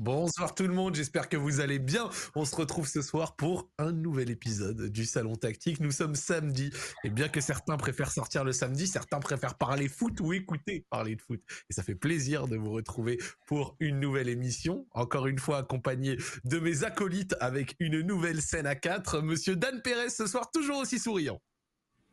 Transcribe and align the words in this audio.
Bonsoir 0.00 0.54
tout 0.54 0.66
le 0.66 0.72
monde, 0.72 0.94
j'espère 0.94 1.28
que 1.28 1.36
vous 1.36 1.60
allez 1.60 1.78
bien. 1.78 2.08
On 2.34 2.46
se 2.46 2.56
retrouve 2.56 2.88
ce 2.88 3.02
soir 3.02 3.36
pour 3.36 3.70
un 3.76 3.92
nouvel 3.92 4.30
épisode 4.30 4.86
du 4.86 5.04
Salon 5.04 5.36
Tactique. 5.36 5.78
Nous 5.78 5.90
sommes 5.90 6.14
samedi, 6.14 6.70
et 7.04 7.10
bien 7.10 7.28
que 7.28 7.42
certains 7.42 7.76
préfèrent 7.76 8.10
sortir 8.10 8.42
le 8.42 8.52
samedi, 8.52 8.86
certains 8.86 9.20
préfèrent 9.20 9.58
parler 9.58 9.88
foot 9.88 10.18
ou 10.22 10.32
écouter 10.32 10.86
parler 10.88 11.16
de 11.16 11.20
foot. 11.20 11.42
Et 11.68 11.74
ça 11.74 11.82
fait 11.82 11.94
plaisir 11.94 12.48
de 12.48 12.56
vous 12.56 12.70
retrouver 12.70 13.18
pour 13.46 13.76
une 13.78 14.00
nouvelle 14.00 14.30
émission, 14.30 14.86
encore 14.92 15.26
une 15.26 15.38
fois 15.38 15.58
accompagné 15.58 16.16
de 16.44 16.58
mes 16.58 16.82
acolytes 16.82 17.36
avec 17.38 17.76
une 17.78 18.00
nouvelle 18.00 18.40
scène 18.40 18.66
à 18.66 18.76
quatre. 18.76 19.20
Monsieur 19.20 19.54
Dan 19.54 19.82
Pérez 19.82 20.08
ce 20.08 20.26
soir 20.26 20.50
toujours 20.50 20.78
aussi 20.78 20.98
souriant. 20.98 21.42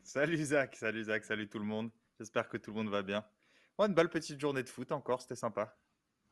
Salut 0.02 0.44
Zach, 0.44 0.76
salut 0.76 1.04
Zach, 1.04 1.24
salut 1.24 1.48
tout 1.48 1.58
le 1.58 1.64
monde. 1.64 1.90
J'espère 2.18 2.50
que 2.50 2.58
tout 2.58 2.70
le 2.70 2.76
monde 2.76 2.90
va 2.90 3.02
bien. 3.02 3.24
une 3.78 3.94
belle 3.94 4.10
petite 4.10 4.38
journée 4.38 4.62
de 4.62 4.68
foot 4.68 4.92
encore, 4.92 5.22
c'était 5.22 5.36
sympa. 5.36 5.74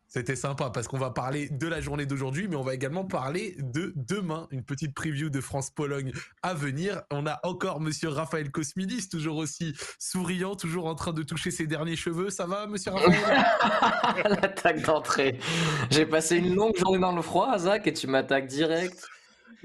C'était 0.09 0.37
sympa 0.37 0.70
parce 0.70 0.87
qu'on 0.87 0.98
va 0.98 1.10
parler 1.10 1.48
de 1.48 1.66
la 1.66 1.80
journée 1.80 2.06
d'aujourd'hui, 2.06 2.47
mais 2.48 2.56
on 2.56 2.62
va 2.62 2.74
également 2.74 3.05
parler 3.05 3.56
de 3.59 3.92
demain, 3.97 4.47
une 4.52 4.62
petite 4.62 4.95
preview 4.95 5.30
de 5.30 5.41
France-Pologne 5.41 6.12
à 6.42 6.55
venir. 6.55 7.02
On 7.10 7.27
a 7.27 7.41
encore 7.42 7.80
Monsieur 7.80 8.09
Raphaël 8.09 8.50
Cosmidis, 8.50 9.09
toujours 9.09 9.37
aussi 9.37 9.74
souriant, 9.98 10.55
toujours 10.55 10.87
en 10.87 10.95
train 10.95 11.12
de 11.12 11.23
toucher 11.23 11.50
ses 11.50 11.66
derniers 11.66 11.97
cheveux. 11.97 12.30
Ça 12.30 12.47
va, 12.47 12.66
Monsieur 12.66 12.92
Raphaël? 12.95 14.38
L'attaque 14.41 14.83
d'entrée. 14.83 15.38
J'ai 15.91 16.06
passé 16.06 16.36
une 16.36 16.55
longue 16.55 16.77
journée 16.77 17.00
dans 17.00 17.14
le 17.14 17.23
froid, 17.23 17.59
Zach, 17.59 17.86
et 17.86 17.92
tu 17.92 18.06
m'attaques 18.06 18.47
direct. 18.47 19.06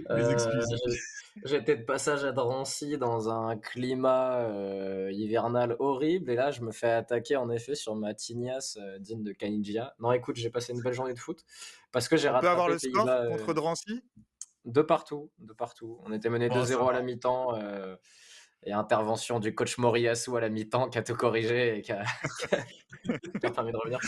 Les 0.10 0.30
excuses. 0.32 0.74
Euh, 0.88 0.96
J'étais 1.46 1.78
de 1.78 1.84
passage 1.84 2.26
à 2.26 2.32
Drancy 2.32 2.98
dans 2.98 3.30
un 3.30 3.58
climat 3.58 4.40
euh, 4.42 5.10
hivernal 5.12 5.76
horrible 5.80 6.30
et 6.32 6.36
là 6.36 6.52
je 6.52 6.62
me 6.62 6.72
fais 6.72 6.92
attaquer 6.92 7.38
en 7.38 7.50
effet 7.50 7.76
sur 7.76 7.96
ma 7.96 8.14
tignasse 8.14 8.78
euh, 8.82 9.00
digne 9.00 9.24
de 9.24 9.32
Canigia. 9.32 9.96
Non 10.00 10.12
écoute, 10.12 10.36
j'ai 10.36 10.50
passé 10.50 10.74
une 10.74 10.82
belle 10.82 10.94
journée 10.94 11.14
de 11.14 11.20
foot 11.20 11.46
parce 11.92 12.08
que 12.08 12.18
j'ai 12.18 12.28
rattrapé. 12.28 12.48
On 12.48 12.50
peut 12.50 12.62
avoir 12.62 12.70
le 12.70 12.80
score 12.80 13.38
contre 13.38 13.50
euh, 13.50 13.54
Drancy? 13.54 14.04
De 14.66 14.82
partout, 14.82 15.32
de 15.40 15.54
partout. 15.54 16.00
On 16.06 16.12
était 16.12 16.30
mené 16.30 16.48
2-0 16.48 16.90
à 16.90 16.94
la 16.94 17.02
mi-temps 17.02 17.56
et 18.64 18.74
intervention 18.74 19.40
du 19.40 19.56
coach 19.56 19.78
Moriyasu 19.78 20.38
à 20.38 20.40
la 20.40 20.50
mi-temps 20.50 20.90
qui 20.90 20.98
a 20.98 21.04
tout 21.04 21.16
corrigé 21.16 21.78
et 21.78 21.82
qui 21.82 21.92
a, 21.92 22.04
permis 23.54 23.72
de 23.72 23.78
revenir. 23.78 24.00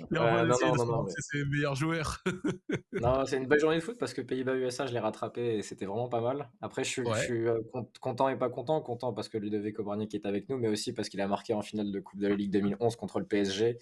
Euh, 0.00 0.04
non, 0.10 0.46
non, 0.74 0.86
non, 0.86 1.06
c'est 1.08 1.38
le 1.38 1.44
meilleur 1.46 1.74
joueur. 1.74 2.22
non, 2.92 3.26
c'est 3.26 3.36
une 3.36 3.46
belle 3.46 3.60
journée 3.60 3.76
de 3.76 3.82
foot 3.82 3.98
parce 3.98 4.14
que 4.14 4.22
Pays-Bas-USA, 4.22 4.86
je 4.86 4.92
l'ai 4.92 4.98
rattrapé 4.98 5.58
et 5.58 5.62
c'était 5.62 5.84
vraiment 5.84 6.08
pas 6.08 6.20
mal. 6.20 6.48
Après, 6.62 6.82
je 6.82 6.90
suis, 6.90 7.02
je 7.04 7.20
suis 7.20 7.46
euh, 7.46 7.60
content 8.00 8.28
et 8.28 8.36
pas 8.36 8.48
content. 8.48 8.80
Content 8.80 9.12
parce 9.12 9.28
que 9.28 9.36
Ludovic 9.36 9.76
qui 10.08 10.16
est 10.16 10.26
avec 10.26 10.48
nous, 10.48 10.56
mais 10.56 10.68
aussi 10.68 10.94
parce 10.94 11.08
qu'il 11.08 11.20
a 11.20 11.28
marqué 11.28 11.52
en 11.52 11.62
finale 11.62 11.92
de 11.92 12.00
Coupe 12.00 12.20
de 12.20 12.28
la 12.28 12.34
Ligue 12.34 12.52
2011 12.52 12.96
contre 12.96 13.18
le 13.18 13.26
PSG. 13.26 13.78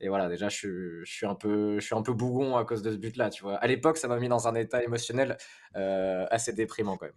Et 0.00 0.08
voilà, 0.08 0.28
déjà, 0.28 0.48
je 0.48 0.56
suis, 0.56 0.68
je 1.04 1.12
suis, 1.12 1.26
un, 1.26 1.34
peu, 1.34 1.78
je 1.80 1.84
suis 1.84 1.94
un 1.94 2.02
peu 2.02 2.12
bougon 2.12 2.56
à 2.56 2.64
cause 2.64 2.82
de 2.82 2.92
ce 2.92 2.96
but-là, 2.96 3.30
tu 3.30 3.42
vois. 3.42 3.54
À 3.56 3.66
l'époque, 3.66 3.96
ça 3.96 4.08
m'a 4.08 4.18
mis 4.18 4.28
dans 4.28 4.46
un 4.46 4.54
état 4.54 4.82
émotionnel 4.84 5.38
euh, 5.74 6.26
assez 6.30 6.52
déprimant 6.52 6.96
quand 6.96 7.06
même. 7.06 7.14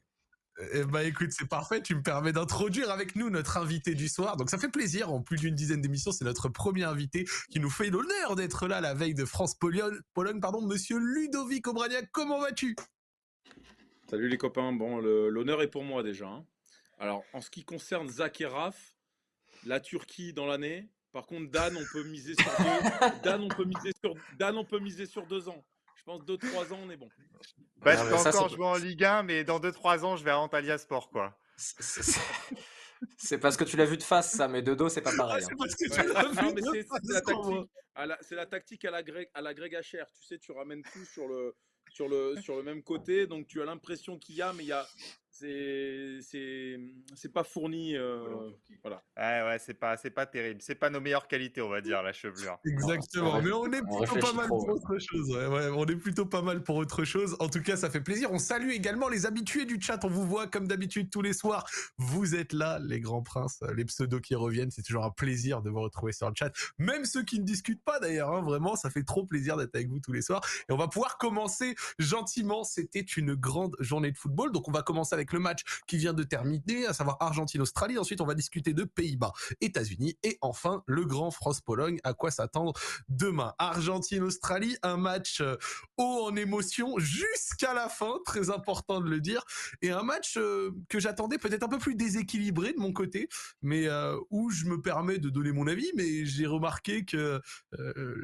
Eh 0.74 0.84
ben 0.84 1.02
écoute, 1.02 1.32
c'est 1.32 1.48
parfait. 1.48 1.82
Tu 1.82 1.96
me 1.96 2.02
permets 2.02 2.34
d'introduire 2.34 2.92
avec 2.92 3.16
nous 3.16 3.30
notre 3.30 3.58
invité 3.58 3.96
du 3.96 4.10
soir. 4.10 4.36
Donc 4.36 4.50
ça 4.50 4.58
fait 4.58 4.70
plaisir. 4.70 5.12
En 5.12 5.22
plus 5.22 5.38
d'une 5.38 5.56
dizaine 5.56 5.82
d'émissions, 5.82 6.12
c'est 6.12 6.26
notre 6.26 6.50
premier 6.50 6.84
invité 6.84 7.26
qui 7.50 7.60
nous 7.60 7.70
fait 7.70 7.90
l'honneur 7.90 8.36
d'être 8.36 8.68
là 8.68 8.82
la 8.82 8.94
veille 8.94 9.14
de 9.14 9.24
France-Pologne. 9.26 9.98
Pologne, 10.14 10.42
pardon, 10.42 10.62
Monsieur 10.62 10.98
Ludovic 10.98 11.66
Obraniak. 11.68 12.10
Comment 12.12 12.40
vas-tu? 12.40 12.76
Salut 14.10 14.28
les 14.28 14.38
copains. 14.38 14.74
Bon, 14.74 15.00
l'honneur 15.00 15.62
est 15.62 15.70
pour 15.70 15.84
moi 15.84 16.04
déjà. 16.04 16.28
Hein. 16.28 16.46
Alors, 17.00 17.23
en 17.32 17.40
ce 17.40 17.50
qui 17.50 17.64
concerne 17.64 18.10
Zach 18.10 18.42
et 18.42 18.46
Raph, 18.46 18.96
la 19.66 19.80
Turquie 19.80 20.34
dans 20.34 20.46
l'année. 20.46 20.90
Par 21.12 21.26
contre, 21.26 21.50
Dan, 21.50 21.76
on 21.78 21.86
peut 21.92 22.04
miser 22.04 22.36
sur. 22.36 22.52
Dan, 23.23 23.42
on 23.42 23.48
peut 23.48 23.66
miser 23.66 23.92
sur. 24.04 24.14
Dan, 24.38 24.58
on 24.58 24.66
peut 24.66 24.80
miser 24.80 25.06
sur 25.06 25.26
deux 25.26 25.48
ans. 25.48 25.64
Pense 26.10 26.24
2-3 26.24 26.74
ans, 26.74 26.80
on 26.82 26.90
est 26.90 26.98
bon. 26.98 27.08
Bah, 27.84 27.96
je 27.96 28.04
peux 28.10 28.16
encore 28.16 28.50
jouer 28.50 28.66
en 28.66 28.78
Ligue 28.78 29.04
1, 29.04 29.22
mais 29.22 29.44
dans 29.44 29.60
2-3 29.60 30.04
ans, 30.04 30.16
je 30.16 30.24
vais 30.24 30.32
à 30.32 30.39
Antalya 30.39 30.80
Sport, 30.80 31.11
quoi. 31.11 31.38
C'est 33.16 33.38
parce 33.38 33.56
que 33.56 33.64
tu 33.64 33.78
l'as 33.78 33.86
vu 33.86 33.95
de 33.95 34.02
face, 34.02 34.32
ça, 34.32 34.48
mais 34.48 34.64
de 34.64 34.73
dos, 34.73 34.89
c'est 34.89 35.04
pas 35.04 35.16
pareil. 35.16 35.45
c'est 38.22 38.36
la 38.36 38.48
tactique 38.48 38.86
à 38.86 38.89
la, 38.89 39.04
à 39.36 39.42
HR. 39.54 40.08
Tu 40.11 40.23
sais, 40.23 40.39
tu 40.39 40.52
ramènes 40.52 40.82
tout 40.82 41.06
sur 41.06 41.28
le, 41.28 41.56
sur 41.92 42.10
le, 42.10 42.36
sur 42.42 42.56
le 42.56 42.64
même 42.64 42.82
côté, 42.82 43.28
donc 43.28 43.45
tu 43.45 43.62
as 43.62 43.66
l'impression 43.66 44.17
qu'il 44.17 44.33
y 44.36 44.42
a, 44.42 44.52
mais 44.52 44.64
il 44.64 44.70
y 44.70 44.73
a, 44.73 44.88
c'est 45.39 47.33
pas 47.33 47.44
fourni. 47.44 47.95
Euh, 47.95 48.50
voilà. 48.82 49.04
Ouais, 49.17 49.50
ouais, 49.50 49.58
c'est 49.60 49.73
pas, 49.73 49.95
pas 49.98 50.26
terrible. 50.26 50.61
C'est 50.61 50.76
pas 50.76 50.89
nos 50.89 51.00
meilleures 51.00 51.27
qualités, 51.27 51.61
on 51.61 51.70
va 51.70 51.82
dire, 51.82 52.02
la 52.04 52.14
chevelure. 52.14 52.58
Exactement. 52.66 53.42
Mais 53.42 53.52
on 53.52 53.66
est 53.67 53.82
plutôt 53.82 54.20
pas 54.20 54.33
mal 54.33 54.48
pour 54.48 54.67
autre 54.67 54.98
chose. 55.00 55.30
Ouais, 55.30 55.70
on 55.76 55.86
est 55.86 55.95
plutôt 55.95 56.26
pas 56.26 56.42
mal 56.42 56.64
pour 56.64 56.76
autre 56.76 57.04
chose. 57.04 57.36
En 57.39 57.50
tout 57.50 57.61
cas, 57.61 57.77
ça 57.77 57.89
fait 57.89 58.02
plaisir. 58.02 58.32
On 58.32 58.39
salue 58.39 58.72
également 58.72 59.08
les 59.08 59.26
habitués 59.26 59.66
du 59.66 59.80
chat. 59.82 60.04
On 60.04 60.10
vous 60.10 60.26
voit 60.26 60.48
comme 60.48 60.67
d'habitude 60.67 61.10
tous 61.10 61.22
les 61.22 61.33
soirs. 61.33 61.66
Vous 61.98 62.36
êtes 62.36 62.54
là, 62.54 62.80
les 62.80 63.00
grands 63.00 63.23
princes, 63.23 63.60
les 63.76 63.86
pseudos 63.86 64.21
qui 64.21 64.36
reviennent. 64.36 64.71
C'est 64.71 64.83
toujours 64.83 65.06
un 65.06 65.11
plaisir 65.11 65.61
de 65.61 65.70
vous 65.70 65.82
retrouver 65.82 66.11
sur 66.11 66.27
le 66.27 66.36
chat. 66.36 66.52
Même 66.77 67.06
ceux 67.06 67.23
qui 67.23 67.39
ne 67.39 67.45
discutent 67.45 67.83
pas 67.83 68.00
d'ailleurs, 68.00 68.32
hein, 68.32 68.42
vraiment, 68.42 68.76
ça 68.76 68.89
fait 68.89 69.04
trop 69.04 69.26
plaisir 69.26 69.58
d'être 69.58 69.76
avec 69.76 69.89
vous 69.89 70.00
tous 70.00 70.14
les 70.14 70.21
soirs. 70.21 70.42
Et 70.67 70.73
on 70.73 70.77
va 70.77 70.88
pouvoir 70.88 71.17
commencer 71.17 71.76
gentiment. 71.98 72.64
C'était 72.64 73.00
une 73.00 73.36
grande 73.36 73.76
journée 73.80 74.11
de 74.11 74.17
football. 74.17 74.52
Donc 74.52 74.67
on 74.67 74.71
va 74.71 74.82
commencer 74.82 75.14
avec 75.14 75.29
le 75.34 75.40
match 75.40 75.64
qui 75.88 75.98
vient 75.98 76.14
de 76.14 76.23
terminer, 76.23 76.86
à 76.86 76.94
savoir 76.94 77.17
Argentine-Australie. 77.20 77.98
Ensuite, 77.98 78.22
on 78.22 78.26
va 78.26 78.36
discuter 78.36 78.73
de 78.73 78.84
Pays-Bas, 78.84 79.34
États-Unis 79.62 80.17
et 80.23 80.38
enfin 80.42 80.84
le 80.88 81.06
grand 81.06 81.32
France-Pologne. 81.32 82.00
À 82.04 82.14
quoi 82.14 82.32
s'attendre 82.32 82.73
demain? 83.08 83.54
Argentine-Australie, 83.58 84.78
un 84.84 84.98
match 84.98 85.42
euh, 85.42 85.56
haut 85.98 86.28
en 86.30 86.36
émotion 86.36 86.98
jusqu'à 87.00 87.73
la 87.73 87.89
fin, 87.89 88.20
très 88.26 88.50
important 88.50 89.02
de 89.02 89.10
le 89.10 89.20
dire, 89.20 89.44
et 89.82 89.92
un 89.92 90.04
match 90.04 90.38
euh, 90.38 90.72
que 90.89 91.00
j'attendais 91.00 91.38
peut-être 91.38 91.64
un 91.64 91.68
peu 91.68 91.78
plus 91.78 91.95
déséquilibré 91.95 92.73
de 92.73 92.80
mon 92.80 92.94
côté, 92.94 93.30
mais 93.62 93.88
euh, 93.88 94.18
où 94.30 94.50
je 94.50 94.66
me 94.66 94.82
permets 94.82 95.18
de 95.18 95.30
donner 95.30 95.52
mon 95.52 95.68
avis, 95.68 95.92
mais 95.95 96.26
j'ai 96.26 96.45
remarqué 96.45 97.06
que 97.06 97.42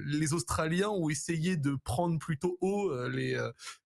les 0.06 0.34
Australiens 0.34 0.90
ont 0.90 1.10
essayé 1.10 1.58
de 1.58 1.76
prendre 1.84 2.18
plutôt 2.20 2.58
haut 2.62 2.94
les, 3.08 3.40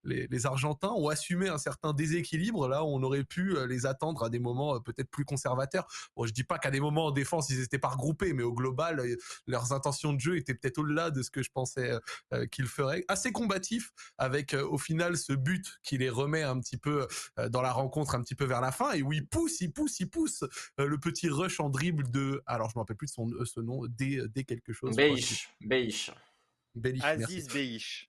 les, 0.03 0.28
les 0.28 0.46
Argentins, 0.46 0.90
ont 0.90 1.09
assumé 1.09 1.50
un 1.50 1.58
certain 1.58 1.94
déséquilibre. 1.94 2.68
Là 2.68 2.84
on 2.84 3.03
aurait 3.09 3.24
pu 3.24 3.56
euh, 3.56 3.68
les 3.68 3.86
attendre 3.86 4.24
à 4.24 4.30
des 4.30 4.40
moments 4.40 4.75
euh, 4.75 4.80
peut-être 4.80 5.09
plus 5.09 5.25
conservateurs. 5.25 5.88
Bon, 6.16 6.25
je 6.25 6.34
dis 6.34 6.44
pas 6.44 6.58
qu'à 6.58 6.72
des 6.72 6.80
moments 6.80 7.08
en 7.08 7.12
défense 7.12 7.50
ils 7.50 7.62
étaient 7.62 7.80
pas 7.80 7.90
regroupés, 7.90 8.34
mais 8.34 8.44
au 8.44 8.53
global 8.53 9.00
euh, 9.00 9.16
leurs 9.47 9.74
intentions 9.74 10.14
de 10.14 10.20
jeu 10.20 10.38
étaient 10.38 10.53
peut-être 10.53 10.78
au-delà 10.78 11.12
de 11.12 11.22
ce 11.22 11.30
que 11.30 11.44
je 11.44 11.50
pensais 11.52 11.92
qu'ils 12.52 12.68
feraient. 12.68 13.03
Assez 13.08 13.31
combatif 13.31 13.92
avec 14.18 14.53
au 14.53 14.78
final 14.78 15.18
ce 15.18 15.34
but 15.34 15.80
qui 15.84 15.97
les 15.97 16.09
remet 16.09 16.44
un 16.44 16.59
petit 16.59 16.78
peu 16.78 17.08
dans 17.50 17.62
la 17.62 17.72
rencontre 17.72 18.16
un 18.16 18.22
petit 18.22 18.36
peu 18.36 18.46
vers 18.46 18.62
la 18.62 18.72
fin 18.72 18.92
et 18.94 19.02
où 19.02 19.14
ils 19.14 19.26
poussent, 19.26 19.62
ils 19.62 19.72
poussent, 19.72 20.00
ils 20.00 20.09
poussent 20.09 20.44
le 20.78 20.97
petit 20.97 21.30
rush 21.30 21.59
en 21.59 21.70
dribble 21.70 22.09
de 22.12 22.41
alors 22.46 22.70
je 22.70 22.78
me 22.78 22.81
rappelle 22.81 22.97
plus 22.97 23.08
de 23.08 23.12
son 23.12 23.30
ce 23.46 23.59
nom 23.59 23.86
dès 23.88 24.22
dès 24.30 24.44
quelque 24.44 24.74
chose. 24.74 24.96
Beish, 24.96 25.50
Beish. 25.62 26.12
Aziz 27.02 27.47
Beish. 27.47 28.09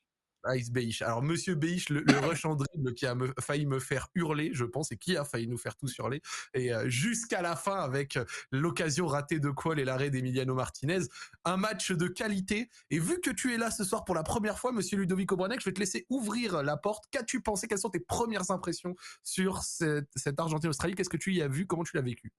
Ice 0.55 0.71
Beish. 0.71 1.03
Alors, 1.03 1.23
Monsieur 1.23 1.55
Beish, 1.55 1.91
le, 1.91 2.05
rush 2.21 2.45
en 2.45 2.55
dribble 2.55 2.95
qui 2.95 3.07
a 3.07 3.17
failli 3.41 3.67
me 3.67 3.79
faire 3.79 4.09
hurler, 4.15 4.51
je 4.53 4.65
pense, 4.65 4.93
et 4.93 4.97
qui 4.97 5.17
a 5.17 5.25
failli 5.25 5.47
nous 5.47 5.59
faire 5.59 5.77
tous 5.77 5.97
hurler. 5.99 6.23
Et 6.55 6.73
euh, 6.73 6.89
jusqu'à 6.89 7.43
la 7.43 7.57
fin, 7.57 7.77
avec 7.77 8.17
euh, 8.17 8.25
l'occasion 8.51 9.07
ratée 9.07 9.41
de 9.41 9.51
Qual 9.51 9.79
et 9.79 9.85
l'arrêt 9.85 10.11
d'Emiliano 10.11 10.55
Martinez, 10.55 11.01
un 11.45 11.57
match 11.57 11.93
de 11.93 12.09
qualité. 12.09 12.69
Et 12.91 12.99
vu 12.99 13.21
que 13.21 13.31
tu 13.31 13.55
es 13.55 13.59
là 13.59 13.71
ce 13.71 13.85
soir 13.85 14.05
pour 14.05 14.15
la 14.15 14.23
première 14.23 14.59
fois, 14.59 14.73
Monsieur 14.73 14.97
Ludovic 14.97 15.31
Obranek, 15.33 15.61
je 15.61 15.67
vais 15.67 15.73
te 15.75 15.81
laisser 15.81 16.07
ouvrir 16.09 16.63
la 16.63 16.77
porte. 16.77 17.05
Qu'as-tu 17.11 17.41
pensé? 17.41 17.69
Quelles 17.69 17.79
sont 17.79 17.91
tes 17.91 18.01
premières 18.01 18.51
impressions 18.51 18.97
sur 19.23 19.63
cette, 19.63 20.07
Argentine-Australie? 20.39 20.95
Qu'est-ce 20.95 21.11
que 21.11 21.17
tu 21.17 21.33
y 21.33 21.43
as 21.43 21.49
vu? 21.49 21.67
Comment 21.67 21.85
tu 21.85 21.97
l'as 21.97 22.03
vécu? 22.03 22.33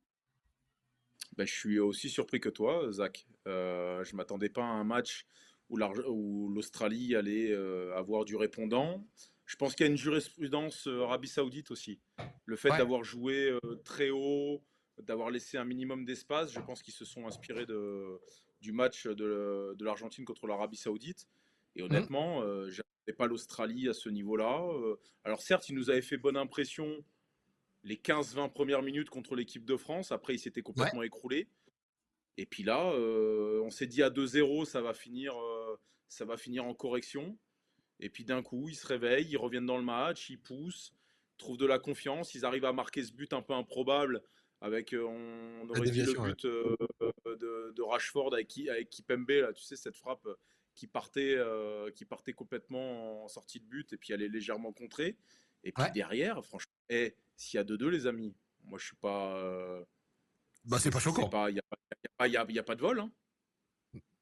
Ben, 1.38 1.45
Je 1.45 1.53
suis 1.53 1.79
aussi 1.79 2.09
surpris 2.09 2.39
que 2.39 2.50
toi, 2.50 2.91
Zach. 2.91 3.28
Euh, 3.47 4.03
je 4.03 4.16
m'attendais 4.16 4.50
pas 4.50 4.63
à 4.63 4.68
un 4.68 4.83
match 4.83 5.25
où 5.72 6.50
l'Australie 6.50 7.16
allait 7.16 7.51
euh, 7.51 7.95
avoir 7.95 8.25
du 8.25 8.36
répondant. 8.36 9.06
Je 9.45 9.56
pense 9.56 9.75
qu'il 9.75 9.86
y 9.86 9.90
a 9.90 9.92
une 9.92 9.98
jurisprudence 9.98 10.88
euh, 10.88 11.04
Arabie 11.04 11.28
Saoudite 11.28 11.72
aussi. 11.72 12.00
Le 12.45 12.56
fait 12.56 12.69
d'avoir 12.69 13.04
joué 13.04 13.50
euh, 13.51 13.75
très 13.84 14.10
haut, 14.10 14.63
d'avoir 15.01 15.30
laissé 15.30 15.57
un 15.57 15.66
minimum 15.66 16.06
d'espace, 16.06 16.51
je 16.54 16.60
pense 16.60 16.81
qu'ils 16.81 16.94
se 16.94 17.06
sont 17.06 17.25
inspirés 17.28 17.66
de, 17.66 18.19
du 18.62 18.72
match 18.72 19.07
de, 19.07 19.75
de 19.75 19.86
l'Argentine 19.86 20.25
contre 20.25 20.48
l'Arabie 20.48 20.78
Saoudite. 20.78 21.28
Et 21.75 21.81
mmh. 21.81 21.86
honnêtement, 21.86 22.42
je 22.68 22.81
n'avais 22.81 23.16
pas 23.18 23.28
l'Australie 23.28 23.88
à 23.88 23.94
ce 23.94 24.10
niveau-là. 24.10 24.62
alors 25.24 25.42
certes, 25.42 25.69
il 25.69 25.75
nous 25.75 25.90
avait 25.90 26.01
fait 26.01 26.18
bonne 26.18 26.38
impression 26.38 27.04
les 27.84 27.95
15-20 27.95 28.51
premières 28.51 28.84
minutes 28.84 29.10
contre 29.10 29.36
l'équipe 29.36 29.66
de 29.66 29.78
France. 29.78 30.12
Après, 30.12 30.36
il 30.36 30.40
s'était 30.40 30.62
complètement 30.62 31.01
écroulé. 31.01 31.48
Et 32.38 32.45
puis 32.45 32.63
là, 32.63 32.94
on 32.94 33.69
s'est 33.69 33.88
dit 33.88 34.04
à 34.04 34.10
2-0, 34.10 34.66
ça 34.66 34.81
va 34.81 34.94
finir 34.94 35.34
ça 36.12 36.25
va 36.25 36.36
finir 36.36 36.66
en 36.66 36.74
correction. 36.74 37.38
Et 38.02 38.10
puis 38.10 38.25
d'un 38.25 38.44
coup, 38.44 38.68
ils 38.68 38.75
se 38.75 38.86
réveillent, 38.86 39.30
ils 39.30 39.38
reviennent 39.38 39.66
dans 39.66 39.78
le 39.78 39.84
match, 39.84 40.30
ils 40.30 40.40
poussent, 40.40 40.94
trouvent 41.38 41.58
de 41.58 41.66
la 41.66 41.80
confiance, 41.80 42.36
ils 42.36 42.44
arrivent 42.46 42.66
à 42.66 42.74
marquer 42.74 43.04
ce 43.04 43.13
but 43.13 43.31
un 43.31 43.42
peu 43.42 43.54
improbable 43.54 44.22
avec, 44.60 44.94
euh, 44.94 45.06
on, 45.06 45.69
aurait 45.69 45.90
dit 45.90 46.04
le 46.04 46.13
but 46.13 46.46
euh, 46.46 46.75
de, 47.25 47.81
Rashford 47.81 48.34
avec, 48.34 48.52
avec 48.69 48.90
Kipembe, 48.90 49.30
là, 49.30 49.54
tu 49.54 49.63
sais, 49.63 49.75
cette 49.75 49.96
frappe 49.96 50.28
qui 50.75 50.86
partait, 50.86 51.38
qui 51.96 52.06
partait 52.06 52.34
complètement 52.34 53.24
en 53.24 53.28
sortie 53.28 53.60
de 53.60 53.66
but 53.66 53.94
et 53.94 53.98
puis 53.98 54.14
allait 54.14 54.28
légèrement 54.28 54.74
contrer. 54.74 55.18
Et 55.64 55.72
puis 55.72 55.86
derrière, 55.94 56.44
franchement, 56.44 56.74
et 56.90 57.16
s'il 57.38 57.57
y 57.57 57.62
a 57.62 57.64
2-2, 57.64 57.88
les 57.88 58.07
amis, 58.07 58.36
moi 58.64 58.78
je 58.78 58.86
suis 58.86 58.96
pas. 58.98 59.84
bah, 60.66 60.78
c'est 60.80 60.92
pas 60.92 61.00
choquant. 61.00 61.30
Il 61.48 61.54
n'y 61.54 62.38
a, 62.38 62.42
a, 62.42 62.64
pas 62.64 62.75
de 62.75 62.81
vol. 62.81 63.00
Hein. 63.00 63.12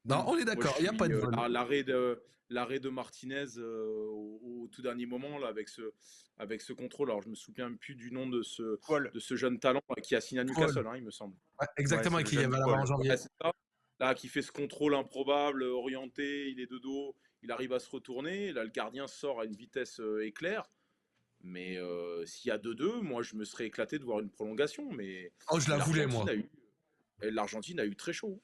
Non, 0.04 0.24
on 0.26 0.36
est 0.38 0.44
d'accord, 0.44 0.74
il 0.78 0.82
n'y 0.82 0.88
a 0.88 0.92
pas 0.92 1.08
de 1.08 1.14
vol. 1.14 1.34
L'arrêt 1.48 1.82
de, 1.82 2.22
l'arrêt 2.50 2.80
de 2.80 2.88
Martinez 2.88 3.58
au, 3.58 4.68
tout 4.70 4.82
dernier 4.82 5.06
moment 5.06 5.38
là, 5.38 5.48
avec, 5.48 5.68
ce, 5.68 5.92
avec 6.36 6.60
ce 6.60 6.72
contrôle. 6.72 7.10
Alors, 7.10 7.22
je 7.22 7.28
me 7.28 7.34
souviens 7.34 7.72
plus 7.74 7.94
du 7.94 8.12
nom 8.12 8.28
de 8.28 8.42
ce, 8.42 8.78
de 9.12 9.18
ce 9.18 9.36
jeune 9.36 9.58
talent 9.58 9.82
qui 10.02 10.14
a 10.14 10.20
signé 10.20 10.40
à 10.40 10.44
Newcastle, 10.44 10.86
hein, 10.86 10.96
il 10.96 11.04
me 11.04 11.10
semble. 11.10 11.34
exactement, 11.76 12.22
qui 12.22 12.38
avait 12.38 12.58
la 12.58 12.66
en 12.66 12.84
janvier. 12.84 13.14
là, 13.98 14.14
qui 14.14 14.28
fait 14.28 14.42
ce 14.42 14.52
contrôle 14.52 14.94
improbable, 14.94 15.62
orienté, 15.62 16.50
il 16.50 16.60
est 16.60 16.70
de 16.70 16.78
dos, 16.78 17.16
il 17.42 17.50
arrive 17.50 17.72
à 17.72 17.78
se 17.78 17.88
retourner. 17.88 18.52
Là, 18.52 18.64
le 18.64 18.70
gardien 18.70 19.06
sort 19.06 19.40
à 19.40 19.44
une 19.44 19.56
vitesse 19.56 20.00
éclair. 20.22 20.70
Mais 21.42 21.78
s'il 22.26 22.48
y 22.48 22.52
a 22.52 22.58
2-2, 22.58 23.00
moi, 23.00 23.22
je 23.22 23.34
me 23.34 23.44
serais 23.44 23.66
éclaté 23.66 23.98
de 23.98 24.04
voir 24.04 24.20
une 24.20 24.30
prolongation. 24.30 24.90
Mais 24.92 25.32
oh, 25.50 25.58
je 25.58 25.70
la 25.70 25.78
voulais, 25.78 26.06
moi. 26.06 26.26
L'Argentine 27.22 27.80
a 27.80 27.84
eu 27.84 27.96
très 27.96 28.12
chaud. 28.12 28.42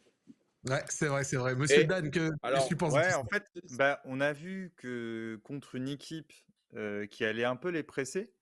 Ouais, 0.68 0.82
c'est 0.88 1.06
vrai, 1.06 1.24
c'est 1.24 1.36
vrai. 1.36 1.54
Monsieur 1.54 1.84
Dan, 1.84 2.10
que 2.10 2.30
alors, 2.42 2.66
tu 2.66 2.76
penses 2.76 2.94
ouais, 2.94 3.14
en 3.14 3.24
fait, 3.24 3.50
bah, 3.78 4.00
on 4.04 4.20
a 4.20 4.32
vu 4.32 4.72
que 4.76 5.40
contre 5.44 5.74
une 5.74 5.88
équipe 5.88 6.32
qui 7.10 7.24
allait 7.24 7.44
un 7.44 7.56
peu 7.56 7.70
les 7.70 7.82
presser, 7.82 8.32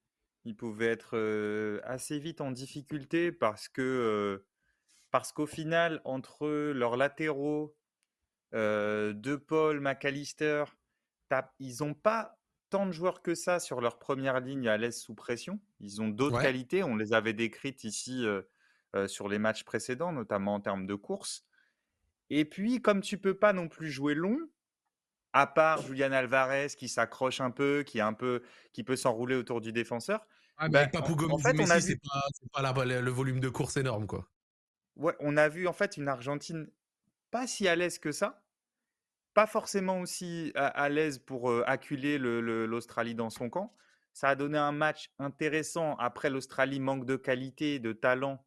ils 0.44 0.56
pouvaient 0.56 0.90
être 0.90 1.80
assez 1.84 2.18
vite 2.18 2.40
en 2.40 2.50
difficulté 2.50 3.32
parce 3.32 3.68
que 3.68 4.44
parce 5.10 5.32
qu'au 5.32 5.46
final, 5.46 6.00
entre 6.04 6.48
leurs 6.72 6.96
latéraux, 6.96 7.76
De 8.52 9.36
Paul, 9.36 9.80
McAllister, 9.80 10.64
ils 11.58 11.76
n'ont 11.80 11.94
pas 11.94 12.38
tant 12.70 12.86
de 12.86 12.92
joueurs 12.92 13.22
que 13.22 13.34
ça 13.34 13.60
sur 13.60 13.80
leur 13.80 13.98
première 13.98 14.40
ligne 14.40 14.68
à 14.68 14.76
l'aise 14.76 15.00
sous 15.00 15.14
pression. 15.14 15.60
Ils 15.80 16.00
ont 16.00 16.08
d'autres 16.08 16.40
qualités. 16.40 16.82
On 16.82 16.96
les 16.96 17.12
avait 17.12 17.32
décrites 17.32 17.84
ici 17.84 18.24
sur 19.06 19.28
les 19.28 19.38
matchs 19.38 19.64
précédents, 19.64 20.12
notamment 20.12 20.54
en 20.54 20.60
termes 20.60 20.86
de 20.86 20.94
course. 20.94 21.44
Et 22.30 22.44
puis, 22.44 22.80
comme 22.80 23.00
tu 23.00 23.18
peux 23.18 23.34
pas 23.34 23.52
non 23.52 23.68
plus 23.68 23.90
jouer 23.90 24.14
long, 24.14 24.38
à 25.32 25.46
part 25.46 25.82
Julian 25.82 26.12
Alvarez 26.12 26.68
qui 26.78 26.88
s'accroche 26.88 27.40
un 27.40 27.50
peu, 27.50 27.82
qui, 27.84 27.98
est 27.98 28.02
un 28.02 28.12
peu, 28.12 28.42
qui 28.72 28.84
peut 28.84 28.96
s'enrouler 28.96 29.34
autour 29.34 29.60
du 29.60 29.72
défenseur. 29.72 30.26
Ah, 30.56 30.68
bah, 30.68 30.86
en, 30.94 31.38
fait, 31.38 31.58
on 31.58 31.70
a 31.70 31.78
vu... 31.78 31.82
c'est 31.82 32.00
pas, 32.52 32.72
pas 32.72 32.84
le 32.84 33.10
volume 33.10 33.40
de 33.40 33.48
course 33.48 33.76
énorme, 33.76 34.06
quoi. 34.06 34.28
Ouais, 34.96 35.14
on 35.18 35.36
a 35.36 35.48
vu 35.48 35.66
en 35.66 35.72
fait 35.72 35.96
une 35.96 36.06
Argentine 36.06 36.68
pas 37.32 37.48
si 37.48 37.66
à 37.66 37.74
l'aise 37.74 37.98
que 37.98 38.12
ça, 38.12 38.44
pas 39.34 39.48
forcément 39.48 40.00
aussi 40.00 40.52
à, 40.54 40.88
l'aise 40.88 41.18
pour 41.18 41.50
acculer 41.66 42.16
l'Australie 42.18 43.16
dans 43.16 43.30
son 43.30 43.50
camp. 43.50 43.74
Ça 44.12 44.28
a 44.28 44.34
donné 44.36 44.56
un 44.56 44.70
match 44.70 45.10
intéressant. 45.18 45.96
Après, 45.96 46.30
l'Australie 46.30 46.78
manque 46.78 47.04
de 47.04 47.16
qualité, 47.16 47.80
de 47.80 47.92
talent 47.92 48.44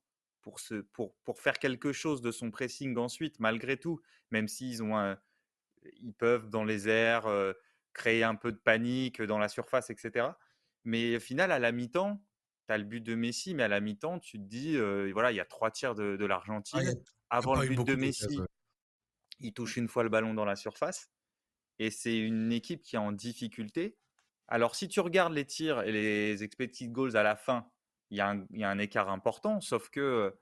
pour, 0.47 0.61
se, 0.61 0.75
pour, 0.75 1.13
pour 1.25 1.41
faire 1.41 1.59
quelque 1.59 1.91
chose 1.91 2.21
de 2.21 2.31
son 2.31 2.51
pressing 2.51 2.97
ensuite, 2.97 3.37
malgré 3.41 3.75
tout, 3.75 3.99
même 4.31 4.47
s'ils 4.47 4.81
ont 4.81 5.17
ils 5.99 6.13
peuvent 6.13 6.49
dans 6.49 6.63
les 6.63 6.87
airs 6.87 7.27
créer 7.91 8.23
un 8.23 8.35
peu 8.35 8.53
de 8.53 8.57
panique 8.57 9.21
dans 9.21 9.39
la 9.39 9.49
surface, 9.49 9.89
etc. 9.89 10.29
Mais 10.85 11.17
au 11.17 11.19
final, 11.19 11.51
à 11.51 11.59
la 11.59 11.73
mi-temps, 11.73 12.23
tu 12.65 12.73
as 12.73 12.77
le 12.77 12.85
but 12.85 13.01
de 13.01 13.13
Messi, 13.13 13.55
mais 13.55 13.63
à 13.63 13.67
la 13.67 13.81
mi-temps, 13.81 14.19
tu 14.19 14.37
te 14.37 14.43
dis, 14.43 14.77
voilà, 15.11 15.33
il 15.33 15.35
y 15.35 15.41
a 15.41 15.45
trois 15.45 15.69
tiers 15.69 15.95
de, 15.95 16.15
de 16.15 16.23
ah, 16.23 16.27
l'Argentine. 16.29 17.03
Avant 17.29 17.55
le 17.55 17.67
but 17.67 17.83
de 17.83 17.95
Messi, 17.95 18.39
il 19.41 19.53
touche 19.53 19.75
une 19.75 19.89
fois 19.89 20.03
le 20.03 20.09
ballon 20.09 20.33
dans 20.33 20.45
la 20.45 20.55
surface. 20.55 21.11
Et 21.77 21.91
c'est 21.91 22.17
une 22.17 22.53
équipe 22.53 22.83
qui 22.83 22.95
est 22.95 22.99
en 22.99 23.11
difficulté. 23.11 23.97
Alors, 24.47 24.75
si 24.75 24.87
tu 24.87 25.01
regardes 25.01 25.33
les 25.33 25.45
tirs 25.45 25.81
et 25.81 25.91
les 25.91 26.41
expected 26.41 26.89
goals 26.89 27.17
à 27.17 27.23
la 27.23 27.35
fin, 27.35 27.69
il 28.09 28.17
y, 28.17 28.21
a 28.21 28.69
un 28.69 28.77
écart 28.77 29.09
important, 29.09 29.59
sauf 29.59 29.89
que, 29.89 30.33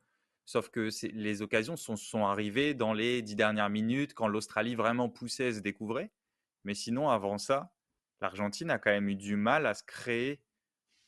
sauf 0.46 0.70
que 0.70 0.90
les 1.14 1.42
occasions 1.42 1.76
sont, 1.76 1.96
sont 1.96 2.26
arrivées 2.26 2.74
dans 2.74 2.94
les 2.94 3.22
dix 3.22 3.36
dernières 3.36 3.70
minutes, 3.70 4.14
quand 4.14 4.28
l'Australie 4.28 4.76
vraiment 4.76 5.10
poussait 5.10 5.48
et 5.48 5.54
se 5.54 5.60
découvrait. 5.60 6.12
Mais 6.64 6.74
sinon, 6.74 7.10
avant 7.10 7.38
ça, 7.38 7.74
l'Argentine 8.22 8.70
a 8.70 8.80
quand 8.80 8.92
même 8.92 9.10
eu 9.10 9.16
du 9.16 9.36
mal 9.36 9.66
à 9.66 9.74
se 9.74 9.84
créer 9.84 10.42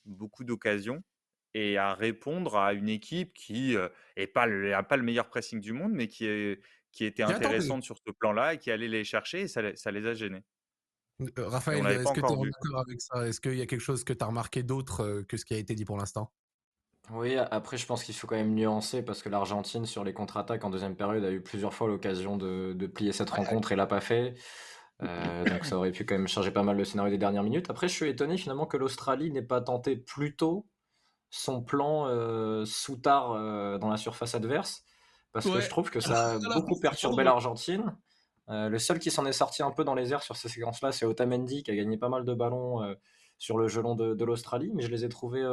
beaucoup 0.06 0.44
d'occasions 0.44 1.04
et 1.54 1.78
à 1.78 1.94
répondre 1.94 2.58
à 2.58 2.74
une 2.74 2.90
équipe 2.90 3.34
qui 3.34 3.76
n'a 3.76 4.28
pas, 4.34 4.46
le, 4.46 4.72
pas 4.88 4.98
le 4.98 5.04
meilleur 5.04 5.28
pressing 5.28 5.60
du 5.60 5.74
monde, 5.74 5.92
mais 5.94 6.08
qui, 6.08 6.26
est, 6.26 6.62
qui 6.92 7.06
était 7.06 7.24
intéressante 7.24 7.84
sur 7.84 7.98
ce 7.98 8.12
plan-là 8.12 8.56
et 8.56 8.58
qui 8.60 8.72
allait 8.72 8.88
les 8.88 9.04
chercher 9.04 9.42
et 9.42 9.48
ça, 9.48 9.76
ça 9.76 9.92
les 9.92 10.06
a 10.06 10.14
gênés. 10.14 10.44
Raphaël, 11.36 11.86
est-ce 11.88 12.14
que 12.14 12.22
tu 12.22 12.48
es 12.48 12.52
d'accord 12.52 12.82
avec 12.82 13.02
ça? 13.02 13.28
Est-ce 13.28 13.42
qu'il 13.42 13.56
y 13.56 13.62
a 13.62 13.66
quelque 13.66 13.82
chose 13.82 14.04
que 14.04 14.14
tu 14.14 14.24
as 14.24 14.28
remarqué 14.28 14.62
d'autre 14.62 15.24
que 15.28 15.38
ce 15.38 15.46
qui 15.46 15.56
a 15.56 15.58
été 15.58 15.74
dit 15.74 15.86
pour 15.86 15.98
l'instant? 15.98 16.32
Oui, 17.12 17.38
après, 17.38 17.78
je 17.78 17.86
pense 17.86 18.04
qu'il 18.04 18.14
faut 18.14 18.28
quand 18.28 18.36
même 18.36 18.54
nuancer 18.54 19.02
parce 19.02 19.22
que 19.22 19.30
l'Argentine, 19.30 19.86
sur 19.86 20.04
les 20.04 20.14
contre-attaques 20.14 20.64
en 20.66 20.70
deuxième 20.70 20.96
période, 20.96 21.24
a 21.24 21.32
eu 21.32 21.42
plusieurs 21.42 21.74
fois 21.74 21.88
l'occasion 21.88 22.36
de, 22.36 22.76
plier 22.94 23.14
cette 23.14 23.30
rencontre 23.30 23.72
et 23.72 23.76
l'a 23.76 23.88
pas 23.88 24.02
fait. 24.02 24.36
Euh, 25.04 25.46
donc 25.46 25.64
ça 25.64 25.78
aurait 25.78 25.92
pu 25.92 26.06
quand 26.06 26.16
même 26.16 26.28
changer 26.28 26.52
pas 26.52 26.64
mal 26.64 26.76
le 26.76 26.84
scénario 26.84 27.12
des 27.12 27.18
dernières 27.18 27.44
minutes. 27.44 27.70
Après, 27.70 27.88
je 27.88 27.94
suis 27.94 28.10
étonné 28.10 28.38
finalement 28.38 28.66
que 28.66 28.76
l'Australie 28.76 29.32
n'ait 29.32 29.42
pas 29.42 29.62
tenté 29.62 29.96
plus 29.96 30.36
tôt 30.36 30.68
son 31.30 31.62
plan 31.62 32.08
euh, 32.08 32.66
sous 32.66 32.98
tard 32.98 33.32
euh, 33.32 33.78
dans 33.78 33.90
la 33.90 33.98
surface 33.98 34.34
adverse 34.36 34.84
parce 35.34 35.46
que 35.46 35.60
je 35.60 35.70
trouve 35.70 35.92
que 35.92 36.00
ça 36.00 36.32
a 36.32 36.40
beaucoup 36.40 36.80
perturbé 36.80 37.24
l'Argentine. 37.24 37.96
le 38.48 38.80
seul 38.80 38.98
qui 38.98 39.12
s'en 39.12 39.26
est 39.28 39.34
sorti 39.34 39.62
un 39.62 39.70
peu 39.70 39.84
dans 39.84 39.94
les 39.94 40.12
airs 40.12 40.24
sur 40.24 40.36
ces 40.36 40.50
séquences-là, 40.50 40.92
c'est 40.92 41.06
Otamendi 41.06 41.62
qui 41.62 41.70
a 41.70 41.76
gagné 41.76 41.98
pas 41.98 42.10
mal 42.10 42.26
de 42.26 42.34
ballons 42.34 42.96
sur 43.38 43.60
le 43.60 43.68
gelon 43.68 43.94
de, 43.94 44.16
de 44.16 44.26
l'Australie, 44.26 44.72
mais 44.74 44.82
je 44.82 44.90
les 44.90 45.06
ai 45.06 45.10
trouvés 45.10 45.44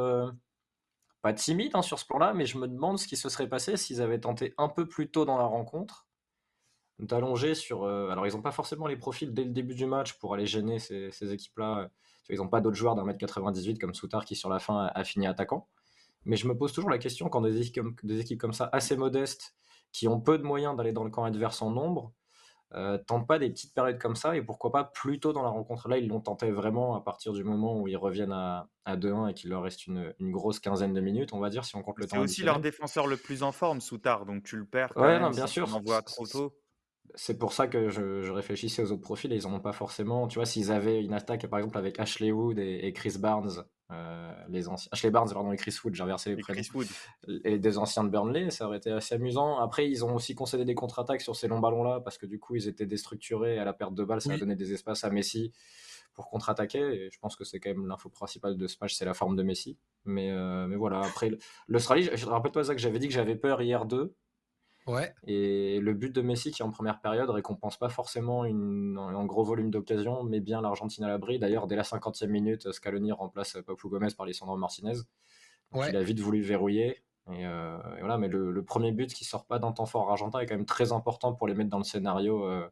pas 1.25 1.33
timide 1.33 1.71
hein, 1.73 1.81
sur 1.81 1.97
ce 1.97 2.05
plan-là, 2.05 2.35
mais 2.35 2.45
je 2.45 2.59
me 2.59 2.67
demande 2.67 2.99
ce 2.99 3.07
qui 3.07 3.17
se 3.17 3.29
serait 3.29 3.49
passé 3.49 3.77
s'ils 3.77 3.99
avaient 3.99 4.19
tenté 4.19 4.53
un 4.59 4.69
peu 4.69 4.87
plus 4.87 5.09
tôt 5.09 5.25
dans 5.25 5.39
la 5.39 5.45
rencontre 5.45 6.05
d'allonger 6.99 7.55
sur. 7.55 7.83
Euh, 7.83 8.09
alors, 8.11 8.27
ils 8.27 8.33
n'ont 8.35 8.43
pas 8.43 8.51
forcément 8.51 8.85
les 8.85 8.95
profils 8.95 9.33
dès 9.33 9.43
le 9.43 9.49
début 9.49 9.73
du 9.73 9.87
match 9.87 10.19
pour 10.19 10.35
aller 10.35 10.45
gêner 10.45 10.77
ces, 10.77 11.33
équipes-là. 11.33 11.89
Ils 12.29 12.37
n'ont 12.37 12.47
pas 12.47 12.61
d'autres 12.61 12.75
joueurs 12.75 12.93
d'un 12.93 13.03
mètre 13.05 13.17
98 13.17 13.79
comme 13.79 13.95
Soutard 13.95 14.23
qui, 14.23 14.35
sur 14.35 14.49
la 14.49 14.59
fin, 14.59 14.91
a, 14.93 15.03
fini 15.03 15.25
attaquant. 15.25 15.67
Mais 16.25 16.37
je 16.37 16.47
me 16.47 16.55
pose 16.55 16.73
toujours 16.73 16.91
la 16.91 16.99
question 16.99 17.27
quand 17.27 17.41
des 17.41 17.59
équipes 18.19 18.39
comme 18.39 18.53
ça, 18.53 18.69
assez 18.71 18.95
modestes, 18.95 19.55
qui 19.91 20.07
ont 20.07 20.21
peu 20.21 20.37
de 20.37 20.43
moyens 20.43 20.77
d'aller 20.77 20.93
dans 20.93 21.03
le 21.03 21.09
camp 21.09 21.23
adverse 21.23 21.59
en 21.63 21.71
nombre, 21.71 22.13
euh, 22.73 22.97
tente 22.97 23.27
pas 23.27 23.39
des 23.39 23.49
petites 23.49 23.73
périodes 23.73 23.99
comme 23.99 24.15
ça 24.15 24.35
et 24.35 24.41
pourquoi 24.41 24.71
pas 24.71 24.83
plus 24.83 25.19
tôt 25.19 25.33
dans 25.33 25.43
la 25.43 25.49
rencontre. 25.49 25.87
Là 25.87 25.97
ils 25.97 26.07
l'ont 26.07 26.19
tenté 26.19 26.49
vraiment 26.51 26.95
à 26.95 27.01
partir 27.01 27.31
du 27.33 27.43
moment 27.43 27.79
où 27.79 27.87
ils 27.87 27.95
reviennent 27.95 28.31
à, 28.31 28.67
à 28.85 28.97
2-1 28.97 29.29
et 29.29 29.33
qu'il 29.33 29.51
leur 29.51 29.61
reste 29.61 29.87
une, 29.87 30.13
une, 30.19 30.31
grosse 30.31 30.59
quinzaine 30.59 30.93
de 30.93 31.01
minutes 31.01 31.33
on 31.33 31.39
va 31.39 31.49
dire 31.49 31.63
si 31.63 31.75
on 31.75 31.83
compte 31.83 31.99
le 31.99 32.07
temps 32.07 32.17
c'est 32.17 32.21
aussi 32.21 32.43
leur 32.43 32.59
défenseur 32.59 33.07
le 33.07 33.17
plus 33.17 33.43
en 33.43 33.51
forme 33.51 33.81
Soutard 33.81 34.25
donc 34.25 34.43
tu 34.43 34.57
le 34.57 34.65
perds 34.65 34.93
quand 34.93 35.03
ouais, 35.03 35.19
non, 35.19 35.29
bien 35.29 35.47
sûr. 35.47 35.69
on 35.73 36.01
trop 36.01 36.25
tôt. 36.25 36.57
c'est 37.13 37.37
pour 37.37 37.53
ça 37.53 37.67
que 37.67 37.89
je, 37.89 38.31
réfléchissais 38.31 38.81
aux 38.81 38.91
autres 38.91 39.01
profils 39.01 39.31
et 39.31 39.35
ils 39.35 39.43
n'en 39.43 39.55
ont 39.55 39.61
pas 39.61 39.71
forcément. 39.71 40.27
Tu 40.27 40.35
vois, 40.35 40.45
s'ils 40.45 40.71
avaient 40.71 41.03
une 41.03 41.13
attaque 41.13 41.47
par 41.47 41.59
exemple 41.59 41.77
avec 41.77 41.99
Ashley 41.99 42.31
Wood 42.31 42.59
et, 42.59 42.91
Chris 42.93 43.17
Barnes, 43.19 43.63
les 44.49 44.67
anciens. 44.67 44.89
Ashley 44.91 45.11
Barnes, 45.11 45.29
pardon, 45.31 45.51
et 45.51 45.57
Chris 45.57 45.75
Wood, 45.83 45.95
j'ai 45.95 46.03
inversé 46.03 46.29
les 46.29 46.37
prénoms. 46.37 46.61
Et 47.43 47.59
des 47.59 47.77
anciens 47.77 48.03
de 48.03 48.09
Burnley, 48.09 48.49
ça 48.49 48.67
aurait 48.67 48.77
été 48.77 48.91
assez 48.91 49.15
amusant. 49.15 49.59
Après, 49.59 49.89
ils 49.89 50.03
ont 50.03 50.15
aussi 50.15 50.35
concédé 50.35 50.65
des 50.65 50.75
contre-attaques 50.75 51.21
sur 51.21 51.35
ces 51.35 51.47
longs 51.47 51.59
ballons-là 51.59 52.01
parce 52.01 52.17
que 52.17 52.25
du 52.25 52.39
coup, 52.39 52.55
ils 52.55 52.67
étaient 52.67 52.85
déstructurés 52.85 53.59
à 53.59 53.65
la 53.65 53.73
perte 53.73 53.93
de 53.93 54.03
balles, 54.03 54.21
ça 54.21 54.33
a 54.33 54.37
donné 54.37 54.55
des 54.55 54.73
espaces 54.73 55.03
à 55.03 55.09
Messi 55.09 55.51
pour 56.13 56.29
contre-attaquer. 56.29 56.79
Et 56.79 57.09
je 57.11 57.19
pense 57.19 57.35
que 57.35 57.43
c'est 57.43 57.59
quand 57.59 57.69
même 57.69 57.87
l'info 57.87 58.09
principale 58.09 58.57
de 58.57 58.67
ce 58.67 58.77
match, 58.81 58.95
c'est 58.95 59.05
la 59.05 59.13
forme 59.13 59.35
de 59.35 59.43
Messi. 59.43 59.77
Mais, 60.05 60.31
euh, 60.31 60.67
mais 60.67 60.75
voilà, 60.75 61.01
après, 61.01 61.31
l'Australie, 61.67 62.09
je 62.13 62.25
rappelle-toi, 62.25 62.63
ça 62.63 62.75
que 62.75 62.81
j'avais 62.81 62.99
dit 62.99 63.07
que 63.07 63.13
j'avais 63.13 63.35
peur 63.35 63.61
hier 63.61 63.85
d'eux 63.85 64.15
Ouais. 64.87 65.13
Et 65.25 65.79
le 65.79 65.93
but 65.93 66.13
de 66.13 66.21
Messi, 66.21 66.51
qui 66.51 66.61
en 66.61 66.69
première 66.69 67.01
période 67.01 67.29
récompense 67.29 67.77
pas 67.77 67.89
forcément 67.89 68.45
une, 68.45 68.97
un 68.97 69.25
gros 69.25 69.43
volume 69.43 69.71
d'occasion, 69.71 70.23
mais 70.23 70.39
bien 70.39 70.61
l'Argentine 70.61 71.03
à 71.03 71.07
l'abri. 71.07 71.39
D'ailleurs, 71.39 71.65
dès 71.67 71.75
la 71.75 71.83
50e 71.83 72.27
minute, 72.27 72.71
Scaloni 72.71 73.11
remplace 73.11 73.57
Papou 73.65 73.89
Gomez 73.89 74.09
par 74.15 74.25
Lisandro 74.25 74.57
Martinez. 74.57 74.99
Il 75.73 75.95
a 75.95 76.03
vite 76.03 76.19
voulu 76.19 76.41
verrouiller. 76.41 77.03
Et, 77.31 77.45
euh, 77.45 77.77
voilà, 77.99 78.17
mais 78.17 78.27
le, 78.27 78.63
premier 78.63 78.91
but 78.91 79.11
qui 79.11 79.25
sort 79.25 79.45
pas 79.45 79.57
d'un 79.57 79.71
temps 79.71 79.87
fort 79.87 80.09
argentin 80.11 80.39
est 80.39 80.45
quand 80.45 80.55
même 80.55 80.65
très 80.65 80.91
important 80.91 81.33
pour 81.33 81.47
les 81.47 81.55
mettre 81.55 81.69
dans 81.71 81.79
le 81.79 81.83
scénario 81.83 82.45
euh, 82.45 82.69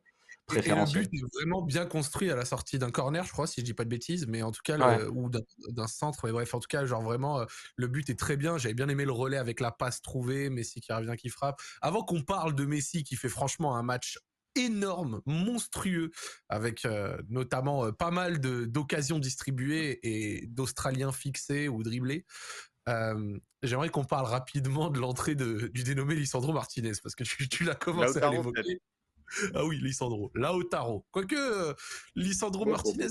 et 0.55 0.71
un 0.71 0.83
but 0.85 1.09
vraiment 1.33 1.61
bien 1.61 1.85
construit 1.85 2.29
à 2.29 2.35
la 2.35 2.45
sortie 2.45 2.77
d'un 2.77 2.91
corner, 2.91 3.25
je 3.25 3.31
crois, 3.31 3.47
si 3.47 3.61
je 3.61 3.65
dis 3.65 3.73
pas 3.73 3.85
de 3.85 3.89
bêtises, 3.89 4.27
mais 4.27 4.41
en 4.43 4.51
tout 4.51 4.61
cas, 4.63 5.07
ou 5.09 5.29
d'un 5.29 5.87
centre. 5.87 6.25
Mais 6.25 6.31
bref, 6.31 6.53
en 6.53 6.59
tout 6.59 6.67
cas, 6.67 6.85
genre 6.85 7.01
vraiment, 7.01 7.39
euh, 7.39 7.45
le 7.75 7.87
but 7.87 8.09
est 8.09 8.19
très 8.19 8.37
bien. 8.37 8.57
J'avais 8.57 8.73
bien 8.73 8.89
aimé 8.89 9.05
le 9.05 9.11
relais 9.11 9.37
avec 9.37 9.59
la 9.59 9.71
passe 9.71 10.01
trouvée, 10.01 10.49
Messi 10.49 10.81
qui 10.81 10.91
revient, 10.91 11.15
qui 11.17 11.29
frappe. 11.29 11.59
Avant 11.81 12.03
qu'on 12.03 12.21
parle 12.21 12.55
de 12.55 12.65
Messi 12.65 13.03
qui 13.03 13.15
fait 13.15 13.29
franchement 13.29 13.75
un 13.75 13.83
match 13.83 14.19
énorme, 14.55 15.21
monstrueux, 15.25 16.11
avec 16.49 16.85
euh, 16.85 17.17
notamment 17.29 17.85
euh, 17.85 17.91
pas 17.91 18.11
mal 18.11 18.39
d'occasions 18.39 19.17
distribuées 19.17 19.99
et 20.03 20.45
d'Australiens 20.47 21.11
fixés 21.11 21.67
ou 21.67 21.83
dribblés. 21.83 22.25
J'aimerais 23.63 23.89
qu'on 23.89 24.03
parle 24.03 24.25
rapidement 24.25 24.89
de 24.89 24.99
l'entrée 24.99 25.35
du 25.35 25.83
dénommé 25.83 26.15
Lisandro 26.15 26.51
Martinez, 26.51 26.91
parce 27.01 27.15
que 27.15 27.23
tu, 27.23 27.63
l'as 27.63 27.75
commencé 27.75 28.19
à 28.19 28.29
l'évoquer. 28.29 28.81
Ah 29.53 29.65
oui, 29.65 29.79
Lisandro. 29.81 30.31
Lautaro. 30.33 31.05
Quoique, 31.11 31.35
euh, 31.35 31.73
Lisandro 32.15 32.65
Martinez 32.65 33.07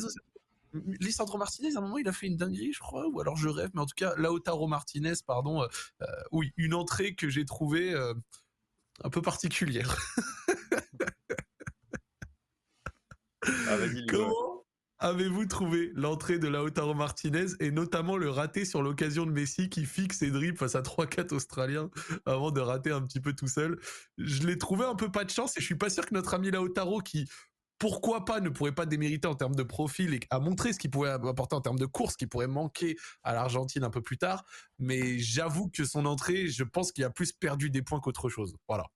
Lisandro 1.01 1.37
Martinez, 1.37 1.77
à 1.77 1.79
un 1.79 1.83
moment, 1.83 1.99
il 1.99 2.09
a 2.09 2.13
fait 2.13 2.27
une 2.27 2.37
dinguerie, 2.37 2.73
je 2.73 2.81
crois, 2.81 3.07
ou 3.07 3.21
alors 3.21 3.37
je 3.37 3.49
rêve, 3.49 3.71
mais 3.75 3.83
en 3.83 3.87
tout 3.87 3.95
cas, 3.95 4.15
Lautaro 4.17 4.67
Martinez, 4.69 5.13
pardon, 5.27 5.67
oui, 6.31 6.51
une 6.57 6.73
entrée 6.73 7.15
que 7.15 7.29
j'ai 7.29 7.45
trouvée 7.45 7.95
un 9.05 9.11
peu 9.11 9.21
particulière. 9.21 9.95
ah, 13.43 13.77
Comment? 14.09 14.62
Avez-vous 15.03 15.47
trouvé 15.47 15.91
l'entrée 15.95 16.39
de 16.39 16.47
Lautaro 16.47 16.95
Martinez 16.95 17.47
et 17.59 17.73
notamment 17.73 18.17
le 18.17 18.31
raté 18.31 18.65
sur 18.65 18.83
l'occasion 18.83 19.27
de 19.27 19.33
Messi 19.33 19.69
qui 19.69 19.85
fixe 19.85 20.19
ses 20.19 20.31
dribbles 20.31 20.57
face 20.57 20.77
à 20.77 20.81
3-4 20.81 21.35
Australiens 21.35 21.91
avant 22.25 22.53
de 22.53 22.61
rater 22.61 22.93
un 22.93 23.03
petit 23.03 23.21
peu 23.21 23.33
tout 23.33 23.49
seul? 23.49 23.81
Je 24.17 24.47
l'ai 24.47 24.57
trouvé 24.59 24.85
un 24.85 24.95
peu 24.95 25.11
pas 25.11 25.25
de 25.25 25.31
chance 25.31 25.57
et 25.57 25.61
je 25.61 25.67
suis 25.67 25.75
pas 25.75 25.91
sûr 25.91 26.07
que 26.07 26.15
notre 26.15 26.35
ami 26.35 26.53
Lautaro 26.53 27.01
qui 27.01 27.29
pourquoi 27.79 28.25
pas 28.25 28.39
ne 28.39 28.49
pourrait 28.49 28.77
pas 28.77 28.87
démériter 28.87 29.27
en 29.27 29.35
termes 29.35 29.57
de 29.57 29.65
profil 29.65 30.15
et 30.15 30.21
à 30.31 30.39
montrer 30.39 30.73
ce 30.73 30.79
qu'il 30.79 30.91
pouvait 30.91 31.11
apporter 31.11 31.57
en 31.57 31.61
termes 31.61 31.81
de 31.81 31.87
course 31.87 32.15
qui 32.17 32.29
pourrait 32.29 32.47
manquer 32.47 32.97
à 33.25 33.35
l'Argentine 33.35 33.83
un 33.83 33.91
peu 33.91 34.01
plus 34.01 34.19
tard. 34.19 34.45
Mais 34.79 35.19
j'avoue 35.19 35.69
que 35.69 35.85
son 35.85 36.07
entrée, 36.07 36.47
je 36.47 36.63
pense 36.63 36.93
qu'il 36.93 37.03
a 37.03 37.11
plus 37.11 37.33
perdu 37.33 37.71
des 37.71 37.83
points 37.83 37.99
qu'autre 37.99 38.29
chose. 38.29 38.57
Voilà. 38.69 38.87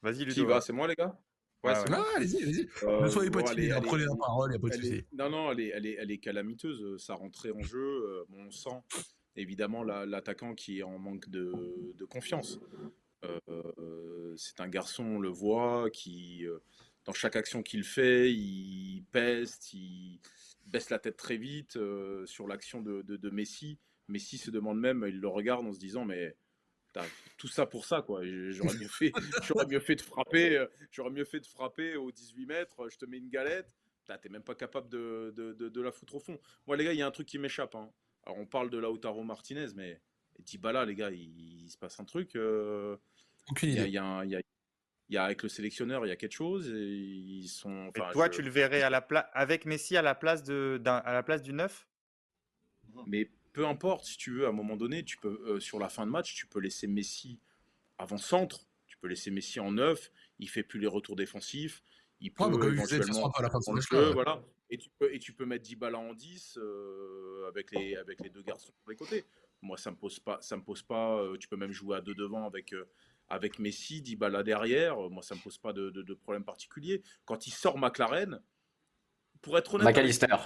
Vas-y, 0.00 0.24
Ludo. 0.24 0.60
C'est 0.62 0.72
moi, 0.72 0.88
les 0.88 0.94
gars? 0.94 1.14
Ouais, 1.64 1.74
non, 1.90 2.04
allez-y, 2.16 2.42
allez-y. 2.42 2.68
ne 2.84 3.08
soyez 3.08 3.30
pas 3.30 3.42
timide, 3.42 3.74
prenez 3.84 4.04
la 4.04 4.16
parole, 4.16 4.50
il 4.50 4.52
n'y 4.52 4.56
a 4.56 4.58
pas 4.58 4.68
de 4.68 4.82
souci. 4.82 5.04
Non, 5.12 5.30
non, 5.30 5.52
elle 5.52 5.60
est, 5.60 5.68
elle, 5.68 5.86
est, 5.86 5.96
elle 5.98 6.10
est 6.10 6.18
calamiteuse. 6.18 7.00
Ça 7.00 7.14
rentrait 7.14 7.52
en 7.52 7.62
jeu. 7.62 7.78
Euh, 7.78 8.24
on 8.32 8.50
sent 8.50 8.82
évidemment 9.36 9.84
l'attaquant 9.84 10.54
qui 10.54 10.80
est 10.80 10.82
en 10.82 10.98
manque 10.98 11.28
de, 11.28 11.52
de 11.96 12.04
confiance. 12.04 12.58
Euh, 13.24 14.34
c'est 14.36 14.60
un 14.60 14.68
garçon, 14.68 15.04
on 15.04 15.18
le 15.20 15.28
voit, 15.28 15.88
qui, 15.90 16.44
euh, 16.46 16.58
dans 17.04 17.12
chaque 17.12 17.36
action 17.36 17.62
qu'il 17.62 17.84
fait, 17.84 18.32
il 18.32 19.04
peste, 19.12 19.72
il 19.72 20.20
baisse 20.66 20.90
la 20.90 20.98
tête 20.98 21.16
très 21.16 21.36
vite 21.36 21.78
sur 22.24 22.48
l'action 22.48 22.82
de, 22.82 23.02
de, 23.02 23.16
de 23.16 23.30
Messi. 23.30 23.78
Messi 24.08 24.36
se 24.36 24.50
demande 24.50 24.80
même, 24.80 25.04
il 25.08 25.20
le 25.20 25.28
regarde 25.28 25.64
en 25.64 25.72
se 25.72 25.78
disant, 25.78 26.04
mais 26.04 26.34
tout 27.36 27.48
ça 27.48 27.66
pour 27.66 27.84
ça, 27.84 28.02
quoi. 28.02 28.20
J'aurais 28.24 28.76
mieux 28.76 28.88
fait, 28.88 29.12
j'aurais 29.46 29.66
mieux 29.66 29.80
fait 29.80 29.96
de 29.96 30.00
frapper, 30.00 30.56
euh, 30.56 30.66
j'aurais 30.90 31.10
mieux 31.10 31.24
fait 31.24 31.40
de 31.40 31.46
frapper 31.46 31.96
aux 31.96 32.12
18 32.12 32.46
mètres. 32.46 32.88
Je 32.90 32.98
te 32.98 33.04
mets 33.04 33.18
une 33.18 33.28
galette. 33.28 33.74
T'es 34.20 34.28
même 34.28 34.42
pas 34.42 34.54
capable 34.54 34.88
de, 34.90 35.32
de, 35.36 35.52
de, 35.52 35.80
la 35.80 35.90
foutre 35.90 36.16
au 36.16 36.20
fond. 36.20 36.38
Moi, 36.66 36.76
les 36.76 36.84
gars, 36.84 36.92
il 36.92 36.98
y 36.98 37.02
a 37.02 37.06
un 37.06 37.10
truc 37.10 37.26
qui 37.26 37.38
m'échappe. 37.38 37.74
Hein. 37.74 37.90
Alors, 38.24 38.38
on 38.38 38.46
parle 38.46 38.68
de 38.68 38.76
Lautaro 38.76 39.22
Martinez, 39.22 39.68
mais 39.74 40.02
Dybala, 40.40 40.84
les 40.84 40.94
gars, 40.94 41.10
il, 41.10 41.68
se 41.70 41.78
passe 41.78 41.98
un 41.98 42.04
truc. 42.04 42.36
Euh, 42.36 42.96
il, 43.62 43.70
y 43.70 43.78
a, 43.78 43.86
il, 43.86 43.92
y 43.92 43.98
a, 43.98 44.24
il, 44.24 44.42
y 45.08 45.16
a, 45.16 45.24
avec 45.24 45.42
le 45.42 45.48
sélectionneur, 45.48 46.04
il 46.04 46.10
y 46.10 46.12
a 46.12 46.16
quelque 46.16 46.34
chose. 46.34 46.68
Et 46.68 46.74
ils 46.74 47.48
sont. 47.48 47.90
toi, 48.12 48.28
tu 48.28 48.42
le 48.42 48.50
verrais 48.50 48.82
à 48.82 48.90
la 48.90 48.98
avec 49.32 49.64
Messi 49.64 49.96
à 49.96 50.02
la 50.02 50.14
place 50.14 50.42
de, 50.42 50.80
à 50.84 51.12
la 51.12 51.22
place 51.22 51.42
du 51.42 51.52
9 51.52 51.88
Mais 53.06 53.30
peu 53.52 53.66
importe, 53.66 54.06
si 54.06 54.16
tu 54.16 54.32
veux, 54.32 54.46
à 54.46 54.48
un 54.48 54.52
moment 54.52 54.76
donné, 54.76 55.04
tu 55.04 55.18
peux, 55.18 55.40
euh, 55.46 55.60
sur 55.60 55.78
la 55.78 55.88
fin 55.88 56.06
de 56.06 56.10
match, 56.10 56.34
tu 56.34 56.46
peux 56.46 56.60
laisser 56.60 56.86
Messi 56.86 57.38
avant-centre, 57.98 58.66
tu 58.86 58.96
peux 58.98 59.08
laisser 59.08 59.30
Messi 59.30 59.60
en 59.60 59.72
neuf, 59.72 60.10
il 60.38 60.48
fait 60.48 60.62
plus 60.62 60.80
les 60.80 60.86
retours 60.86 61.16
défensifs, 61.16 61.82
il 62.20 62.32
peut 62.32 62.44
éventuellement 62.44 63.30
à 63.30 63.42
la 63.42 63.50
fin 63.50 63.58
jeu, 63.90 64.12
voilà. 64.12 64.42
Et 64.70 64.78
tu, 64.78 64.88
peux, 64.98 65.14
et 65.14 65.18
tu 65.18 65.34
peux 65.34 65.44
mettre 65.44 65.64
Dybala 65.64 65.98
en 65.98 66.14
10 66.14 66.56
euh, 66.56 67.46
avec, 67.48 67.72
les, 67.72 67.94
avec 67.96 68.20
les 68.22 68.30
deux 68.30 68.42
garçons 68.42 68.72
sur 68.72 68.88
les 68.88 68.96
côtés. 68.96 69.26
Moi, 69.60 69.76
ça 69.76 69.90
me 69.90 69.96
pose 69.96 70.18
pas, 70.18 70.40
ça 70.40 70.56
me 70.56 70.62
pose 70.62 70.82
pas. 70.82 71.18
Euh, 71.18 71.36
tu 71.36 71.46
peux 71.46 71.56
même 71.56 71.72
jouer 71.72 71.98
à 71.98 72.00
deux 72.00 72.14
devant 72.14 72.46
avec, 72.46 72.74
avec 73.28 73.58
Messi, 73.58 74.00
Dybala 74.00 74.42
derrière. 74.42 74.96
Moi, 75.10 75.22
ça 75.22 75.34
me 75.34 75.40
pose 75.40 75.58
pas 75.58 75.74
de, 75.74 75.90
de, 75.90 76.14
problème 76.14 76.44
particulier. 76.44 77.02
Quand 77.26 77.46
il 77.46 77.50
sort 77.50 77.76
McLaren, 77.76 78.40
pour 79.42 79.58
être 79.58 79.74
honnête. 79.74 79.88
McAllister. 79.88 80.36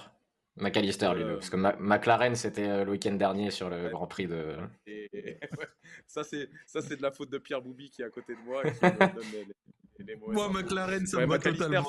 McAllister, 0.58 1.12
lui, 1.14 1.24
parce 1.24 1.50
que 1.50 1.56
McLaren, 1.56 2.34
c'était 2.34 2.68
euh, 2.68 2.84
le 2.84 2.92
week-end 2.92 3.12
dernier 3.12 3.50
sur 3.50 3.68
le 3.68 3.90
Grand 3.90 4.06
Prix 4.06 4.26
de. 4.26 4.56
Ça, 6.06 6.24
c'est 6.24 6.48
ça, 6.66 6.80
c'est 6.82 6.96
de 6.96 7.02
la 7.02 7.10
faute 7.10 7.30
de 7.30 7.38
Pierre 7.38 7.60
Boubi 7.60 7.90
qui 7.90 8.02
est 8.02 8.04
à 8.04 8.10
côté 8.10 8.34
de 8.34 8.40
moi. 8.40 8.62
moi, 10.28 10.48
McLaren, 10.50 11.06
ça 11.06 11.20
me 11.20 11.26
va 11.26 11.38
totalement. 11.38 11.84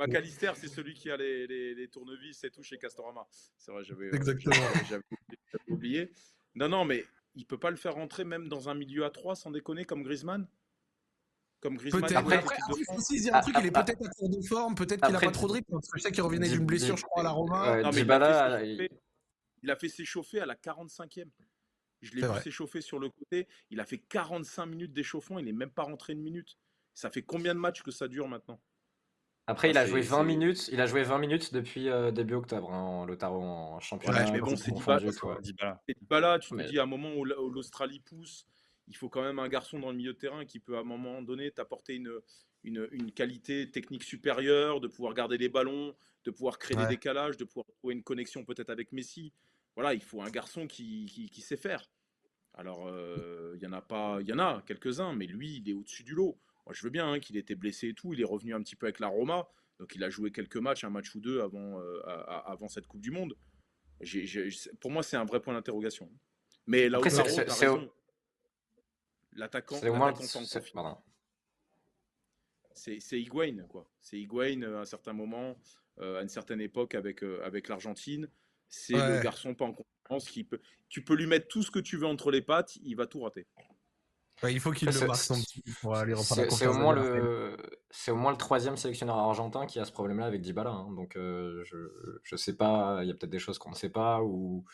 McAllister, 0.00 0.52
c'est 0.56 0.68
celui 0.68 0.94
qui 0.94 1.10
a 1.10 1.16
les, 1.16 1.46
les, 1.46 1.88
tournevis 1.88 2.42
et 2.44 2.50
tout 2.50 2.62
chez 2.62 2.76
Castorama. 2.76 3.26
C'est 3.56 3.70
vrai, 3.72 3.84
j'avais 3.84 4.08
Exactement. 4.08 4.56
oublié. 5.68 6.12
Non, 6.54 6.68
non, 6.68 6.84
mais 6.84 7.04
il 7.34 7.46
peut 7.46 7.58
pas 7.58 7.70
le 7.70 7.76
faire 7.76 7.94
rentrer 7.94 8.24
même 8.24 8.48
dans 8.48 8.68
un 8.68 8.74
milieu 8.74 9.04
à 9.04 9.10
3 9.10 9.36
sans 9.36 9.50
déconner 9.50 9.84
comme 9.84 10.02
Griezmann? 10.02 10.46
Comme 11.62 11.76
Griezmann. 11.76 12.02
Peut-être. 12.02 12.18
Après, 12.18 12.36
après, 12.36 12.56
il 13.10 13.22
y 13.22 13.30
a 13.30 13.36
un 13.38 13.40
truc, 13.40 13.56
il 13.60 13.66
est 13.66 13.70
peut-être 13.70 14.04
à 14.04 14.10
court 14.10 14.28
de 14.28 14.42
forme, 14.42 14.74
peut-être 14.74 15.02
qu'il 15.02 15.12
n'a 15.14 15.20
pas 15.20 15.30
trop 15.30 15.46
de 15.46 15.52
rythme, 15.52 15.72
parce 15.72 15.88
que 15.88 15.98
je 15.98 16.02
sais 16.02 16.12
qu'il 16.12 16.22
revenait 16.22 16.48
d'une 16.48 16.66
blessure, 16.66 16.96
je 16.96 17.04
crois, 17.04 17.20
à 17.20 17.24
la 17.24 17.30
Roma. 17.30 17.82
non, 17.82 17.90
mais 17.92 18.02
il, 18.02 18.10
a 18.10 18.58
fait 18.58 18.90
il 19.62 19.70
a 19.70 19.76
fait 19.76 19.88
s'échauffer 19.88 20.40
à 20.40 20.46
la 20.46 20.56
45e. 20.56 21.28
Je 22.02 22.14
l'ai 22.16 22.26
vu 22.26 22.40
s'échauffer 22.42 22.80
sur 22.80 22.98
le 22.98 23.08
côté. 23.08 23.46
Il 23.70 23.80
a 23.80 23.86
fait 23.86 23.98
45 23.98 24.66
minutes 24.66 24.92
d'échauffement. 24.92 25.38
Il 25.38 25.44
n'est 25.44 25.52
même 25.52 25.70
pas 25.70 25.84
rentré 25.84 26.14
une 26.14 26.22
minute. 26.22 26.58
Ça 26.94 27.10
fait 27.10 27.22
combien 27.22 27.54
de 27.54 27.60
matchs 27.60 27.82
que 27.82 27.92
ça 27.92 28.08
dure 28.08 28.26
maintenant? 28.26 28.60
Après, 29.46 29.70
il 29.70 29.78
a 29.78 29.86
joué 29.86 30.00
20 30.00 30.24
minutes. 30.24 30.68
Il 30.72 30.80
a 30.80 30.86
joué 30.86 31.04
20 31.04 31.18
minutes 31.18 31.54
depuis 31.54 31.88
euh, 31.88 32.10
début 32.10 32.34
octobre, 32.34 32.72
hein, 32.72 33.06
Lotaro 33.06 33.40
en 33.40 33.80
championnat. 33.80 34.24
Ouais, 34.24 34.32
mais 34.32 34.40
bon, 34.40 34.56
c'est 34.56 34.72
pas 36.08 36.20
là. 36.20 36.38
Tu 36.38 36.54
me 36.54 36.64
dis 36.64 36.78
à 36.78 36.82
un 36.82 36.86
moment 36.86 37.14
où 37.14 37.24
l'Australie 37.24 38.00
pousse, 38.00 38.46
il 38.92 38.96
faut 38.96 39.08
quand 39.08 39.22
même 39.22 39.38
un 39.38 39.48
garçon 39.48 39.78
dans 39.78 39.90
le 39.90 39.96
milieu 39.96 40.12
de 40.12 40.18
terrain 40.18 40.44
qui 40.44 40.58
peut 40.58 40.76
à 40.76 40.80
un 40.80 40.84
moment 40.84 41.22
donné 41.22 41.50
t'apporter 41.50 41.94
une, 41.94 42.12
une, 42.62 43.10
qualité 43.10 43.70
technique 43.70 44.02
supérieure, 44.02 44.80
de 44.80 44.86
pouvoir 44.86 45.14
garder 45.14 45.38
les 45.38 45.48
ballons, 45.48 45.96
de 46.26 46.30
pouvoir 46.30 46.58
créer 46.58 46.76
des 46.76 46.86
décalages, 46.86 47.38
de 47.38 47.44
pouvoir 47.44 47.66
trouver 47.78 47.94
une 47.94 48.02
connexion 48.02 48.44
peut-être 48.44 48.68
avec 48.68 48.92
Messi. 48.92 49.32
Voilà, 49.76 49.94
il 49.94 50.02
faut 50.02 50.20
un 50.20 50.28
garçon 50.28 50.66
qui, 50.66 51.06
qui, 51.32 51.40
sait 51.40 51.56
faire. 51.56 51.90
Alors, 52.52 52.86
euh, 52.86 53.54
il 53.56 53.62
y 53.62 53.66
en 53.66 53.72
a 53.72 53.80
pas, 53.80 54.18
il 54.20 54.28
y 54.28 54.32
en 54.34 54.38
a 54.38 54.62
quelques-uns, 54.66 55.14
mais 55.14 55.24
lui, 55.24 55.56
il 55.56 55.70
est 55.70 55.72
au-dessus 55.72 56.02
du 56.02 56.12
lot. 56.12 56.38
Moi, 56.66 56.74
je 56.74 56.82
veux 56.82 56.90
bien 56.90 57.10
hein, 57.10 57.18
qu'il 57.18 57.38
était 57.38 57.54
blessé 57.54 57.88
et 57.88 57.94
tout. 57.94 58.12
Il 58.12 58.20
est 58.20 58.26
revenu 58.26 58.54
un 58.54 58.60
petit 58.60 58.76
peu 58.76 58.84
avec 58.84 59.00
la 59.00 59.08
Roma, 59.08 59.48
donc 59.78 59.94
il 59.94 60.04
a 60.04 60.10
joué 60.10 60.30
quelques 60.32 60.58
matchs, 60.58 60.84
un 60.84 60.90
match 60.90 61.14
ou 61.14 61.20
deux 61.20 61.40
avant, 61.40 61.80
euh, 61.80 62.02
avant 62.04 62.68
cette 62.68 62.86
Coupe 62.86 63.00
du 63.00 63.10
Monde. 63.10 63.38
pour 64.80 64.90
moi, 64.90 65.02
c'est 65.02 65.16
un 65.16 65.24
vrai 65.24 65.40
point 65.40 65.54
d'interrogation. 65.54 66.10
Mais 66.66 66.90
là. 66.90 67.00
L'attaquant. 69.34 69.76
C'est 69.76 69.88
au 69.88 69.94
moins. 69.94 70.12
C'est 72.74 73.20
Higuain, 73.20 73.64
quoi. 73.68 73.86
C'est 74.00 74.18
Higuain 74.18 74.62
euh, 74.62 74.78
à 74.78 74.80
un 74.80 74.84
certain 74.84 75.12
moment, 75.12 75.56
euh, 76.00 76.18
à 76.18 76.22
une 76.22 76.28
certaine 76.28 76.60
époque 76.60 76.94
avec, 76.94 77.22
euh, 77.22 77.40
avec 77.44 77.68
l'Argentine. 77.68 78.28
C'est 78.68 78.94
le 78.94 79.22
garçon 79.22 79.54
pas 79.54 79.66
en 79.66 79.74
confiance 79.74 80.30
qui 80.30 80.44
peut. 80.44 80.60
Tu 80.88 81.04
peux 81.04 81.14
lui 81.14 81.26
mettre 81.26 81.48
tout 81.48 81.62
ce 81.62 81.70
que 81.70 81.78
tu 81.78 81.98
veux 81.98 82.06
entre 82.06 82.30
les 82.30 82.40
pattes, 82.40 82.76
il 82.76 82.96
va 82.96 83.06
tout 83.06 83.20
rater. 83.20 83.46
il 84.44 84.60
faut 84.60 84.72
qu'il 84.72 84.88
le 84.88 85.06
marque 85.06 85.28
pour 85.82 85.94
aller 85.94 86.14
C'est 86.16 86.66
au 86.66 86.72
moins 86.72 86.94
le, 86.94 87.54
c'est 87.90 88.10
au 88.10 88.16
moins 88.16 88.30
le 88.30 88.38
troisième 88.38 88.78
sélectionneur 88.78 89.18
argentin 89.18 89.66
qui 89.66 89.78
a 89.78 89.84
ce 89.84 89.92
problème-là 89.92 90.24
avec 90.24 90.40
Dybala. 90.40 90.70
Hein. 90.70 90.90
Donc 90.94 91.12
je, 91.16 91.62
je 92.22 92.36
sais 92.36 92.56
pas, 92.56 93.00
il 93.02 93.08
y 93.08 93.10
a 93.10 93.14
peut-être 93.14 93.30
des 93.30 93.38
choses 93.38 93.58
qu'on 93.58 93.70
ne 93.70 93.76
sait 93.76 93.90
pas 93.90 94.22
ou 94.22 94.64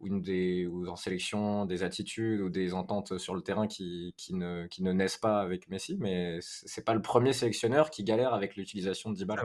ou, 0.00 0.06
une 0.06 0.22
des, 0.22 0.66
ou 0.66 0.88
en 0.88 0.96
sélection 0.96 1.66
des 1.66 1.82
attitudes 1.82 2.40
ou 2.40 2.48
des 2.48 2.74
ententes 2.74 3.18
sur 3.18 3.34
le 3.34 3.42
terrain 3.42 3.66
qui, 3.66 4.14
qui, 4.16 4.34
ne, 4.34 4.66
qui 4.66 4.82
ne 4.82 4.92
naissent 4.92 5.18
pas 5.18 5.40
avec 5.40 5.68
Messi, 5.68 5.96
mais 5.98 6.38
c'est 6.40 6.84
pas 6.84 6.94
le 6.94 7.02
premier 7.02 7.32
sélectionneur 7.32 7.90
qui 7.90 8.02
galère 8.02 8.34
avec 8.34 8.56
l'utilisation 8.56 9.10
de 9.10 9.16
Dybala. 9.16 9.44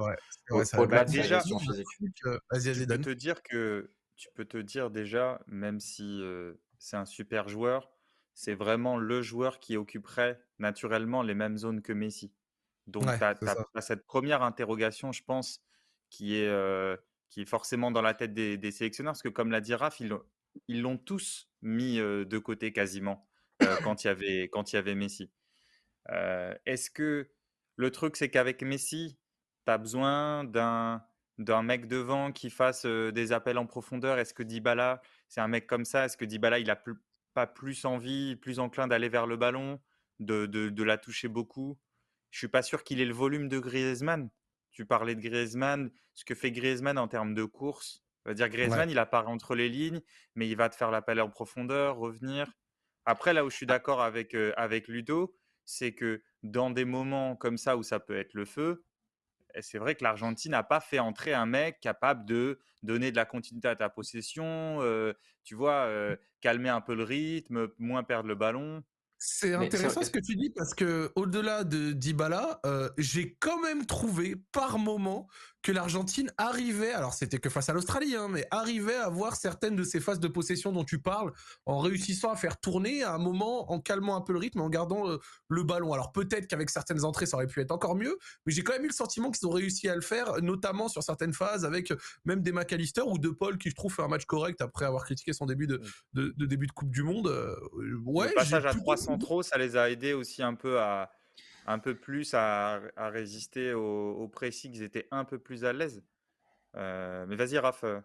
Au-delà 0.49 1.05
de 1.05 1.11
déjà, 1.11 1.41
physique. 1.41 1.87
Euh, 2.25 2.39
tu 2.63 2.87
peux 2.87 2.97
te 2.97 3.09
dire 3.09 3.43
que 3.43 3.91
tu 4.15 4.29
peux 4.33 4.45
te 4.45 4.57
dire 4.57 4.89
déjà, 4.89 5.41
même 5.47 5.79
si 5.79 6.21
euh, 6.21 6.53
c'est 6.79 6.97
un 6.97 7.05
super 7.05 7.49
joueur, 7.49 7.91
c'est 8.33 8.53
vraiment 8.53 8.97
le 8.97 9.21
joueur 9.21 9.59
qui 9.59 9.77
occuperait 9.77 10.39
naturellement 10.59 11.21
les 11.21 11.35
mêmes 11.35 11.57
zones 11.57 11.81
que 11.81 11.93
Messi. 11.93 12.33
Donc, 12.87 13.03
tu 13.03 13.23
as, 13.23 13.81
cette 13.81 14.05
première 14.05 14.43
interrogation, 14.43 15.11
je 15.11 15.23
pense, 15.23 15.63
qui 16.09 16.37
est, 16.37 16.47
euh, 16.47 16.95
qui 17.29 17.41
est 17.41 17.45
forcément 17.45 17.91
dans 17.91 18.01
la 18.01 18.13
tête 18.13 18.33
des, 18.33 18.57
des 18.57 18.71
sélectionneurs, 18.71 19.13
parce 19.13 19.23
que 19.23 19.29
comme 19.29 19.51
l'a 19.51 19.61
dit 19.61 19.73
Raph, 19.73 19.99
ils, 19.99 20.15
ils 20.67 20.81
l'ont 20.81 20.97
tous 20.97 21.49
mis 21.61 21.97
de 21.97 22.37
côté 22.37 22.71
quasiment 22.73 23.27
quand 23.83 24.03
il 24.03 24.07
y 24.07 24.09
avait 24.09 24.43
quand 24.43 24.71
il 24.71 24.75
y 24.75 24.79
avait 24.79 24.95
Messi. 24.95 25.31
Est-ce 26.65 26.89
que 26.89 27.29
le 27.75 27.91
truc 27.91 28.15
c'est 28.15 28.29
qu'avec 28.29 28.61
Messi, 28.63 29.17
tu 29.65 29.71
as 29.71 29.77
besoin 29.77 30.43
d'un 30.43 31.03
d'un 31.37 31.63
mec 31.63 31.87
devant 31.87 32.31
qui 32.31 32.49
fasse 32.49 32.85
des 32.85 33.31
appels 33.31 33.57
en 33.57 33.65
profondeur? 33.65 34.17
Est-ce 34.19 34.33
que 34.33 34.43
Dybala, 34.43 35.01
c'est 35.27 35.41
un 35.41 35.47
mec 35.47 35.67
comme 35.67 35.85
ça? 35.85 36.05
Est-ce 36.05 36.17
que 36.17 36.25
Dybala, 36.25 36.59
il 36.59 36.69
a 36.69 36.81
pas 37.33 37.47
plus 37.47 37.85
envie, 37.85 38.35
plus 38.35 38.59
enclin 38.59 38.87
d'aller 38.87 39.09
vers 39.09 39.27
le 39.27 39.37
ballon, 39.37 39.81
de, 40.19 40.45
de, 40.45 40.69
de, 40.69 40.83
la 40.83 40.97
toucher 40.97 41.27
beaucoup? 41.27 41.77
Je 42.31 42.39
suis 42.39 42.47
pas 42.47 42.61
sûr 42.61 42.83
qu'il 42.83 43.01
ait 43.01 43.05
le 43.05 43.13
volume 43.13 43.49
de 43.49 43.59
Griezmann. 43.59 44.29
Tu 44.71 44.85
parlais 44.85 45.15
de 45.15 45.21
Griezmann, 45.21 45.91
ce 46.13 46.25
que 46.25 46.35
fait 46.35 46.51
Griezmann 46.51 46.97
en 46.97 47.07
termes 47.07 47.33
de 47.33 47.43
course, 47.43 48.04
dire 48.33 48.49
Griezmann, 48.49 48.89
il 48.89 48.99
apparaît 48.99 49.27
entre 49.27 49.55
les 49.55 49.69
lignes, 49.69 50.01
mais 50.35 50.47
il 50.47 50.55
va 50.55 50.69
te 50.69 50.75
faire 50.75 50.91
l'appel 50.91 51.21
en 51.21 51.29
profondeur, 51.29 51.97
revenir. 51.97 52.47
Après, 53.05 53.33
là 53.33 53.45
où 53.45 53.49
je 53.49 53.55
suis 53.55 53.67
d'accord 53.67 54.01
avec, 54.01 54.35
avec 54.57 54.87
Ludo, 54.87 55.35
c'est 55.65 55.93
que 55.93 56.23
dans 56.43 56.71
des 56.71 56.85
moments 56.85 57.35
comme 57.35 57.57
ça 57.57 57.77
où 57.77 57.83
ça 57.83 57.99
peut 57.99 58.17
être 58.17 58.33
le 58.33 58.45
feu, 58.45 58.83
c'est 59.61 59.77
vrai 59.77 59.95
que 59.95 60.03
l'Argentine 60.03 60.51
n'a 60.51 60.63
pas 60.63 60.79
fait 60.79 60.99
entrer 60.99 61.33
un 61.33 61.45
mec 61.45 61.79
capable 61.79 62.25
de 62.25 62.59
donner 62.83 63.11
de 63.11 63.15
la 63.15 63.25
continuité 63.25 63.67
à 63.67 63.75
ta 63.75 63.89
possession, 63.89 64.79
tu 65.43 65.55
vois, 65.55 65.89
calmer 66.41 66.69
un 66.69 66.81
peu 66.81 66.95
le 66.95 67.03
rythme, 67.03 67.69
moins 67.77 68.03
perdre 68.03 68.27
le 68.27 68.35
ballon. 68.35 68.83
C'est 69.27 69.53
intéressant 69.53 70.03
ce 70.03 70.11
que 70.11 70.19
tu 70.19 70.35
dis 70.35 70.49
parce 70.49 70.73
que 70.73 71.11
au-delà 71.15 71.63
de 71.63 71.91
Dybala, 71.91 72.61
j'ai 72.97 73.35
quand 73.39 73.59
même 73.61 73.85
trouvé 73.85 74.35
par 74.51 74.77
moment 74.77 75.27
que 75.65 75.71
l'Argentine 75.71 76.31
arrivait, 76.37 76.93
alors 76.93 77.15
c'était 77.15 77.39
que 77.39 77.49
face 77.49 77.69
à 77.69 77.73
l'Australie, 77.73 78.15
hein, 78.15 78.27
mais 78.29 78.45
arrivait 78.51 78.97
à 78.97 79.09
voir 79.09 79.35
certaines 79.35 79.75
de 79.75 79.83
ces 79.83 79.99
phases 79.99 80.19
de 80.19 80.27
possession 80.27 80.71
dont 80.71 80.83
tu 80.83 80.99
parles, 80.99 81.33
en 81.65 81.79
réussissant 81.79 82.31
à 82.31 82.35
faire 82.35 82.59
tourner 82.59 83.01
à 83.01 83.15
un 83.15 83.17
moment, 83.17 83.71
en 83.71 83.79
calmant 83.79 84.15
un 84.15 84.21
peu 84.21 84.31
le 84.31 84.37
rythme, 84.37 84.61
en 84.61 84.69
gardant 84.69 85.09
euh, 85.09 85.17
le 85.47 85.63
ballon. 85.63 85.91
Alors 85.91 86.11
peut-être 86.11 86.45
qu'avec 86.45 86.69
certaines 86.69 87.03
entrées, 87.03 87.25
ça 87.25 87.37
aurait 87.37 87.47
pu 87.47 87.61
être 87.61 87.71
encore 87.71 87.95
mieux, 87.95 88.15
mais 88.45 88.53
j'ai 88.53 88.61
quand 88.61 88.73
même 88.73 88.83
eu 88.83 88.89
le 88.89 88.93
sentiment 88.93 89.31
qu'ils 89.31 89.47
ont 89.47 89.51
réussi 89.51 89.89
à 89.89 89.95
le 89.95 90.01
faire, 90.01 90.39
notamment 90.43 90.87
sur 90.87 91.01
certaines 91.01 91.33
phases, 91.33 91.65
avec 91.65 91.89
euh, 91.89 91.97
même 92.25 92.43
des 92.43 92.51
McAllister 92.51 93.01
ou 93.01 93.17
De 93.17 93.29
Paul, 93.29 93.57
qui 93.57 93.71
je 93.71 93.75
trouve 93.75 93.91
fait 93.91 94.03
un 94.03 94.07
match 94.07 94.25
correct 94.25 94.61
après 94.61 94.85
avoir 94.85 95.03
critiqué 95.03 95.33
son 95.33 95.47
début 95.47 95.65
de, 95.65 95.81
de, 96.13 96.45
début 96.45 96.67
de 96.67 96.73
Coupe 96.73 96.91
du 96.91 97.01
Monde. 97.01 97.25
Euh, 97.25 97.55
ouais, 98.05 98.27
le 98.27 98.35
passage 98.35 98.67
à 98.67 98.75
300 98.75 99.14
trop, 99.17 99.43
ça 99.43 99.57
les 99.57 99.77
a 99.77 99.89
aidés 99.89 100.13
aussi 100.13 100.43
un 100.43 100.55
peu 100.55 100.79
à 100.79 101.11
un 101.67 101.79
peu 101.79 101.95
plus 101.95 102.33
à, 102.33 102.79
résister 102.97 103.73
au, 103.73 104.11
au 104.11 104.27
précis, 104.27 104.71
qu'ils 104.71 104.83
étaient 104.83 105.07
un 105.11 105.25
peu 105.25 105.39
plus 105.39 105.65
à 105.65 105.73
l'aise. 105.73 106.03
Euh, 106.75 107.25
mais 107.27 107.35
vas-y, 107.35 107.57
Raph. 107.57 107.83
Euh, 107.83 107.99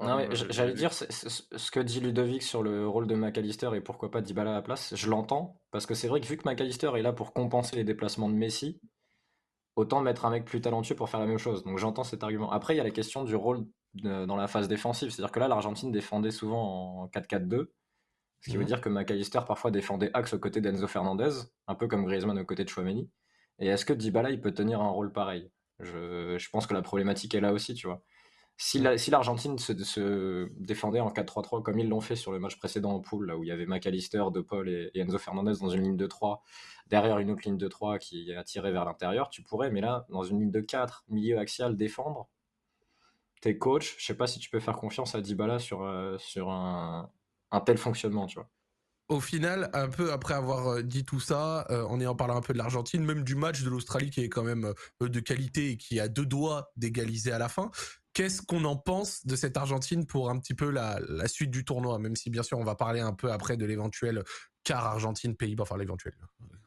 non, 0.00 0.16
mais 0.16 0.28
j'allais 0.32 0.74
dire, 0.74 0.92
ce 0.92 1.70
que 1.70 1.80
dit 1.80 2.00
Ludovic 2.00 2.42
sur 2.42 2.62
le 2.64 2.88
rôle 2.88 3.06
de 3.06 3.14
McAllister 3.14 3.70
et 3.74 3.80
pourquoi 3.80 4.10
pas 4.10 4.22
Dybala 4.22 4.50
à 4.50 4.54
la 4.54 4.62
place, 4.62 4.94
je 4.96 5.08
l'entends, 5.08 5.60
parce 5.70 5.86
que 5.86 5.94
c'est 5.94 6.08
vrai 6.08 6.20
que 6.20 6.26
vu 6.26 6.36
que 6.36 6.48
McAllister 6.48 6.90
est 6.96 7.02
là 7.02 7.12
pour 7.12 7.32
compenser 7.32 7.76
les 7.76 7.84
déplacements 7.84 8.28
de 8.28 8.34
Messi, 8.34 8.80
autant 9.76 10.00
mettre 10.00 10.24
un 10.24 10.30
mec 10.30 10.44
plus 10.44 10.60
talentueux 10.60 10.96
pour 10.96 11.10
faire 11.10 11.20
la 11.20 11.26
même 11.26 11.38
chose. 11.38 11.62
Donc 11.62 11.78
j'entends 11.78 12.02
cet 12.02 12.24
argument. 12.24 12.50
Après, 12.50 12.74
il 12.74 12.78
y 12.78 12.80
a 12.80 12.84
la 12.84 12.90
question 12.90 13.22
du 13.22 13.36
rôle 13.36 13.66
dans 13.94 14.36
la 14.36 14.48
phase 14.48 14.66
défensive, 14.66 15.10
c'est-à-dire 15.10 15.30
que 15.30 15.38
là, 15.38 15.46
l'Argentine 15.46 15.92
défendait 15.92 16.32
souvent 16.32 17.02
en 17.02 17.06
4-4-2, 17.06 17.68
ce 18.44 18.50
qui 18.50 18.58
veut 18.58 18.64
mmh. 18.64 18.66
dire 18.66 18.80
que 18.82 18.90
McAllister 18.90 19.40
parfois 19.46 19.70
défendait 19.70 20.10
axe 20.12 20.34
aux 20.34 20.38
côtés 20.38 20.60
d'Enzo 20.60 20.86
Fernandez, 20.86 21.30
un 21.66 21.74
peu 21.74 21.88
comme 21.88 22.04
Griezmann 22.04 22.38
aux 22.38 22.44
côtés 22.44 22.64
de 22.64 22.68
Chouameni. 22.68 23.08
Et 23.58 23.68
est-ce 23.68 23.86
que 23.86 23.94
Dybala, 23.94 24.30
il 24.32 24.40
peut 24.42 24.52
tenir 24.52 24.82
un 24.82 24.90
rôle 24.90 25.12
pareil? 25.12 25.50
Je, 25.80 26.36
je, 26.36 26.50
pense 26.50 26.66
que 26.66 26.74
la 26.74 26.82
problématique 26.82 27.34
est 27.34 27.40
là 27.40 27.54
aussi, 27.54 27.72
tu 27.72 27.86
vois. 27.86 28.02
Si 28.58 28.80
l'Argentine 28.80 29.56
si 29.56 29.64
se, 29.64 29.84
se, 29.84 30.48
défendait 30.58 31.00
en 31.00 31.08
4-3-3 31.08 31.62
comme 31.62 31.78
ils 31.78 31.88
l'ont 31.88 32.02
fait 32.02 32.16
sur 32.16 32.32
le 32.32 32.38
match 32.38 32.58
précédent 32.58 32.90
en 32.90 33.00
poule, 33.00 33.28
là 33.28 33.38
où 33.38 33.44
il 33.44 33.48
y 33.48 33.50
avait 33.50 33.64
McAllister, 33.64 34.24
De 34.30 34.42
Paul 34.42 34.68
et, 34.68 34.90
Enzo 34.94 35.16
Fernandez 35.16 35.54
dans 35.62 35.70
une 35.70 35.82
ligne 35.82 35.96
de 35.96 36.06
3, 36.06 36.42
derrière 36.88 37.18
une 37.20 37.30
autre 37.30 37.42
ligne 37.46 37.56
de 37.56 37.66
3 37.66 37.98
qui 37.98 38.30
a 38.34 38.44
tiré 38.44 38.72
vers 38.72 38.84
l'intérieur, 38.84 39.30
tu 39.30 39.42
pourrais, 39.42 39.70
mais 39.70 39.80
là, 39.80 40.04
dans 40.10 40.22
une 40.22 40.40
ligne 40.40 40.50
de 40.50 40.60
4, 40.60 41.06
milieu 41.08 41.38
axial, 41.38 41.78
défendre, 41.78 42.28
t'es 43.40 43.56
coach, 43.56 43.96
je 43.98 44.04
sais 44.04 44.16
pas 44.18 44.26
si 44.26 44.38
tu 44.38 44.50
peux 44.50 44.60
faire 44.60 44.76
confiance 44.76 45.14
à 45.14 45.22
Dybala 45.22 45.58
sur, 45.58 45.82
euh, 45.82 46.18
sur 46.18 46.50
un, 46.50 47.10
un 47.54 47.60
tel 47.60 47.78
fonctionnement, 47.78 48.26
tu 48.26 48.36
vois. 48.38 48.48
Au 49.08 49.20
final, 49.20 49.68
un 49.74 49.88
peu 49.88 50.12
après 50.12 50.32
avoir 50.32 50.66
euh, 50.68 50.82
dit 50.82 51.04
tout 51.04 51.20
ça, 51.20 51.66
euh, 51.70 51.84
en 51.84 52.00
ayant 52.00 52.14
parlé 52.14 52.32
un 52.32 52.40
peu 52.40 52.54
de 52.54 52.58
l'Argentine, 52.58 53.04
même 53.04 53.22
du 53.22 53.34
match 53.34 53.62
de 53.62 53.68
l'Australie 53.68 54.10
qui 54.10 54.22
est 54.22 54.30
quand 54.30 54.42
même 54.42 54.72
euh, 55.02 55.08
de 55.08 55.20
qualité 55.20 55.72
et 55.72 55.76
qui 55.76 56.00
a 56.00 56.08
deux 56.08 56.24
doigts 56.24 56.72
d'égaliser 56.76 57.30
à 57.30 57.38
la 57.38 57.50
fin, 57.50 57.70
qu'est-ce 58.14 58.40
qu'on 58.40 58.64
en 58.64 58.76
pense 58.76 59.26
de 59.26 59.36
cette 59.36 59.58
Argentine 59.58 60.06
pour 60.06 60.30
un 60.30 60.38
petit 60.38 60.54
peu 60.54 60.70
la, 60.70 61.00
la, 61.06 61.28
suite 61.28 61.50
du 61.50 61.66
tournoi, 61.66 61.98
même 61.98 62.16
si 62.16 62.30
bien 62.30 62.42
sûr 62.42 62.58
on 62.58 62.64
va 62.64 62.76
parler 62.76 63.00
un 63.00 63.12
peu 63.12 63.30
après 63.30 63.58
de 63.58 63.66
l'éventuel 63.66 64.24
quart 64.64 64.86
Argentine-Pays-Bas, 64.86 65.62
enfin 65.62 65.76
l'éventuel, 65.76 66.14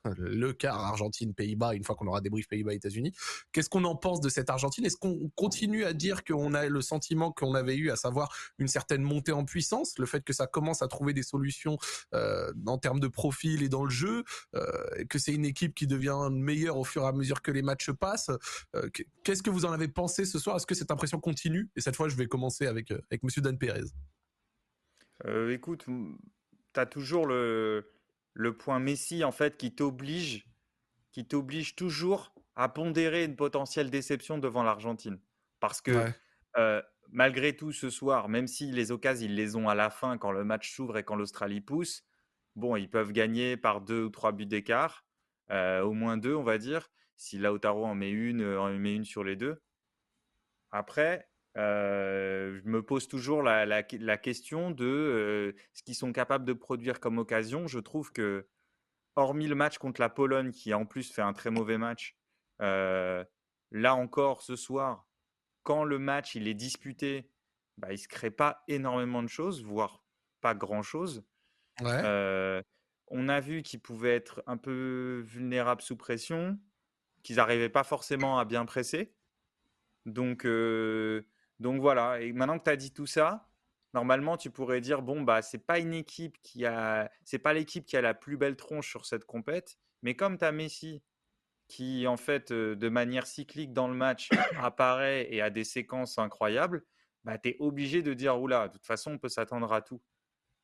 le 0.17 0.53
quart 0.53 0.79
Argentine-Pays-Bas, 0.79 1.73
une 1.75 1.83
fois 1.83 1.95
qu'on 1.95 2.07
aura 2.07 2.21
débrief 2.21 2.47
Pays-Bas-États-Unis. 2.47 3.13
Qu'est-ce 3.51 3.69
qu'on 3.69 3.83
en 3.83 3.95
pense 3.95 4.21
de 4.21 4.29
cette 4.29 4.49
Argentine? 4.49 4.85
Est-ce 4.85 4.97
qu'on 4.97 5.29
continue 5.35 5.83
à 5.83 5.93
dire 5.93 6.23
qu'on 6.23 6.53
a 6.53 6.67
le 6.67 6.81
sentiment 6.81 7.31
qu'on 7.31 7.53
avait 7.53 7.75
eu, 7.75 7.91
à 7.91 7.95
savoir 7.95 8.33
une 8.57 8.67
certaine 8.67 9.01
montée 9.01 9.31
en 9.31 9.45
puissance, 9.45 9.97
le 9.97 10.05
fait 10.05 10.23
que 10.23 10.33
ça 10.33 10.47
commence 10.47 10.81
à 10.81 10.87
trouver 10.87 11.13
des 11.13 11.23
solutions 11.23 11.77
euh, 12.13 12.51
en 12.65 12.77
termes 12.77 12.99
de 12.99 13.07
profil 13.07 13.63
et 13.63 13.69
dans 13.69 13.83
le 13.83 13.89
jeu, 13.89 14.23
euh, 14.55 15.05
que 15.09 15.19
c'est 15.19 15.33
une 15.33 15.45
équipe 15.45 15.75
qui 15.75 15.87
devient 15.87 16.29
meilleure 16.31 16.77
au 16.77 16.83
fur 16.83 17.03
et 17.03 17.07
à 17.07 17.11
mesure 17.11 17.41
que 17.41 17.51
les 17.51 17.61
matchs 17.61 17.91
passent 17.91 18.31
euh, 18.75 18.89
Qu'est-ce 19.23 19.43
que 19.43 19.49
vous 19.49 19.65
en 19.65 19.71
avez 19.71 19.87
pensé 19.87 20.25
ce 20.25 20.39
soir? 20.39 20.55
Est-ce 20.55 20.65
que 20.65 20.75
cette 20.75 20.91
impression 20.91 21.19
continue? 21.19 21.69
Et 21.75 21.81
cette 21.81 21.95
fois, 21.95 22.07
je 22.07 22.15
vais 22.15 22.27
commencer 22.27 22.65
avec, 22.65 22.91
avec 22.91 23.23
Monsieur 23.23 23.41
Dan 23.41 23.57
Pérez. 23.57 23.83
Écoute, 25.49 25.85
tu 26.77 26.81
as 26.81 26.85
toujours 26.85 27.25
le, 27.25 27.91
le 28.33 28.55
point 28.55 28.79
Messi 28.79 29.23
en 29.23 29.31
fait 29.31 29.57
qui 29.57 29.73
t'oblige 29.73 30.47
qui 31.11 31.25
t'oblige 31.25 31.75
toujours 31.75 32.33
à 32.55 32.69
pondérer 32.69 33.23
une 33.23 33.35
potentielle 33.35 33.89
déception 33.89 34.37
devant 34.37 34.61
l'Argentine. 34.61 35.19
Parce 35.59 35.81
que 35.81 36.11
euh, 36.57 36.81
malgré 37.09 37.55
tout 37.55 37.71
ce 37.71 37.89
soir, 37.89 38.29
même 38.29 38.45
si 38.45 38.71
les 38.71 38.91
occasions 38.91 39.25
ils 39.25 39.35
les 39.35 39.55
ont 39.55 39.67
à 39.67 39.73
la 39.73 39.89
fin 39.89 40.19
quand 40.19 40.31
le 40.31 40.43
match 40.43 40.71
s'ouvre 40.71 40.97
et 40.97 41.03
quand 41.03 41.15
l'Australie 41.15 41.61
pousse, 41.61 42.03
bon 42.55 42.75
ils 42.75 42.89
peuvent 42.89 43.11
gagner 43.11 43.57
par 43.57 43.81
deux 43.81 44.03
ou 44.03 44.09
trois 44.09 44.31
buts 44.31 44.45
d'écart, 44.45 45.05
euh, 45.49 45.81
au 45.81 45.93
moins 45.93 46.17
deux 46.17 46.35
on 46.35 46.43
va 46.43 46.59
dire. 46.59 46.89
Si 47.15 47.39
Lautaro 47.39 47.83
en 47.85 47.95
met 47.95 48.11
une, 48.11 48.45
en 48.45 48.69
met 48.69 48.93
une 48.93 49.05
sur 49.05 49.23
les 49.23 49.35
deux. 49.35 49.59
Après, 50.69 51.15
euh, 51.17 51.36
je 51.57 52.67
me 52.69 52.81
pose 52.81 53.07
toujours 53.07 53.41
la, 53.41 53.83
question 53.83 54.71
de 54.71 54.85
euh, 54.85 55.55
ce 55.73 55.83
qu'ils 55.83 55.95
sont 55.95 56.13
capables 56.13 56.45
de 56.45 56.53
produire 56.53 56.99
comme 56.99 57.17
occasion. 57.17 57.67
Je 57.67 57.79
trouve 57.79 58.11
que, 58.11 58.47
hormis 59.15 59.47
le 59.47 59.55
match 59.55 59.77
contre 59.77 60.01
la 60.01 60.09
Pologne, 60.09 60.51
qui 60.51 60.73
en 60.73 60.85
plus 60.85 61.11
fait 61.11 61.21
un 61.21 61.33
très 61.33 61.49
mauvais 61.49 61.77
match, 61.77 62.15
euh, 62.61 63.23
là 63.71 63.95
encore 63.95 64.41
ce 64.41 64.55
soir, 64.55 65.07
quand 65.63 65.83
le 65.83 65.99
match 65.99 66.35
il 66.35 66.47
est 66.47 66.53
disputé, 66.53 67.31
bah, 67.77 67.89
il 67.89 67.93
ne 67.93 67.97
se 67.97 68.07
crée 68.07 68.31
pas 68.31 68.63
énormément 68.67 69.23
de 69.23 69.27
choses, 69.27 69.63
voire 69.63 70.03
pas 70.41 70.53
grand-chose. 70.53 71.25
on 73.09 73.29
a 73.29 73.39
vu 73.39 73.63
qu'ils 73.63 73.79
pouvaient 73.79 74.15
être 74.15 74.43
un 74.47 74.57
peu 74.57 75.23
vulnérables 75.25 75.81
sous 75.81 75.95
pression, 75.95 76.59
qu'ils 77.23 77.37
n'arrivaient 77.37 77.69
pas 77.69 77.83
forcément 77.83 78.37
à 78.37 78.45
bien 78.45 78.65
presser. 78.65 79.15
Donc, 80.05 80.45
donc 81.59 81.81
voilà, 81.81 82.21
et 82.21 82.33
maintenant 82.33 82.59
que 82.59 82.65
tu 82.65 82.69
as 82.69 82.75
dit 82.75 82.93
tout 82.93 83.07
ça, 83.07 83.47
normalement 83.93 84.37
tu 84.37 84.51
pourrais 84.51 84.81
dire 84.81 85.01
bon 85.01 85.21
bah 85.21 85.41
c'est 85.41 85.65
pas 85.65 85.79
une 85.79 85.93
équipe 85.93 86.37
qui 86.43 86.65
a 86.65 87.09
c'est 87.23 87.39
pas 87.39 87.53
l'équipe 87.53 87.85
qui 87.85 87.97
a 87.97 88.01
la 88.01 88.13
plus 88.13 88.37
belle 88.37 88.55
tronche 88.55 88.89
sur 88.89 89.05
cette 89.05 89.25
compète, 89.25 89.77
mais 90.03 90.15
comme 90.15 90.37
tu 90.37 90.45
as 90.45 90.51
Messi 90.51 91.01
qui 91.67 92.07
en 92.07 92.17
fait 92.17 92.53
de 92.53 92.89
manière 92.89 93.27
cyclique 93.27 93.73
dans 93.73 93.87
le 93.87 93.95
match 93.95 94.29
apparaît 94.61 95.27
et 95.33 95.41
a 95.41 95.49
des 95.49 95.63
séquences 95.63 96.17
incroyables, 96.17 96.83
bah 97.23 97.37
tu 97.37 97.49
es 97.49 97.55
obligé 97.59 98.01
de 98.03 98.13
dire 98.13 98.39
oula, 98.39 98.67
de 98.67 98.73
toute 98.73 98.85
façon 98.85 99.13
on 99.13 99.17
peut 99.17 99.29
s'attendre 99.29 99.71
à 99.73 99.81
tout. 99.81 100.01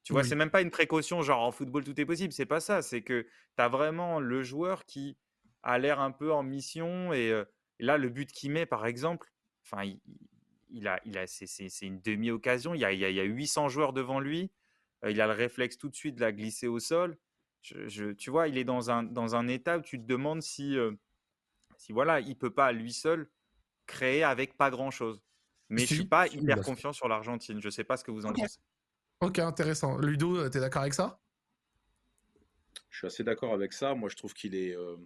Tu 0.03 0.12
vois, 0.12 0.25
c'est 0.25 0.36
même 0.36 0.51
pas 0.51 0.62
une 0.62 0.69
précaution 0.69 1.21
genre 1.21 1.43
en 1.43 1.51
football 1.51 1.86
tout 1.86 1.99
est 1.99 2.06
possible, 2.06 2.34
c'est 2.34 2.45
pas 2.45 2.60
ça, 2.60 2.82
c'est 2.82 3.03
que 3.03 3.21
tu 3.23 3.63
as 3.63 3.69
vraiment 3.69 4.19
le 4.19 4.43
joueur 4.43 4.86
qui 4.86 5.17
a 5.63 5.79
l'air 5.79 6.01
un 6.01 6.12
peu 6.12 6.34
en 6.34 6.43
mission 6.43 7.13
et, 7.13 7.34
là 7.79 7.97
le 7.97 8.10
but 8.10 8.32
qu'il 8.32 8.51
met 8.51 8.65
par 8.65 8.86
exemple, 8.86 9.32
enfin 9.65 9.84
il, 9.84 10.01
il 10.73 10.88
a, 10.88 10.99
il 11.05 11.17
a, 11.17 11.27
c'est 11.27 11.69
une 11.81 12.01
demi-occasion. 12.01 12.73
Il 12.73 12.81
y, 12.81 12.86
a, 12.86 12.91
il, 12.91 12.99
y 12.99 13.19
a, 13.19 13.23
800 13.23 13.69
joueurs 13.69 13.93
devant 13.93 14.19
lui. 14.19 14.51
Euh, 15.05 15.12
il 15.12 15.21
a 15.21 15.27
le 15.27 15.33
réflexe 15.33 15.77
tout 15.77 15.89
de 15.89 15.95
suite 15.95 16.15
de 16.15 16.21
la 16.21 16.31
glisser 16.31 16.67
au 16.67 16.79
sol. 16.79 17.17
Je, 17.62 18.12
tu 18.12 18.29
vois, 18.29 18.49
il 18.49 18.57
est 18.57 18.65
dans 18.65 18.91
un, 18.91 19.03
dans 19.03 19.36
un 19.36 19.47
état 19.47 19.77
où 19.77 19.81
tu 19.81 19.97
te 19.97 20.05
demandes 20.05 20.41
si, 20.41 20.77
euh, 20.77 20.91
si 21.77 21.93
voilà, 21.93 22.19
il 22.19 22.36
peut 22.36 22.53
pas 22.53 22.73
lui 22.73 22.91
seul 22.91 23.29
créer 23.86 24.23
avec 24.23 24.57
pas 24.57 24.69
grand-chose. 24.69 25.21
Mais 25.69 25.86
je 25.86 25.95
suis 25.95 26.05
pas 26.05 26.27
hyper 26.27 26.62
confiant 26.62 26.91
sur 26.91 27.07
l'Argentine. 27.07 27.62
Je 27.62 27.69
sais 27.69 27.86
pas 27.86 27.95
ce 27.95 28.03
que 28.03 28.12
vous 28.12 28.25
en 28.25 28.33
pensez. 28.33 28.59
Ok, 29.21 29.39
intéressant. 29.39 29.97
Ludo, 29.97 30.49
tu 30.49 30.57
es 30.57 30.59
d'accord 30.59 30.81
avec 30.81 30.93
ça? 30.93 31.21
Je 32.89 32.97
suis 32.97 33.07
assez 33.07 33.23
d'accord 33.23 33.53
avec 33.53 33.71
ça. 33.73 33.95
Moi, 33.95 34.09
je 34.09 34.15
trouve 34.15 34.33
qu'il 34.33 34.55
est. 34.55 34.75
Euh, 34.75 34.97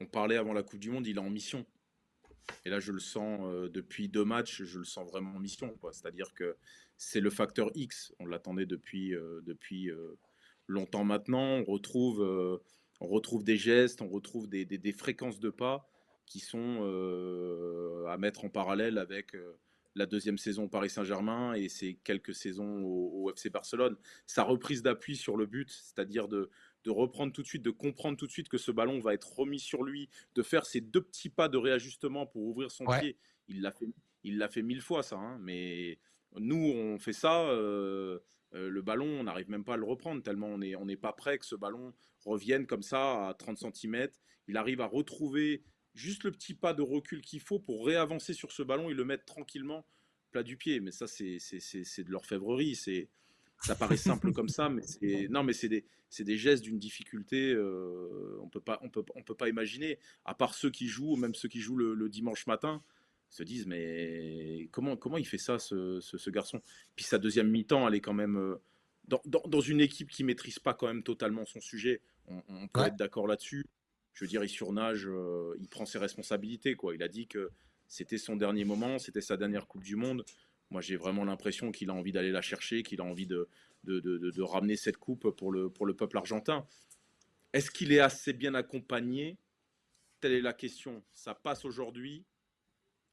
on 0.00 0.06
parlait 0.06 0.36
avant 0.36 0.52
la 0.52 0.62
Coupe 0.62 0.78
du 0.78 0.90
Monde, 0.90 1.06
il 1.06 1.16
est 1.16 1.20
en 1.20 1.28
mission. 1.28 1.66
Et 2.64 2.70
là, 2.70 2.80
je 2.80 2.92
le 2.92 3.00
sens 3.00 3.40
euh, 3.44 3.68
depuis 3.68 4.08
deux 4.08 4.24
matchs, 4.24 4.62
je 4.62 4.78
le 4.78 4.84
sens 4.84 5.08
vraiment 5.08 5.36
en 5.36 5.38
mission. 5.38 5.76
C'est-à-dire 5.92 6.34
que 6.34 6.56
c'est 6.96 7.20
le 7.20 7.30
facteur 7.30 7.70
X. 7.74 8.12
On 8.18 8.26
l'attendait 8.26 8.66
depuis, 8.66 9.14
euh, 9.14 9.40
depuis 9.44 9.90
euh, 9.90 10.18
longtemps 10.66 11.04
maintenant. 11.04 11.58
On 11.58 11.64
retrouve, 11.64 12.20
on 13.00 13.08
retrouve 13.08 13.44
des 13.44 13.56
gestes, 13.56 14.02
on 14.02 14.08
retrouve 14.08 14.48
des, 14.48 14.64
des, 14.64 14.92
fréquences 14.92 15.40
de 15.40 15.50
pas 15.50 15.88
qui 16.26 16.38
sont 16.38 16.84
à 18.08 18.16
mettre 18.16 18.44
en 18.44 18.48
parallèle 18.50 18.98
avec 18.98 19.34
la 19.96 20.06
deuxième 20.06 20.38
saison 20.38 20.64
au 20.64 20.68
Paris 20.68 20.90
Saint-Germain 20.90 21.54
et 21.54 21.68
ces 21.68 21.94
quelques 22.04 22.34
saisons 22.34 22.84
au 22.84 23.28
FC 23.30 23.50
Barcelone. 23.50 23.96
Sa 24.26 24.44
reprise 24.44 24.82
d'appui 24.82 25.16
sur 25.16 25.36
le 25.36 25.46
but, 25.46 25.70
c'est-à-dire 25.70 26.28
de, 26.28 26.50
de 26.84 26.90
reprendre 26.90 27.32
tout 27.32 27.42
de 27.42 27.46
suite, 27.46 27.62
de 27.62 27.70
comprendre 27.70 28.16
tout 28.16 28.26
de 28.26 28.32
suite 28.32 28.48
que 28.48 28.58
ce 28.58 28.70
ballon 28.70 29.00
va 29.00 29.14
être 29.14 29.32
remis 29.38 29.60
sur 29.60 29.82
lui, 29.82 30.08
de 30.34 30.42
faire 30.42 30.66
ces 30.66 30.80
deux 30.80 31.02
petits 31.02 31.28
pas 31.28 31.48
de 31.48 31.58
réajustement 31.58 32.26
pour 32.26 32.42
ouvrir 32.42 32.70
son 32.70 32.84
pied. 32.86 33.16
Il 33.48 33.60
l'a 33.62 33.72
fait, 33.72 33.88
il 34.22 34.38
l'a 34.38 34.48
fait 34.48 34.62
mille 34.62 34.80
fois 34.80 35.02
ça, 35.02 35.16
hein, 35.16 35.38
mais 35.40 35.98
nous 36.36 36.72
on 36.74 36.98
fait 36.98 37.12
ça. 37.12 37.42
Euh, 37.50 38.18
le 38.52 38.82
ballon, 38.82 39.06
on 39.06 39.24
n'arrive 39.24 39.48
même 39.48 39.64
pas 39.64 39.74
à 39.74 39.76
le 39.76 39.84
reprendre 39.84 40.22
tellement 40.22 40.48
on 40.48 40.58
n'est 40.58 40.74
on 40.74 40.86
pas 40.96 41.12
prêt 41.12 41.38
que 41.38 41.46
ce 41.46 41.54
ballon 41.54 41.94
revienne 42.24 42.66
comme 42.66 42.82
ça 42.82 43.28
à 43.28 43.34
30 43.34 43.58
cm. 43.58 44.08
Il 44.48 44.56
arrive 44.56 44.80
à 44.80 44.86
retrouver 44.86 45.62
juste 45.94 46.24
le 46.24 46.32
petit 46.32 46.54
pas 46.54 46.74
de 46.74 46.82
recul 46.82 47.20
qu'il 47.20 47.40
faut 47.40 47.58
pour 47.58 47.86
réavancer 47.86 48.34
sur 48.34 48.52
ce 48.52 48.62
ballon 48.62 48.90
et 48.90 48.94
le 48.94 49.04
mettre 49.04 49.24
tranquillement 49.24 49.86
plat 50.30 50.42
du 50.42 50.56
pied. 50.56 50.80
Mais 50.80 50.90
ça, 50.90 51.06
c'est 51.06 51.38
de 51.38 52.10
l'orfèvrerie. 52.10 52.76
Ça 53.60 53.74
paraît 53.74 53.96
simple 53.96 54.32
comme 54.32 54.48
ça, 54.48 54.68
mais 54.68 54.82
c'est 54.82 55.28
non, 55.28 55.42
mais 55.42 55.52
c'est 55.52 55.68
des, 55.68 55.84
des, 56.18 56.36
gestes 56.38 56.64
d'une 56.64 56.78
difficulté. 56.78 57.52
Euh, 57.52 58.38
on 58.40 58.48
peut 58.48 58.60
pas, 58.60 58.78
on 58.82 58.88
peut, 58.88 59.04
on 59.14 59.22
peut 59.22 59.34
pas 59.34 59.48
imaginer. 59.48 59.98
À 60.24 60.34
part 60.34 60.54
ceux 60.54 60.70
qui 60.70 60.88
jouent, 60.88 61.16
même 61.16 61.34
ceux 61.34 61.48
qui 61.48 61.60
jouent 61.60 61.76
le, 61.76 62.08
dimanche 62.08 62.46
matin, 62.46 62.82
se 63.28 63.42
disent 63.42 63.66
mais 63.66 64.68
comment, 64.72 64.96
comment 64.96 65.18
il 65.18 65.26
fait 65.26 65.38
ça, 65.38 65.58
ce, 65.58 66.00
ce, 66.00 66.30
garçon? 66.30 66.62
Puis 66.96 67.04
sa 67.04 67.18
deuxième 67.18 67.50
mi-temps, 67.50 67.86
elle 67.86 67.94
est 67.94 68.00
quand 68.00 68.14
même 68.14 68.36
euh, 68.36 68.56
dans, 69.08 69.20
dans, 69.26 69.60
une 69.60 69.80
équipe 69.80 70.10
qui 70.10 70.24
maîtrise 70.24 70.58
pas 70.58 70.72
quand 70.72 70.86
même 70.86 71.02
totalement 71.02 71.44
son 71.44 71.60
sujet. 71.60 72.00
On, 72.26 72.68
peut 72.68 72.86
être 72.86 72.96
d'accord 72.96 73.26
là-dessus. 73.26 73.66
Je 74.14 74.24
veux 74.24 74.28
dire, 74.28 74.42
il 74.44 74.48
surnage, 74.48 75.06
euh, 75.06 75.54
il 75.60 75.68
prend 75.68 75.84
ses 75.84 75.98
responsabilités. 75.98 76.76
Quoi. 76.76 76.94
Il 76.94 77.02
a 77.02 77.08
dit 77.08 77.26
que 77.26 77.50
c'était 77.88 78.18
son 78.18 78.36
dernier 78.36 78.64
moment, 78.64 78.98
c'était 78.98 79.20
sa 79.20 79.36
dernière 79.36 79.66
Coupe 79.66 79.82
du 79.82 79.96
Monde. 79.96 80.24
Moi, 80.70 80.80
j'ai 80.80 80.96
vraiment 80.96 81.24
l'impression 81.24 81.72
qu'il 81.72 81.90
a 81.90 81.94
envie 81.94 82.12
d'aller 82.12 82.30
la 82.30 82.42
chercher, 82.42 82.82
qu'il 82.82 83.00
a 83.00 83.04
envie 83.04 83.26
de, 83.26 83.48
de, 83.84 84.42
ramener 84.42 84.76
cette 84.76 84.96
coupe 84.96 85.30
pour 85.30 85.52
le, 85.52 85.68
pour 85.68 85.86
le 85.86 85.94
peuple 85.94 86.16
argentin. 86.16 86.66
Est-ce 87.52 87.70
qu'il 87.70 87.92
est 87.92 88.00
assez 88.00 88.32
bien 88.32 88.54
accompagné? 88.54 89.36
Telle 90.20 90.32
est 90.32 90.40
la 90.40 90.52
question. 90.52 91.02
Ça 91.12 91.34
passe 91.34 91.64
aujourd'hui. 91.64 92.24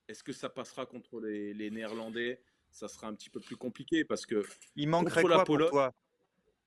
Est-ce 0.07 0.23
que 0.23 0.33
ça 0.33 0.49
passera 0.49 0.85
contre 0.85 1.19
les, 1.19 1.71
Néerlandais? 1.71 2.41
Ça 2.69 2.87
sera 2.87 3.07
un 3.07 3.15
petit 3.15 3.29
peu 3.29 3.39
plus 3.39 3.55
compliqué 3.55 4.05
parce 4.05 4.25
que. 4.25 4.45
Il 4.75 4.89
manquerait 4.89 5.23
quoi 5.23 5.43
pour 5.43 5.57
toi? 5.57 5.93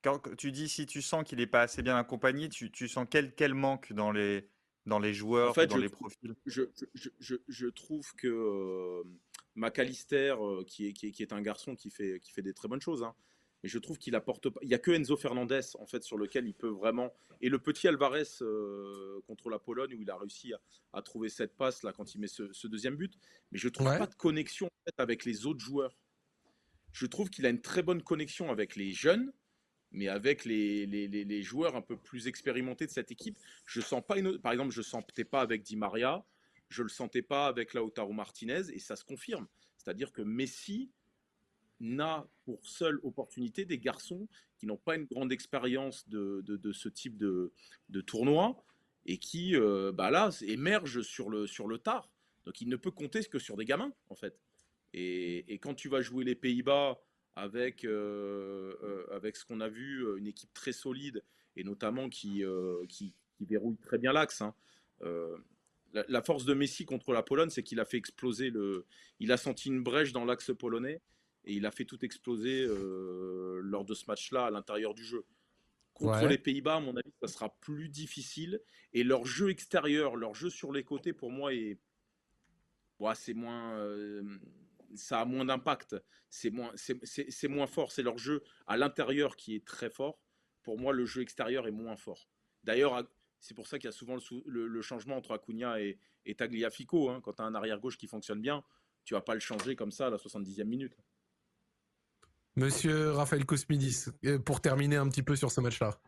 Quand 0.02 0.34
tu 0.36 0.50
dis 0.50 0.68
si 0.68 0.86
tu 0.86 1.02
sens 1.02 1.24
qu'il 1.24 1.38
n'est 1.38 1.46
pas 1.46 1.62
assez 1.62 1.82
bien 1.82 1.96
accompagné, 1.96 2.48
tu, 2.48 2.70
tu 2.70 2.88
sens 2.88 3.06
quel, 3.08 3.34
quel 3.34 3.52
manque 3.52 3.92
dans 3.92 4.10
les, 4.10 4.48
dans 4.86 4.98
les 4.98 5.12
joueurs, 5.12 5.54
dans 5.54 5.76
les 5.76 5.90
profils? 5.90 6.34
je, 6.46 6.62
je, 6.94 7.36
je, 7.46 7.66
trouve 7.66 8.10
que 8.16 8.26
euh, 8.26 9.02
McAllister, 9.54 10.36
euh, 10.40 10.64
qui, 10.64 10.88
est, 10.88 10.92
qui, 10.92 11.22
est, 11.22 11.32
un 11.32 11.42
garçon 11.42 11.74
qui 11.74 11.90
fait, 11.90 12.20
qui 12.20 12.32
fait 12.32 12.42
des 12.42 12.54
très 12.54 12.68
bonnes 12.68 12.80
choses, 12.80 13.02
hein, 13.02 13.14
mais 13.62 13.68
je 13.68 13.78
trouve 13.78 13.98
qu'il 13.98 14.14
apporte 14.14 14.48
pas. 14.48 14.60
Il 14.62 14.68
n'y 14.68 14.74
a 14.74 14.78
que 14.78 14.90
Enzo 14.90 15.16
Fernandez, 15.16 15.60
en 15.78 15.86
fait, 15.86 16.02
sur 16.02 16.16
lequel 16.16 16.46
il 16.46 16.54
peut 16.54 16.68
vraiment. 16.68 17.12
Et 17.40 17.48
le 17.48 17.58
petit 17.58 17.88
Alvarez 17.88 18.24
euh, 18.42 19.20
contre 19.26 19.50
la 19.50 19.58
Pologne, 19.58 19.94
où 19.94 20.02
il 20.02 20.10
a 20.10 20.16
réussi 20.16 20.52
à, 20.92 21.02
trouver 21.02 21.28
cette 21.28 21.56
passe 21.56 21.82
là 21.82 21.92
quand 21.92 22.14
il 22.14 22.20
met 22.20 22.26
ce, 22.26 22.66
deuxième 22.66 22.96
but. 22.96 23.18
Mais 23.52 23.58
je 23.58 23.68
trouve 23.68 23.86
pas 23.86 24.06
de 24.06 24.14
connexion 24.14 24.66
en 24.66 24.84
fait, 24.84 25.00
avec 25.00 25.24
les 25.24 25.46
autres 25.46 25.60
joueurs. 25.60 25.96
Je 26.92 27.06
trouve 27.06 27.30
qu'il 27.30 27.46
a 27.46 27.50
une 27.50 27.60
très 27.60 27.82
bonne 27.82 28.02
connexion 28.02 28.50
avec 28.50 28.76
les 28.76 28.92
jeunes 28.92 29.32
mais 29.92 30.08
avec 30.08 30.44
les, 30.44 30.86
les, 30.86 31.08
les, 31.08 31.42
joueurs 31.42 31.74
un 31.74 31.82
peu 31.82 31.96
plus 31.96 32.28
expérimentés 32.28 32.86
de 32.86 32.92
cette 32.92 33.10
équipe, 33.10 33.36
je 33.66 33.80
sens 33.80 34.02
pas 34.06 34.18
une... 34.18 34.38
Par 34.38 34.52
exemple, 34.52 34.70
je 34.70 34.78
ne 34.78 34.84
sentais 34.84 35.24
pas 35.24 35.40
avec 35.40 35.62
Di 35.62 35.74
Maria, 35.74 36.24
je 36.70 36.82
le 36.82 36.88
sentais 36.88 37.22
pas 37.22 37.46
avec 37.46 37.74
Lautaro 37.74 38.12
Martinez, 38.12 38.70
et 38.72 38.78
ça 38.78 38.96
se 38.96 39.04
confirme. 39.04 39.46
C'est-à-dire 39.76 40.12
que 40.12 40.22
Messi 40.22 40.90
n'a 41.80 42.26
pour 42.44 42.64
seule 42.66 43.00
opportunité 43.02 43.64
des 43.64 43.78
garçons 43.78 44.28
qui 44.58 44.66
n'ont 44.66 44.76
pas 44.76 44.96
une 44.96 45.06
grande 45.06 45.32
expérience 45.32 46.08
de, 46.08 46.42
de, 46.46 46.72
ce 46.72 46.88
type 46.88 47.16
de, 47.16 47.52
de 47.88 48.00
tournoi 48.00 48.62
et 49.06 49.18
qui, 49.18 49.56
euh, 49.56 49.90
bah 49.92 50.10
là, 50.10 50.30
émergent 50.42 51.00
sur 51.00 51.30
le, 51.30 51.46
sur 51.46 51.66
le 51.66 51.78
tard. 51.78 52.10
Donc 52.44 52.60
il 52.60 52.68
ne 52.68 52.76
peut 52.76 52.90
compter 52.90 53.24
que 53.24 53.38
sur 53.38 53.56
des 53.56 53.64
gamins, 53.64 53.92
en 54.10 54.14
fait. 54.14 54.38
Et, 54.92 55.52
et 55.52 55.58
quand 55.58 55.74
tu 55.74 55.88
vas 55.88 56.02
jouer 56.02 56.24
les 56.24 56.34
Pays-Bas 56.34 57.00
avec, 57.34 57.84
euh, 57.84 58.74
euh, 58.82 59.06
avec 59.16 59.36
ce 59.36 59.46
qu'on 59.46 59.60
a 59.60 59.68
vu, 59.68 60.04
une 60.18 60.26
équipe 60.26 60.52
très 60.52 60.72
solide 60.72 61.24
et 61.56 61.64
notamment 61.64 62.08
qui, 62.08 62.44
qui, 62.88 63.14
verrouille 63.40 63.78
très 63.78 63.96
bien 63.96 64.12
l'axe. 64.12 64.42
Hein. 64.42 64.54
La, 65.92 66.22
force 66.22 66.44
de 66.44 66.54
Messi 66.54 66.84
contre 66.84 67.12
la 67.12 67.22
Pologne, 67.22 67.50
c'est 67.50 67.62
qu'il 67.62 67.80
a 67.80 67.84
fait 67.84 67.96
exploser 67.96 68.50
le. 68.50 68.86
Il 69.18 69.32
a 69.32 69.36
senti 69.36 69.68
une 69.68 69.82
brèche 69.82 70.12
dans 70.12 70.24
l'axe 70.24 70.52
polonais 70.56 71.00
et 71.44 71.54
il 71.54 71.66
a 71.66 71.70
fait 71.70 71.84
tout 71.84 72.04
exploser 72.04 72.66
lors 72.66 73.84
de 73.84 73.94
ce 73.94 74.04
match-là 74.06 74.46
à 74.46 74.50
l'intérieur 74.50 74.94
du 74.94 75.04
jeu. 75.04 75.24
Contre 75.94 76.26
les 76.28 76.38
Pays-Bas, 76.38 76.76
à 76.76 76.80
mon 76.80 76.96
avis, 76.96 77.12
ça 77.20 77.28
sera 77.28 77.54
plus 77.60 77.88
difficile. 77.88 78.60
Et 78.92 79.04
leur 79.04 79.26
jeu 79.26 79.50
extérieur, 79.50 80.16
leur 80.16 80.34
jeu 80.34 80.48
sur 80.48 80.72
les 80.72 80.84
côtés, 80.84 81.12
pour 81.12 81.30
moi, 81.30 81.52
est. 81.52 81.78
c'est 83.14 83.34
moins 83.34 83.76
ça 84.94 85.20
a 85.20 85.24
moins 85.24 85.44
d'impact, 85.44 85.96
c'est 86.28 86.50
moins, 86.50 86.72
c'est, 86.74 87.48
moins 87.48 87.66
fort, 87.66 87.92
c'est 87.92 88.02
leur 88.02 88.18
jeu 88.18 88.42
à 88.66 88.76
l'intérieur 88.76 89.36
qui 89.36 89.54
est 89.54 89.64
très 89.64 89.90
fort. 89.90 90.20
Pour 90.62 90.78
moi, 90.78 90.92
le 90.92 91.06
jeu 91.06 91.22
extérieur 91.22 91.66
est 91.66 91.72
moins 91.72 91.96
fort. 91.96 92.28
D'ailleurs, 92.64 93.08
c'est 93.40 93.54
pour 93.54 93.66
ça 93.66 93.78
qu'il 93.78 93.88
y 93.88 93.88
a 93.88 93.92
souvent 93.92 94.16
le, 94.46 94.82
changement 94.82 95.16
entre 95.16 95.32
Acuna 95.32 95.80
et, 95.80 95.98
Tagliafico. 96.36 97.10
Hein. 97.10 97.20
Quand 97.22 97.34
tu 97.34 97.42
as 97.42 97.44
un 97.44 97.54
arrière-gauche 97.54 97.96
qui 97.96 98.06
fonctionne 98.06 98.40
bien, 98.40 98.62
tu 99.04 99.14
vas 99.14 99.20
pas 99.20 99.34
le 99.34 99.40
changer 99.40 99.76
comme 99.76 99.90
ça 99.90 100.06
à 100.06 100.10
la 100.10 100.16
70e 100.16 100.64
minute. 100.64 100.96
Monsieur 102.56 103.12
Raphaël 103.12 103.46
Cosmidis, 103.46 104.06
euh, 104.24 104.38
pour 104.38 104.60
terminer 104.60 104.96
un 104.96 105.08
petit 105.08 105.22
peu 105.22 105.36
sur 105.36 105.50
ce 105.50 105.60
match-là. 105.60 105.98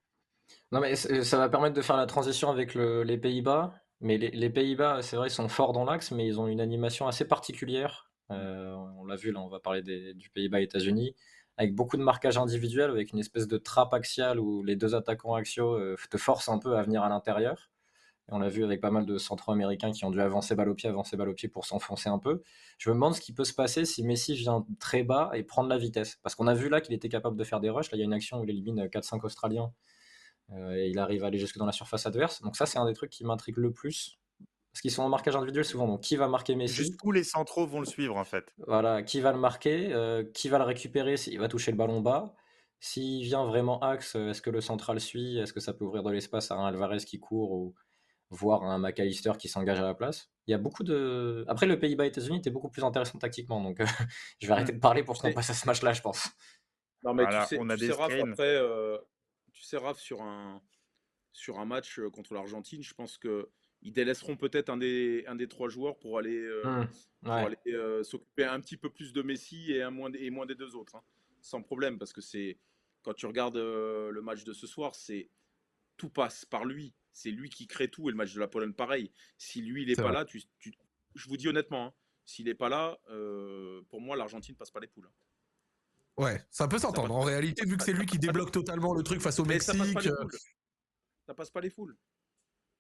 Non, 0.71 0.81
mais 0.81 0.97
ça 0.97 1.39
va 1.39 1.49
permettre 1.49 1.75
de 1.75 1.83
faire 1.83 1.97
la 1.97 2.07
transition 2.07 2.51
avec 2.51 2.75
les 2.75 3.19
Pays-Bas. 3.19 3.75
Mais 4.01 4.19
les, 4.19 4.31
les 4.31 4.51
Pays-Bas, 4.51 5.01
c'est 5.03 5.17
vrai, 5.17 5.29
ils 5.29 5.33
sont 5.33 5.49
forts 5.49 5.73
dans 5.73 5.85
l'axe, 5.85 6.11
mais 6.11 6.27
ils 6.27 6.41
ont 6.41 6.49
une 6.49 6.61
animation 6.61 7.07
assez 7.07 7.25
particulière. 7.25 8.11
Euh, 8.31 8.75
on 8.99 9.05
l'a 9.05 9.17
vu, 9.17 9.33
là, 9.33 9.41
on 9.41 9.49
va 9.49 9.61
parler 9.61 9.83
du 9.83 10.31
Pays-Bas 10.31 10.61
États-Unis, 10.61 11.15
avec 11.57 11.75
beaucoup 11.75 11.97
de 11.97 12.03
marquage 12.03 12.39
individuel, 12.39 12.91
avec 12.91 13.13
une 13.13 13.19
espèce 13.19 13.47
de 13.47 13.59
trappe 13.59 13.95
axiale 13.95 14.41
où 14.41 14.63
les 14.63 14.77
deux 14.77 14.95
attaquants 14.95 15.35
axiaux 15.35 15.75
euh, 15.75 15.97
te 16.11 16.17
forcent 16.17 16.49
un 16.49 16.59
peu 16.59 16.77
à 16.77 16.83
venir 16.83 17.03
à 17.03 17.09
l'intérieur. 17.09 17.71
on 18.29 18.39
l'a 18.39 18.49
vu 18.49 18.65
avec 18.65 18.81
pas 18.81 18.91
mal 18.91 19.05
de 19.07 19.19
centro-américains 19.19 19.93
qui 19.93 20.05
ont 20.05 20.11
dû 20.11 20.21
avancer 20.21 20.55
balle 20.55 20.71
au 20.71 20.75
pied, 20.75 20.89
avancer 20.89 21.17
balle 21.17 21.29
au 21.29 21.35
pied 21.35 21.49
pour 21.49 21.67
s'enfoncer 21.67 22.09
un 22.09 22.19
peu. 22.19 22.43
Je 22.79 22.91
me 22.91 22.95
demande 22.95 23.15
ce 23.15 23.21
qui 23.21 23.33
peut 23.33 23.45
se 23.45 23.55
passer 23.55 23.85
si 23.85 24.03
Messi 24.05 24.35
vient 24.35 24.65
très 24.81 25.03
bas 25.03 25.31
et 25.35 25.43
prendre 25.43 25.69
la 25.69 25.79
vitesse. 25.79 26.19
Parce 26.23 26.35
qu'on 26.35 26.47
a 26.47 26.55
vu 26.55 26.69
là 26.69 26.81
qu'il 26.81 26.95
était 26.95 27.11
capable 27.11 27.37
de 27.37 27.45
faire 27.45 27.61
des 27.61 27.71
rushs. 27.71 27.91
Là, 27.91 27.99
il 27.99 28.01
y 28.01 28.03
a 28.03 28.07
une 28.07 28.15
action 28.15 28.41
où 28.41 28.45
il 28.45 28.51
élimine 28.51 28.87
4-5 28.87 29.25
Australiens 29.25 29.73
euh, 30.53 30.75
et 30.75 30.89
il 30.89 30.99
arrive 30.99 31.25
à 31.25 31.29
aller 31.29 31.39
jusque 31.39 31.59
dans 31.59 31.67
la 31.67 31.73
surface 31.73 32.07
adverse. 32.07 32.43
Donc 32.43 32.57
ça, 32.57 32.67
c'est 32.67 32.79
un 32.79 32.87
des 32.87 32.95
trucs 32.95 33.11
qui 33.11 33.25
m'intrigue 33.25 33.59
le 33.59 33.73
plus 33.73 34.19
parce 34.73 34.81
qu'ils 34.81 34.91
sont 34.91 35.03
en 35.03 35.11
marquage 35.11 35.37
individuel 35.37 35.67
souvent. 35.67 35.87
Donc, 35.87 36.01
qui 36.01 36.17
va 36.17 36.29
marquer 36.29 36.55
Messi 36.55 36.77
Juste 36.77 36.99
les 37.13 37.25
centraux 37.25 37.67
vont 37.67 37.81
le 37.81 37.87
suivre, 37.87 38.17
en 38.17 38.25
fait. 38.25 38.55
Voilà, 38.67 39.03
qui 39.03 39.21
va 39.21 39.33
le 39.33 39.39
marquer 39.39 39.93
euh, 39.93 40.25
Qui 40.25 40.49
va 40.49 40.59
le 40.59 40.65
récupérer 40.65 41.19
s'il 41.19 41.39
va 41.39 41.49
toucher 41.49 41.73
le 41.73 41.77
ballon 41.77 42.01
bas 42.01 42.35
S'il 42.81 43.23
vient 43.23 43.45
vraiment 43.45 43.81
axe, 43.81 44.15
est-ce 44.15 44.41
que 44.41 44.49
le 44.49 44.63
central 44.63 44.99
suit? 44.99 45.39
Est-ce 45.39 45.53
que 45.53 45.61
ça 45.61 45.75
peut 45.75 45.85
ouvrir 45.85 46.03
de 46.03 46.11
l'espace 46.11 46.51
à 46.51 46.55
un 46.55 46.65
Alvarez 46.65 46.99
qui 46.99 47.21
court 47.21 47.53
ou 47.53 47.75
voir 48.31 48.65
un 48.65 48.79
McAllister 48.79 49.33
qui 49.39 49.49
s'engage 49.49 49.79
à 49.79 49.85
la 49.85 49.93
place? 49.93 50.31
Il 50.47 50.53
y 50.53 50.55
a 50.55 50.59
beaucoup 50.59 50.85
de. 50.85 51.45
Après, 51.49 51.67
le 51.67 51.79
Pays-Bas-États-Unis 51.79 52.39
était 52.39 52.51
beaucoup 52.51 52.71
plus 52.71 52.83
intéressant 52.83 53.19
tactiquement. 53.19 53.61
Donc, 53.61 53.79
euh, 53.79 53.85
je 54.41 54.47
vais 54.47 54.55
arrêter 54.55 54.73
de 54.73 54.81
parler 54.81 55.05
pour 55.05 55.21
qu'on 55.21 55.35
passe 55.35 55.51
à 55.51 55.55
ce 55.55 55.67
match-là, 55.67 55.93
je 55.93 56.01
pense. 56.01 56.31
Non, 57.03 57.13
mais 57.13 57.27
tu 57.27 57.47
sais, 57.47 57.59
on 57.61 57.69
a 57.69 57.77
des 57.77 57.93
Raph, 57.93 58.11
après, 58.11 58.57
euh, 58.57 58.97
tu 59.53 59.65
sais, 59.65 59.77
Raph, 59.77 59.99
sur 59.99 60.23
un, 60.23 60.63
sur 61.35 61.59
un 61.59 61.67
match 61.67 62.01
contre 62.15 62.33
l'Argentine, 62.33 62.83
je 62.83 62.95
pense 62.95 63.19
que 63.19 63.51
ils 63.83 63.93
délaisseront 63.93 64.37
peut-être 64.37 64.71
un 64.71 64.77
des, 64.77 65.25
un 65.27 65.35
des 65.35 65.49
trois 65.49 65.69
joueurs 65.69 65.99
pour 65.99 66.19
aller, 66.19 66.39
euh, 66.39 66.85
mmh, 67.23 67.57
euh, 67.69 68.03
s'occuper 68.05 68.45
un 68.45 68.61
petit 68.61 68.77
peu 68.77 68.89
plus 68.91 69.13
de 69.13 69.23
Messi 69.23 69.73
et, 69.73 69.83
un 69.83 69.91
moins, 69.91 70.13
et 70.13 70.31
moins 70.31 70.47
des 70.47 70.55
deux 70.55 70.77
autres. 70.77 70.97
Hein. 70.97 71.03
sans 71.41 71.63
problème, 71.63 71.99
parce 71.99 72.13
que 72.13 72.21
c'est 72.21 72.59
quand 73.03 73.15
tu 73.15 73.27
regardes 73.27 73.57
euh, 73.57 74.11
le 74.11 74.23
match 74.23 74.45
de 74.45 74.53
ce 74.53 74.67
soir, 74.67 74.95
c'est 74.95 75.29
tout 75.97 76.09
passe 76.09 76.45
par 76.45 76.65
lui. 76.65 76.95
C'est 77.13 77.31
lui 77.31 77.51
qui 77.51 77.67
crée 77.67 77.89
tout 77.89 78.09
et 78.09 78.13
le 78.13 78.17
match 78.17 78.33
de 78.33 78.41
la 78.41 78.49
Pologne, 78.49 78.73
pareil. 78.73 79.13
Si 79.37 79.61
lui, 79.61 79.83
il 79.83 79.89
n'est 79.89 79.97
pas 79.97 80.13
là, 80.13 80.25
tu, 80.25 80.43
je 81.15 81.29
vous 81.29 81.37
dis 81.37 81.49
honnêtement, 81.49 81.87
hein, 81.87 81.93
s'il 82.25 82.47
n'est 82.47 82.55
pas 82.55 82.71
là, 82.71 82.99
pour 83.91 84.01
moi, 84.01 84.17
l'Argentine 84.17 84.55
passe 84.55 84.71
pas 84.71 84.81
les 84.81 84.87
poules. 84.87 85.07
Hein. 85.07 86.23
Ouais, 86.23 86.43
ça 86.51 86.69
peut 86.69 86.79
s'entendre. 86.79 87.15
En 87.15 87.23
réalité, 87.23 87.67
vu 87.67 87.77
que 87.77 87.85
c'est 87.85 87.93
lui 87.93 88.07
qui 88.07 88.19
débloque 88.19 88.53
totalement 88.53 88.95
le 88.95 89.03
truc 89.03 89.21
face 89.21 89.39
au 89.41 89.45
Mexique. 89.45 89.75
Ça 89.75 89.85
passe, 89.85 90.47
ça 91.27 91.35
passe 91.35 91.51
pas 91.51 91.61
les 91.61 91.71
foules. 91.71 91.97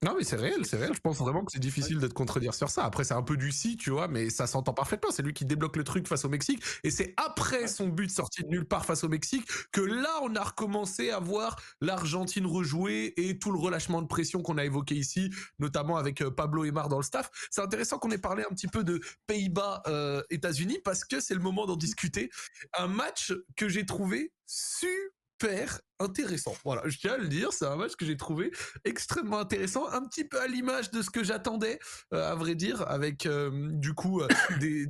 Non, 0.04 0.16
mais 0.18 0.24
c'est 0.24 0.34
réel, 0.34 0.66
c'est 0.66 0.76
réel. 0.76 0.92
Je 0.94 1.00
pense 1.00 1.18
vraiment 1.18 1.44
que 1.44 1.52
c'est 1.52 1.60
difficile 1.60 2.00
de 2.00 2.08
te 2.08 2.12
contredire 2.12 2.54
sur 2.54 2.70
ça. 2.70 2.84
Après, 2.84 3.04
c'est 3.04 3.14
un 3.14 3.22
peu 3.22 3.36
du 3.36 3.52
si, 3.52 3.76
tu 3.76 3.90
vois, 3.90 4.08
mais 4.08 4.30
ça 4.30 4.48
s'entend 4.48 4.74
parfaitement. 4.74 5.12
C'est 5.12 5.22
lui 5.22 5.32
qui 5.32 5.44
débloque 5.44 5.76
le 5.76 5.84
truc 5.84 6.08
face 6.08 6.24
au 6.24 6.28
Mexique. 6.28 6.60
Et 6.82 6.90
c'est 6.90 7.14
après 7.16 7.68
son 7.68 7.86
but 7.86 8.10
sorti 8.10 8.42
de 8.42 8.48
nulle 8.48 8.64
part 8.64 8.84
face 8.84 9.04
au 9.04 9.08
Mexique 9.08 9.48
que 9.70 9.80
là, 9.80 10.18
on 10.22 10.34
a 10.34 10.42
recommencé 10.42 11.10
à 11.10 11.20
voir 11.20 11.54
l'Argentine 11.80 12.46
rejouer 12.46 13.14
et 13.16 13.38
tout 13.38 13.52
le 13.52 13.58
relâchement 13.60 14.02
de 14.02 14.08
pression 14.08 14.42
qu'on 14.42 14.58
a 14.58 14.64
évoqué 14.64 14.96
ici, 14.96 15.30
notamment 15.60 15.96
avec 15.96 16.20
euh, 16.20 16.32
Pablo 16.32 16.64
Emar 16.64 16.88
dans 16.88 16.96
le 16.98 17.04
staff. 17.04 17.30
C'est 17.52 17.62
intéressant 17.62 17.98
qu'on 17.98 18.10
ait 18.10 18.18
parlé 18.18 18.42
un 18.42 18.52
petit 18.52 18.68
peu 18.68 18.82
de 18.82 19.00
Pays-Bas, 19.28 19.84
euh, 19.86 20.20
États-Unis, 20.30 20.80
parce 20.84 21.04
que 21.04 21.20
c'est 21.20 21.34
le 21.34 21.40
moment 21.40 21.64
d'en 21.64 21.76
discuter. 21.76 22.28
Un 22.76 22.88
match 22.88 23.32
que 23.54 23.68
j'ai 23.68 23.86
trouvé 23.86 24.32
super 24.46 25.80
intéressant. 26.02 26.54
Voilà, 26.64 26.82
je 26.86 26.98
tiens 26.98 27.14
à 27.14 27.18
le 27.18 27.28
dire, 27.28 27.52
c'est 27.52 27.66
un 27.66 27.76
match 27.76 27.96
que 27.96 28.04
j'ai 28.04 28.16
trouvé 28.16 28.50
extrêmement 28.84 29.38
intéressant, 29.38 29.88
un 29.88 30.04
petit 30.06 30.24
peu 30.24 30.40
à 30.40 30.46
l'image 30.46 30.90
de 30.90 31.02
ce 31.02 31.10
que 31.10 31.24
j'attendais, 31.24 31.78
à 32.10 32.34
vrai 32.34 32.54
dire, 32.54 32.82
avec 32.88 33.28
du 33.28 33.94
coup 33.94 34.22
des, 34.60 34.88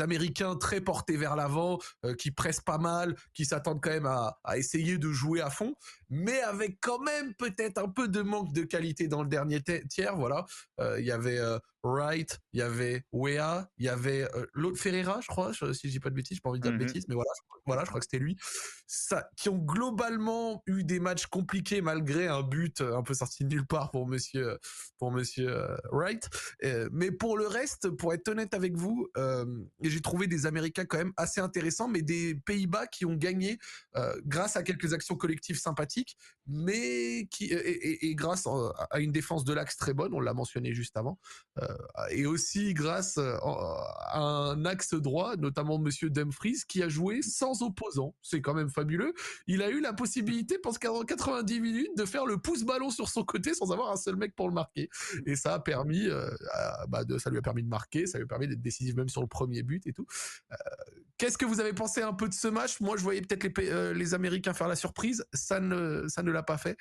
Américains 0.00 0.56
très 0.56 0.80
portés 0.80 1.16
vers 1.16 1.36
l'avant, 1.36 1.78
qui 2.18 2.30
pressent 2.30 2.60
pas 2.60 2.78
mal, 2.78 3.16
qui 3.34 3.44
s'attendent 3.44 3.80
quand 3.80 3.90
même 3.90 4.06
à, 4.06 4.38
à, 4.44 4.58
essayer 4.58 4.98
de 4.98 5.10
jouer 5.10 5.40
à 5.40 5.50
fond, 5.50 5.74
mais 6.10 6.40
avec 6.40 6.78
quand 6.80 6.98
même 7.00 7.34
peut-être 7.34 7.78
un 7.78 7.88
peu 7.88 8.08
de 8.08 8.22
manque 8.22 8.52
de 8.52 8.62
qualité 8.62 9.08
dans 9.08 9.22
le 9.22 9.28
dernier 9.28 9.62
tiers. 9.88 10.16
Voilà, 10.16 10.44
il 10.98 11.04
y 11.04 11.12
avait 11.12 11.40
Wright, 11.86 12.38
il 12.52 12.60
y 12.60 12.62
avait 12.62 13.04
Wea, 13.12 13.68
il 13.78 13.86
y 13.86 13.88
avait 13.88 14.28
l'autre 14.52 14.78
Ferreira, 14.78 15.20
je 15.20 15.28
crois, 15.28 15.52
si 15.52 15.88
je 15.88 15.92
dis 15.92 16.00
pas 16.00 16.10
de 16.10 16.14
bêtises, 16.14 16.36
j'ai 16.36 16.40
pas 16.40 16.50
envie 16.50 16.58
de 16.58 16.62
dire 16.62 16.72
de 16.72 16.76
mmh 16.76 16.86
bêtises, 16.86 17.08
mais 17.08 17.14
voilà, 17.14 17.30
voilà, 17.64 17.82
je 17.84 17.88
crois 17.88 18.00
que 18.00 18.06
c'était 18.06 18.22
lui. 18.22 18.36
Ça, 18.86 19.28
qui 19.36 19.48
ont 19.48 19.58
globalement 19.58 20.45
eu 20.66 20.84
des 20.84 21.00
matchs 21.00 21.26
compliqués 21.26 21.80
malgré 21.80 22.26
un 22.28 22.42
but 22.42 22.80
un 22.80 23.02
peu 23.02 23.14
sorti 23.14 23.44
de 23.44 23.48
nulle 23.48 23.66
part 23.66 23.90
pour 23.90 24.06
Monsieur, 24.06 24.58
pour 24.98 25.12
Monsieur 25.12 25.50
Wright. 25.92 26.28
mais 26.92 27.10
pour 27.10 27.36
le 27.36 27.46
reste, 27.46 27.90
pour 27.90 28.12
être 28.14 28.28
honnête 28.28 28.54
avec 28.54 28.76
vous, 28.76 29.08
j'ai 29.80 30.00
trouvé 30.00 30.26
des 30.26 30.46
Américains 30.46 30.84
quand 30.84 30.98
même 30.98 31.12
assez 31.16 31.40
intéressants, 31.40 31.88
mais 31.88 32.02
des 32.02 32.34
Pays-Bas 32.34 32.86
qui 32.86 33.04
ont 33.04 33.14
gagné 33.14 33.58
grâce 34.24 34.56
à 34.56 34.62
quelques 34.62 34.92
actions 34.92 35.16
collectives 35.16 35.58
sympathiques, 35.58 36.16
mais 36.46 37.26
qui 37.30 37.46
et, 37.52 38.14
grâce 38.14 38.46
à 38.90 39.00
une 39.00 39.12
défense 39.12 39.44
de 39.44 39.52
l'axe 39.52 39.76
très 39.76 39.94
bonne, 39.94 40.14
on 40.14 40.20
l'a 40.20 40.34
mentionné 40.34 40.72
juste 40.74 40.96
avant 40.96 41.18
et 42.10 42.26
aussi 42.26 42.74
grâce 42.74 43.18
euh, 43.18 43.36
à 43.40 44.18
un 44.18 44.64
axe 44.64 44.94
droit, 44.94 45.36
notamment 45.36 45.78
Monsieur 45.78 46.10
Dumfries, 46.10 46.60
qui 46.68 46.82
a 46.82 46.88
joué 46.88 47.22
sans 47.22 47.62
opposant. 47.62 48.14
C'est 48.22 48.40
quand 48.40 48.54
même 48.54 48.70
fabuleux. 48.70 49.14
Il 49.46 49.62
a 49.62 49.70
eu 49.70 49.80
la 49.80 49.92
possibilité, 49.92 50.35
pense 50.62 50.78
qu'en 50.78 51.02
90 51.02 51.60
minutes, 51.60 51.96
de 51.96 52.04
faire 52.04 52.26
le 52.26 52.38
pouce-ballon 52.38 52.90
sur 52.90 53.08
son 53.08 53.24
côté 53.24 53.54
sans 53.54 53.72
avoir 53.72 53.90
un 53.90 53.96
seul 53.96 54.16
mec 54.16 54.34
pour 54.34 54.48
le 54.48 54.54
marquer. 54.54 54.88
Et 55.26 55.36
ça 55.36 55.54
a 55.54 55.60
permis, 55.60 56.06
euh, 56.08 56.28
bah 56.88 57.04
de, 57.04 57.18
ça 57.18 57.30
lui 57.30 57.38
a 57.38 57.42
permis 57.42 57.62
de 57.62 57.68
marquer, 57.68 58.06
ça 58.06 58.18
lui 58.18 58.24
a 58.24 58.28
permis 58.28 58.48
d'être 58.48 58.62
décisif 58.62 58.94
même 58.96 59.08
sur 59.08 59.20
le 59.20 59.28
premier 59.28 59.62
but 59.62 59.86
et 59.86 59.92
tout. 59.92 60.06
Euh, 60.52 60.56
qu'est-ce 61.18 61.38
que 61.38 61.46
vous 61.46 61.60
avez 61.60 61.72
pensé 61.72 62.02
un 62.02 62.12
peu 62.12 62.28
de 62.28 62.34
ce 62.34 62.48
match? 62.48 62.80
Moi, 62.80 62.96
je 62.96 63.02
voyais 63.02 63.22
peut-être 63.22 63.58
les, 63.58 63.94
les, 63.94 64.14
Américains 64.14 64.54
faire 64.54 64.68
la 64.68 64.76
surprise. 64.76 65.24
Ça 65.32 65.60
ne, 65.60 66.06
ça 66.08 66.22
ne 66.22 66.30
l'a 66.30 66.42
pas 66.42 66.58
fait. 66.58 66.76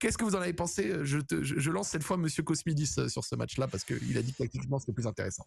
Qu'est-ce 0.00 0.16
que 0.16 0.24
vous 0.24 0.34
en 0.34 0.40
avez 0.40 0.54
pensé? 0.54 1.04
Je, 1.04 1.18
je, 1.28 1.70
lance 1.70 1.88
cette 1.88 2.02
fois 2.02 2.16
Monsieur 2.16 2.42
Cosmidis 2.42 2.94
euh, 2.96 3.08
sur 3.08 3.22
ce 3.22 3.36
match-là 3.36 3.68
parce 3.68 3.84
qu'il 3.84 4.16
a 4.16 4.22
dit 4.22 4.32
que 4.32 4.38
tactiquement 4.38 4.78
c'était 4.78 4.94
plus 4.94 5.06
intéressant. 5.06 5.44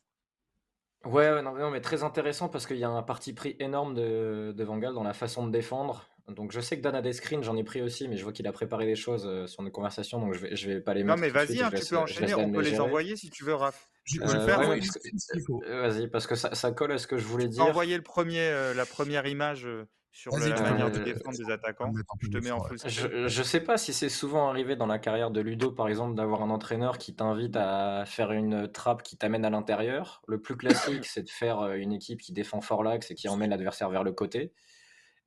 Ouais, 1.05 1.41
non, 1.41 1.71
mais 1.71 1.81
très 1.81 2.03
intéressant 2.03 2.49
parce 2.49 2.67
qu'il 2.67 2.77
y 2.77 2.83
a 2.83 2.89
un 2.89 3.01
parti 3.01 3.33
pris 3.33 3.57
énorme 3.59 3.95
de, 3.95 4.53
de 4.55 4.63
Van 4.63 4.77
dans 4.77 5.03
la 5.03 5.13
façon 5.13 5.47
de 5.47 5.51
défendre. 5.51 6.07
Donc 6.29 6.51
je 6.51 6.61
sais 6.61 6.77
que 6.77 6.81
Dan 6.81 6.95
a 6.95 7.01
des 7.01 7.13
screens, 7.13 7.43
j'en 7.43 7.57
ai 7.57 7.63
pris 7.63 7.81
aussi, 7.81 8.07
mais 8.07 8.15
je 8.15 8.23
vois 8.23 8.31
qu'il 8.31 8.47
a 8.47 8.51
préparé 8.51 8.85
des 8.85 8.95
choses 8.95 9.25
euh, 9.27 9.45
sur 9.45 9.61
nos 9.61 9.71
conversations, 9.71 10.19
donc 10.19 10.33
je 10.33 10.39
vais, 10.39 10.55
je 10.55 10.69
vais 10.69 10.79
pas 10.79 10.93
les 10.93 11.03
mettre. 11.03 11.17
Non, 11.17 11.21
mais 11.21 11.29
vas-y, 11.29 11.61
hein, 11.61 11.69
tu 11.75 11.85
peux 11.85 11.97
enchaîner, 11.97 12.33
on 12.33 12.51
peut 12.51 12.61
les 12.61 12.79
envoyer 12.79 13.15
si 13.15 13.29
tu 13.29 13.43
veux, 13.43 13.55
Raph. 13.55 13.89
Je 14.05 14.19
peux 14.19 14.25
euh. 14.25 15.87
Vas-y, 15.87 16.07
parce 16.07 16.27
que 16.27 16.35
ça, 16.35 16.55
ça, 16.55 16.71
colle 16.71 16.91
à 16.91 16.97
ce 16.97 17.07
que 17.07 17.17
je 17.17 17.25
voulais 17.25 17.47
dire. 17.47 17.63
Envoyer 17.63 17.95
le 17.95 18.03
premier, 18.03 18.73
la 18.75 18.85
première 18.85 19.25
image 19.27 19.67
sur 20.13 20.31
la 20.37 20.61
manière 20.61 20.91
de 20.91 20.99
défendre 20.99 21.37
des 21.37 21.51
attaquants. 21.51 21.91
Je 22.21 22.29
te 22.29 22.37
mets 22.37 22.51
en 22.51 22.61
full 22.61 22.77
Je, 22.85 23.27
je 23.27 23.43
sais 23.43 23.59
pas 23.59 23.77
si 23.77 23.93
c'est 23.93 24.09
souvent 24.09 24.47
arrivé 24.47 24.75
dans 24.75 24.85
la 24.85 24.99
carrière 24.99 25.31
de 25.31 25.41
Ludo, 25.41 25.71
par 25.71 25.89
exemple, 25.89 26.15
d'avoir 26.15 26.43
un 26.43 26.51
entraîneur 26.51 26.99
qui 26.99 27.15
t'invite 27.15 27.55
à 27.57 28.03
faire 28.05 28.31
une 28.31 28.71
trappe 28.71 29.01
qui 29.01 29.17
t'amène 29.17 29.43
à 29.43 29.49
l'intérieur. 29.49 30.21
Le 30.27 30.39
plus 30.39 30.55
classique, 30.55 31.05
c'est 31.05 31.23
de 31.23 31.29
faire 31.29 31.59
euh, 31.59 31.73
une 31.73 31.91
équipe 31.91 32.21
qui 32.21 32.31
défend 32.31 32.61
fort 32.61 32.83
l'axe 32.83 33.09
et 33.09 33.15
qui 33.15 33.27
emmène 33.27 33.49
l'adversaire 33.49 33.89
vers 33.89 34.03
le 34.03 34.11
côté. 34.11 34.53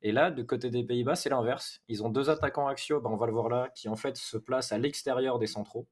Et 0.01 0.11
là, 0.11 0.31
du 0.31 0.45
côté 0.45 0.69
des 0.69 0.83
Pays-Bas, 0.83 1.15
c'est 1.15 1.29
l'inverse. 1.29 1.81
Ils 1.87 2.03
ont 2.03 2.09
deux 2.09 2.29
attaquants 2.29 2.67
axiaux, 2.67 3.01
ben 3.01 3.09
on 3.09 3.17
va 3.17 3.25
le 3.25 3.31
voir 3.33 3.49
là, 3.49 3.69
qui 3.75 3.89
en 3.89 3.95
fait 3.95 4.15
se 4.17 4.37
placent 4.37 4.71
à 4.71 4.77
l'extérieur 4.77 5.39
des 5.39 5.47
centraux. 5.47 5.87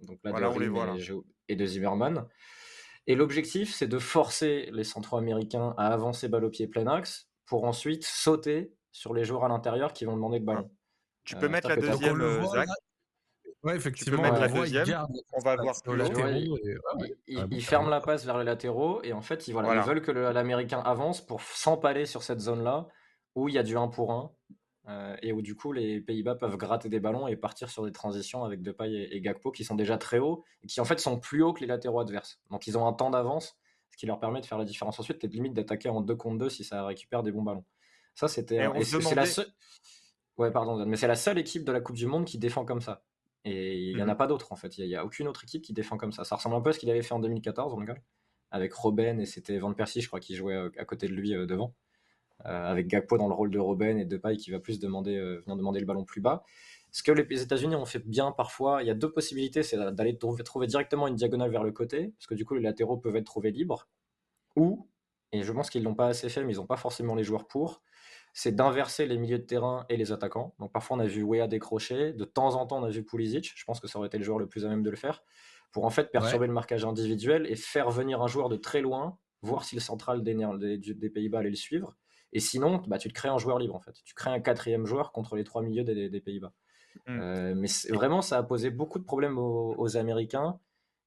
Donc 0.00 0.18
là, 0.24 0.32
de 0.32 0.94
les 0.94 1.10
et, 1.10 1.20
et 1.48 1.56
de 1.56 1.66
Zimmerman. 1.66 2.26
Et 3.06 3.14
l'objectif, 3.14 3.74
c'est 3.74 3.88
de 3.88 3.98
forcer 3.98 4.68
les 4.72 4.84
centraux 4.84 5.16
américains 5.16 5.74
à 5.76 5.88
avancer 5.88 6.28
balle 6.28 6.44
au 6.44 6.50
pied 6.50 6.68
plein 6.68 6.86
axe 6.86 7.28
pour 7.46 7.64
ensuite 7.64 8.04
sauter 8.04 8.72
sur 8.92 9.14
les 9.14 9.24
joueurs 9.24 9.44
à 9.44 9.48
l'intérieur 9.48 9.92
qui 9.92 10.04
vont 10.04 10.14
demander 10.14 10.38
le 10.38 10.44
ballon. 10.44 10.70
Tu 11.24 11.36
peux 11.36 11.46
euh, 11.46 11.48
mettre 11.48 11.68
la 11.68 11.76
deuxième, 11.76 12.20
euh, 12.20 12.44
Zach 12.46 12.68
Ouais, 13.62 13.76
effectivement. 13.76 14.22
la 14.22 14.48
deuxième. 14.48 14.86
On 15.32 15.40
va 15.40 15.56
voir 15.56 15.74
plus 15.82 16.50
Ils 17.26 17.64
ferment 17.64 17.90
la 17.90 18.00
passe 18.00 18.24
vers 18.24 18.38
les 18.38 18.44
latéraux 18.44 19.02
et 19.02 19.12
en 19.12 19.20
fait, 19.20 19.48
ils, 19.48 19.52
voilà, 19.52 19.74
ils 19.74 19.86
veulent 19.86 20.02
que 20.02 20.12
l'Américain 20.12 20.80
avance 20.80 21.20
pour 21.20 21.42
s'empaler 21.42 22.06
sur 22.06 22.22
cette 22.22 22.40
zone-là 22.40 22.88
où 23.34 23.48
il 23.48 23.54
y 23.54 23.58
a 23.58 23.62
du 23.62 23.76
1 23.76 23.88
pour 23.88 24.12
1 24.12 24.32
euh, 24.88 25.16
et 25.22 25.32
où 25.32 25.42
du 25.42 25.54
coup 25.54 25.72
les 25.72 26.00
Pays-Bas 26.00 26.34
peuvent 26.34 26.56
gratter 26.56 26.88
des 26.88 27.00
ballons 27.00 27.28
et 27.28 27.36
partir 27.36 27.70
sur 27.70 27.84
des 27.84 27.92
transitions 27.92 28.44
avec 28.44 28.62
Depay 28.62 28.92
et, 28.92 29.16
et 29.16 29.20
Gakpo 29.20 29.50
qui 29.50 29.64
sont 29.64 29.74
déjà 29.74 29.98
très 29.98 30.18
hauts 30.18 30.44
et 30.62 30.66
qui 30.66 30.80
en 30.80 30.84
fait 30.84 30.98
sont 30.98 31.18
plus 31.18 31.42
hauts 31.42 31.52
que 31.52 31.60
les 31.60 31.66
latéraux 31.66 32.00
adverses. 32.00 32.40
Donc 32.50 32.66
ils 32.66 32.76
ont 32.76 32.86
un 32.86 32.92
temps 32.92 33.10
d'avance 33.10 33.60
qui 34.00 34.06
leur 34.06 34.18
permet 34.18 34.40
de 34.40 34.46
faire 34.46 34.56
la 34.56 34.64
différence 34.64 34.98
ensuite, 34.98 35.22
et 35.24 35.28
limite 35.28 35.52
d'attaquer 35.52 35.90
en 35.90 36.00
2 36.00 36.16
contre 36.16 36.38
2 36.38 36.48
si 36.48 36.64
ça 36.64 36.86
récupère 36.86 37.22
des 37.22 37.32
bons 37.32 37.42
ballons. 37.42 37.66
Ça, 38.14 38.28
c'était. 38.28 38.66
c'est 38.82 39.14
la 39.14 39.26
seule. 39.26 39.46
Ouais, 40.38 40.50
pardon, 40.50 40.86
mais 40.86 40.96
c'est 40.96 41.06
la 41.06 41.16
seule 41.16 41.38
équipe 41.38 41.64
de 41.64 41.72
la 41.72 41.82
Coupe 41.82 41.96
du 41.96 42.06
Monde 42.06 42.24
qui 42.24 42.38
défend 42.38 42.64
comme 42.64 42.80
ça. 42.80 43.04
Et 43.44 43.78
il 43.78 43.96
n'y 43.96 44.02
en 44.02 44.08
a 44.08 44.12
mhm. 44.12 44.16
pas 44.16 44.26
d'autres 44.26 44.52
en 44.52 44.56
fait. 44.56 44.78
Il 44.78 44.86
n'y 44.86 44.96
a, 44.96 45.04
aucune 45.04 45.28
autre 45.28 45.44
équipe 45.44 45.62
qui 45.62 45.74
défend 45.74 45.98
comme 45.98 46.12
ça. 46.12 46.24
Ça 46.24 46.36
ressemble 46.36 46.54
un 46.56 46.62
peu 46.62 46.70
à 46.70 46.72
ce 46.72 46.78
qu'il 46.78 46.90
avait 46.90 47.02
fait 47.02 47.12
en 47.12 47.20
2014, 47.20 47.74
en 47.74 47.84
avec 48.50 48.72
Robben 48.72 49.20
et 49.20 49.26
c'était 49.26 49.58
Van 49.58 49.74
Persie, 49.74 50.00
je 50.00 50.08
crois, 50.08 50.18
qui 50.18 50.34
jouait 50.34 50.54
euh, 50.54 50.70
à 50.78 50.86
côté 50.86 51.06
de 51.06 51.12
lui 51.12 51.34
euh, 51.34 51.44
devant. 51.44 51.74
Euh, 52.46 52.70
avec 52.70 52.86
Gakpo 52.86 53.18
dans 53.18 53.28
le 53.28 53.34
rôle 53.34 53.50
de 53.50 53.58
Robben 53.58 53.98
et 53.98 54.04
Depay 54.04 54.36
qui 54.36 54.50
va 54.50 54.60
plus 54.60 54.78
demander, 54.80 55.18
venir 55.18 55.56
demander 55.56 55.80
le 55.80 55.86
ballon 55.86 56.04
plus 56.04 56.20
bas. 56.20 56.42
Ce 56.92 57.02
que 57.02 57.12
les 57.12 57.42
États-Unis 57.42 57.76
ont 57.76 57.84
fait 57.84 58.04
bien 58.04 58.32
parfois, 58.32 58.82
il 58.82 58.88
y 58.88 58.90
a 58.90 58.94
deux 58.94 59.12
possibilités, 59.12 59.62
c'est 59.62 59.76
d'aller 59.76 60.18
trouver, 60.18 60.66
directement 60.66 61.06
une 61.06 61.14
diagonale 61.14 61.50
vers 61.50 61.62
le 61.62 61.70
côté, 61.70 62.12
parce 62.18 62.26
que 62.26 62.34
du 62.34 62.44
coup 62.44 62.54
les 62.54 62.62
latéraux 62.62 62.96
peuvent 62.96 63.14
être 63.14 63.26
trouvés 63.26 63.52
libres, 63.52 63.88
ou, 64.56 64.88
et 65.30 65.42
je 65.42 65.52
pense 65.52 65.70
qu'ils 65.70 65.84
l'ont 65.84 65.94
pas 65.94 66.08
assez 66.08 66.28
fait, 66.28 66.42
mais 66.42 66.54
ils 66.54 66.56
n'ont 66.56 66.66
pas 66.66 66.76
forcément 66.76 67.14
les 67.14 67.22
joueurs 67.22 67.46
pour, 67.46 67.82
c'est 68.32 68.52
d'inverser 68.52 69.06
les 69.06 69.18
milieux 69.18 69.38
de 69.38 69.44
terrain 69.44 69.86
et 69.88 69.96
les 69.96 70.10
attaquants. 70.10 70.54
Donc 70.58 70.72
parfois 70.72 70.96
on 70.96 71.00
a 71.00 71.06
vu 71.06 71.22
Wea 71.22 71.46
décrocher, 71.46 72.12
de 72.12 72.24
temps 72.24 72.56
en 72.56 72.66
temps 72.66 72.80
on 72.80 72.84
a 72.84 72.90
vu 72.90 73.04
Pulisic, 73.04 73.52
je 73.54 73.64
pense 73.64 73.78
que 73.78 73.86
ça 73.86 73.98
aurait 73.98 74.08
été 74.08 74.18
le 74.18 74.24
joueur 74.24 74.38
le 74.38 74.48
plus 74.48 74.64
à 74.66 74.68
même 74.68 74.82
de 74.82 74.90
le 74.90 74.96
faire, 74.96 75.22
pour 75.70 75.84
en 75.84 75.90
fait 75.90 76.10
perturber 76.10 76.48
le 76.48 76.52
marquage 76.52 76.84
individuel 76.84 77.46
et 77.48 77.54
faire 77.54 77.90
venir 77.90 78.20
un 78.20 78.26
joueur 78.26 78.48
de 78.48 78.56
très 78.56 78.80
loin, 78.80 79.16
voir 79.42 79.62
si 79.64 79.76
le 79.76 79.80
central 79.80 80.24
des, 80.24 80.34
des, 80.78 81.10
Pays-Bas 81.10 81.38
allait 81.38 81.50
le 81.50 81.56
suivre, 81.56 81.96
et 82.32 82.40
sinon 82.40 82.82
bah, 82.86 82.98
tu 82.98 83.08
te 83.08 83.14
crées 83.14 83.28
un 83.28 83.38
joueur 83.38 83.58
libre 83.58 83.74
en 83.74 83.80
fait, 83.80 83.94
tu 84.04 84.14
crées 84.14 84.30
un 84.30 84.40
quatrième 84.40 84.86
joueur 84.86 85.12
contre 85.12 85.36
les 85.36 85.44
trois 85.44 85.62
milieux 85.62 85.84
des, 85.84 86.20
Pays-Bas. 86.20 86.52
Mm. 87.06 87.20
Euh, 87.20 87.54
mais 87.56 87.68
vraiment, 87.90 88.22
ça 88.22 88.38
a 88.38 88.42
posé 88.42 88.70
beaucoup 88.70 88.98
de 88.98 89.04
problèmes 89.04 89.38
aux, 89.38 89.96
Américains 89.96 90.58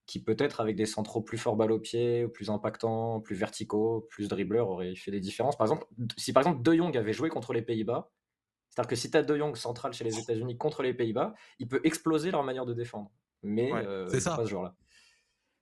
qui 0.05 0.21
peut-être 0.21 0.59
avec 0.59 0.75
des 0.75 0.85
centraux 0.85 1.21
plus 1.21 1.37
forts 1.37 1.55
balle 1.55 1.71
au 1.71 1.79
pied, 1.79 2.27
plus 2.27 2.49
impactants, 2.49 3.21
plus 3.21 3.35
verticaux, 3.35 4.05
plus 4.09 4.27
dribbleurs, 4.27 4.69
auraient 4.69 4.95
fait 4.95 5.11
des 5.11 5.21
différences. 5.21 5.57
Par 5.57 5.65
exemple, 5.65 5.85
si 6.17 6.33
par 6.33 6.41
exemple 6.41 6.61
De 6.61 6.73
Jong 6.75 6.97
avait 6.97 7.13
joué 7.13 7.29
contre 7.29 7.53
les 7.53 7.61
Pays-Bas, 7.61 8.11
c'est-à-dire 8.69 8.89
que 8.89 8.95
si 8.97 9.09
tu 9.09 9.17
as 9.17 9.23
De 9.23 9.37
Jong 9.37 9.55
central 9.55 9.93
chez 9.93 10.03
les 10.03 10.19
États-Unis 10.19 10.57
contre 10.57 10.83
les 10.83 10.93
Pays-Bas, 10.93 11.33
il 11.59 11.69
peut 11.69 11.79
exploser 11.85 12.31
leur 12.31 12.43
manière 12.43 12.65
de 12.65 12.73
défendre. 12.73 13.11
Mais 13.43 13.71
euh, 13.71 14.07
c'est 14.09 14.19
ça. 14.19 14.35
pas 14.35 14.43
ce 14.43 14.49
genre-là. 14.49 14.75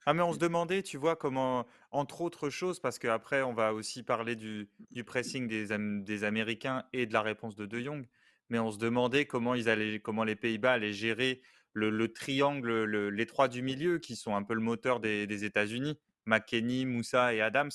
Ah 0.06 0.14
mais 0.14 0.24
on 0.24 0.34
se 0.34 0.40
demandait, 0.40 0.82
tu 0.82 0.98
vois, 0.98 1.16
comment, 1.16 1.66
entre 1.92 2.22
autres 2.22 2.50
choses, 2.50 2.80
parce 2.80 2.98
qu'après 2.98 3.44
on 3.44 3.54
va 3.54 3.74
aussi 3.74 4.02
parler 4.04 4.36
du, 4.36 4.70
du 4.90 5.04
pressing 5.04 5.48
des, 5.48 5.68
des 6.04 6.24
Américains 6.24 6.86
et 6.92 7.06
de 7.06 7.14
la 7.14 7.22
réponse 7.22 7.56
de 7.56 7.66
De 7.66 7.80
Jong, 7.80 8.08
mais 8.50 8.60
on 8.60 8.72
se 8.72 8.80
demandait 8.80 9.26
comment, 9.26 9.54
ils 9.56 9.70
allaient, 9.70 10.00
comment 10.00 10.24
les 10.24 10.36
Pays-Bas 10.36 10.74
allaient 10.74 10.94
gérer 10.94 11.42
le, 11.74 12.08
triangle, 12.08 13.08
les 13.10 13.26
trois 13.26 13.48
du 13.48 13.62
milieu, 13.62 14.00
qui 14.00 14.16
sont 14.16 14.36
un 14.36 14.44
peu 14.44 14.54
le 14.54 14.60
moteur 14.62 15.00
des, 15.00 15.44
États-Unis, 15.46 15.98
McKenny, 16.26 16.86
Moussa 16.86 17.34
et 17.34 17.42
Adams. 17.42 17.72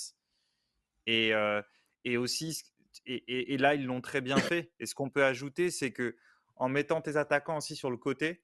Et, 1.06 1.32
euh, 1.32 1.62
et 2.04 2.16
aussi, 2.16 2.62
et, 3.06 3.56
là, 3.56 3.74
ils 3.74 3.86
l'ont 3.86 4.00
très 4.00 4.20
bien 4.20 4.38
fait. 4.38 4.70
Et 4.80 4.86
ce 4.86 4.94
qu'on 4.94 5.10
peut 5.10 5.24
ajouter, 5.24 5.70
c'est 5.70 5.92
que 5.92 6.16
en 6.56 6.68
mettant 6.68 7.00
tes 7.00 7.16
attaquants 7.16 7.58
aussi 7.58 7.76
sur 7.76 7.90
le 7.90 7.96
côté, 7.96 8.42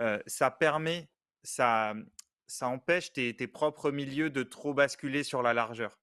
euh, 0.00 0.18
ça 0.26 0.50
permet, 0.50 1.08
ça, 1.42 1.94
ça 2.52 2.68
empêche 2.68 3.12
tes, 3.12 3.34
tes 3.34 3.46
propres 3.46 3.90
milieux 3.90 4.28
de 4.28 4.42
trop 4.42 4.74
basculer 4.74 5.24
sur 5.24 5.42
la 5.42 5.54
largeur. 5.54 5.98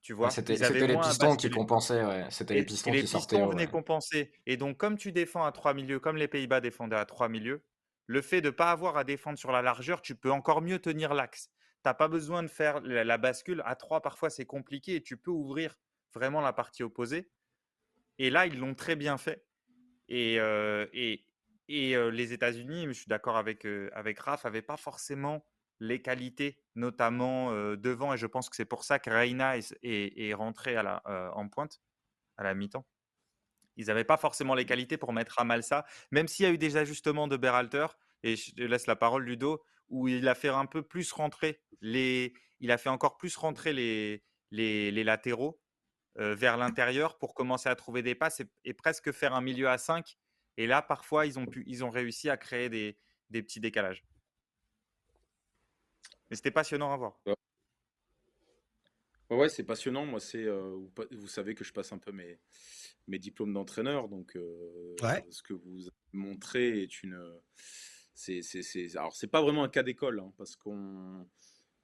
Tu 0.00 0.14
vois, 0.14 0.30
c'était 0.30 0.56
les 0.56 0.96
pistons 0.96 1.36
qui 1.36 1.50
compensaient, 1.50 2.02
C'était 2.30 2.54
les 2.54 2.64
pistons 2.64 2.90
qui 2.90 3.06
sortaient. 3.06 3.36
Les 3.36 3.42
pistons 3.42 3.50
venaient 3.50 3.66
compenser. 3.66 4.32
Et 4.46 4.56
donc, 4.56 4.78
comme 4.78 4.96
tu 4.96 5.12
défends 5.12 5.44
à 5.44 5.52
trois 5.52 5.74
milieux, 5.74 6.00
comme 6.00 6.16
les 6.16 6.28
Pays-Bas 6.28 6.62
défendaient 6.62 6.96
à 6.96 7.04
trois 7.04 7.28
milieux, 7.28 7.62
le 8.06 8.22
fait 8.22 8.40
de 8.40 8.46
ne 8.46 8.50
pas 8.50 8.70
avoir 8.70 8.96
à 8.96 9.04
défendre 9.04 9.38
sur 9.38 9.52
la 9.52 9.60
largeur, 9.60 10.00
tu 10.00 10.14
peux 10.14 10.30
encore 10.30 10.62
mieux 10.62 10.78
tenir 10.78 11.12
l'axe. 11.12 11.50
Tu 11.50 11.82
n'as 11.84 11.94
pas 11.94 12.08
besoin 12.08 12.42
de 12.42 12.48
faire 12.48 12.80
la, 12.80 13.18
bascule. 13.18 13.62
À 13.66 13.76
trois, 13.76 14.00
parfois, 14.00 14.30
c'est 14.30 14.46
compliqué 14.46 14.94
et 14.94 15.02
tu 15.02 15.18
peux 15.18 15.30
ouvrir 15.30 15.74
vraiment 16.14 16.40
la 16.40 16.54
partie 16.54 16.82
opposée. 16.82 17.28
Et 18.18 18.30
là, 18.30 18.46
ils 18.46 18.58
l'ont 18.58 18.74
très 18.74 18.96
bien 18.96 19.18
fait. 19.18 19.44
Et, 20.08 20.40
euh, 20.40 20.86
et, 20.94 21.26
et 21.68 21.94
euh, 21.94 22.10
les 22.10 22.32
États-Unis, 22.32 22.86
je 22.86 22.92
suis 22.92 23.08
d'accord 23.08 23.36
avec, 23.36 23.66
euh, 23.66 23.90
avec 23.92 24.18
Raph, 24.20 24.44
n'avaient 24.44 24.62
pas 24.62 24.78
forcément 24.78 25.44
les 25.80 26.02
qualités, 26.02 26.58
notamment 26.74 27.52
devant, 27.76 28.14
et 28.14 28.18
je 28.18 28.26
pense 28.26 28.48
que 28.48 28.56
c'est 28.56 28.64
pour 28.64 28.84
ça 28.84 28.98
que 28.98 29.10
Reina 29.10 29.56
est, 29.56 30.34
rentré 30.34 30.76
à 30.76 30.82
la, 30.82 31.02
en 31.34 31.48
pointe, 31.48 31.80
à 32.36 32.42
la 32.42 32.54
mi-temps. 32.54 32.86
ils 33.76 33.86
n'avaient 33.86 34.04
pas 34.04 34.16
forcément 34.16 34.54
les 34.54 34.64
qualités 34.64 34.96
pour 34.96 35.12
mettre 35.12 35.38
à 35.38 35.44
mal 35.44 35.62
ça, 35.62 35.84
même 36.10 36.28
s'il 36.28 36.46
y 36.46 36.48
a 36.48 36.52
eu 36.52 36.58
des 36.58 36.76
ajustements 36.76 37.28
de 37.28 37.36
Berhalter, 37.36 37.86
et 38.22 38.36
je 38.36 38.52
te 38.54 38.62
laisse 38.62 38.86
la 38.86 38.96
parole 38.96 39.24
Ludo, 39.24 39.62
où 39.88 40.08
il 40.08 40.26
a 40.28 40.34
fait 40.34 40.48
un 40.48 40.66
peu 40.66 40.82
plus 40.82 41.12
rentrer 41.12 41.60
les, 41.80 42.32
il 42.60 42.70
a 42.70 42.78
fait 42.78 42.88
encore 42.88 43.16
plus 43.16 43.36
rentrer 43.36 43.72
les, 43.72 44.24
les, 44.50 45.04
latéraux 45.04 45.60
vers 46.16 46.56
l'intérieur 46.56 47.16
pour 47.18 47.34
commencer 47.34 47.68
à 47.68 47.76
trouver 47.76 48.02
des 48.02 48.14
passes 48.14 48.42
et, 48.64 48.74
presque 48.74 49.12
faire 49.12 49.34
un 49.34 49.40
milieu 49.40 49.68
à 49.68 49.78
5. 49.78 50.16
Et 50.56 50.66
là, 50.66 50.82
parfois, 50.82 51.26
ils 51.26 51.38
ont, 51.38 51.46
pu, 51.46 51.62
ils 51.66 51.84
ont 51.84 51.90
réussi 51.90 52.28
à 52.28 52.36
créer 52.36 52.68
des, 52.68 52.98
des 53.30 53.42
petits 53.42 53.60
décalages. 53.60 54.04
Mais 56.30 56.36
c'était 56.36 56.50
passionnant 56.50 56.92
à 56.92 56.96
voir. 56.96 57.20
Ouais, 59.30 59.48
c'est 59.48 59.64
passionnant. 59.64 60.06
Moi, 60.06 60.20
c'est, 60.20 60.46
vous, 60.46 61.28
savez 61.28 61.54
que 61.54 61.64
je 61.64 61.72
passe 61.72 61.92
un 61.92 61.98
peu 61.98 62.12
mes, 62.12 62.38
mes 63.06 63.18
diplômes 63.18 63.52
d'entraîneur, 63.52 64.08
donc 64.08 64.32
ce 64.34 65.42
que 65.42 65.54
vous 65.54 65.88
montrez 66.12 66.82
est 66.82 67.02
une, 67.02 67.18
c'est, 68.14 68.42
c'est, 68.42 68.96
alors 68.96 69.14
c'est 69.14 69.28
pas 69.28 69.42
vraiment 69.42 69.64
un 69.64 69.68
cas 69.68 69.82
d'école, 69.82 70.20
hein, 70.20 70.32
parce 70.36 70.56
qu'on, 70.56 71.26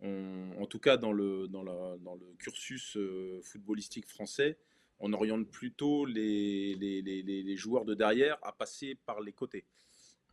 en 0.01 0.67
tout 0.67 0.81
cas 0.81 0.97
dans 0.97 1.13
le, 1.13 1.49
dans 1.49 1.63
la, 1.63 1.97
dans 1.99 2.15
le 2.15 2.35
cursus 2.39 2.99
footballistique 3.43 4.09
français, 4.09 4.59
on 4.99 5.13
oriente 5.13 5.51
plutôt 5.51 6.07
les, 6.07 6.75
les, 6.77 7.03
les, 7.03 7.23
les, 7.23 7.57
joueurs 7.57 7.85
de 7.85 7.95
derrière 7.95 8.39
à 8.43 8.53
passer 8.53 8.95
par 9.07 9.21
les 9.21 9.33
côtés. 9.33 9.67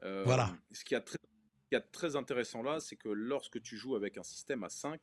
voilà. 0.01 0.57
Ce 0.71 0.83
qui 0.85 0.95
est 0.95 1.01
très, 1.01 1.17
qui 1.71 1.75
est 1.75 1.91
très 1.93 2.17
intéressant 2.17 2.63
là, 2.63 2.81
c'est 2.81 2.97
que 2.97 3.07
lorsque 3.07 3.61
tu 3.61 3.77
joues 3.77 3.95
avec 3.95 4.17
un 4.17 4.23
système 4.23 4.61
à 4.65 4.69
5, 4.69 5.01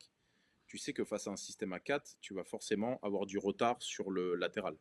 tu 0.67 0.77
sais 0.77 0.93
que 0.93 1.03
face 1.03 1.25
à 1.25 1.31
un 1.31 1.35
système 1.35 1.73
à 1.73 1.79
4, 1.79 2.17
tu 2.21 2.35
vas 2.35 2.43
forcément 2.43 2.99
avoir 3.01 3.25
du 3.25 3.39
retard 3.39 3.81
sur 3.81 4.11
le 4.11 4.35
latéral, 4.35 4.77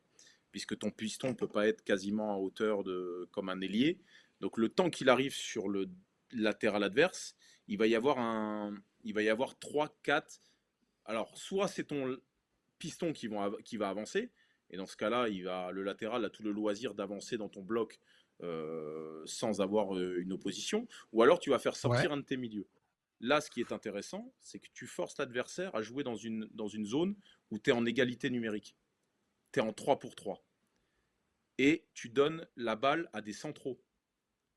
puisque 0.50 0.78
ton 0.78 0.90
piston 0.90 1.28
ne 1.28 1.32
peut 1.32 1.48
pas 1.48 1.66
être 1.66 1.82
quasiment 1.82 2.34
à 2.34 2.36
hauteur 2.36 2.84
de 2.84 3.26
comme 3.32 3.48
un 3.48 3.62
ailier. 3.62 3.98
Donc 4.42 4.58
le 4.58 4.68
temps 4.68 4.90
qu'il 4.90 5.08
arrive 5.08 5.32
sur 5.32 5.70
le 5.70 5.88
latéral 6.32 6.84
adverse, 6.84 7.34
il 7.68 7.78
va 7.78 7.86
y 7.86 7.94
avoir 7.94 8.18
un, 8.18 8.74
il 9.02 9.14
va 9.14 9.22
y 9.22 9.30
avoir 9.30 9.58
3, 9.58 9.88
4. 10.02 10.42
Alors 11.06 11.38
soit 11.38 11.68
c'est 11.68 11.84
ton 11.84 12.18
piston 12.78 13.14
qui 13.14 13.28
va 13.28 13.88
avancer, 13.88 14.30
et 14.68 14.76
dans 14.76 14.84
ce 14.84 14.98
cas-là, 14.98 15.28
il 15.30 15.44
va, 15.44 15.72
le 15.72 15.82
latéral 15.82 16.22
a 16.26 16.28
tout 16.28 16.42
le 16.42 16.52
loisir 16.52 16.92
d'avancer 16.92 17.38
dans 17.38 17.48
ton 17.48 17.62
bloc 17.62 17.98
euh, 18.42 19.22
sans 19.26 19.60
avoir 19.60 19.96
euh, 19.96 20.20
une 20.20 20.32
opposition, 20.32 20.86
ou 21.12 21.22
alors 21.22 21.38
tu 21.40 21.50
vas 21.50 21.58
faire 21.58 21.76
sortir 21.76 22.12
un 22.12 22.18
de 22.18 22.22
tes 22.22 22.36
milieux. 22.36 22.68
Là, 23.20 23.40
ce 23.40 23.50
qui 23.50 23.60
est 23.60 23.72
intéressant, 23.72 24.32
c'est 24.42 24.60
que 24.60 24.68
tu 24.72 24.86
forces 24.86 25.18
l'adversaire 25.18 25.74
à 25.74 25.82
jouer 25.82 26.04
dans 26.04 26.14
une, 26.14 26.48
dans 26.52 26.68
une 26.68 26.86
zone 26.86 27.16
où 27.50 27.58
tu 27.58 27.70
es 27.70 27.72
en 27.72 27.84
égalité 27.84 28.30
numérique. 28.30 28.76
Tu 29.52 29.58
es 29.58 29.62
en 29.62 29.72
3 29.72 29.98
pour 29.98 30.14
3. 30.14 30.44
Et 31.58 31.88
tu 31.94 32.10
donnes 32.10 32.46
la 32.54 32.76
balle 32.76 33.10
à 33.12 33.20
des 33.20 33.32
centraux. 33.32 33.82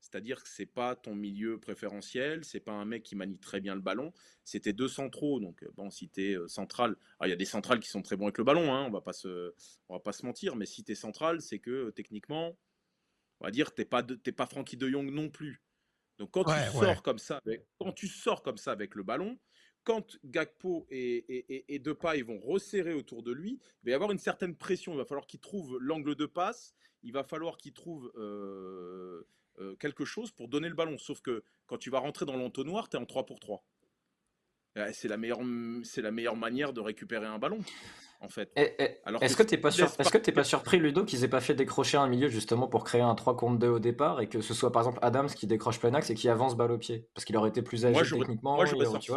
C'est-à-dire 0.02 0.42
que 0.42 0.48
c'est 0.48 0.66
pas 0.66 0.96
ton 0.96 1.14
milieu 1.14 1.58
préférentiel, 1.58 2.44
c'est 2.44 2.60
pas 2.60 2.72
un 2.72 2.84
mec 2.84 3.04
qui 3.04 3.14
manie 3.14 3.38
très 3.38 3.60
bien 3.60 3.76
le 3.76 3.80
ballon, 3.80 4.12
c'était 4.44 4.72
deux 4.72 4.88
centraux. 4.88 5.38
Donc 5.38 5.64
bon, 5.74 5.90
si 5.90 6.08
tu 6.08 6.30
es 6.30 6.34
euh, 6.34 6.48
central, 6.48 6.96
il 7.22 7.30
y 7.30 7.32
a 7.32 7.36
des 7.36 7.44
centrales 7.44 7.78
qui 7.78 7.88
sont 7.88 8.02
très 8.02 8.16
bons 8.16 8.26
avec 8.26 8.38
le 8.38 8.44
ballon, 8.44 8.74
hein, 8.74 8.84
on 8.84 8.90
va 8.90 9.00
pas 9.00 9.12
se, 9.12 9.54
on 9.88 9.94
va 9.94 10.00
pas 10.00 10.12
se 10.12 10.26
mentir, 10.26 10.56
mais 10.56 10.66
si 10.66 10.82
tu 10.82 10.92
es 10.92 10.94
central, 10.96 11.40
c'est 11.40 11.60
que 11.60 11.90
techniquement, 11.90 12.58
on 13.42 13.46
va 13.46 13.50
dire, 13.50 13.74
t'es 13.74 13.84
pas, 13.84 14.04
pas 14.04 14.46
Frankie 14.46 14.76
de 14.76 14.88
Jong 14.88 15.10
non 15.10 15.28
plus. 15.28 15.60
Donc 16.18 16.30
quand 16.30 16.44
tu 16.44 16.78
sors 16.78 17.02
comme 17.02 17.18
ça, 17.18 17.40
avec, 17.44 17.66
quand 17.78 17.92
tu 17.92 18.06
sors 18.06 18.42
comme 18.42 18.56
ça 18.56 18.70
avec 18.70 18.94
le 18.94 19.02
ballon, 19.02 19.36
quand 19.82 20.16
Gakpo 20.24 20.86
et, 20.90 21.74
et, 21.74 21.78
Depay 21.80 22.22
vont 22.22 22.38
resserrer 22.38 22.94
autour 22.94 23.24
de 23.24 23.32
lui, 23.32 23.58
il 23.82 23.86
va 23.86 23.90
y 23.90 23.94
avoir 23.94 24.12
une 24.12 24.20
certaine 24.20 24.54
pression. 24.54 24.92
Il 24.92 24.98
va 24.98 25.04
falloir 25.04 25.26
qu'il 25.26 25.40
trouve 25.40 25.76
l'angle 25.80 26.14
de 26.14 26.26
passe. 26.26 26.72
Il 27.02 27.12
va 27.12 27.24
falloir 27.24 27.56
qu'il 27.56 27.72
trouve 27.72 28.12
euh, 28.14 29.26
euh, 29.58 29.74
quelque 29.74 30.04
chose 30.04 30.30
pour 30.30 30.46
donner 30.46 30.68
le 30.68 30.76
ballon. 30.76 30.98
Sauf 30.98 31.20
que 31.20 31.42
quand 31.66 31.78
tu 31.78 31.90
vas 31.90 31.98
rentrer 31.98 32.24
dans 32.24 32.36
l'entonnoir, 32.36 32.88
tu 32.88 32.96
es 32.96 33.00
en 33.00 33.06
3 33.06 33.26
pour 33.26 33.40
3. 33.40 33.64
C'est 34.92 35.08
la, 35.08 35.16
meilleure, 35.16 35.42
la 35.42 36.10
meilleure 36.12 36.36
manière 36.36 36.72
de 36.72 36.80
récupérer 36.80 37.26
un 37.26 37.38
ballon 37.40 37.58
en 38.22 38.28
fait. 38.28 38.50
Est-ce 38.56 39.36
que 39.36 39.42
tu 39.42 39.54
n'es 39.54 40.32
pas, 40.34 40.44
surpris, 40.44 40.78
Ludo, 40.78 41.04
qu'ils 41.04 41.24
aient 41.24 41.28
pas 41.28 41.40
fait 41.40 41.54
décrocher 41.54 41.96
un 41.96 42.06
milieu 42.06 42.28
justement 42.28 42.68
pour 42.68 42.84
créer 42.84 43.02
un 43.02 43.14
3 43.14 43.36
contre 43.36 43.58
2 43.58 43.68
au 43.68 43.78
départ 43.78 44.20
et 44.20 44.28
que 44.28 44.40
ce 44.40 44.54
soit 44.54 44.72
par 44.72 44.82
exemple 44.82 44.98
Adams 45.02 45.28
qui 45.28 45.46
décroche 45.46 45.78
plein 45.78 45.92
axe 45.94 46.10
et 46.10 46.14
qui 46.14 46.28
avance 46.28 46.56
balle 46.56 46.72
au 46.72 46.78
pied? 46.78 47.08
Parce 47.14 47.24
qu'il 47.24 47.36
aurait 47.36 47.50
été 47.50 47.62
plus 47.62 47.84
agile 47.84 48.18
techniquement. 48.18 48.54
Moi, 48.54 48.66
j'aurais 48.66 48.86
sorti, 48.86 49.08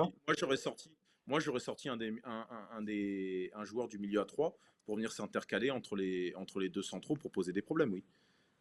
sorti, 0.58 0.92
moi, 1.28 1.40
j'aurais 1.40 1.60
sorti 1.60 1.90
un, 1.90 1.98
des, 1.98 2.14
un, 2.24 2.82
des, 2.82 3.52
un 3.56 3.64
joueur 3.64 3.88
du 3.88 3.98
milieu 3.98 4.20
à 4.20 4.26
3 4.26 4.58
pour 4.86 4.96
venir 4.96 5.12
s'intercaler 5.12 5.72
entre 5.72 5.96
les, 5.96 6.34
entre 6.36 6.60
les 6.60 6.70
deux 6.70 6.84
centraux 6.84 7.16
pour 7.16 7.32
poser 7.32 7.54
des 7.54 7.62
problèmes, 7.62 7.94
oui. 7.94 8.04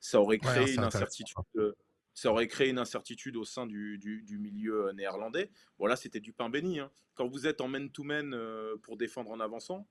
Ça 0.01 0.21
aurait 0.21 0.39
créé 0.39 0.75
une 0.75 0.85
incertitude. 0.85 1.37
Euh, 1.57 1.73
ça 2.13 2.31
aurait 2.31 2.47
créé 2.47 2.69
une 2.69 2.79
incertitude 2.79 3.37
au 3.37 3.45
sein 3.45 3.67
du, 3.67 3.99
du, 3.99 4.39
milieu 4.39 4.93
néerlandais. 4.93 5.51
Bon, 5.79 5.87
là, 5.87 5.97
c'était 5.97 6.21
du 6.21 6.33
pain 6.33 6.49
béni. 6.49 6.79
Hein. 6.79 6.91
Quand 7.15 7.27
vous 7.27 7.47
êtes 7.47 7.61
en 7.61 7.69
man-to-man 7.69 8.35
euh, 8.35 8.77
pour 8.83 8.97
défendre 8.97 9.31
en 9.31 9.41
avançant, 9.41 9.89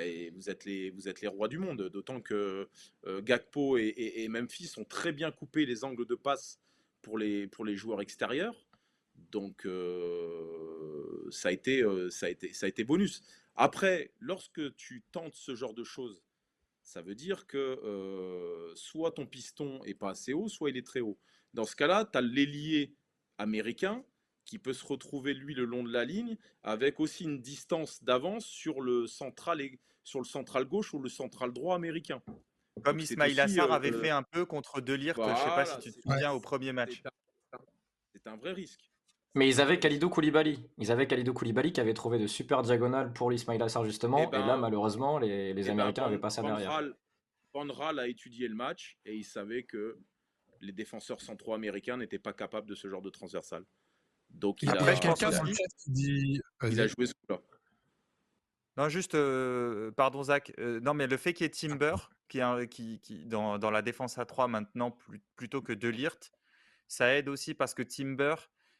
et 0.00 0.30
vous 0.30 0.50
êtes 0.50 0.64
les, 0.64 0.90
vous 0.90 1.08
êtes 1.08 1.20
les 1.20 1.28
rois 1.28 1.48
du 1.48 1.58
monde. 1.58 1.88
D'autant 1.88 2.20
que 2.20 2.68
euh, 3.06 3.22
Gakpo 3.22 3.78
et, 3.78 4.26
Memphis 4.28 4.72
ont 4.76 4.84
très 4.84 5.12
bien 5.12 5.30
coupé 5.30 5.66
les 5.66 5.84
angles 5.84 6.06
de 6.06 6.14
passe 6.14 6.60
pour 7.02 7.18
les, 7.18 7.46
pour 7.46 7.64
les 7.64 7.76
joueurs 7.76 8.00
extérieurs. 8.00 8.66
Donc 9.30 9.64
euh, 9.64 11.28
ça, 11.30 11.48
a 11.48 11.52
été, 11.52 11.82
euh, 11.82 12.10
ça, 12.10 12.26
a 12.26 12.30
été, 12.30 12.52
ça 12.52 12.66
a 12.66 12.68
été 12.68 12.84
bonus. 12.84 13.22
Après, 13.54 14.12
lorsque 14.20 14.74
tu 14.76 15.02
tentes 15.12 15.34
ce 15.34 15.54
genre 15.54 15.74
de 15.74 15.84
choses, 15.84 16.22
ça 16.82 17.02
veut 17.02 17.14
dire 17.14 17.46
que 17.46 18.72
soit 18.76 19.10
ton 19.10 19.26
piston 19.26 19.82
est 19.84 19.94
pas 19.94 20.10
assez 20.10 20.32
haut, 20.32 20.48
soit 20.48 20.70
il 20.70 20.76
est 20.76 20.86
très 20.86 21.00
haut. 21.00 21.18
Dans 21.52 21.64
ce 21.64 21.74
cas-là, 21.74 22.04
tu 22.04 22.18
as 22.18 22.20
l'ailier 22.20 22.94
américain 23.38 24.04
qui 24.46 24.58
peut 24.58 24.72
se 24.72 24.86
retrouver 24.86 25.34
lui 25.34 25.54
le 25.54 25.64
long 25.64 25.82
de 25.82 25.92
la 25.92 26.04
ligne 26.04 26.36
avec 26.62 27.00
aussi 27.00 27.24
une 27.24 27.42
distance 27.42 28.02
d'avance 28.02 28.46
sur 28.46 28.80
le 28.80 29.06
central 29.06 29.60
et 29.60 29.78
sur 30.04 30.20
le 30.20 30.24
central 30.24 30.64
gauche 30.64 30.94
ou 30.94 31.00
le 31.00 31.08
central 31.08 31.52
droit 31.52 31.74
américain. 31.74 32.22
Comme 32.82 33.00
Ismail 33.00 33.38
Assar 33.40 33.72
avait 33.72 33.92
fait 33.92 34.10
un 34.10 34.22
peu 34.22 34.46
contre 34.46 34.80
Delirte, 34.80 35.20
je 35.22 35.28
ne 35.28 35.36
sais 35.36 35.44
pas 35.44 35.66
si 35.66 35.78
tu 35.80 35.92
te 35.92 36.00
souviens 36.00 36.32
au 36.32 36.40
premier 36.40 36.72
match. 36.72 37.02
C'est 38.14 38.26
un 38.28 38.36
vrai 38.36 38.52
risque. 38.52 38.90
Mais 39.34 39.48
ils 39.48 39.60
avaient 39.60 39.78
Khalidou 39.78 40.08
Koulibaly. 40.08 40.58
Ils 40.78 40.90
avaient 40.90 41.06
Khalidou 41.06 41.34
Koulibaly 41.34 41.72
qui 41.72 41.80
avait 41.80 41.92
trouvé 41.92 42.18
de 42.18 42.26
super 42.26 42.62
diagonales 42.62 43.12
pour 43.12 43.30
l'Ismail 43.30 43.60
Assar 43.60 43.84
justement. 43.84 44.18
Eh 44.18 44.36
et, 44.36 44.38
là, 44.38 44.46
ben, 44.46 44.56
malheureusement, 44.56 45.18
les, 45.18 45.52
les 45.52 45.62
eh 45.62 45.64
ben, 45.64 45.72
Américains 45.72 46.04
n'avaient 46.04 46.18
pas 46.18 46.30
ça 46.30 46.42
derrière. 46.42 46.82
Van 47.52 47.68
a 47.68 48.06
étudié 48.06 48.48
le 48.48 48.54
match 48.54 48.98
et 49.04 49.16
il 49.16 49.24
savait 49.24 49.64
que 49.64 49.98
les 50.60 50.72
défenseurs 50.72 51.20
centraux 51.20 51.54
américains 51.54 51.96
n'étaient 51.96 52.18
pas 52.18 52.32
capables 52.32 52.68
de 52.68 52.74
ce 52.74 52.88
genre 52.88 53.02
de 53.02 53.10
transversal. 53.10 53.64
Donc 54.30 54.62
il 54.62 54.70
Après, 54.70 54.92
a, 54.92 54.98
quelqu'un 54.98 55.30
dans 55.30 55.42
le 55.42 55.52
chat 55.52 55.64
qui 55.78 55.90
dit. 55.90 56.40
Il 56.62 56.80
a 56.80 56.86
joué 56.86 57.06
ce 57.06 57.14
coup-là. 57.14 57.40
Non, 58.76 58.90
juste, 58.90 59.14
euh, 59.14 59.90
pardon 59.92 60.22
Zach, 60.22 60.52
euh, 60.58 60.80
non 60.80 60.92
mais 60.92 61.06
le 61.06 61.16
fait 61.16 61.32
qu'il 61.32 61.44
y 61.44 61.46
ait 61.46 61.50
Timber 61.50 61.96
qui, 62.28 62.40
qui, 62.68 63.00
qui 63.00 63.24
dans, 63.24 63.58
dans, 63.58 63.70
la 63.70 63.80
défense 63.80 64.18
à 64.18 64.26
3 64.26 64.48
maintenant 64.48 64.96
plutôt 65.36 65.62
que 65.62 65.72
Delirte, 65.72 66.30
ça 66.86 67.14
aide 67.14 67.28
aussi 67.28 67.54
parce 67.54 67.72
que 67.72 67.82
Timber, 67.82 68.34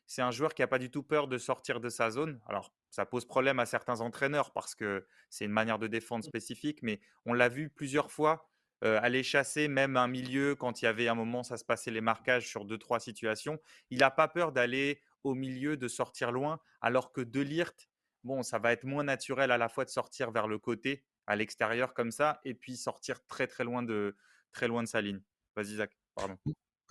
c'est 0.06 0.20
un 0.20 0.30
joueur 0.30 0.52
qui 0.52 0.60
n'a 0.60 0.66
pas 0.66 0.78
du 0.78 0.90
tout 0.90 1.02
peur 1.02 1.28
de 1.28 1.38
sortir 1.38 1.80
de 1.80 1.88
sa 1.88 2.10
zone. 2.10 2.40
Alors, 2.46 2.72
ça 2.90 3.06
pose 3.06 3.24
problème 3.24 3.58
à 3.58 3.66
certains 3.66 4.00
entraîneurs 4.00 4.52
parce 4.52 4.74
que 4.74 5.06
c'est 5.30 5.46
une 5.46 5.52
manière 5.52 5.78
de 5.78 5.86
défendre 5.86 6.24
spécifique, 6.24 6.82
mais 6.82 7.00
on 7.24 7.32
l'a 7.32 7.48
vu 7.48 7.70
plusieurs 7.70 8.10
fois 8.10 8.48
euh, 8.84 9.00
aller 9.02 9.22
chasser 9.22 9.68
même 9.68 9.96
un 9.96 10.06
milieu 10.06 10.54
quand 10.54 10.82
il 10.82 10.84
y 10.84 10.88
avait 10.88 11.08
un 11.08 11.14
moment, 11.14 11.42
ça 11.42 11.56
se 11.56 11.64
passait 11.64 11.90
les 11.90 12.02
marquages 12.02 12.46
sur 12.46 12.64
deux, 12.66 12.78
trois 12.78 13.00
situations. 13.00 13.58
Il 13.90 13.98
n'a 13.98 14.10
pas 14.10 14.28
peur 14.28 14.52
d'aller 14.52 15.00
au 15.26 15.34
milieu, 15.34 15.76
de 15.76 15.88
sortir 15.88 16.32
loin, 16.32 16.60
alors 16.80 17.12
que 17.12 17.20
De 17.20 17.40
Lirt, 17.40 17.88
bon, 18.24 18.42
ça 18.42 18.58
va 18.58 18.72
être 18.72 18.84
moins 18.84 19.04
naturel 19.04 19.50
à 19.50 19.58
la 19.58 19.68
fois 19.68 19.84
de 19.84 19.90
sortir 19.90 20.30
vers 20.30 20.46
le 20.46 20.58
côté, 20.58 21.04
à 21.26 21.36
l'extérieur 21.36 21.94
comme 21.94 22.10
ça, 22.10 22.40
et 22.44 22.54
puis 22.54 22.76
sortir 22.76 23.24
très 23.26 23.46
très 23.46 23.64
loin 23.64 23.82
de, 23.82 24.16
très 24.52 24.68
loin 24.68 24.82
de 24.82 24.88
sa 24.88 25.00
ligne. 25.00 25.20
Vas-y 25.56 25.76
Zach, 25.76 25.90
pardon. 26.14 26.36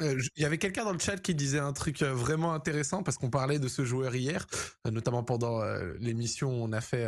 Euh, 0.01 0.19
il 0.35 0.43
y 0.43 0.45
avait 0.45 0.57
quelqu'un 0.57 0.83
dans 0.83 0.91
le 0.91 0.99
chat 0.99 1.17
qui 1.17 1.33
disait 1.33 1.59
un 1.59 1.71
truc 1.71 2.01
euh, 2.01 2.13
vraiment 2.13 2.53
intéressant 2.53 3.01
parce 3.01 3.17
qu'on 3.17 3.29
parlait 3.29 3.59
de 3.59 3.69
ce 3.69 3.85
joueur 3.85 4.13
hier, 4.13 4.45
euh, 4.85 4.91
notamment 4.91 5.23
pendant 5.23 5.63
l'émission 5.99 6.49
où 6.49 6.65
on 6.65 6.73
a 6.73 6.81
fait 6.81 7.07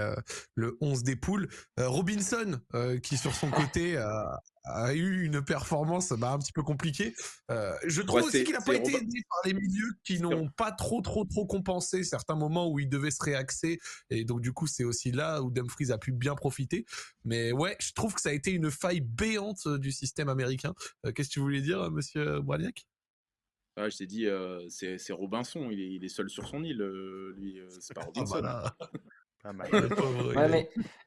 le 0.55 0.77
11 0.79 1.03
des 1.03 1.17
poules. 1.17 1.49
Robinson, 1.77 2.61
qui 3.03 3.17
sur 3.17 3.33
son 3.33 3.51
côté 3.75 3.97
a 4.69 4.93
eu 4.93 5.25
une 5.25 5.41
performance 5.43 6.11
bah, 6.13 6.31
un 6.31 6.39
petit 6.39 6.53
peu 6.53 6.63
compliquée. 6.63 7.13
je 7.49 8.01
trouve 8.01 8.23
aussi 8.23 8.43
qu'il 8.43 8.53
n'a 8.53 8.61
pas 8.61 8.75
été 8.75 8.95
aidé 8.95 9.21
par 9.29 9.39
les 9.45 9.53
milieux 9.53 9.93
qui 10.03 10.19
n'ont 10.19 10.49
pas 10.49 10.71
trop, 10.71 11.01
trop, 11.01 11.25
trop 11.25 11.45
compensé 11.45 12.03
certains 12.03 12.35
moments 12.35 12.69
où 12.69 12.79
il 12.79 12.89
devait 12.89 13.11
se 13.11 13.23
réaxer. 13.23 13.79
Et 14.09 14.25
donc, 14.25 14.41
du 14.41 14.53
coup, 14.53 14.67
c'est 14.67 14.83
aussi 14.83 15.11
là 15.11 15.41
où 15.41 15.51
Dumfries 15.51 15.91
a 15.91 15.97
pu 15.97 16.11
bien 16.11 16.35
profiter. 16.35 16.85
Mais 17.25 17.51
ouais, 17.51 17.75
je 17.79 17.93
trouve 17.93 18.13
que 18.13 18.21
ça 18.21 18.29
a 18.29 18.33
été 18.33 18.51
une 18.51 18.71
faille 18.71 19.01
béante 19.01 19.67
du 19.67 19.91
système 19.91 20.29
américain. 20.29 20.73
Qu'est-ce 21.15 21.29
que 21.29 21.33
tu 21.33 21.39
voulais 21.39 21.61
dire, 21.61 21.91
monsieur 21.91 22.41
Braniac 22.41 22.85
ah, 23.79 23.89
je 23.89 23.97
t'ai 23.97 24.07
dit, 24.07 24.27
c'est 24.69 25.13
Robinson, 25.13 25.69
il 25.69 26.03
est, 26.03 26.07
seul 26.07 26.31
sur 26.31 26.47
son 26.47 26.63
île, 26.63 26.81
lui, 27.37 27.59
c'est 27.79 27.93
pas 27.93 28.09
ah, 28.43 28.75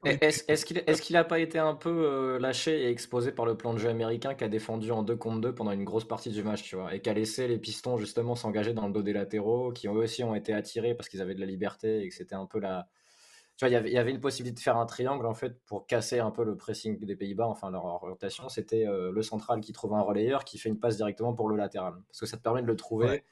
Est-ce 0.03 0.65
qu'il 0.65 0.77
est 0.77 1.11
n'a 1.11 1.23
pas 1.23 1.39
été 1.39 1.59
un 1.59 1.75
peu 1.75 1.89
euh, 1.89 2.39
lâché 2.39 2.83
et 2.83 2.89
exposé 2.89 3.31
par 3.31 3.45
le 3.45 3.55
plan 3.55 3.73
de 3.73 3.79
jeu 3.79 3.89
américain 3.89 4.33
qui 4.33 4.43
a 4.43 4.49
défendu 4.49 4.91
en 4.91 5.03
2 5.03 5.15
contre 5.15 5.41
2 5.41 5.53
pendant 5.53 5.71
une 5.71 5.83
grosse 5.83 6.05
partie 6.05 6.29
du 6.29 6.43
match, 6.43 6.63
tu 6.63 6.75
vois, 6.75 6.93
et 6.95 7.01
qui 7.01 7.09
a 7.09 7.13
laissé 7.13 7.47
les 7.47 7.57
pistons 7.57 7.97
justement 7.97 8.35
s'engager 8.35 8.73
dans 8.73 8.87
le 8.87 8.93
dos 8.93 9.03
des 9.03 9.13
latéraux, 9.13 9.71
qui 9.71 9.87
eux 9.87 9.91
aussi 9.91 10.23
ont 10.23 10.35
été 10.35 10.53
attirés 10.53 10.95
parce 10.95 11.09
qu'ils 11.09 11.21
avaient 11.21 11.35
de 11.35 11.39
la 11.39 11.45
liberté 11.45 12.03
et 12.03 12.09
que 12.09 12.15
c'était 12.15 12.35
un 12.35 12.45
peu 12.45 12.59
la. 12.59 12.87
Tu 13.57 13.65
vois, 13.67 13.79
il 13.79 13.93
y 13.93 13.97
avait 13.97 14.11
une 14.11 14.21
possibilité 14.21 14.55
de 14.55 14.63
faire 14.63 14.77
un 14.77 14.87
triangle 14.87 15.25
en 15.27 15.35
fait 15.35 15.59
pour 15.65 15.85
casser 15.85 16.19
un 16.19 16.31
peu 16.31 16.43
le 16.43 16.57
pressing 16.57 16.97
des 16.97 17.15
Pays-Bas, 17.15 17.47
enfin 17.47 17.69
leur 17.69 17.85
orientation. 17.85 18.49
C'était 18.49 18.87
euh, 18.87 19.11
le 19.11 19.21
central 19.21 19.61
qui 19.61 19.71
trouve 19.71 19.93
un 19.93 20.01
relayeur 20.01 20.45
qui 20.45 20.57
fait 20.57 20.69
une 20.69 20.79
passe 20.79 20.97
directement 20.97 21.33
pour 21.33 21.47
le 21.47 21.57
latéral. 21.57 21.93
Parce 22.07 22.21
que 22.21 22.25
ça 22.25 22.37
te 22.37 22.41
permet 22.41 22.63
de 22.63 22.67
le 22.67 22.75
trouver 22.75 23.23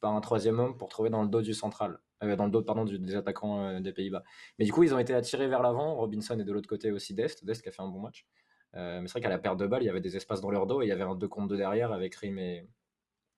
par 0.00 0.14
un 0.14 0.20
troisième 0.20 0.58
homme 0.58 0.76
pour 0.76 0.88
trouver 0.88 1.08
dans 1.08 1.22
le 1.22 1.28
dos 1.28 1.40
du 1.40 1.54
central. 1.54 2.00
Euh, 2.22 2.36
dans 2.36 2.44
le 2.44 2.50
dos 2.50 2.62
pardon, 2.62 2.84
des 2.84 3.16
attaquants 3.16 3.66
euh, 3.66 3.80
des 3.80 3.92
Pays-Bas. 3.92 4.22
Mais 4.58 4.64
du 4.64 4.72
coup, 4.72 4.82
ils 4.82 4.94
ont 4.94 4.98
été 4.98 5.14
attirés 5.14 5.48
vers 5.48 5.62
l'avant. 5.62 5.94
Robinson 5.94 6.38
est 6.38 6.44
de 6.44 6.52
l'autre 6.52 6.68
côté 6.68 6.90
aussi 6.90 7.14
Dest. 7.14 7.44
Dest 7.44 7.62
qui 7.62 7.68
a 7.68 7.72
fait 7.72 7.82
un 7.82 7.88
bon 7.88 8.00
match. 8.00 8.26
Euh, 8.74 9.00
mais 9.00 9.06
c'est 9.06 9.12
vrai 9.12 9.20
qu'à 9.20 9.28
la 9.28 9.38
perte 9.38 9.58
de 9.58 9.66
balle, 9.66 9.82
il 9.82 9.86
y 9.86 9.90
avait 9.90 10.00
des 10.00 10.16
espaces 10.16 10.40
dans 10.40 10.50
leur 10.50 10.66
dos 10.66 10.82
et 10.82 10.86
il 10.86 10.88
y 10.88 10.92
avait 10.92 11.02
un 11.02 11.14
2 11.14 11.28
contre 11.28 11.48
2 11.48 11.56
derrière 11.56 11.92
avec 11.92 12.14
Rim 12.14 12.38
et, 12.38 12.66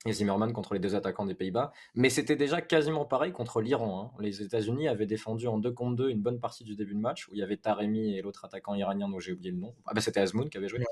Zimmerman 0.07 0.53
contre 0.53 0.74
les 0.74 0.80
deux 0.80 0.95
attaquants 0.95 1.24
des 1.24 1.35
Pays-Bas. 1.35 1.72
Mais 1.95 2.11
c'était 2.11 2.37
déjà 2.37 2.61
quasiment 2.61 3.07
pareil 3.07 3.32
contre 3.32 3.62
l'Iran. 3.62 4.12
Hein. 4.14 4.22
Les 4.22 4.43
États-Unis 4.43 4.87
avaient 4.87 5.07
défendu 5.07 5.47
en 5.49 5.57
2 5.57 5.72
contre 5.72 5.97
2 5.97 6.11
une 6.11 6.20
bonne 6.20 6.39
partie 6.39 6.62
du 6.62 6.76
début 6.76 6.95
de 6.95 7.01
match 7.01 7.26
où 7.26 7.35
il 7.35 7.39
y 7.39 7.43
avait 7.43 7.57
Taremi 7.57 8.14
et 8.14 8.20
l'autre 8.20 8.45
attaquant 8.45 8.74
iranien 8.74 9.09
dont 9.09 9.18
j'ai 9.18 9.32
oublié 9.32 9.51
le 9.51 9.57
nom. 9.57 9.74
Ah 9.87 9.95
bah 9.95 10.03
c'était 10.03 10.20
Azmoun 10.20 10.51
qui 10.51 10.59
avait 10.59 10.68
joué. 10.68 10.85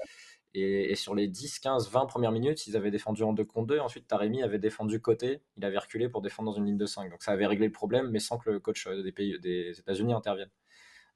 Et, 0.55 0.95
sur 0.97 1.15
les 1.15 1.29
10, 1.29 1.61
15, 1.61 1.91
20 1.91 2.07
premières 2.07 2.33
minutes, 2.33 2.67
ils 2.67 2.77
avaient 2.77 2.91
défendu 2.91 3.23
en 3.23 3.33
2 3.33 3.45
contre 3.45 3.69
2. 3.69 3.79
Ensuite, 3.79 4.07
Taremi 4.07 4.43
avait 4.43 4.59
défendu 4.59 5.01
côté. 5.01 5.41
Il 5.57 5.65
avait 5.65 5.79
reculé 5.79 6.09
pour 6.09 6.21
défendre 6.21 6.51
dans 6.53 6.59
une 6.59 6.67
ligne 6.67 6.77
de 6.77 6.87
5. 6.87 7.11
Donc 7.11 7.23
ça 7.23 7.33
avait 7.33 7.47
réglé 7.47 7.67
le 7.67 7.73
problème, 7.73 8.11
mais 8.11 8.19
sans 8.19 8.39
que 8.39 8.51
le 8.51 8.61
coach 8.61 8.87
euh, 8.87 9.03
des, 9.03 9.13
pays, 9.13 9.39
des 9.41 9.79
États-Unis 9.79 10.13
intervienne. 10.13 10.51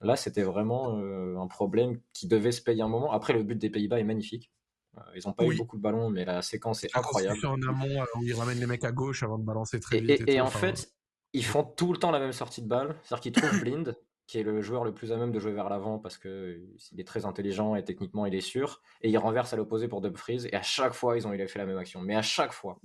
Là, 0.01 0.17
c'était 0.17 0.43
vraiment 0.43 0.99
euh, 0.99 1.39
un 1.39 1.47
problème 1.47 2.01
qui 2.13 2.29
devait 2.29 2.53
se 2.53 2.63
payer 2.63 2.83
un 2.83 2.89
moment. 2.89 3.13
Après, 3.13 3.33
le 3.33 3.43
but 3.43 3.57
des 3.57 3.71
Pays-Bas 3.71 3.99
est 3.99 4.05
magnifique. 4.05 4.51
Euh, 4.97 5.01
ils 5.15 5.23
n'ont 5.27 5.33
pas 5.33 5.45
eu 5.45 5.57
beaucoup 5.57 5.77
de 5.77 5.83
ballons, 5.83 6.11
mais 6.11 6.25
la 6.25 6.43
séquence 6.43 6.85
est 6.85 6.97
incroyable. 6.97 7.47
en 7.47 7.61
amont 7.63 8.05
où 8.17 8.23
ils 8.23 8.35
ramènent 8.35 8.61
les 8.61 8.67
mecs 8.67 8.85
à 8.85 8.93
gauche 8.93 9.23
avant 9.23 9.39
de 9.39 9.45
balancer 9.45 9.81
très 9.81 10.01
vite. 10.01 10.23
Et, 10.27 10.41
en 10.41 10.51
fait, 10.51 10.93
ils 11.33 11.45
font 11.45 11.63
tout 11.63 11.93
le 11.93 11.99
temps 11.99 12.11
la 12.11 12.19
même 12.21 12.33
sortie 12.33 12.63
de 12.63 12.69
balle. 12.69 12.97
C'est-à-dire 13.03 13.21
qu'ils 13.23 13.33
trouvent 13.33 13.61
Blind, 13.63 13.97
qui 14.27 14.39
est 14.39 14.43
le 14.43 14.61
joueur 14.61 14.85
le 14.85 14.93
plus 14.93 15.13
à 15.13 15.17
même 15.17 15.31
de 15.31 15.39
jouer 15.39 15.53
vers 15.53 15.69
l'avant 15.69 15.99
parce 15.99 16.19
qu'il 16.19 16.69
est 16.99 17.07
très 17.07 17.25
intelligent 17.25 17.77
et 17.77 17.85
techniquement 17.85 18.27
il 18.27 18.35
est 18.35 18.41
sûr. 18.41 18.83
Et 19.03 19.09
il 19.09 19.19
renverse 19.19 19.53
à 19.53 19.57
l'opposé 19.57 19.87
pour 19.89 20.01
Dumfries. 20.01 20.47
Et 20.51 20.57
à 20.57 20.63
chaque 20.63 20.95
fois, 20.95 21.17
ils 21.17 21.27
ont 21.27 21.33
il 21.33 21.49
fait 21.49 21.59
la 21.59 21.67
même 21.67 21.79
action. 21.79 22.01
Mais 22.01 22.17
à 22.17 22.23
chaque 22.23 22.53
fois. 22.53 22.81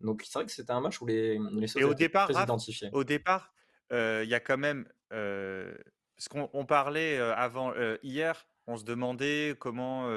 Donc 0.00 0.22
c'est 0.24 0.38
vrai 0.38 0.46
que 0.46 0.52
c'était 0.52 0.72
un 0.72 0.80
match 0.80 1.00
où 1.00 1.06
les, 1.06 1.38
les 1.52 1.78
et 1.78 1.84
au 1.84 1.94
départ, 1.94 2.28
très 2.28 2.42
identifiés. 2.42 2.88
Au 2.92 3.04
départ, 3.04 3.52
euh, 3.92 4.22
il 4.24 4.30
y 4.30 4.34
a 4.34 4.40
quand 4.40 4.58
même. 4.58 4.88
Euh, 5.12 5.74
ce 6.18 6.30
qu'on 6.30 6.64
parlait 6.64 7.18
euh, 7.18 7.34
avant 7.34 7.74
hier, 8.02 8.46
on 8.66 8.78
se 8.78 8.84
demandait 8.84 9.54
comment 9.58 10.08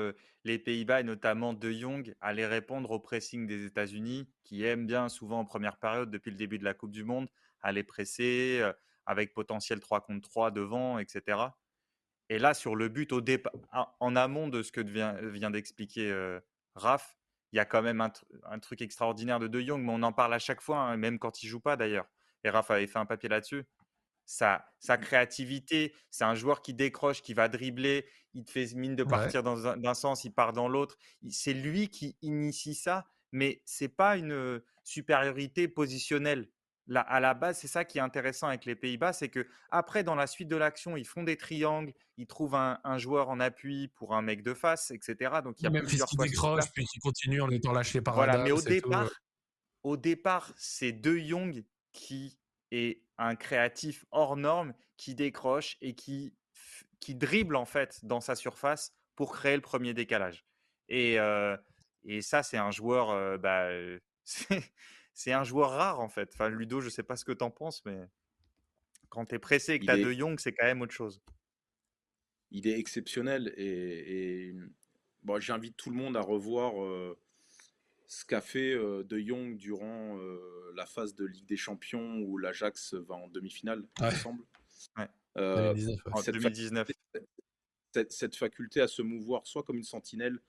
les 0.45 0.57
Pays-Bas 0.57 1.01
et 1.01 1.03
notamment 1.03 1.53
De 1.53 1.71
Jong 1.71 2.15
allaient 2.21 2.47
répondre 2.47 2.91
au 2.91 2.99
pressing 2.99 3.45
des 3.45 3.65
États-Unis, 3.65 4.29
qui 4.45 4.63
aiment 4.63 4.87
bien 4.87 5.09
souvent 5.09 5.39
en 5.39 5.45
première 5.45 5.75
période 5.75 6.09
depuis 6.09 6.31
le 6.31 6.37
début 6.37 6.57
de 6.57 6.63
la 6.63 6.73
Coupe 6.73 6.91
du 6.91 7.03
Monde, 7.03 7.27
aller 7.61 7.83
presser 7.83 8.63
avec 9.09 9.33
potentiel 9.33 9.79
3 9.79 10.01
contre 10.01 10.29
3 10.29 10.51
devant, 10.51 10.99
etc. 10.99 11.39
Et 12.29 12.37
là, 12.37 12.53
sur 12.53 12.75
le 12.75 12.89
but 12.89 13.11
au 13.11 13.21
départ, 13.21 13.51
en 13.99 14.15
amont 14.15 14.47
de 14.47 14.61
ce 14.61 14.71
que 14.71 14.81
vient, 14.81 15.49
d'expliquer 15.49 16.11
euh, 16.11 16.39
Raph, 16.75 17.17
il 17.51 17.55
y 17.55 17.59
a 17.59 17.65
quand 17.65 17.81
même 17.81 18.01
un, 18.01 18.59
truc 18.59 18.83
extraordinaire 18.83 19.39
de 19.39 19.47
De 19.47 19.59
Jong, 19.61 19.81
mais 19.81 19.91
on 19.91 20.03
en 20.03 20.13
parle 20.13 20.35
à 20.35 20.39
chaque 20.39 20.61
fois, 20.61 20.77
hein, 20.77 20.95
même 20.95 21.17
quand 21.17 21.41
il 21.41 21.47
joue 21.47 21.59
pas 21.59 21.75
d'ailleurs. 21.75 22.05
Et 22.43 22.51
Raph 22.51 22.69
avait 22.69 22.85
fait 22.85 22.99
un 22.99 23.07
papier 23.07 23.29
là-dessus. 23.29 23.63
Sa, 24.27 24.63
sa, 24.77 24.95
mmh. 24.95 25.01
créativité, 25.01 25.95
c'est 26.11 26.23
un 26.23 26.35
joueur 26.35 26.61
qui 26.61 26.75
décroche, 26.75 27.23
qui 27.23 27.33
va 27.33 27.47
dribbler, 27.47 28.05
il 28.35 28.43
te 28.43 28.51
fait 28.51 28.75
mine 28.75 28.95
de 28.95 29.03
partir 29.03 29.41
dans 29.41 29.65
un, 29.65 29.93
sens, 29.95 30.23
il 30.23 30.31
part 30.31 30.53
dans 30.53 30.67
l'autre. 30.67 30.99
C'est 31.31 31.53
lui 31.53 31.89
qui 31.89 32.15
initie 32.21 32.75
ça, 32.75 33.07
mais 33.31 33.63
c'est 33.65 33.89
pas 33.89 34.17
une 34.17 34.61
supériorité 34.83 35.67
positionnelle 35.67 36.47
à 36.95 37.19
la 37.19 37.33
base, 37.33 37.59
c'est 37.59 37.67
ça 37.67 37.85
qui 37.85 37.97
est 37.97 38.01
intéressant 38.01 38.47
avec 38.47 38.65
les 38.65 38.75
Pays-Bas, 38.75 39.13
c'est 39.13 39.29
que 39.29 39.47
après, 39.69 40.03
dans 40.03 40.15
la 40.15 40.27
suite 40.27 40.47
de 40.47 40.55
l'action, 40.55 40.97
ils 40.97 41.05
font 41.05 41.23
des 41.23 41.37
triangles, 41.37 41.93
ils 42.17 42.27
trouvent 42.27 42.55
un, 42.55 42.97
joueur 42.97 43.29
en 43.29 43.39
appui 43.39 43.89
pour 43.89 44.15
un 44.15 44.21
mec 44.21 44.43
de 44.43 44.53
face, 44.53 44.91
etc. 44.91 45.41
Donc 45.43 45.59
il 45.59 45.63
y 45.63 45.67
a 45.67 45.69
même 45.69 45.85
plusieurs 45.85 46.09
fois. 46.09 46.25
décroche, 46.25 46.71
puis 46.73 46.85
qui 46.85 46.99
continue 46.99 47.41
en 47.41 47.49
étant 47.49 47.71
lâché 47.71 48.01
par 48.01 48.15
Voilà, 48.15 48.37
mais 48.39 48.51
au 48.51 48.61
départ, 48.61 49.09
au 49.83 49.97
départ, 49.97 50.51
c'est 50.57 50.91
De 50.91 51.17
Jong 51.17 51.63
qui 51.91 52.37
est 52.71 53.01
un 53.17 53.35
créatif 53.35 54.05
hors 54.11 54.37
norme, 54.37 54.73
qui 54.97 55.15
décroche 55.15 55.77
et 55.81 55.95
qui, 55.95 56.33
qui 56.99 57.15
dribble 57.15 57.55
en 57.55 57.65
fait 57.65 58.03
dans 58.03 58.21
sa 58.21 58.35
surface 58.35 58.93
pour 59.15 59.33
créer 59.33 59.55
le 59.55 59.61
premier 59.61 59.93
décalage. 59.93 60.45
Et, 60.87 61.19
euh, 61.19 61.55
et 62.03 62.21
ça, 62.21 62.43
c'est 62.43 62.57
un 62.57 62.71
joueur. 62.71 63.11
Euh, 63.11 63.37
bah, 63.37 63.69
c'est 65.19 65.33
un 65.33 65.43
joueur 65.43 65.71
rare 65.71 65.99
en 65.99 66.07
fait. 66.07 66.29
Enfin, 66.33 66.47
Ludo, 66.47 66.79
je 66.79 66.87
sais 66.87 67.03
pas 67.03 67.17
ce 67.17 67.25
que 67.25 67.33
tu 67.33 67.43
en 67.43 67.51
penses, 67.51 67.83
mais 67.83 68.07
quand 69.09 69.25
tu 69.25 69.35
es 69.35 69.39
pressé 69.39 69.73
et 69.73 69.79
que 69.79 69.83
tu 69.83 69.91
as 69.91 69.97
De 69.97 70.13
Jong, 70.13 70.39
c'est 70.39 70.53
quand 70.53 70.65
même 70.65 70.81
autre 70.81 70.93
chose. 70.93 71.21
Il 72.51 72.67
est 72.67 72.79
exceptionnel 72.79 73.53
et, 73.57 74.55
bon, 75.23 75.37
j'invite 75.41 75.75
tout 75.75 75.89
le 75.89 75.97
monde 75.97 76.15
à 76.15 76.21
revoir 76.21 76.71
ce 78.07 78.23
qu'a 78.23 78.39
fait 78.39 78.73
De 78.75 79.19
Jong 79.19 79.57
durant 79.57 80.17
la 80.73 80.85
phase 80.85 81.13
de 81.15 81.25
Ligue 81.25 81.47
des 81.47 81.57
Champions 81.57 82.19
où 82.21 82.37
l'Ajax 82.37 82.93
va 82.93 83.15
en 83.15 83.27
demi-finale, 83.27 83.83
il 83.99 84.05
me 84.05 84.11
semble. 84.11 84.43
Ouais. 84.97 85.09
en 85.35 86.21
2019. 86.21 86.91
Cette, 87.91 88.13
cette, 88.13 88.35
faculté 88.37 88.79
à 88.79 88.87
se 88.87 89.01
mouvoir 89.01 89.45
soit 89.47 89.63
comme 89.63 89.77
une 89.77 89.83
sentinelle, 89.83 90.39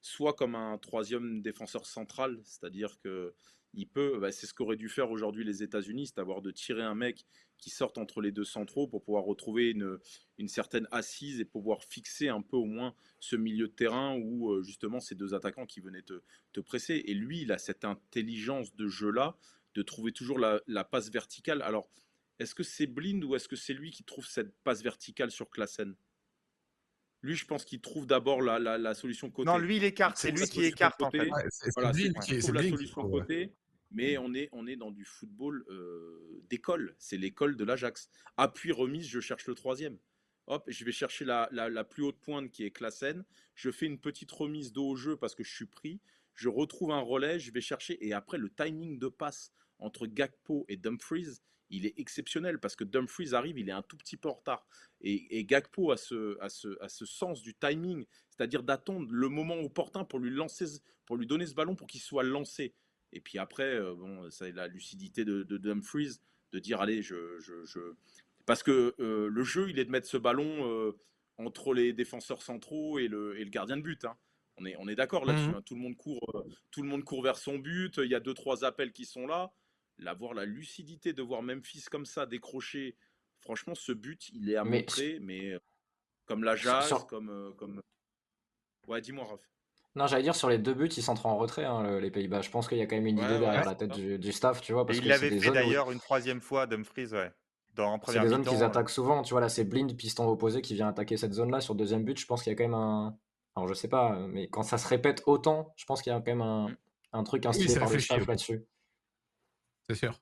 soit 0.00 0.32
comme 0.32 0.56
un 0.56 0.78
troisième 0.78 1.42
défenseur 1.42 1.86
central, 1.86 2.40
c'est-à-dire 2.42 2.98
que 2.98 3.34
il 3.76 3.86
peut, 3.86 4.18
bah, 4.18 4.32
c'est 4.32 4.46
ce 4.46 4.54
qu'auraient 4.54 4.76
dû 4.76 4.88
faire 4.88 5.10
aujourd'hui 5.10 5.44
les 5.44 5.62
États-Unis, 5.62 6.08
c'est 6.08 6.16
d'avoir 6.16 6.40
de 6.40 6.50
tirer 6.50 6.82
un 6.82 6.94
mec 6.94 7.26
qui 7.58 7.68
sorte 7.68 7.98
entre 7.98 8.22
les 8.22 8.32
deux 8.32 8.44
centraux 8.44 8.88
pour 8.88 9.04
pouvoir 9.04 9.24
retrouver 9.24 9.70
une, 9.70 9.98
une, 10.38 10.48
certaine 10.48 10.88
assise 10.90 11.40
et 11.40 11.44
pouvoir 11.44 11.84
fixer 11.84 12.28
un 12.28 12.40
peu 12.40 12.56
au 12.56 12.64
moins 12.64 12.94
ce 13.20 13.36
milieu 13.36 13.68
de 13.68 13.72
terrain 13.72 14.16
où 14.16 14.50
euh, 14.50 14.62
justement 14.62 14.98
ces 14.98 15.14
deux 15.14 15.34
attaquants 15.34 15.66
qui 15.66 15.80
venaient 15.80 16.02
te, 16.02 16.22
te 16.54 16.60
presser. 16.60 17.04
Et 17.06 17.14
lui, 17.14 17.42
il 17.42 17.52
a 17.52 17.58
cette 17.58 17.84
intelligence 17.84 18.74
de 18.74 18.88
jeu-là, 18.88 19.36
de 19.74 19.82
trouver 19.82 20.12
toujours 20.12 20.38
la, 20.38 20.60
la 20.66 20.84
passe 20.84 21.10
verticale. 21.10 21.60
Alors, 21.60 21.90
est-ce 22.38 22.54
que 22.54 22.62
c'est 22.62 22.86
Blind 22.86 23.22
ou 23.24 23.36
est-ce 23.36 23.48
que 23.48 23.56
c'est 23.56 23.74
lui 23.74 23.90
qui 23.90 24.04
trouve 24.04 24.26
cette 24.26 24.54
passe 24.64 24.82
verticale 24.82 25.30
sur 25.30 25.50
Klassen? 25.50 25.94
Lui, 27.20 27.34
je 27.34 27.44
pense 27.44 27.64
qu'il 27.64 27.80
trouve 27.80 28.06
d'abord 28.06 28.40
la, 28.40 28.58
la, 28.58 28.78
la, 28.78 28.94
solution 28.94 29.30
côté. 29.30 29.46
Non, 29.46 29.58
lui, 29.58 29.78
il 29.78 29.84
écarte. 29.84 30.16
C'est 30.16 30.30
lui 30.30 30.46
qui 30.46 30.64
écarte, 30.64 31.02
en 31.02 31.10
fait. 31.10 31.28
c'est 31.50 31.70
voilà, 31.74 31.92
qui 31.92 32.38
trouve 32.38 32.54
la 32.54 32.62
solution 32.62 33.08
côté 33.10 33.52
mais 33.90 34.18
on 34.18 34.34
est, 34.34 34.48
on 34.52 34.66
est 34.66 34.76
dans 34.76 34.90
du 34.90 35.04
football 35.04 35.64
euh, 35.68 36.42
d'école. 36.48 36.94
C'est 36.98 37.16
l'école 37.16 37.56
de 37.56 37.64
l'Ajax. 37.64 38.08
Appui 38.36 38.72
remise, 38.72 39.06
je 39.06 39.20
cherche 39.20 39.46
le 39.46 39.54
troisième. 39.54 39.98
Hop, 40.48 40.64
je 40.68 40.84
vais 40.84 40.92
chercher 40.92 41.24
la, 41.24 41.48
la, 41.50 41.84
plus 41.84 42.04
haute 42.04 42.20
pointe 42.20 42.50
qui 42.50 42.64
est 42.64 42.70
Klassen. 42.70 43.24
Je 43.54 43.70
fais 43.70 43.86
une 43.86 43.98
petite 43.98 44.30
remise 44.30 44.72
dos 44.72 44.90
au 44.90 44.96
jeu 44.96 45.16
parce 45.16 45.34
que 45.34 45.42
je 45.42 45.52
suis 45.52 45.66
pris. 45.66 46.00
Je 46.34 46.48
retrouve 46.48 46.92
un 46.92 47.00
relais, 47.00 47.40
je 47.40 47.50
vais 47.52 47.60
chercher. 47.60 48.04
Et 48.06 48.12
après, 48.12 48.38
le 48.38 48.50
timing 48.50 48.98
de 48.98 49.08
passe 49.08 49.52
entre 49.78 50.06
Gakpo 50.06 50.64
et 50.68 50.76
Dumfries, 50.76 51.40
il 51.70 51.84
est 51.84 51.98
exceptionnel 51.98 52.60
parce 52.60 52.76
que 52.76 52.84
Dumfries 52.84 53.34
arrive, 53.34 53.58
il 53.58 53.68
est 53.68 53.72
un 53.72 53.82
tout 53.82 53.96
petit 53.96 54.16
peu 54.16 54.28
en 54.28 54.34
retard. 54.34 54.66
Et, 55.00 55.38
et 55.38 55.44
Gakpo 55.44 55.90
a 55.90 55.96
ce, 55.96 56.38
a, 56.40 56.48
ce, 56.48 56.80
a 56.80 56.88
ce 56.88 57.06
sens 57.06 57.42
du 57.42 57.54
timing, 57.54 58.04
c'est-à-dire 58.30 58.62
d'attendre 58.62 59.08
le 59.10 59.28
moment 59.28 59.58
opportun 59.58 60.04
pour 60.04 60.20
lui, 60.20 60.30
lancer, 60.30 60.80
pour 61.06 61.16
lui 61.16 61.26
donner 61.26 61.46
ce 61.46 61.54
ballon 61.54 61.74
pour 61.74 61.88
qu'il 61.88 62.00
soit 62.00 62.22
lancé. 62.22 62.72
Et 63.12 63.20
puis 63.20 63.38
après, 63.38 63.74
euh, 63.74 63.94
bon, 63.94 64.30
c'est 64.30 64.52
la 64.52 64.66
lucidité 64.66 65.24
de, 65.24 65.42
de, 65.42 65.56
Dumfries 65.56 66.18
de 66.52 66.58
dire 66.58 66.80
allez, 66.80 67.02
je, 67.02 67.38
je, 67.40 67.80
parce 68.44 68.62
que 68.62 68.94
euh, 69.00 69.28
le 69.28 69.44
jeu, 69.44 69.70
il 69.70 69.78
est 69.78 69.84
de 69.84 69.90
mettre 69.90 70.06
ce 70.06 70.16
ballon 70.16 70.68
euh, 70.70 70.92
entre 71.38 71.74
les 71.74 71.92
défenseurs 71.92 72.42
centraux 72.42 72.98
et 72.98 73.08
le, 73.08 73.38
et 73.38 73.44
le 73.44 73.50
gardien 73.50 73.76
de 73.76 73.82
but. 73.82 74.04
Hein. 74.04 74.16
On 74.58 74.64
est, 74.64 74.76
on 74.78 74.88
est 74.88 74.94
d'accord 74.94 75.24
là-dessus. 75.24 75.48
Mmh. 75.48 75.54
Hein. 75.56 75.62
Tout 75.66 75.74
le 75.74 75.80
monde 75.80 75.96
court, 75.96 76.46
tout 76.70 76.82
le 76.82 76.88
monde 76.88 77.04
court 77.04 77.22
vers 77.22 77.36
son 77.36 77.58
but. 77.58 77.98
Il 77.98 78.10
y 78.10 78.14
a 78.14 78.20
deux 78.20 78.34
trois 78.34 78.64
appels 78.64 78.92
qui 78.92 79.04
sont 79.04 79.26
là. 79.26 79.52
L'avoir 79.98 80.34
la 80.34 80.44
lucidité 80.44 81.12
de 81.12 81.22
voir 81.22 81.42
Memphis 81.42 81.84
comme 81.90 82.06
ça 82.06 82.26
décrocher. 82.26 82.96
Franchement, 83.40 83.74
ce 83.74 83.92
but, 83.92 84.28
il 84.30 84.50
est 84.50 84.56
à 84.56 84.64
montrer, 84.64 85.18
mais 85.20 85.58
comme 86.24 86.42
la 86.42 86.56
jazz, 86.56 86.92
comme, 87.08 87.54
comme. 87.56 87.80
Ouais, 88.86 89.00
dis-moi, 89.00 89.24
Raph. 89.24 89.55
Non, 89.96 90.06
j'allais 90.06 90.22
dire 90.22 90.36
sur 90.36 90.50
les 90.50 90.58
deux 90.58 90.74
buts, 90.74 90.90
ils 90.94 91.02
sont 91.02 91.26
en 91.26 91.38
retrait, 91.38 91.64
hein, 91.64 91.98
les 91.98 92.10
Pays-Bas. 92.10 92.42
Je 92.42 92.50
pense 92.50 92.68
qu'il 92.68 92.76
y 92.76 92.82
a 92.82 92.86
quand 92.86 92.96
même 92.96 93.06
une 93.06 93.18
idée 93.18 93.38
derrière 93.38 93.64
la 93.64 93.74
tête 93.74 93.92
du, 93.92 94.32
staff, 94.32 94.60
tu 94.60 94.74
vois. 94.74 94.86
Parce 94.86 94.98
il 94.98 95.08
l'avait 95.08 95.40
fait 95.40 95.50
d'ailleurs 95.50 95.90
une 95.90 95.98
troisième 95.98 96.40
fois, 96.40 96.66
Dumfries, 96.66 97.08
ouais. 97.12 97.32
Dans 97.74 98.00
c'est 98.06 98.20
des 98.20 98.28
zones 98.28 98.44
qu'ils 98.44 98.62
attaquent 98.62 98.90
souvent, 98.90 99.22
tu 99.22 99.32
vois. 99.32 99.40
Là, 99.40 99.48
c'est 99.48 99.64
Blind, 99.64 99.94
piston 99.96 100.28
opposé, 100.28 100.62
qui 100.62 100.74
vient 100.74 100.88
attaquer 100.88 101.16
cette 101.16 101.32
zone-là. 101.32 101.60
Sur 101.60 101.74
deuxième 101.74 102.04
but, 102.04 102.18
je 102.18 102.26
pense 102.26 102.42
qu'il 102.42 102.52
y 102.52 102.54
a 102.54 102.56
quand 102.56 102.64
même 102.64 102.74
un. 102.74 103.16
Alors, 103.54 103.68
je 103.68 103.74
sais 103.74 103.88
pas, 103.88 104.18
mais 104.28 104.48
quand 104.48 104.62
ça 104.62 104.76
se 104.76 104.86
répète 104.86 105.22
autant, 105.26 105.72
je 105.76 105.86
pense 105.86 106.02
qu'il 106.02 106.12
y 106.12 106.16
a 106.16 106.18
quand 106.18 106.26
même 106.26 106.42
un, 106.42 106.68
mm. 106.68 106.76
un 107.14 107.24
truc 107.24 107.46
inspiré 107.46 107.80
par 107.80 107.90
le 107.90 107.98
staff 107.98 108.26
là-dessus. 108.26 108.64
C'est 109.88 109.94
sûr. 109.94 110.18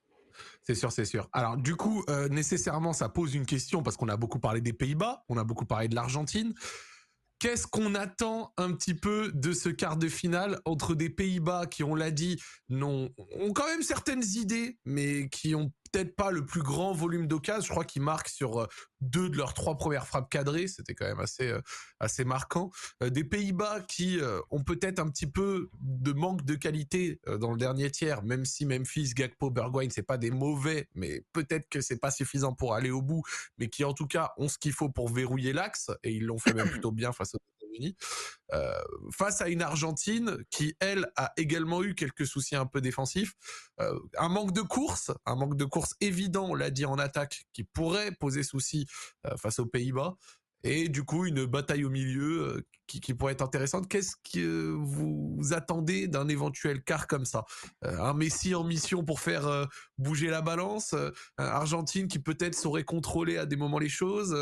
C'est 0.63 0.75
sûr, 0.75 0.91
c'est 0.91 1.05
sûr. 1.05 1.29
Alors 1.31 1.57
du 1.57 1.75
coup, 1.75 2.03
euh, 2.09 2.27
nécessairement, 2.27 2.91
ça 2.91 3.07
pose 3.07 3.35
une 3.35 3.45
question 3.45 3.83
parce 3.83 3.97
qu'on 3.97 4.09
a 4.09 4.17
beaucoup 4.17 4.39
parlé 4.39 4.61
des 4.61 4.73
Pays-Bas, 4.73 5.23
on 5.29 5.37
a 5.37 5.43
beaucoup 5.43 5.65
parlé 5.65 5.87
de 5.87 5.95
l'Argentine. 5.95 6.53
Qu'est-ce 7.39 7.67
qu'on 7.67 7.95
attend 7.95 8.53
un 8.57 8.71
petit 8.73 8.93
peu 8.93 9.31
de 9.33 9.51
ce 9.51 9.69
quart 9.69 9.97
de 9.97 10.07
finale 10.07 10.59
entre 10.65 10.95
des 10.95 11.09
Pays-Bas 11.09 11.65
qui, 11.65 11.83
on 11.83 11.93
l'a 11.93 12.11
dit, 12.11 12.41
non, 12.69 13.09
ont 13.39 13.51
quand 13.51 13.67
même 13.67 13.83
certaines 13.83 14.23
idées, 14.23 14.77
mais 14.85 15.27
qui 15.29 15.53
ont 15.53 15.71
peut-être 15.95 16.15
pas 16.15 16.31
le 16.31 16.45
plus 16.45 16.61
grand 16.61 16.91
volume 16.91 17.27
d'occasion. 17.27 17.61
Je 17.61 17.69
crois 17.69 17.85
qu'ils 17.85 18.01
marquent 18.01 18.27
sur 18.27 18.61
euh, 18.61 18.67
deux 18.99 19.29
de 19.29 19.37
leurs 19.37 19.53
trois 19.53 19.77
premières 19.77 20.07
frappes 20.07 20.29
cadrées. 20.29 20.67
C'était 20.67 20.93
quand 20.93 21.05
même 21.05 21.21
assez, 21.21 21.47
euh, 21.47 21.61
assez 22.01 22.25
marquant. 22.25 22.69
Euh, 23.01 23.09
des 23.09 23.23
Pays-Bas 23.23 23.81
qui 23.87 24.19
ont 24.51 24.63
peut-être 24.63 24.99
un 24.99 25.09
petit 25.09 25.27
peu 25.27 25.69
de 25.79 26.11
manque 26.11 26.43
de 26.43 26.55
qualité 26.55 27.19
dans 27.39 27.51
le 27.51 27.57
dernier 27.57 27.91
tiers, 27.91 28.23
même 28.23 28.45
si 28.45 28.65
Memphis, 28.65 29.13
Gakpo, 29.13 29.49
Bergwijn, 29.49 29.89
c'est 29.89 30.03
pas 30.03 30.17
des 30.17 30.31
mauvais, 30.31 30.89
mais 30.95 31.23
peut-être 31.33 31.69
que 31.69 31.81
c'est 31.81 31.97
pas 31.99 32.11
suffisant 32.11 32.53
pour 32.53 32.73
aller 32.73 32.89
au 32.89 33.01
bout, 33.01 33.23
mais 33.57 33.69
qui 33.69 33.83
en 33.83 33.93
tout 33.93 34.07
cas 34.07 34.31
ont 34.37 34.47
ce 34.47 34.57
qu'il 34.57 34.73
faut 34.73 34.89
pour 34.89 35.09
verrouiller 35.09 35.53
l'axe 35.53 35.91
et 36.03 36.11
ils 36.11 36.25
l'ont 36.25 36.39
fait 36.39 36.53
même 36.53 36.69
plutôt 36.71 36.91
bien 36.91 37.11
face 37.11 37.35
aux 37.35 37.39
États-Unis. 37.75 37.95
face 39.11 39.41
à 39.41 39.49
une 39.49 39.61
Argentine 39.61 40.37
qui, 40.49 40.75
elle, 40.79 41.07
a 41.15 41.33
également 41.37 41.83
eu 41.83 41.95
quelques 41.95 42.27
soucis 42.27 42.55
un 42.55 42.65
peu 42.65 42.81
défensifs, 42.81 43.33
un 43.77 44.29
manque 44.29 44.53
de 44.53 44.61
course, 44.61 45.11
un 45.25 45.35
manque 45.35 45.57
de 45.57 45.65
course 45.65 45.95
évident, 46.01 46.49
on 46.49 46.55
l'a 46.55 46.69
dit 46.69 46.85
en 46.85 46.97
attaque, 46.97 47.45
qui 47.53 47.63
pourrait 47.63 48.11
poser 48.11 48.43
souci 48.43 48.87
euh, 49.25 49.35
face 49.37 49.59
aux 49.59 49.65
Pays-Bas. 49.65 50.15
Et 50.67 50.89
du 50.89 51.03
coup, 51.03 51.27
une 51.27 51.45
bataille 51.45 51.85
au 51.85 51.91
milieu 51.91 52.41
euh, 52.41 52.67
qui, 52.87 53.13
pourrait 53.13 53.33
être 53.33 53.43
intéressante. 53.43 53.87
Qu'est-ce 53.87 54.15
que 54.33 54.71
vous 54.71 55.37
attendez 55.51 56.07
d'un 56.07 56.27
éventuel 56.27 56.83
quart 56.83 57.05
comme 57.05 57.23
ça? 57.23 57.45
Euh, 57.83 57.99
Un 57.99 58.15
Messi 58.15 58.55
en 58.55 58.63
mission 58.63 59.05
pour 59.05 59.19
faire 59.19 59.67
bouger 59.99 60.29
la 60.29 60.41
balance, 60.41 60.95
Argentine 61.37 62.07
qui 62.07 62.17
peut-être 62.17 62.55
saurait 62.55 62.83
contrôler 62.83 63.37
à 63.37 63.45
des 63.45 63.55
moments 63.55 63.77
les 63.77 63.89
choses, 63.89 64.35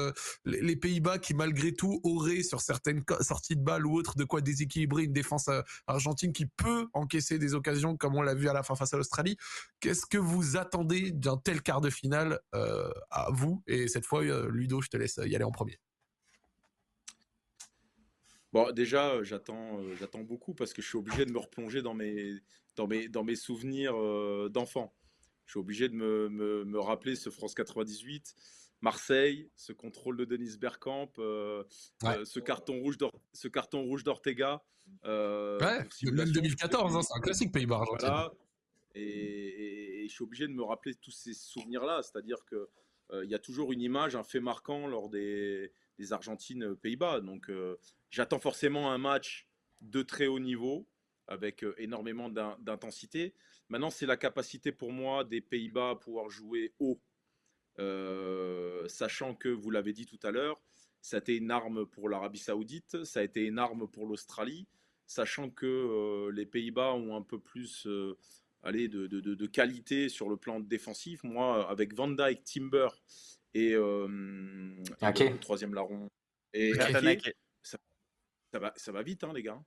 les, 0.45 0.75
Pays-Bas 0.75 1.19
qui 1.19 1.33
malgré 1.33 1.73
tout 1.73 1.99
auraient 2.03 2.43
sur 2.43 2.61
certaines 2.61 3.03
sorties 3.21 3.55
de 3.55 3.61
balles 3.61 3.85
ou 3.85 3.95
autres 3.95 4.15
de 4.15 4.23
quoi 4.23 4.41
déséquilibrer 4.41 5.03
une 5.03 5.13
défense 5.13 5.49
argentine 5.87 6.31
qui 6.31 6.45
peut 6.45 6.87
encaisser 6.93 7.37
des 7.37 7.53
occasions 7.53 7.97
comme 7.97 8.15
on 8.15 8.21
l'a 8.21 8.33
vu 8.33 8.47
à 8.49 8.53
la 8.53 8.63
fin 8.63 8.75
face 8.75 8.93
à 8.93 8.97
l'Australie. 8.97 9.37
Qu'est-ce 9.79 10.05
que 10.05 10.17
vous 10.17 10.57
attendez 10.57 11.11
d'un 11.11 11.37
tel 11.37 11.61
quart 11.61 11.81
de 11.81 11.89
finale 11.89 12.39
à 12.51 13.29
vous? 13.31 13.61
Et 13.67 13.87
cette 13.87 14.05
fois, 14.05 14.23
Ludo, 14.47 14.81
je 14.81 14.89
te 14.89 14.97
laisse 14.97 15.19
y 15.23 15.35
aller 15.35 15.45
en 15.45 15.51
premier. 15.51 15.79
Bon, 18.53 18.71
déjà, 18.71 19.09
euh, 19.09 19.23
j'attends, 19.23 19.79
euh, 19.79 19.95
j'attends 19.95 20.21
beaucoup 20.21 20.53
parce 20.53 20.73
que 20.73 20.81
je 20.83 20.87
suis 20.87 20.97
obligé 20.97 21.25
de 21.25 21.31
me 21.31 21.39
replonger 21.39 21.81
dans 21.81 21.95
mes, 21.95 22.35
dans 22.75 22.85
mes, 22.85 23.07
dans 23.07 23.23
mes 23.23 23.35
souvenirs 23.35 23.95
euh, 23.95 24.47
d'enfant. 24.47 24.93
Je 25.47 25.53
suis 25.53 25.59
obligé 25.59 25.89
de 25.89 25.95
me, 25.95 26.29
me, 26.29 26.63
me, 26.63 26.79
rappeler 26.79 27.15
ce 27.15 27.31
France 27.31 27.55
98, 27.55 28.35
Marseille, 28.81 29.49
ce 29.55 29.73
contrôle 29.73 30.17
de 30.17 30.25
Denis 30.25 30.55
Bergkamp, 30.59 31.09
ce 31.17 32.39
carton 32.39 32.79
rouge 32.79 32.97
ce 33.33 33.47
carton 33.47 33.81
rouge 33.81 34.03
d'Ortega. 34.03 34.63
ouais, 35.03 35.79
même 36.11 36.31
2014, 36.31 36.95
hein, 36.95 37.01
c'est 37.01 37.17
un 37.17 37.21
classique 37.21 37.51
Pays-Bas 37.51 37.77
argentin. 37.77 38.31
Et, 38.93 40.03
et, 40.03 40.07
je 40.07 40.13
suis 40.13 40.23
obligé 40.23 40.47
de 40.47 40.53
me 40.53 40.63
rappeler 40.63 40.93
tous 40.93 41.11
ces 41.11 41.33
souvenirs-là, 41.33 42.03
c'est-à-dire 42.03 42.45
que 42.45 42.69
il 43.23 43.29
y 43.29 43.35
a 43.35 43.39
toujours 43.39 43.71
une 43.71 43.81
image, 43.81 44.15
un 44.15 44.23
fait 44.23 44.39
marquant 44.39 44.87
lors 44.87 45.07
des, 45.09 45.71
des 46.03 46.13
Argentines 46.13 46.75
Pays-Bas. 46.75 47.21
Donc 47.21 47.49
j'attends 48.09 48.39
forcément 48.39 48.91
un 48.91 48.97
match 48.97 49.47
de 49.81 50.01
très 50.01 50.27
haut 50.27 50.39
niveau 50.39 50.87
avec 51.27 51.65
énormément 51.77 52.29
d'intensité. 52.29 53.33
Maintenant, 53.69 53.89
c'est 53.89 54.05
la 54.05 54.17
capacité 54.17 54.71
pour 54.71 54.91
moi 54.91 55.23
des 55.23 55.41
Pays-Bas 55.41 55.91
à 55.91 55.95
pouvoir 55.95 56.29
jouer 56.29 56.73
haut, 56.79 57.01
sachant 58.87 59.35
que, 59.35 59.49
vous 59.49 59.69
l'avez 59.71 59.93
dit 59.93 60.05
tout 60.05 60.19
à 60.23 60.31
l'heure, 60.31 60.61
ça 61.01 61.17
a 61.17 61.19
été 61.19 61.35
une 61.35 61.51
arme 61.51 61.85
pour 61.85 62.09
l'Arabie 62.09 62.39
Saoudite, 62.39 63.03
ça 63.03 63.21
a 63.21 63.23
été 63.23 63.43
une 63.43 63.59
arme 63.59 63.87
pour 63.87 64.05
l'Australie, 64.05 64.67
sachant 65.05 65.49
que 65.49 66.29
les 66.33 66.45
Pays-Bas 66.45 66.93
ont 66.93 67.15
un 67.15 67.21
peu 67.21 67.39
plus 67.39 67.87
allez, 68.63 68.87
de, 68.87 69.07
de, 69.07 69.47
qualité 69.47 70.09
sur 70.09 70.29
le 70.29 70.37
plan 70.37 70.59
défensif. 70.59 71.23
Moi, 71.23 71.69
avec 71.69 71.93
Van 71.93 72.09
Dyke, 72.09 72.43
Timber 72.43 72.89
et, 73.53 73.73
euh, 73.73 74.07
le 74.07 75.39
troisième 75.39 75.73
larron. 75.73 76.09
Et 76.53 76.73
ça, 76.73 76.87
ça, 78.51 78.59
va, 78.59 78.73
ça 78.75 78.91
va 78.91 79.01
vite, 79.03 79.23
hein, 79.23 79.33
les 79.33 79.43
gars. 79.43 79.61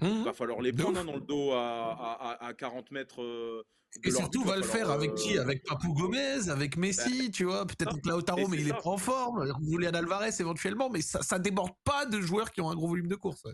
Il 0.00 0.08
mmh. 0.08 0.24
va 0.24 0.32
falloir 0.32 0.60
les 0.60 0.72
prendre 0.72 0.98
hein, 1.00 1.04
dans 1.04 1.16
le 1.16 1.20
dos 1.20 1.52
à, 1.52 1.92
à, 1.92 2.46
à 2.46 2.54
40 2.54 2.90
mètres. 2.90 3.22
Euh, 3.22 3.64
et 4.04 4.10
surtout, 4.10 4.44
va, 4.44 4.56
le 4.56 4.62
faire 4.62 4.90
avec 4.90 5.14
qui? 5.14 5.38
euh, 5.38 5.42
Avec 5.42 5.64
Papou 5.64 5.92
Gomez, 5.94 6.50
avec 6.50 6.76
Messi, 6.76 7.28
bah, 7.28 7.32
tu 7.32 7.44
vois, 7.44 7.66
peut-être 7.66 7.92
avec 7.92 8.06
Lautaro, 8.06 8.46
mais 8.48 8.58
il 8.58 8.68
est 8.68 8.72
pas 8.72 8.86
en 8.86 8.98
forme. 8.98 9.50
Julian 9.66 9.94
Alvarez 9.94 10.30
éventuellement, 10.38 10.90
mais 10.90 11.00
ça, 11.00 11.22
ça 11.22 11.38
déborde 11.38 11.72
pas 11.84 12.04
de 12.06 12.20
joueurs 12.20 12.52
qui 12.52 12.60
ont 12.60 12.70
un 12.70 12.74
gros 12.74 12.88
volume 12.88 13.08
de 13.08 13.16
course. 13.16 13.44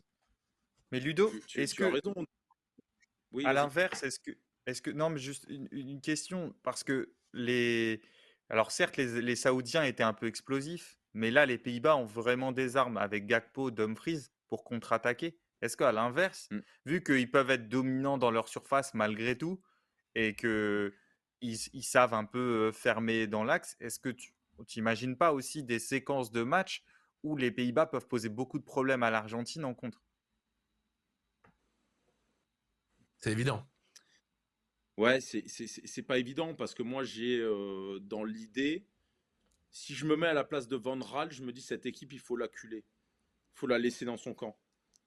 Mais 0.90 1.00
Ludo, 1.00 1.32
est-ce 1.54 1.74
que. 1.74 1.84
Raison. 1.84 2.14
Oui, 3.32 3.44
à 3.46 3.52
l'inverse, 3.52 4.02
est-ce 4.02 4.18
que. 4.18 4.32
Est-ce 4.66 4.82
que. 4.82 4.90
Non, 4.90 5.08
mais 5.08 5.18
juste 5.18 5.46
une, 5.48 5.68
une 5.70 6.00
question, 6.00 6.54
parce 6.62 6.82
que 6.82 7.14
les 7.32 8.02
alors 8.54 8.70
certes, 8.70 8.96
les, 8.96 9.34
Saoudiens 9.34 9.82
étaient 9.82 10.04
un 10.04 10.12
peu 10.12 10.28
explosifs, 10.28 10.96
mais 11.12 11.32
là, 11.32 11.44
les 11.44 11.58
Pays-Bas 11.58 11.96
ont 11.96 12.04
vraiment 12.04 12.52
des 12.52 12.76
armes 12.76 12.96
avec 12.96 13.26
Gakpo, 13.26 13.72
Dumfries 13.72 14.28
pour 14.46 14.62
contre-attaquer. 14.62 15.36
Est-ce 15.60 15.76
qu'à 15.76 15.90
l'inverse, 15.90 16.46
mmh. 16.52 16.58
vu 16.86 17.02
qu'ils 17.02 17.28
peuvent 17.32 17.50
être 17.50 17.68
dominants 17.68 18.16
dans 18.16 18.30
leur 18.30 18.46
surface 18.46 18.94
malgré 18.94 19.36
tout, 19.36 19.60
et 20.14 20.36
qu'ils 20.36 20.92
ils 21.40 21.82
savent 21.82 22.14
un 22.14 22.24
peu 22.24 22.70
fermer 22.70 23.26
dans 23.26 23.42
l'axe, 23.42 23.76
est-ce 23.80 23.98
que 23.98 24.10
tu 24.10 24.32
n'imagines 24.76 25.16
pas 25.16 25.32
aussi 25.32 25.64
des 25.64 25.80
séquences 25.80 26.30
de 26.30 26.44
matchs 26.44 26.84
où 27.24 27.36
les 27.36 27.50
Pays-Bas 27.50 27.86
peuvent 27.86 28.06
poser 28.06 28.28
beaucoup 28.28 28.60
de 28.60 28.64
problèmes 28.64 29.02
à 29.02 29.10
l'Argentine 29.10 29.64
en 29.64 29.74
contre? 29.74 30.00
C'est 33.18 33.32
évident. 33.32 33.66
Ouais, 34.96 35.20
c'est 35.20 36.02
pas 36.02 36.18
évident 36.18 36.54
parce 36.54 36.74
que 36.74 36.82
moi, 36.82 37.02
j'ai 37.02 37.40
euh, 37.40 37.98
dans 38.00 38.24
l'idée, 38.24 38.86
si 39.70 39.94
je 39.94 40.06
me 40.06 40.16
mets 40.16 40.28
à 40.28 40.34
la 40.34 40.44
place 40.44 40.68
de 40.68 40.76
Van 40.76 40.98
Raal, 40.98 41.32
je 41.32 41.42
me 41.42 41.52
dis 41.52 41.62
cette 41.62 41.84
équipe, 41.84 42.12
il 42.12 42.20
faut 42.20 42.36
l'acculer. 42.36 42.84
Il 43.54 43.58
faut 43.58 43.66
la 43.66 43.78
laisser 43.78 44.04
dans 44.04 44.16
son 44.16 44.34
camp. 44.34 44.56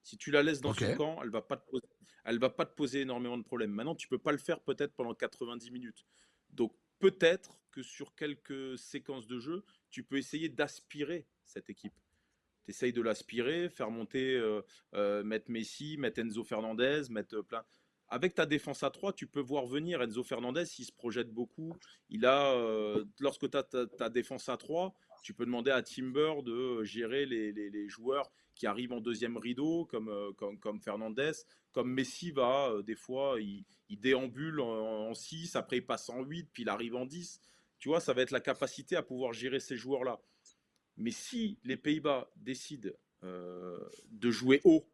Si 0.02 0.18
tu 0.18 0.30
la 0.30 0.42
laisses 0.42 0.60
dans 0.60 0.74
son 0.74 0.94
camp, 0.94 1.22
elle 1.22 1.30
va 1.30 1.42
pas 1.42 1.56
te 1.56 1.68
poser, 1.70 1.86
elle 2.24 2.38
va 2.38 2.50
pas 2.50 2.66
te 2.66 2.74
poser 2.74 3.00
énormément 3.00 3.38
de 3.38 3.42
problèmes. 3.42 3.70
Maintenant, 3.70 3.94
tu 3.94 4.08
peux 4.08 4.18
pas 4.18 4.32
le 4.32 4.38
faire 4.38 4.60
peut-être 4.60 4.94
pendant 4.94 5.14
90 5.14 5.70
minutes. 5.70 6.04
Donc 6.50 6.74
peut-être 6.98 7.58
que 7.70 7.82
sur 7.82 8.14
quelques 8.14 8.78
séquences 8.78 9.26
de 9.26 9.38
jeu, 9.38 9.64
tu 9.90 10.02
peux 10.02 10.18
essayer 10.18 10.48
d'aspirer 10.48 11.26
cette 11.44 11.70
équipe. 11.70 11.94
Tu 12.64 12.70
essayes 12.70 12.92
de 12.92 13.02
l'aspirer, 13.02 13.70
faire 13.70 13.90
monter, 13.90 14.34
euh, 14.34 14.62
euh, 14.94 15.22
mettre 15.24 15.50
Messi, 15.50 15.96
mettre 15.96 16.20
Enzo 16.20 16.44
Fernandez, 16.44 17.04
mettre 17.10 17.40
plein 17.42 17.64
avec 18.10 18.34
ta 18.34 18.46
défense 18.46 18.82
à 18.82 18.90
3, 18.90 19.12
tu 19.12 19.26
peux 19.26 19.40
voir 19.40 19.66
venir 19.66 20.02
Enzo 20.02 20.22
Fernandez, 20.22 20.64
il 20.78 20.84
se 20.84 20.92
projette 20.92 21.30
beaucoup. 21.30 21.76
Il 22.08 22.24
a, 22.24 22.52
euh, 22.54 23.04
lorsque 23.20 23.50
tu 23.50 23.56
as 23.56 23.62
ta, 23.62 24.08
défense 24.08 24.48
à 24.48 24.56
3, 24.56 24.94
tu 25.22 25.34
peux 25.34 25.44
demander 25.44 25.70
à 25.70 25.82
Timber 25.82 26.42
de 26.42 26.82
gérer 26.84 27.26
les, 27.26 27.88
joueurs 27.88 28.30
qui 28.54 28.66
arrivent 28.66 28.92
en 28.92 29.00
deuxième 29.00 29.36
rideau, 29.36 29.84
comme, 29.84 30.08
euh, 30.08 30.32
comme, 30.32 30.80
Fernandez. 30.80 31.32
Comme 31.72 31.92
Messi 31.92 32.30
va, 32.30 32.70
euh, 32.70 32.82
des 32.82 32.96
fois, 32.96 33.36
il, 33.40 33.64
déambule 34.00 34.60
en, 34.60 35.12
6, 35.12 35.54
après 35.54 35.78
il 35.78 35.86
passe 35.86 36.08
en 36.08 36.22
8, 36.22 36.48
puis 36.52 36.62
il 36.62 36.68
arrive 36.68 36.96
en 36.96 37.04
10. 37.04 37.40
Tu 37.78 37.88
vois, 37.88 38.00
ça 38.00 38.14
va 38.14 38.22
être 38.22 38.30
la 38.30 38.40
capacité 38.40 38.96
à 38.96 39.02
pouvoir 39.02 39.32
gérer 39.34 39.60
ces 39.60 39.76
joueurs-là. 39.76 40.18
Mais 40.96 41.10
si 41.10 41.58
les 41.62 41.76
Pays-Bas 41.76 42.30
décident 42.36 42.90
de 43.22 44.30
jouer 44.30 44.60
haut, 44.64 44.88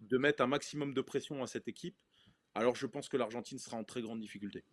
de 0.00 0.16
mettre 0.16 0.42
un 0.42 0.46
maximum 0.46 0.94
de 0.94 1.00
pression 1.00 1.42
à 1.42 1.46
cette 1.46 1.68
équipe, 1.68 1.96
alors 2.54 2.74
je 2.74 2.86
pense 2.86 3.08
que 3.08 3.16
l'Argentine 3.16 3.58
sera 3.58 3.76
en 3.76 3.84
très 3.84 4.02
grande 4.02 4.20
difficulté. 4.20 4.64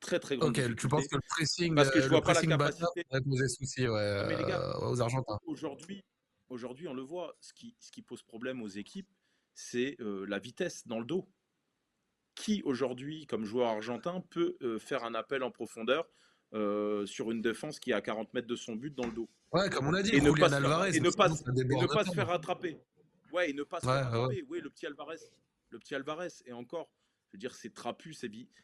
Très 0.00 0.18
très 0.18 0.36
grande 0.36 0.52
difficulté. 0.52 0.74
Ok, 0.74 0.80
tu 0.80 0.88
penses 0.88 1.08
que 1.08 1.16
le 1.16 1.22
pressing, 1.28 1.74
Parce 1.74 1.90
que 1.90 2.00
je 2.00 2.08
vois 2.08 2.22
pas 2.22 2.34
la 2.34 2.42
capacité. 2.42 3.04
va 3.10 3.20
poser 3.20 3.48
souci 3.48 3.86
euh, 3.86 4.72
aux 4.80 5.00
Argentins. 5.00 5.38
Aujourd'hui, 5.46 6.04
aujourd'hui, 6.48 6.88
on 6.88 6.94
le 6.94 7.02
voit, 7.02 7.36
ce 7.40 7.52
qui, 7.52 7.76
ce 7.78 7.90
qui 7.90 8.02
pose 8.02 8.22
problème 8.22 8.62
aux 8.62 8.68
équipes, 8.68 9.08
c'est 9.54 9.96
euh, 10.00 10.26
la 10.26 10.38
vitesse 10.38 10.86
dans 10.86 10.98
le 10.98 11.06
dos. 11.06 11.28
Qui 12.34 12.62
aujourd'hui, 12.64 13.26
comme 13.26 13.44
joueur 13.44 13.68
argentin, 13.68 14.22
peut 14.30 14.56
euh, 14.62 14.78
faire 14.78 15.04
un 15.04 15.14
appel 15.14 15.42
en 15.42 15.50
profondeur 15.50 16.08
sur 17.06 17.30
une 17.30 17.40
défense 17.40 17.80
qui 17.80 17.92
est 17.92 17.94
à 17.94 18.02
40 18.02 18.34
mètres 18.34 18.46
de 18.46 18.56
son 18.56 18.76
but 18.76 18.94
dans 18.94 19.06
le 19.06 19.12
dos? 19.12 19.30
Ouais, 19.52 19.70
comme 19.70 19.86
on 19.86 19.94
a 19.94 20.02
dit, 20.02 20.14
et 20.14 20.20
ne 20.20 20.30
pas, 20.32 20.54
Alvarez, 20.54 20.94
et 20.94 21.00
ne 21.00 21.08
pas, 21.08 21.28
ne 21.28 21.86
pas 21.86 22.04
se 22.04 22.10
faire 22.10 22.28
rattraper. 22.28 22.78
Ouais, 23.32 23.48
et 23.50 23.54
ne 23.54 23.62
pas 23.62 23.80
se 23.80 23.86
faire 23.86 24.10
rattraper. 24.10 24.44
Oui, 24.48 24.60
le 24.60 24.68
petit 24.68 24.84
Alvarez 24.86 25.16
le 25.72 25.78
petit 25.78 25.94
Alvarez. 25.94 26.28
Et 26.46 26.52
encore, 26.52 26.90
je 27.32 27.38
veux 27.38 27.40
dire, 27.40 27.54
c'est 27.54 27.72
trapu, 27.72 28.14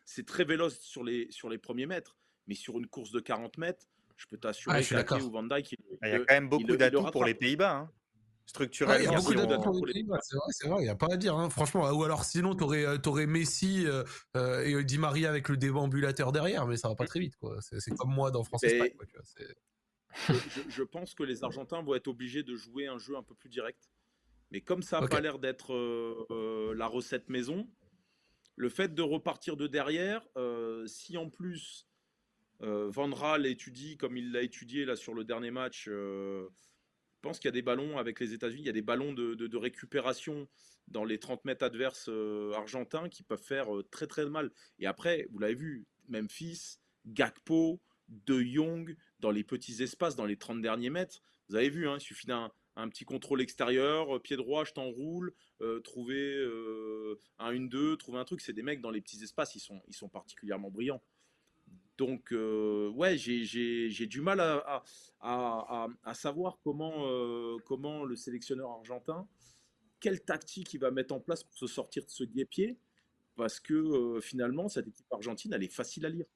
c'est 0.05 0.27
très 0.27 0.45
véloce 0.45 0.79
sur 0.81 1.03
les, 1.03 1.27
sur 1.31 1.49
les 1.49 1.57
premiers 1.57 1.87
mètres. 1.87 2.19
Mais 2.47 2.55
sur 2.55 2.79
une 2.79 2.87
course 2.87 3.11
de 3.13 3.21
40 3.21 3.57
mètres, 3.57 3.87
je 4.17 4.27
peux 4.27 4.37
t'assurer 4.37 4.83
ah, 4.91 5.17
ou 5.23 5.31
Van 5.31 5.43
Dijk, 5.43 5.73
il, 6.03 6.09
y 6.09 6.13
a 6.13 6.19
quand 6.19 6.35
même 6.35 6.49
beaucoup 6.51 6.77
d'atouts 6.77 7.11
pour 7.11 7.25
les 7.25 7.35
Pays-Bas. 7.35 7.77
Hein. 7.77 7.93
structurellement. 8.45 8.99
il 8.99 9.05
y 9.05 9.15
a 9.15 9.19
beaucoup 9.19 9.35
d'attaquants 9.35 9.73
c'est 10.51 10.69
vrai, 10.69 10.83
il 10.83 10.85
n'y 10.85 10.89
a 10.91 10.97
pas 10.97 11.07
à 11.11 11.17
dire. 11.17 11.35
Hein. 11.35 11.49
Franchement, 11.49 11.91
ou 11.91 12.05
alors 12.05 12.25
sinon, 12.25 12.55
tu 12.55 12.65
aurais, 12.65 13.07
aurais, 13.07 13.27
Messi 13.27 13.87
et 14.35 14.85
Di 14.85 14.99
Maria 14.99 15.31
avec 15.31 15.49
le 15.49 15.57
déambulateur 15.57 16.33
derrière, 16.33 16.67
mais 16.67 16.77
ça 16.77 16.89
va 16.89 16.95
pas 16.95 17.07
très 17.07 17.21
vite. 17.21 17.35
C'est 17.61 17.95
comme 17.97 18.13
moi 18.13 18.31
dans 18.31 18.45
France 18.45 18.65
Espagne. 18.65 18.93
je, 20.69 20.83
pense 20.83 21.15
que 21.15 21.23
les 21.23 21.43
Argentins 21.43 21.81
vont 21.83 21.95
être 21.95 22.09
obligés 22.09 22.43
de 22.43 22.55
jouer 22.55 22.87
un 22.87 22.99
jeu 22.99 23.17
un 23.17 23.23
peu 23.23 23.35
plus 23.35 23.49
direct. 23.49 23.91
Mais 24.51 24.61
comme 24.61 24.83
ça 24.83 25.01
n'a 25.01 25.09
pas 25.09 25.21
l'air 25.21 25.39
d'être 25.39 25.75
la 26.75 26.87
recette 26.87 27.31
maison, 27.31 27.67
le 28.59 28.69
fait 28.69 28.93
de 28.95 29.03
repartir 29.03 29.57
de 29.57 29.67
derrière, 29.67 30.27
si 30.87 31.17
en 31.17 31.31
plus 31.31 31.87
Van 32.61 33.11
Raal 33.15 33.47
étudie 33.47 33.97
comme 33.97 34.17
il 34.17 34.33
l'a 34.33 34.43
étudié 34.43 34.85
là 34.85 34.97
sur 34.97 35.15
le 35.15 35.25
dernier 35.25 35.53
match, 35.53 35.85
je 35.87 36.49
pense 37.23 37.39
qu'il 37.39 37.47
y 37.47 37.49
a 37.49 37.53
des 37.53 37.63
ballons 37.63 37.99
avec 37.99 38.19
les 38.19 38.33
États-Unis, 38.33 38.63
il 38.63 38.67
y 38.67 38.71
a 38.71 38.73
des 38.73 38.83
ballons 38.83 39.13
de, 39.13 39.57
récupération 39.57 40.49
dans 40.89 41.05
les 41.05 41.19
30 41.19 41.45
mètres 41.45 41.65
adverses 41.65 42.11
argentins 42.55 43.09
qui 43.09 43.23
peuvent 43.23 43.43
faire 43.43 43.69
très 43.91 44.07
très 44.07 44.27
mal. 44.27 44.51
Et 44.81 44.87
après, 44.87 45.29
vous 45.31 45.39
l'avez 45.39 45.55
vu, 45.55 45.87
Memphis, 46.09 46.79
Gakpo, 47.07 47.81
De 48.09 48.43
Jong, 48.43 48.97
dans 49.21 49.31
les 49.31 49.45
petits 49.45 49.83
espaces, 49.83 50.17
dans 50.17 50.27
les 50.27 50.37
30 50.37 50.61
derniers 50.61 50.91
mètres, 50.91 51.23
vous 51.49 51.57
avez 51.57 51.71
vu, 51.71 51.89
hein, 51.89 51.97
il 51.99 52.01
suffit 52.01 52.27
d'un 52.27 52.53
un 52.79 52.89
petit 52.89 53.05
contrôle 53.05 53.43
extérieur, 53.43 54.17
euh, 54.17 54.21
pied 54.21 54.37
droit, 54.37 54.65
je 54.65 54.73
t'enroule, 54.73 55.35
euh, 55.61 55.81
trouver 55.81 56.37
euh, 56.37 57.19
un 57.39 57.53
1-2, 57.53 57.97
trouver 57.97 58.19
un 58.19 58.25
truc. 58.25 58.41
C'est 58.41 58.53
des 58.53 58.63
mecs 58.63 58.81
dans 58.81 58.91
les 58.91 59.01
petits 59.01 59.23
espaces, 59.23 59.55
ils 59.57 59.61
sont, 59.61 60.09
particulièrement 60.09 60.71
brillants. 60.71 61.03
Donc, 61.99 62.31
ouais, 62.31 63.19
j'ai 63.19 64.07
du 64.07 64.21
mal 64.21 64.41
à, 64.41 66.15
savoir 66.15 66.61
comment, 66.63 67.59
comment 67.67 68.05
le 68.05 68.15
sélectionneur 68.15 68.71
argentin, 68.71 69.27
quelle 69.99 70.21
tactique 70.21 70.73
il 70.75 70.79
va 70.79 70.93
mettre 70.93 71.13
en 71.13 71.19
place 71.19 71.43
pour 71.43 71.59
se 71.59 71.67
sortir 71.67 72.05
de 72.05 72.11
ce 72.11 72.23
guépier, 72.23 72.79
parce 73.35 73.59
que 73.59 74.21
finalement, 74.23 74.69
cette 74.69 74.87
équipe 74.87 75.13
argentine, 75.13 75.53
elle 75.53 75.65
est 75.65 75.75
facile 75.75 76.07
à 76.07 76.09
lire. 76.09 76.27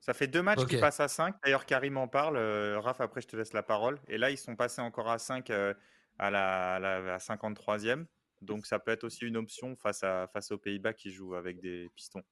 Ça 0.00 0.14
fait 0.14 0.26
deux 0.26 0.42
matchs 0.42 0.64
qui 0.66 0.78
passent 0.78 1.00
à 1.00 1.08
5. 1.08 1.34
D'ailleurs, 1.44 1.66
Karim 1.66 1.96
en 1.96 2.08
parle. 2.08 2.36
Euh, 2.36 2.78
Raph, 2.80 3.00
après, 3.00 3.20
je 3.20 3.26
te 3.26 3.36
laisse 3.36 3.52
la 3.52 3.62
parole. 3.62 3.98
Et 4.08 4.18
là, 4.18 4.30
ils 4.30 4.38
sont 4.38 4.56
passés 4.56 4.80
encore 4.80 5.08
à 5.10 5.18
5 5.18 5.50
euh, 5.50 5.74
à, 6.18 6.30
la, 6.30 7.18
53e. 7.18 8.06
Donc, 8.42 8.66
ça 8.66 8.78
peut 8.78 8.92
être 8.92 9.04
aussi 9.04 9.24
une 9.24 9.36
option 9.36 9.74
face, 9.74 10.04
à, 10.04 10.28
face 10.28 10.52
aux 10.52 10.58
Pays-Bas 10.58 10.92
qui 10.92 11.10
jouent 11.10 11.34
avec 11.34 11.60
des 11.60 11.90
pistons. 11.96 12.22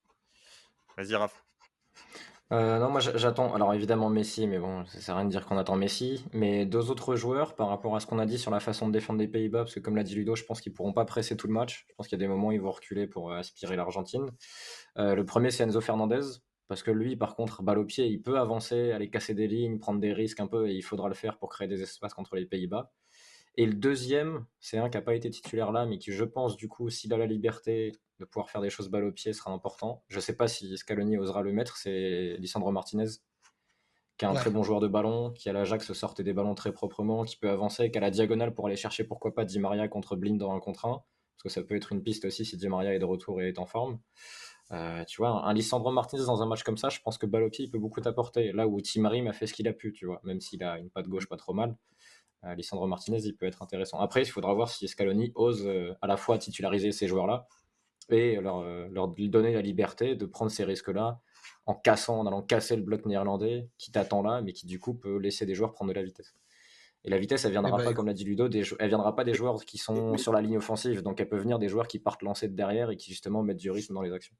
Vas-y, 0.96 1.16
Raph. 1.16 1.42
Euh, 2.52 2.78
non, 2.78 2.90
moi 2.90 3.00
j'attends. 3.00 3.54
Alors 3.54 3.72
évidemment 3.72 4.10
Messi, 4.10 4.46
mais 4.46 4.58
bon, 4.58 4.84
ça 4.84 5.00
sert 5.00 5.14
à 5.14 5.18
rien 5.18 5.24
de 5.24 5.30
dire 5.30 5.46
qu'on 5.46 5.56
attend 5.56 5.76
Messi. 5.76 6.26
Mais 6.32 6.66
deux 6.66 6.90
autres 6.90 7.16
joueurs 7.16 7.54
par 7.54 7.68
rapport 7.68 7.96
à 7.96 8.00
ce 8.00 8.06
qu'on 8.06 8.18
a 8.18 8.26
dit 8.26 8.38
sur 8.38 8.50
la 8.50 8.60
façon 8.60 8.86
de 8.86 8.92
défendre 8.92 9.18
les 9.18 9.28
Pays-Bas, 9.28 9.60
parce 9.60 9.74
que 9.74 9.80
comme 9.80 9.96
l'a 9.96 10.02
dit 10.02 10.14
Ludo, 10.14 10.36
je 10.36 10.44
pense 10.44 10.60
qu'ils 10.60 10.74
pourront 10.74 10.92
pas 10.92 11.06
presser 11.06 11.36
tout 11.36 11.46
le 11.46 11.54
match. 11.54 11.86
Je 11.88 11.94
pense 11.94 12.06
qu'il 12.06 12.18
y 12.18 12.22
a 12.22 12.24
des 12.24 12.28
moments 12.28 12.48
où 12.48 12.52
ils 12.52 12.60
vont 12.60 12.70
reculer 12.70 13.06
pour 13.06 13.32
aspirer 13.32 13.76
l'Argentine. 13.76 14.30
le 14.96 15.22
premier, 15.22 15.50
c'est 15.50 15.64
Enzo 15.64 15.80
Fernandez. 15.80 16.20
Parce 16.68 16.82
que 16.82 16.90
lui, 16.90 17.16
par 17.16 17.36
contre, 17.36 17.62
balle 17.62 17.78
au 17.78 17.84
pied, 17.84 18.06
il 18.06 18.22
peut 18.22 18.38
avancer, 18.38 18.92
aller 18.92 19.10
casser 19.10 19.34
des 19.34 19.46
lignes, 19.46 19.78
prendre 19.78 20.00
des 20.00 20.12
risques 20.12 20.40
un 20.40 20.46
peu, 20.46 20.68
et 20.68 20.74
il 20.74 20.82
faudra 20.82 21.08
le 21.08 21.14
faire 21.14 21.38
pour 21.38 21.50
créer 21.50 21.68
des 21.68 21.82
espaces 21.82 22.14
contre 22.14 22.36
les 22.36 22.46
Pays-Bas. 22.46 22.92
Et 23.56 23.66
le 23.66 23.74
deuxième, 23.74 24.46
c'est 24.58 24.78
un 24.78 24.88
qui 24.88 24.96
n'a 24.96 25.02
pas 25.02 25.14
été 25.14 25.30
titulaire 25.30 25.70
là, 25.70 25.86
mais 25.86 25.98
qui, 25.98 26.10
je 26.10 26.24
pense, 26.24 26.56
du 26.56 26.68
coup, 26.68 26.90
s'il 26.90 27.12
a 27.12 27.16
la 27.16 27.26
liberté 27.26 27.92
de 28.18 28.24
pouvoir 28.24 28.50
faire 28.50 28.60
des 28.60 28.70
choses 28.70 28.88
balle 28.88 29.04
au 29.04 29.12
pied, 29.12 29.32
sera 29.32 29.52
important. 29.52 30.02
Je 30.08 30.16
ne 30.16 30.20
sais 30.20 30.36
pas 30.36 30.48
si 30.48 30.76
Scaloni 30.76 31.18
osera 31.18 31.42
le 31.42 31.52
mettre, 31.52 31.76
c'est 31.76 32.36
Lisandro 32.38 32.72
Martinez, 32.72 33.10
qui 34.16 34.24
est 34.24 34.28
un 34.28 34.34
très 34.34 34.50
bon 34.50 34.62
joueur 34.62 34.80
de 34.80 34.88
ballon, 34.88 35.32
qui 35.32 35.48
à 35.48 35.52
l'Ajax 35.52 35.92
sortait 35.92 36.24
des 36.24 36.32
ballons 36.32 36.54
très 36.54 36.72
proprement, 36.72 37.24
qui 37.24 37.36
peut 37.36 37.50
avancer, 37.50 37.90
qui 37.90 37.98
a 37.98 38.00
la 38.00 38.10
diagonale 38.10 38.54
pour 38.54 38.66
aller 38.66 38.76
chercher, 38.76 39.04
pourquoi 39.04 39.34
pas, 39.34 39.44
Di 39.44 39.58
Maria 39.58 39.86
contre 39.88 40.16
Blind 40.16 40.38
dans 40.38 40.52
un 40.52 40.60
contre 40.60 40.86
1, 40.86 40.90
parce 40.90 41.42
que 41.42 41.48
ça 41.48 41.62
peut 41.62 41.76
être 41.76 41.92
une 41.92 42.02
piste 42.02 42.24
aussi 42.24 42.44
si 42.44 42.56
Di 42.56 42.68
Maria 42.68 42.94
est 42.94 42.98
de 42.98 43.04
retour 43.04 43.40
et 43.40 43.48
est 43.48 43.58
en 43.58 43.66
forme. 43.66 44.00
Euh, 44.72 45.04
tu 45.04 45.18
vois, 45.18 45.46
un 45.46 45.52
Lisandro 45.52 45.90
Martinez 45.92 46.24
dans 46.24 46.42
un 46.42 46.46
match 46.46 46.62
comme 46.62 46.78
ça, 46.78 46.88
je 46.88 47.00
pense 47.00 47.18
que 47.18 47.26
Balopi 47.26 47.64
il 47.64 47.70
peut 47.70 47.78
beaucoup 47.78 48.00
t'apporter. 48.00 48.52
Là 48.52 48.66
où 48.66 48.80
Timari 48.80 49.22
m'a 49.22 49.32
fait 49.32 49.46
ce 49.46 49.54
qu'il 49.54 49.68
a 49.68 49.72
pu, 49.72 49.92
tu 49.92 50.06
vois, 50.06 50.20
même 50.24 50.40
s'il 50.40 50.62
a 50.64 50.78
une 50.78 50.90
patte 50.90 51.08
gauche 51.08 51.28
pas 51.28 51.36
trop 51.36 51.52
mal. 51.52 51.76
Euh, 52.44 52.54
Lisandro 52.54 52.86
Martinez, 52.86 53.20
il 53.24 53.36
peut 53.36 53.46
être 53.46 53.62
intéressant. 53.62 53.98
Après, 53.98 54.22
il 54.22 54.26
faudra 54.26 54.52
voir 54.54 54.70
si 54.70 54.88
Scaloni 54.88 55.32
ose 55.34 55.66
euh, 55.66 55.94
à 56.02 56.06
la 56.06 56.16
fois 56.16 56.38
titulariser 56.38 56.92
ces 56.92 57.06
joueurs-là 57.06 57.46
et 58.10 58.36
leur, 58.36 58.62
leur 58.90 59.08
donner 59.08 59.54
la 59.54 59.62
liberté 59.62 60.14
de 60.14 60.26
prendre 60.26 60.50
ces 60.50 60.64
risques-là 60.64 61.20
en 61.64 61.74
cassant, 61.74 62.20
en 62.20 62.26
allant 62.26 62.42
casser 62.42 62.76
le 62.76 62.82
bloc 62.82 63.06
néerlandais 63.06 63.70
qui 63.78 63.92
t'attend 63.92 64.22
là, 64.22 64.42
mais 64.42 64.52
qui 64.52 64.66
du 64.66 64.78
coup 64.78 64.92
peut 64.92 65.16
laisser 65.16 65.46
des 65.46 65.54
joueurs 65.54 65.72
prendre 65.72 65.90
de 65.90 65.94
la 65.94 66.02
vitesse. 66.02 66.34
Et 67.04 67.10
la 67.10 67.18
vitesse, 67.18 67.44
elle 67.44 67.52
viendra 67.52 67.70
eh 67.74 67.78
ben, 67.78 67.84
pas, 67.84 67.94
comme 67.94 68.06
l'a 68.06 68.14
dit 68.14 68.24
Ludo, 68.24 68.48
des, 68.48 68.64
elle 68.78 68.88
viendra 68.88 69.14
pas 69.14 69.24
des 69.24 69.34
joueurs 69.34 69.62
qui 69.64 69.76
sont 69.76 70.16
sur 70.16 70.32
la 70.32 70.40
ligne 70.40 70.56
offensive. 70.56 71.02
Donc 71.02 71.20
elle 71.20 71.28
peut 71.28 71.38
venir 71.38 71.58
des 71.58 71.68
joueurs 71.68 71.86
qui 71.86 71.98
partent 71.98 72.22
lancer 72.22 72.48
de 72.48 72.54
derrière 72.54 72.90
et 72.90 72.96
qui 72.96 73.10
justement 73.10 73.42
mettent 73.42 73.58
du 73.58 73.70
rythme 73.70 73.92
dans 73.94 74.00
les 74.00 74.12
actions. 74.12 74.34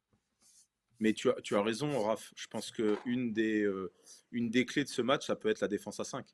Mais 1.05 1.12
tu 1.12 1.28
as, 1.28 1.34
tu 1.42 1.55
as 1.55 1.61
raison, 1.61 2.00
Raph. 2.00 2.32
Je 2.34 2.46
pense 2.46 2.70
qu'une 2.70 3.34
des, 3.34 3.62
euh, 3.62 3.92
une 4.32 4.48
des 4.48 4.64
clés 4.64 4.84
de 4.84 4.88
ce 4.88 5.02
match, 5.02 5.26
ça 5.26 5.36
peut 5.36 5.50
être 5.50 5.61
la 5.61 5.68
défense 5.68 6.00
à 6.00 6.05
5. 6.05 6.24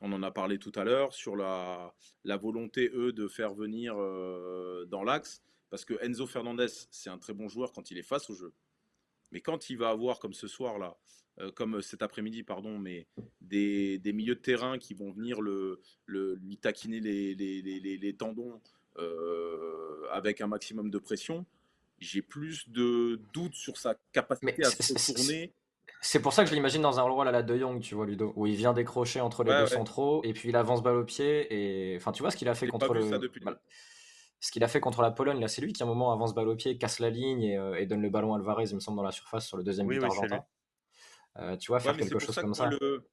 On 0.00 0.10
en 0.14 0.22
a 0.22 0.30
parlé 0.30 0.58
tout 0.58 0.72
à 0.76 0.84
l'heure 0.84 1.12
sur 1.12 1.36
la, 1.36 1.94
la, 2.24 2.38
volonté, 2.38 2.90
eux, 2.94 3.12
de 3.12 3.28
faire 3.28 3.52
venir 3.52 3.94
euh, 3.98 4.86
dans 4.86 5.04
l'axe. 5.04 5.42
Parce 5.68 5.84
que 5.84 5.92
Enzo 6.02 6.26
Fernandez, 6.26 6.68
c'est 6.90 7.10
un 7.10 7.18
très 7.18 7.34
bon 7.34 7.50
joueur 7.50 7.70
quand 7.70 7.90
il 7.90 7.98
est 7.98 8.02
face 8.02 8.30
au 8.30 8.34
jeu. 8.34 8.54
Mais 9.30 9.42
quand 9.42 9.68
il 9.68 9.76
va 9.76 9.90
avoir, 9.90 10.20
comme 10.20 10.32
ce 10.32 10.48
soir-là, 10.48 10.96
euh, 11.40 11.52
comme 11.52 11.82
cet 11.82 12.00
après-midi, 12.00 12.44
pardon, 12.44 12.78
mais 12.78 13.06
des, 13.42 13.98
des, 13.98 14.14
milieux 14.14 14.36
de 14.36 14.40
terrain 14.40 14.78
qui 14.78 14.94
vont 14.94 15.10
venir 15.10 15.42
le, 15.42 15.82
le 16.06 16.36
lui 16.36 16.56
taquiner 16.56 17.00
les, 17.00 17.34
les, 17.34 17.60
les, 17.60 17.98
les 17.98 18.16
tendons 18.16 18.58
avec 20.10 20.40
un 20.40 20.46
maximum 20.46 20.90
de 20.90 20.98
pression, 20.98 21.46
j'ai 22.02 22.22
plus 22.22 22.68
de 22.68 23.20
doutes 23.32 23.54
sur 23.54 23.76
sa 23.76 23.96
capacité 24.12 24.64
à 24.64 24.70
se 24.70 25.12
tourner. 25.12 25.54
C'est 26.00 26.20
pour 26.20 26.32
ça 26.32 26.42
que 26.42 26.50
je 26.50 26.54
l'imagine 26.54 26.82
dans 26.82 26.98
un 26.98 27.02
rôle 27.02 27.28
à 27.28 27.30
la 27.30 27.42
De 27.42 27.56
Jong, 27.56 27.80
tu 27.80 27.94
vois, 27.94 28.06
Ludo, 28.06 28.32
où 28.34 28.46
il 28.46 28.56
vient 28.56 28.72
décrocher 28.72 29.20
entre 29.20 29.44
les 29.44 29.52
deux 29.52 29.66
centraux 29.68 30.20
et 30.24 30.32
puis 30.32 30.48
il 30.48 30.56
avance 30.56 30.82
balle 30.82 30.96
au 30.96 31.04
pied. 31.04 31.46
Et 31.50 31.96
enfin, 31.96 32.12
tu 32.12 32.22
vois 32.22 32.30
ce 32.30 32.36
qu'il 32.36 32.48
a 32.48 32.54
fait 32.54 32.66
contre 32.66 32.92
le. 32.94 33.08
Ce 34.40 34.50
qu'il 34.50 34.64
a 34.64 34.68
fait 34.68 34.80
contre 34.80 35.02
la 35.02 35.12
Pologne, 35.12 35.40
là, 35.40 35.46
c'est 35.46 35.62
lui 35.62 35.72
qui 35.72 35.84
à 35.84 35.86
un 35.86 35.88
moment 35.88 36.12
avance 36.12 36.34
balle 36.34 36.48
au 36.48 36.56
pied, 36.56 36.76
casse 36.76 36.98
la 36.98 37.10
ligne 37.10 37.44
et, 37.44 37.56
euh, 37.56 37.86
donne 37.86 38.02
le 38.02 38.10
ballon 38.10 38.34
à 38.34 38.38
Alvarez, 38.38 38.64
il 38.64 38.74
me 38.74 38.80
semble, 38.80 38.96
dans 38.96 39.04
la 39.04 39.12
surface 39.12 39.46
sur 39.46 39.56
le 39.56 39.62
deuxième 39.62 39.86
but 39.86 40.02
argentin. 40.02 40.44
Euh, 41.38 41.56
tu 41.56 41.70
vois, 41.70 41.78
faire 41.78 41.96
quelque 41.96 42.18
chose 42.18 42.34
comme 42.34 42.52
ça. 42.52 42.68
Le, 42.68 43.06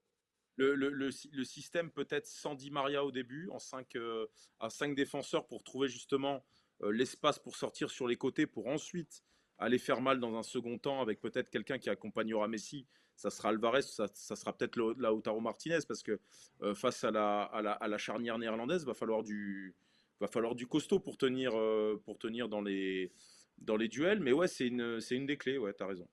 le, 0.76 0.90
le, 0.90 1.44
système 1.44 1.90
peut-être 1.90 2.28
sans 2.28 2.54
Di 2.54 2.70
Maria 2.70 3.06
au 3.06 3.12
début, 3.12 3.48
en 3.50 3.60
5 3.60 3.96
euh, 3.96 4.26
à 4.60 4.70
5 4.70 4.94
défenseurs 4.94 5.48
pour 5.48 5.64
trouver 5.64 5.88
justement 5.88 6.36
euh, 6.36 6.40
l'espace 6.82 7.40
pour 7.40 7.56
sortir 7.56 7.90
sur 7.90 8.08
les 8.08 8.16
côtés 8.16 8.48
pour 8.48 8.68
ensuite 8.68 9.24
aller 9.60 9.78
faire 9.78 10.02
mal 10.02 10.20
dans 10.20 10.36
un 10.38 10.44
second 10.44 10.78
temps 10.78 11.02
avec 11.02 11.20
peut-être 11.20 11.50
quelqu'un 11.50 11.78
qui 11.78 11.90
accompagnera 11.90 12.48
Messi. 12.48 12.88
Ça 13.16 13.30
sera 13.30 13.50
Alvarez, 13.50 13.82
ça, 13.82 14.08
sera 14.08 14.58
peut-être 14.58 14.78
Lautaro 14.78 15.42
Martinez 15.42 15.80
parce 15.86 16.02
que 16.02 16.20
euh, 16.62 16.74
face 16.74 17.04
à 17.04 17.12
la, 17.12 17.42
à, 17.44 17.88
la, 17.88 17.98
charnière 17.98 18.38
néerlandaise, 18.38 18.86
va 18.86 18.94
falloir 18.94 19.24
du, 19.24 19.76
va 20.22 20.28
falloir 20.28 20.56
du 20.56 20.68
costaud 20.68 21.00
pour 21.00 21.18
tenir, 21.18 21.52
euh, 21.58 22.02
pour 22.06 22.18
tenir 22.18 22.48
dans, 22.48 22.62
les, 22.62 23.12
dans 23.58 23.76
les 23.76 23.90
duels. 23.90 24.22
Mais 24.22 24.32
ouais, 24.32 24.48
c'est 24.48 24.68
une, 24.68 25.00
une 25.12 25.26
des 25.26 25.38
clés, 25.38 25.58
ouais, 25.58 25.74
tu 25.74 25.84
as 25.84 25.88
raison. 25.88 26.08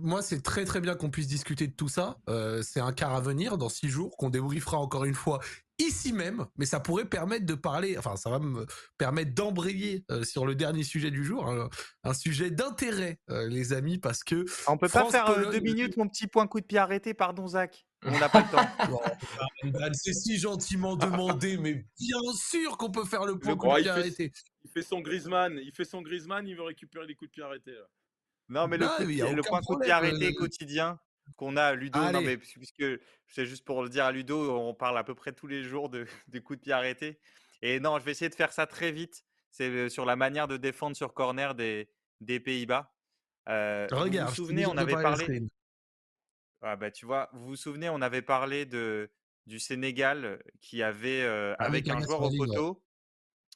Moi, 0.00 0.22
c'est 0.22 0.42
très 0.42 0.64
très 0.64 0.80
bien 0.80 0.94
qu'on 0.94 1.10
puisse 1.10 1.28
discuter 1.28 1.66
de 1.66 1.72
tout 1.72 1.88
ça. 1.88 2.18
c'est 2.62 2.80
un 2.80 2.92
quart 2.92 3.14
à 3.14 3.20
venir 3.20 3.58
dans 3.58 3.68
six 3.68 3.88
jours 3.88 4.16
qu'on 4.16 4.30
débriefera 4.30 4.78
encore 4.78 5.04
une 5.04 5.14
fois 5.14 5.40
ici 5.78 6.12
même, 6.12 6.46
mais 6.56 6.66
ça 6.66 6.80
pourrait 6.80 7.04
permettre 7.04 7.46
de 7.46 7.54
parler, 7.54 7.96
enfin 7.98 8.16
ça 8.16 8.30
va 8.30 8.38
me 8.38 8.66
permettre 8.98 9.34
d'embrayer 9.34 10.04
euh, 10.10 10.24
sur 10.24 10.46
le 10.46 10.54
dernier 10.54 10.82
sujet 10.82 11.10
du 11.10 11.24
jour, 11.24 11.52
un, 12.04 12.14
sujet 12.14 12.50
d'intérêt, 12.50 13.18
euh, 13.30 13.48
les 13.48 13.72
amis, 13.72 13.98
parce 13.98 14.22
que... 14.22 14.44
On 14.66 14.78
peut 14.78 14.88
pas 14.88 15.10
faire 15.10 15.28
euh, 15.30 15.50
deux 15.50 15.60
minutes, 15.60 15.96
mon 15.96 16.08
petit 16.08 16.26
point 16.26 16.46
coup 16.46 16.60
de 16.60 16.66
pied 16.66 16.78
arrêté, 16.78 17.14
pardon 17.14 17.46
Zach 17.46 17.86
on 18.04 18.18
n'a 18.18 18.28
pas 18.28 18.40
le 18.40 18.50
temps. 18.50 19.78
C'est 19.92 20.12
si 20.12 20.36
gentiment 20.36 20.96
demandé, 20.96 21.56
mais 21.56 21.86
bien 22.00 22.32
sûr 22.34 22.76
qu'on 22.76 22.90
peut 22.90 23.04
faire 23.04 23.24
le 23.24 23.38
point 23.38 23.56
coup 23.56 23.68
de 23.68 23.80
pied 23.80 23.90
arrêté. 23.90 24.32
Il 24.64 24.70
fait 24.72 24.82
son 24.82 25.00
Griezmann, 25.00 25.56
il 25.62 25.70
fait 25.72 25.84
son 25.84 26.02
Griezmann, 26.02 26.48
il 26.48 26.56
veut 26.56 26.64
récupérer 26.64 27.06
les 27.06 27.14
coups 27.14 27.30
de 27.30 27.34
pied 27.34 27.44
arrêtés. 27.44 27.76
Non, 28.52 28.68
mais 28.68 28.76
le, 28.76 28.84
le 29.34 29.42
point 29.42 29.62
coup 29.62 29.76
de 29.76 29.80
pied 29.80 29.92
arrêté 29.92 30.34
quotidien, 30.34 31.00
qu'on 31.36 31.56
a 31.56 31.72
Ludo. 31.72 31.98
Non, 32.12 32.20
mais 32.20 32.36
puisque 32.36 32.84
c'est 33.26 33.46
juste 33.46 33.64
pour 33.64 33.82
le 33.82 33.88
dire 33.88 34.04
à 34.04 34.12
Ludo, 34.12 34.54
on 34.58 34.74
parle 34.74 34.98
à 34.98 35.04
peu 35.04 35.14
près 35.14 35.32
tous 35.32 35.46
les 35.46 35.62
jours 35.62 35.88
de, 35.88 36.06
des 36.28 36.42
coups 36.42 36.58
de 36.58 36.64
pied 36.64 36.72
arrêtés. 36.72 37.18
Et 37.62 37.80
non, 37.80 37.98
je 37.98 38.04
vais 38.04 38.10
essayer 38.10 38.28
de 38.28 38.34
faire 38.34 38.52
ça 38.52 38.66
très 38.66 38.92
vite. 38.92 39.24
C'est 39.50 39.88
sur 39.88 40.04
la 40.04 40.16
manière 40.16 40.48
de 40.48 40.58
défendre 40.58 40.96
sur 40.96 41.14
corner 41.14 41.54
des, 41.54 41.88
des 42.20 42.40
Pays-Bas. 42.40 42.94
Regarde, 43.46 44.28
vous 44.28 44.28
vous 44.28 44.34
souvenez, 44.34 44.66
on 44.66 44.76
avait 44.76 44.92
parlé. 44.92 45.42
Ah 46.60 46.76
bah, 46.76 46.90
tu 46.90 47.06
vois, 47.06 47.30
vous 47.32 47.46
vous 47.46 47.56
souvenez, 47.56 47.88
on 47.88 48.02
avait 48.02 48.22
parlé 48.22 48.66
de, 48.66 49.10
du 49.46 49.58
Sénégal 49.58 50.42
qui 50.60 50.82
avait, 50.82 51.24
ah 51.24 51.54
avec 51.58 51.88
un 51.88 52.00
joueur 52.02 52.22
au 52.22 52.30
poteau, 52.30 52.84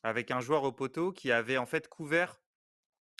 avec 0.02 0.30
un 0.30 0.40
joueur 0.40 0.64
au 0.64 0.72
poteau 0.72 1.12
qui 1.12 1.32
avait 1.32 1.58
en 1.58 1.66
fait 1.66 1.86
couvert 1.88 2.40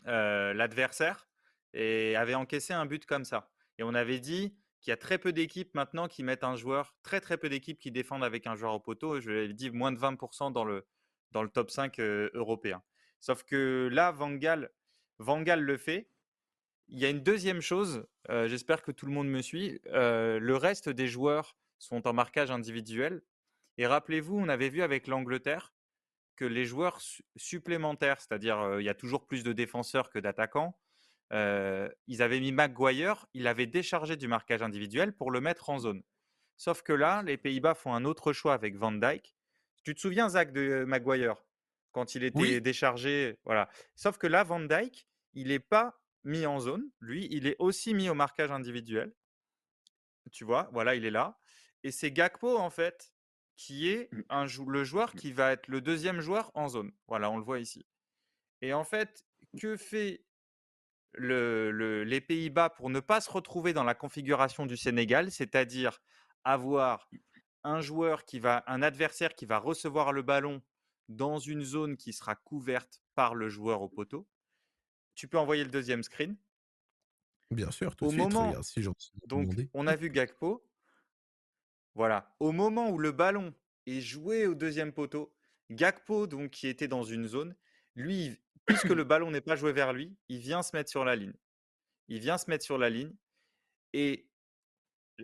l'adversaire 0.07 1.27
et 1.73 2.17
avait 2.17 2.35
encaissé 2.35 2.73
un 2.73 2.87
but 2.87 3.07
comme 3.07 3.25
ça. 3.25 3.51
Et 3.79 3.83
on 3.83 3.95
avait 3.95 4.21
dit 4.21 4.57
qu'il 4.81 4.91
y 4.91 4.95
a 4.95 4.97
très 4.97 5.19
peu 5.19 5.33
d'équipes 5.33 5.75
maintenant 5.75 6.09
qui 6.09 6.23
mettent 6.23 6.45
un 6.45 6.57
joueur, 6.57 6.95
très 7.03 7.21
très 7.21 7.37
peu 7.37 7.49
d'équipes 7.49 7.79
qui 7.79 7.91
défendent 7.91 8.25
avec 8.25 8.47
un 8.47 8.55
joueur 8.55 8.75
au 8.75 8.81
poteau. 8.81 9.21
Je 9.21 9.31
l'ai 9.31 9.55
dit, 9.55 9.71
moins 9.71 9.93
de 9.93 9.99
20% 9.99 10.53
dans 10.53 10.65
le, 10.65 10.87
dans 11.33 11.43
le 11.43 11.49
top 11.49 11.71
5 11.71 11.99
européen. 12.01 12.83
Sauf 13.21 13.43
que 13.43 13.89
là, 13.93 14.13
Van 14.13 14.33
Gaal, 14.33 14.71
le 15.19 15.77
fait. 15.77 16.11
Il 16.89 16.99
y 17.01 17.05
a 17.05 17.11
une 17.11 17.23
deuxième 17.23 17.61
chose, 17.61 18.07
j'espère 18.29 18.83
que 18.83 18.93
tout 18.93 19.07
le 19.07 19.13
monde 19.13 19.29
me 19.29 19.43
suit. 19.43 19.81
le 19.87 20.55
reste 20.55 20.89
des 20.89 21.09
joueurs 21.09 21.57
sont 21.79 22.07
en 22.07 22.13
marquage 22.13 22.51
individuel. 22.51 23.23
Et 23.79 23.87
rappelez-vous, 23.87 24.39
on 24.39 24.49
avait 24.49 24.69
vu 24.69 24.83
avec 24.83 25.09
l'Angleterre 25.09 25.75
que 26.37 26.45
les 26.45 26.65
joueurs 26.65 27.01
supplémentaires, 27.35 28.21
c'est-à-dire 28.21 28.79
il 28.79 28.85
y 28.85 28.89
a 28.89 28.95
toujours 28.95 29.27
plus 29.27 29.43
de 29.43 29.53
défenseurs 29.53 30.11
que 30.11 30.19
d'attaquants, 30.19 30.79
ils 31.33 32.23
avaient 32.23 32.41
mis 32.41 32.53
Maguire, 32.53 33.27
il 33.35 33.47
avait 33.47 33.67
déchargé 33.67 34.17
du 34.17 34.29
marquage 34.29 34.63
individuel 34.63 35.13
pour 35.13 35.31
le 35.31 35.41
mettre 35.41 35.71
en 35.71 35.79
zone. 35.79 36.03
Sauf 36.57 36.83
que 36.83 36.93
là, 36.93 37.23
les 37.23 37.37
Pays-Bas 37.37 37.75
font 37.75 37.95
un 37.95 38.05
autre 38.05 38.33
choix 38.33 38.55
avec 38.55 38.77
Van 38.77 38.93
Dijk. 38.93 39.35
Tu 39.85 39.95
te 39.95 40.01
souviens, 40.01 40.29
Zach, 40.29 40.53
de 40.53 40.85
Maguire? 40.85 41.37
Quand 41.93 42.15
il 42.15 42.25
était 42.25 42.61
déchargé 42.61 43.39
Voilà. 43.45 43.69
Sauf 43.95 44.19
que 44.19 44.27
là, 44.27 44.43
Van 44.43 44.61
Dijk, 44.61 45.07
il 45.35 45.49
n'est 45.49 45.59
pas 45.59 46.01
mis 46.25 46.47
en 46.47 46.59
zone. 46.59 46.91
Lui, 47.01 47.29
il 47.31 47.47
est 47.47 47.57
aussi 47.59 47.95
mis 47.95 48.09
au 48.09 48.15
marquage 48.15 48.51
individuel. 48.51 49.15
Tu 50.33 50.45
vois, 50.45 50.69
voilà, 50.73 50.95
il 50.95 51.05
est 51.05 51.11
là. 51.11 51.39
Et 51.85 51.91
c'est 51.91 52.11
Gakpo, 52.11 52.59
en 52.59 52.71
fait, 52.71 53.13
qui 53.57 53.89
est 53.89 54.13
mmh. 54.13 54.67
le 54.67 54.85
joueur 54.85 55.15
mmh. 55.15 55.19
qui 55.19 55.33
va 55.33 55.53
être 55.53 55.69
le 55.69 55.81
deuxième 55.81 56.21
joueur 56.21 56.51
en 56.55 56.69
zone. 56.69 56.93
Voilà, 57.07 57.31
on 57.31 57.37
le 57.37 57.45
voit 57.45 57.61
ici. 57.61 57.87
Et 58.61 58.73
en 58.73 58.85
fait, 58.85 59.25
que 59.61 59.77
fait 59.77 60.26
le, 61.17 62.05
les 62.05 62.21
Pays-Bas 62.21 62.71
pour 62.71 62.91
ne 62.91 63.01
pas 63.01 63.21
se 63.21 63.31
retrouver 63.31 63.73
dans 63.73 63.85
la 63.85 63.95
configuration 63.95 64.67
du 64.67 64.77
Sénégal, 64.77 65.31
c'est-à-dire 65.31 66.01
avoir 66.45 67.09
un 67.65 67.81
joueur 67.81 68.25
qui 68.25 68.39
va, 68.39 68.63
un 68.67 68.83
adversaire 68.83 69.35
qui 69.35 69.47
va 69.47 69.59
recevoir 69.59 70.13
le 70.13 70.23
ballon 70.23 70.63
dans 71.09 71.39
une 71.39 71.63
zone 71.63 71.97
qui 71.97 72.13
sera 72.13 72.35
couverte 72.35 73.03
par 73.15 73.35
le 73.35 73.49
joueur 73.49 73.83
au 73.83 73.89
poteau. 73.89 74.29
Tu 75.15 75.29
peux 75.29 75.39
envoyer 75.39 75.65
le 75.65 75.71
deuxième 75.71 76.03
screen. 76.03 76.37
Bien 77.51 77.71
sûr, 77.71 77.95
tout 77.97 78.07
au 78.07 78.11
suite. 78.11 78.23
Moment, 78.23 78.63
si 78.63 78.85
donc, 79.27 79.53
on 79.73 79.87
a 79.87 79.97
vu 79.97 80.11
Gakpo. 80.11 80.69
Voilà. 81.95 82.35
Au 82.41 82.53
moment 82.53 82.91
où 82.91 82.99
le 82.99 83.13
ballon 83.13 83.55
est 83.87 84.01
joué 84.01 84.47
au 84.47 84.55
deuxième 84.55 84.93
poteau, 84.93 85.33
Gakpo, 85.71 86.27
donc, 86.27 86.51
qui 86.51 86.67
était 86.69 86.89
dans 86.89 87.05
une 87.05 87.27
zone, 87.27 87.57
lui, 87.97 88.39
puisque 88.67 88.85
le 88.85 89.05
ballon 89.05 89.31
n'est 89.31 89.41
pas 89.41 89.57
joué 89.57 89.73
vers 89.73 89.93
lui, 89.93 90.17
il 90.29 90.39
vient 90.39 90.63
se 90.63 90.77
mettre 90.77 90.91
sur 90.91 91.05
la 91.05 91.17
ligne. 91.17 91.35
Il 92.09 92.21
vient 92.21 92.39
se 92.39 92.49
mettre 92.49 92.65
sur 92.65 92.79
la 92.79 92.89
ligne. 92.89 93.13
Et 93.93 94.29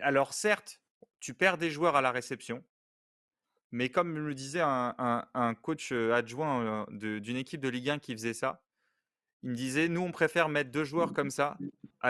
alors, 0.01 0.33
certes, 0.33 0.81
tu 1.21 1.35
perds 1.35 1.59
des 1.59 1.71
joueurs 1.71 1.95
à 1.95 2.01
la 2.01 2.11
réception, 2.11 2.65
mais 3.71 3.89
comme 3.89 4.13
me 4.13 4.21
le 4.21 4.35
disait 4.35 4.61
un, 4.63 5.55
coach 5.63 5.93
adjoint 5.93 6.87
d'une 6.91 7.37
équipe 7.37 7.61
de 7.61 7.69
Ligue 7.69 7.91
1 7.91 7.99
qui 8.01 8.13
faisait 8.13 8.35
ça, 8.35 8.63
il 9.43 9.51
me 9.51 9.55
disait 9.55 9.89
nous, 9.89 10.03
on 10.03 10.13
préfère 10.13 10.49
mettre 10.49 10.71
deux 10.71 10.85
joueurs 10.85 11.13
comme 11.13 11.31
ça 11.31 11.57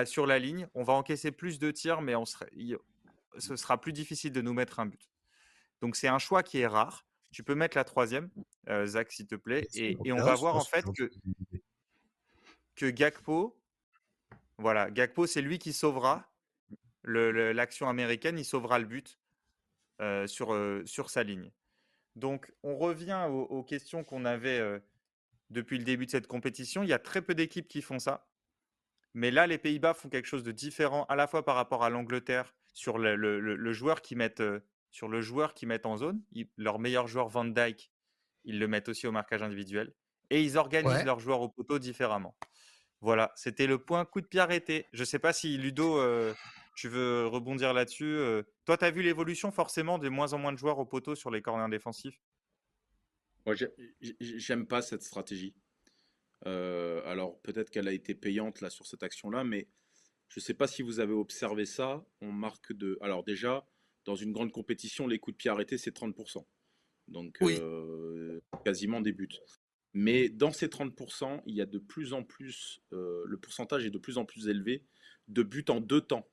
sur 0.04 0.26
la 0.26 0.38
ligne. 0.38 0.68
On 0.74 0.82
va 0.82 0.92
encaisser 0.92 1.30
plus 1.30 1.58
de 1.58 1.70
tirs, 1.70 2.02
mais 2.02 2.14
on 2.14 2.24
ce 2.26 3.56
sera 3.56 3.80
plus 3.80 3.92
difficile 3.92 4.32
de 4.32 4.42
nous 4.42 4.52
mettre 4.52 4.80
un 4.80 4.86
but. 4.86 5.10
Donc, 5.80 5.96
c'est 5.96 6.08
un 6.08 6.18
choix 6.18 6.42
qui 6.42 6.58
est 6.58 6.66
rare. 6.66 7.06
Tu 7.32 7.42
peux 7.42 7.54
mettre 7.54 7.76
la 7.76 7.84
troisième, 7.84 8.30
Zach, 8.84 9.10
s'il 9.10 9.26
te 9.26 9.34
plaît. 9.34 9.66
Et, 9.74 9.96
on 10.12 10.16
va 10.16 10.34
voir 10.34 10.56
en 10.56 10.64
fait 10.64 10.84
que, 10.96 11.10
que 12.76 12.86
Gakpo, 12.86 13.58
voilà, 14.58 14.90
Gakpo, 14.90 15.26
c'est 15.26 15.42
lui 15.42 15.58
qui 15.58 15.72
sauvera 15.72 16.30
l'action 17.04 17.88
américaine, 17.88 18.38
il 18.38 18.44
sauvera 18.44 18.78
le 18.78 18.84
but 18.84 19.18
sur, 20.26 20.56
sur 20.84 21.10
sa 21.10 21.22
ligne. 21.22 21.50
Donc, 22.16 22.52
on 22.62 22.76
revient 22.76 23.26
aux, 23.30 23.62
questions 23.62 24.04
qu'on 24.04 24.24
avait 24.24 24.82
depuis 25.50 25.78
le 25.78 25.84
début 25.84 26.06
de 26.06 26.10
cette 26.10 26.26
compétition. 26.26 26.82
Il 26.82 26.88
y 26.88 26.92
a 26.92 26.98
très 26.98 27.22
peu 27.22 27.34
d'équipes 27.34 27.68
qui 27.68 27.82
font 27.82 27.98
ça. 27.98 28.28
Mais 29.14 29.30
là, 29.30 29.46
les 29.46 29.58
Pays-Bas 29.58 29.94
font 29.94 30.08
quelque 30.08 30.26
chose 30.26 30.42
de 30.42 30.52
différent, 30.52 31.04
à 31.08 31.16
la 31.16 31.26
fois 31.26 31.44
par 31.44 31.54
rapport 31.54 31.84
à 31.84 31.90
l'Angleterre, 31.90 32.54
sur 32.72 32.98
le, 32.98 33.72
joueur 33.72 34.00
qui 34.02 34.16
mettent, 34.16 34.42
sur 34.92 35.08
le 35.08 35.20
joueur 35.20 35.54
qui 35.54 35.66
met 35.66 35.84
en 35.84 35.96
zone. 35.96 36.22
leur 36.56 36.78
meilleur 36.78 37.08
joueur, 37.08 37.28
Van 37.28 37.44
Dyke, 37.44 37.90
ils 38.44 38.58
le 38.58 38.68
mettent 38.68 38.88
aussi 38.88 39.06
au 39.06 39.12
marquage 39.12 39.42
individuel. 39.42 39.92
Et 40.30 40.42
ils 40.42 40.56
organisent 40.56 41.04
leurs 41.04 41.18
joueurs 41.18 41.40
au 41.40 41.48
poteau 41.48 41.78
différemment. 41.78 42.36
Voilà, 43.00 43.32
c'était 43.34 43.66
le 43.66 43.78
point 43.78 44.04
coup 44.04 44.20
de 44.20 44.26
pied 44.26 44.38
arrêté. 44.38 44.86
Je 44.92 45.00
ne 45.00 45.04
sais 45.04 45.18
pas 45.18 45.32
si 45.32 45.58
Ludo, 45.58 46.00
tu 46.76 46.88
veux 46.88 47.26
rebondir 47.26 47.72
là-dessus 47.72 48.18
Toi, 48.64 48.76
tu 48.76 48.84
as 48.84 48.90
vu 48.90 49.02
l'évolution 49.02 49.50
forcément 49.50 49.98
de 49.98 50.08
moins 50.08 50.32
en 50.34 50.38
moins 50.38 50.52
de 50.52 50.58
joueurs 50.58 50.78
au 50.78 50.86
poteau 50.86 51.14
sur 51.14 51.30
les 51.30 51.42
corners 51.42 51.70
défensifs? 51.70 52.20
Moi, 53.44 53.56
j'aime 54.20 54.66
pas 54.66 54.82
cette 54.82 55.02
stratégie. 55.02 55.54
alors, 56.44 57.40
peut-être 57.42 57.70
qu'elle 57.70 57.88
a 57.88 57.92
été 57.92 58.14
payante 58.14 58.60
là 58.60 58.70
sur 58.70 58.86
cette 58.86 59.02
action-là, 59.02 59.42
mais 59.42 59.68
je 60.28 60.40
ne 60.40 60.42
sais 60.42 60.54
pas 60.54 60.66
si 60.66 60.82
vous 60.82 61.00
avez 61.00 61.12
observé 61.12 61.66
ça. 61.66 62.04
On 62.20 62.32
marque 62.32 62.72
de. 62.72 62.98
Alors, 63.02 63.24
déjà, 63.24 63.66
dans 64.04 64.14
une 64.16 64.32
grande 64.32 64.52
compétition, 64.52 65.06
les 65.06 65.18
coups 65.18 65.34
de 65.34 65.38
pied 65.38 65.50
arrêtés, 65.50 65.78
c'est 65.78 65.96
30%. 65.96 66.44
Donc, 67.08 67.38
quasiment 68.64 69.00
des 69.00 69.12
buts. 69.12 69.28
Mais 69.94 70.28
dans 70.28 70.52
ces 70.52 70.68
30%, 70.68 71.42
il 71.46 71.54
y 71.54 71.60
a 71.60 71.66
de 71.66 71.78
plus 71.78 72.12
en 72.12 72.24
plus, 72.24 72.80
le 72.90 73.36
pourcentage 73.36 73.84
est 73.84 73.90
de 73.90 73.98
plus 73.98 74.18
en 74.18 74.24
plus 74.24 74.48
élevé 74.48 74.84
de 75.28 75.42
buts 75.42 75.64
en 75.68 75.80
deux 75.80 76.00
temps. 76.00 76.28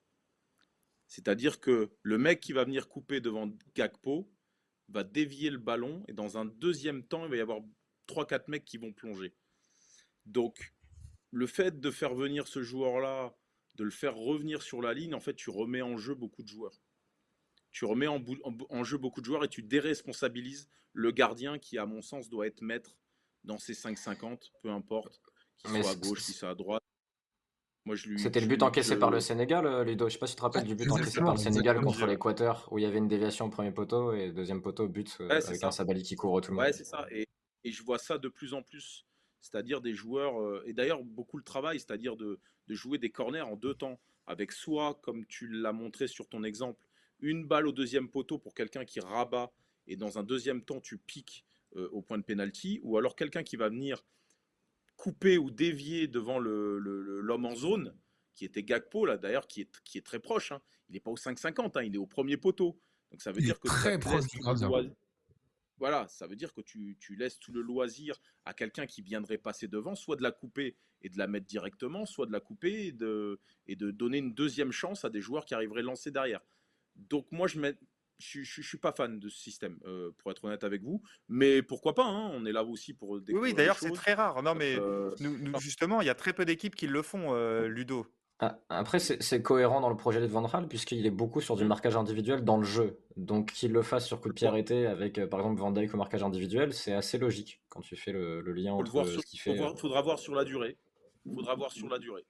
C'est-à-dire 1.07 1.59
que 1.59 1.91
le 2.03 2.17
mec 2.17 2.39
qui 2.39 2.53
va 2.53 2.63
venir 2.63 2.87
couper 2.87 3.19
devant 3.19 3.51
Gakpo 3.75 4.31
va 4.89 5.03
dévier 5.03 5.49
le 5.49 5.57
ballon 5.57 6.03
et 6.07 6.13
dans 6.13 6.37
un 6.37 6.45
deuxième 6.45 7.03
temps, 7.03 7.25
il 7.25 7.29
va 7.31 7.37
y 7.37 7.41
avoir 7.41 7.59
3-4 8.07 8.43
mecs 8.47 8.65
qui 8.65 8.77
vont 8.77 8.93
plonger. 8.93 9.35
Donc, 10.25 10.73
le 11.31 11.47
fait 11.47 11.79
de 11.79 11.91
faire 11.91 12.15
venir 12.15 12.47
ce 12.47 12.61
joueur-là, 12.61 13.35
de 13.75 13.83
le 13.83 13.91
faire 13.91 14.15
revenir 14.15 14.61
sur 14.61 14.81
la 14.81 14.93
ligne, 14.93 15.13
en 15.13 15.19
fait, 15.19 15.35
tu 15.35 15.49
remets 15.49 15.81
en 15.81 15.97
jeu 15.97 16.15
beaucoup 16.15 16.43
de 16.43 16.47
joueurs. 16.47 16.79
Tu 17.71 17.85
remets 17.85 18.07
en, 18.07 18.83
jeu 18.83 18.97
beaucoup 18.97 19.21
de 19.21 19.25
joueurs 19.25 19.43
et 19.43 19.47
tu 19.47 19.61
déresponsabilises 19.61 20.69
le 20.93 21.11
gardien 21.11 21.59
qui, 21.59 21.77
à 21.77 21.85
mon 21.85 22.01
sens, 22.01 22.29
doit 22.29 22.47
être 22.47 22.61
maître 22.61 22.97
dans 23.43 23.59
ses 23.59 23.73
5-50, 23.73 24.51
peu 24.61 24.69
importe, 24.69 25.21
qu'il 25.57 25.83
soit 25.83 25.91
à 25.91 25.95
gauche, 25.95 26.23
qu'il 26.23 26.33
soit 26.33 26.49
à 26.49 26.55
droite. 26.55 26.83
C'était 28.17 28.41
le 28.41 28.47
but 28.47 28.61
encaissé 28.61 28.97
par 28.97 29.09
le 29.09 29.19
Sénégal, 29.19 29.65
euh, 29.65 29.83
Ludo. 29.83 30.07
Je 30.07 30.13
sais 30.13 30.19
pas 30.19 30.27
si 30.27 30.33
tu 30.33 30.37
te 30.37 30.41
rappelles 30.43 30.65
du 30.65 30.75
but 30.75 30.91
encaissé 30.91 31.19
par 31.19 31.33
le 31.33 31.39
Sénégal 31.39 31.81
contre 31.81 32.05
l'Équateur, 32.05 32.67
où 32.71 32.77
il 32.77 32.83
y 32.83 32.85
avait 32.85 32.97
une 32.97 33.07
déviation 33.07 33.45
au 33.45 33.49
premier 33.49 33.71
poteau 33.71 34.13
et 34.13 34.31
deuxième 34.31 34.61
poteau, 34.61 34.87
but 34.87 35.17
euh, 35.21 35.29
avec 35.29 35.63
un 35.63 35.71
Sabali 35.71 36.03
qui 36.03 36.15
court 36.15 36.39
tout 36.41 36.51
le 36.51 36.57
monde. 36.57 36.65
Ouais, 36.65 36.73
c'est 36.73 36.83
ça. 36.83 37.07
Et, 37.11 37.25
je 37.65 37.83
vois 37.83 37.97
ça 37.97 38.17
de 38.17 38.29
plus 38.29 38.53
en 38.53 38.61
plus. 38.61 39.05
C'est-à-dire 39.41 39.81
des 39.81 39.93
joueurs, 39.93 40.41
euh, 40.41 40.63
et 40.65 40.73
d'ailleurs 40.73 41.03
beaucoup 41.03 41.37
le 41.37 41.43
travail, 41.43 41.79
c'est-à-dire 41.79 42.15
de, 42.15 42.39
jouer 42.67 42.97
des 42.97 43.09
corners 43.09 43.41
en 43.41 43.55
deux 43.55 43.73
temps, 43.73 43.99
avec 44.27 44.51
soit, 44.51 44.99
comme 45.01 45.25
tu 45.25 45.47
l'as 45.47 45.73
montré 45.73 46.07
sur 46.07 46.27
ton 46.27 46.43
exemple, 46.43 46.79
une 47.19 47.45
balle 47.45 47.67
au 47.67 47.71
deuxième 47.71 48.09
poteau 48.09 48.37
pour 48.37 48.53
quelqu'un 48.53 48.85
qui 48.85 48.99
rabat, 48.99 49.51
et 49.87 49.95
dans 49.95 50.17
un 50.17 50.23
deuxième 50.23 50.63
temps 50.63 50.79
tu 50.79 50.97
piques 50.97 51.45
au 51.75 52.01
point 52.01 52.17
de 52.17 52.23
pénalty, 52.23 52.79
ou 52.83 52.97
alors 52.97 53.15
quelqu'un 53.15 53.43
qui 53.43 53.55
va 53.55 53.69
venir 53.69 54.03
coupé 54.99 55.37
ou 55.37 55.49
dévié 55.49 56.07
devant 56.07 56.39
l'homme 56.39 57.45
en 57.45 57.55
zone, 57.55 57.95
qui 58.35 58.45
était 58.45 58.63
Gakpo, 58.63 59.05
là 59.05 59.17
d'ailleurs, 59.17 59.47
qui 59.47 59.61
est, 59.61 59.81
qui 59.83 59.97
est 59.97 60.05
très 60.05 60.19
proche. 60.19 60.51
Hein. 60.51 60.61
Il 60.89 60.93
n'est 60.93 60.99
pas 60.99 61.09
au 61.09 61.15
5,50, 61.15 61.77
hein, 61.77 61.83
il 61.83 61.95
est 61.95 61.99
au 61.99 62.05
premier 62.05 62.37
poteau. 62.37 62.79
Donc 63.11 63.21
ça 63.21 63.31
veut 63.31 63.41
dire 63.41 63.59
que 63.59 63.67
très 63.67 63.97
proche 63.97 64.27
du 64.27 64.39
Voilà, 65.77 66.07
ça 66.09 66.27
veut 66.27 66.35
dire 66.35 66.53
que 66.53 66.61
tu, 66.61 66.97
tu, 66.99 67.15
laisses 67.15 67.39
tout 67.39 67.53
le 67.53 67.61
loisir 67.61 68.19
à 68.45 68.53
quelqu'un 68.53 68.85
qui 68.85 69.01
viendrait 69.01 69.37
passer 69.37 69.67
devant, 69.67 69.95
soit 69.95 70.17
de 70.17 70.21
la 70.23 70.31
couper 70.31 70.75
et 71.01 71.09
de 71.09 71.17
la 71.17 71.27
mettre 71.27 71.47
directement, 71.47 72.05
soit 72.05 72.25
de 72.25 72.33
la 72.33 72.41
couper 72.41 72.87
et 72.87 72.91
de, 72.91 73.39
et 73.67 73.77
de 73.77 73.91
donner 73.91 74.17
une 74.17 74.33
deuxième 74.33 74.71
chance 74.71 75.05
à 75.05 75.09
des 75.09 75.21
joueurs 75.21 75.45
qui 75.45 75.53
arriveraient 75.53 75.81
lancer 75.81 76.11
derrière. 76.11 76.41
Donc 77.09 77.25
moi, 77.31 77.47
je 77.47 77.59
je, 78.19 78.61
suis 78.61 78.77
pas 78.77 78.91
fan 78.91 79.19
de 79.19 79.29
ce 79.29 79.37
système, 79.37 79.77
euh, 79.85 80.11
pour 80.17 80.31
être 80.31 80.43
honnête 80.43 80.63
avec 80.63 80.83
vous. 80.83 81.01
Mais 81.27 81.61
pourquoi 81.61 81.95
pas 81.95 82.05
hein, 82.05 82.31
On 82.33 82.45
est 82.45 82.51
là 82.51 82.63
aussi 82.63 82.93
pour 82.93 83.11
Oui, 83.11 83.23
oui 83.29 83.53
d'ailleurs, 83.53 83.77
c'est 83.77 83.91
très 83.91 84.13
rare. 84.13 84.43
Non, 84.43 84.55
mais 84.55 84.75
euh, 84.77 85.11
nous, 85.19 85.59
justement, 85.59 86.01
il 86.01 86.07
y 86.07 86.09
a 86.09 86.15
très 86.15 86.33
peu 86.33 86.45
d'équipes 86.45 86.75
qui 86.75 86.87
le 86.87 87.01
font, 87.01 87.33
euh, 87.33 87.67
Ludo. 87.67 88.05
Ah, 88.41 88.57
après, 88.69 88.99
c'est 88.99 89.41
cohérent 89.41 89.81
dans 89.81 89.89
le 89.89 89.97
projet 89.97 90.21
de 90.21 90.25
Van 90.25 90.47
puisqu'il 90.65 91.05
est 91.05 91.11
beaucoup 91.11 91.41
sur 91.41 91.57
du 91.57 91.65
marquage 91.65 91.97
individuel 91.97 92.45
dans 92.45 92.55
le 92.55 92.63
jeu. 92.63 92.99
Donc, 93.17 93.51
qu'il 93.51 93.73
le 93.73 93.81
fasse 93.81 94.07
sur 94.07 94.21
coup 94.21 94.29
de 94.29 94.33
pied 94.33 94.47
arrêté 94.47 94.85
avec, 94.85 95.25
par 95.25 95.41
exemple, 95.41 95.59
Van 95.59 95.71
Dijk 95.71 95.93
au 95.93 95.97
marquage 95.97 96.23
individuel, 96.23 96.73
c'est 96.73 96.93
assez 96.93 97.17
logique 97.17 97.61
quand 97.67 97.81
tu 97.81 97.97
fais 97.97 98.13
le, 98.13 98.41
lien 98.53 98.73
entre 98.73 99.05
ce 99.05 99.25
qu'il 99.25 99.39
fait. 99.39 99.55
Il 99.55 99.77
faudra 99.77 100.01
voir 100.01 100.19
sur 100.19 100.35
la 100.35 100.45
durée. 100.45 100.77
Il 101.25 101.33
faudra 101.33 101.55
voir 101.55 101.71
sur 101.71 101.89
la 101.89 101.99
durée. 101.99 102.25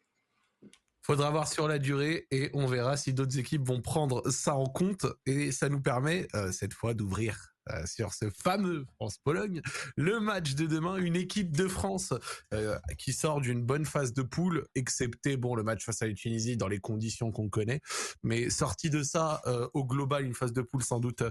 Faudra 1.09 1.31
voir 1.31 1.47
sur 1.47 1.67
la 1.67 1.79
durée 1.79 2.27
et 2.29 2.51
on 2.53 2.67
verra 2.67 2.95
si 2.95 3.15
d'autres 3.15 3.39
équipes 3.39 3.67
vont 3.67 3.81
prendre 3.81 4.29
ça 4.29 4.53
en 4.53 4.67
compte 4.67 5.07
et 5.25 5.51
ça 5.51 5.67
nous 5.67 5.81
permet 5.81 6.27
euh, 6.35 6.51
cette 6.51 6.71
fois 6.71 6.93
d'ouvrir 6.93 7.55
euh, 7.71 7.85
sur 7.85 8.13
ce 8.13 8.29
fameux 8.31 8.85
France-Pologne. 8.95 9.61
Le 9.95 10.19
match 10.19 10.55
de 10.55 10.65
demain, 10.65 10.97
une 10.97 11.15
équipe 11.15 11.55
de 11.55 11.67
France 11.67 12.13
euh, 12.53 12.79
qui 12.97 13.13
sort 13.13 13.41
d'une 13.41 13.63
bonne 13.63 13.85
phase 13.85 14.13
de 14.13 14.23
poule, 14.23 14.65
excepté 14.75 15.37
bon 15.37 15.55
le 15.55 15.63
match 15.63 15.85
face 15.85 16.01
à 16.01 16.07
la 16.07 16.13
Tunisie 16.13 16.57
dans 16.57 16.67
les 16.67 16.79
conditions 16.79 17.31
qu'on 17.31 17.49
connaît, 17.49 17.81
mais 18.23 18.49
sorti 18.49 18.89
de 18.89 19.03
ça 19.03 19.41
euh, 19.45 19.67
au 19.73 19.85
global 19.85 20.25
une 20.25 20.33
phase 20.33 20.53
de 20.53 20.61
poule 20.61 20.83
sans 20.83 20.99
doute, 20.99 21.23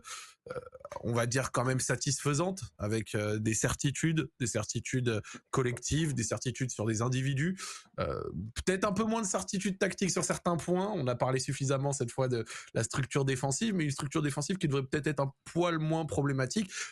on 1.02 1.12
va 1.12 1.26
dire 1.26 1.52
quand 1.52 1.64
même 1.64 1.80
satisfaisante 1.80 2.62
avec 2.78 3.14
des 3.14 3.52
certitudes, 3.52 4.30
des 4.40 4.46
certitudes 4.46 5.20
collectives, 5.50 6.14
des 6.14 6.22
certitudes 6.22 6.70
sur 6.70 6.86
des 6.86 7.02
individus, 7.02 7.58
peut-être 7.96 8.84
un 8.84 8.92
peu 8.92 9.04
moins 9.04 9.20
de 9.20 9.26
certitudes 9.26 9.78
tactiques 9.78 10.10
sur 10.10 10.24
certains 10.24 10.56
points. 10.56 10.90
On 10.94 11.06
a 11.06 11.14
parlé 11.14 11.38
suffisamment 11.38 11.92
cette 11.92 12.10
fois 12.10 12.28
de 12.28 12.46
la 12.72 12.82
structure 12.82 13.26
défensive, 13.26 13.74
mais 13.74 13.84
une 13.84 13.90
structure 13.90 14.22
défensive 14.22 14.56
qui 14.56 14.68
devrait 14.68 14.84
peut-être 14.84 15.08
être 15.08 15.20
un 15.20 15.34
poil 15.44 15.78
moins 15.78 16.06
problématique 16.06 16.27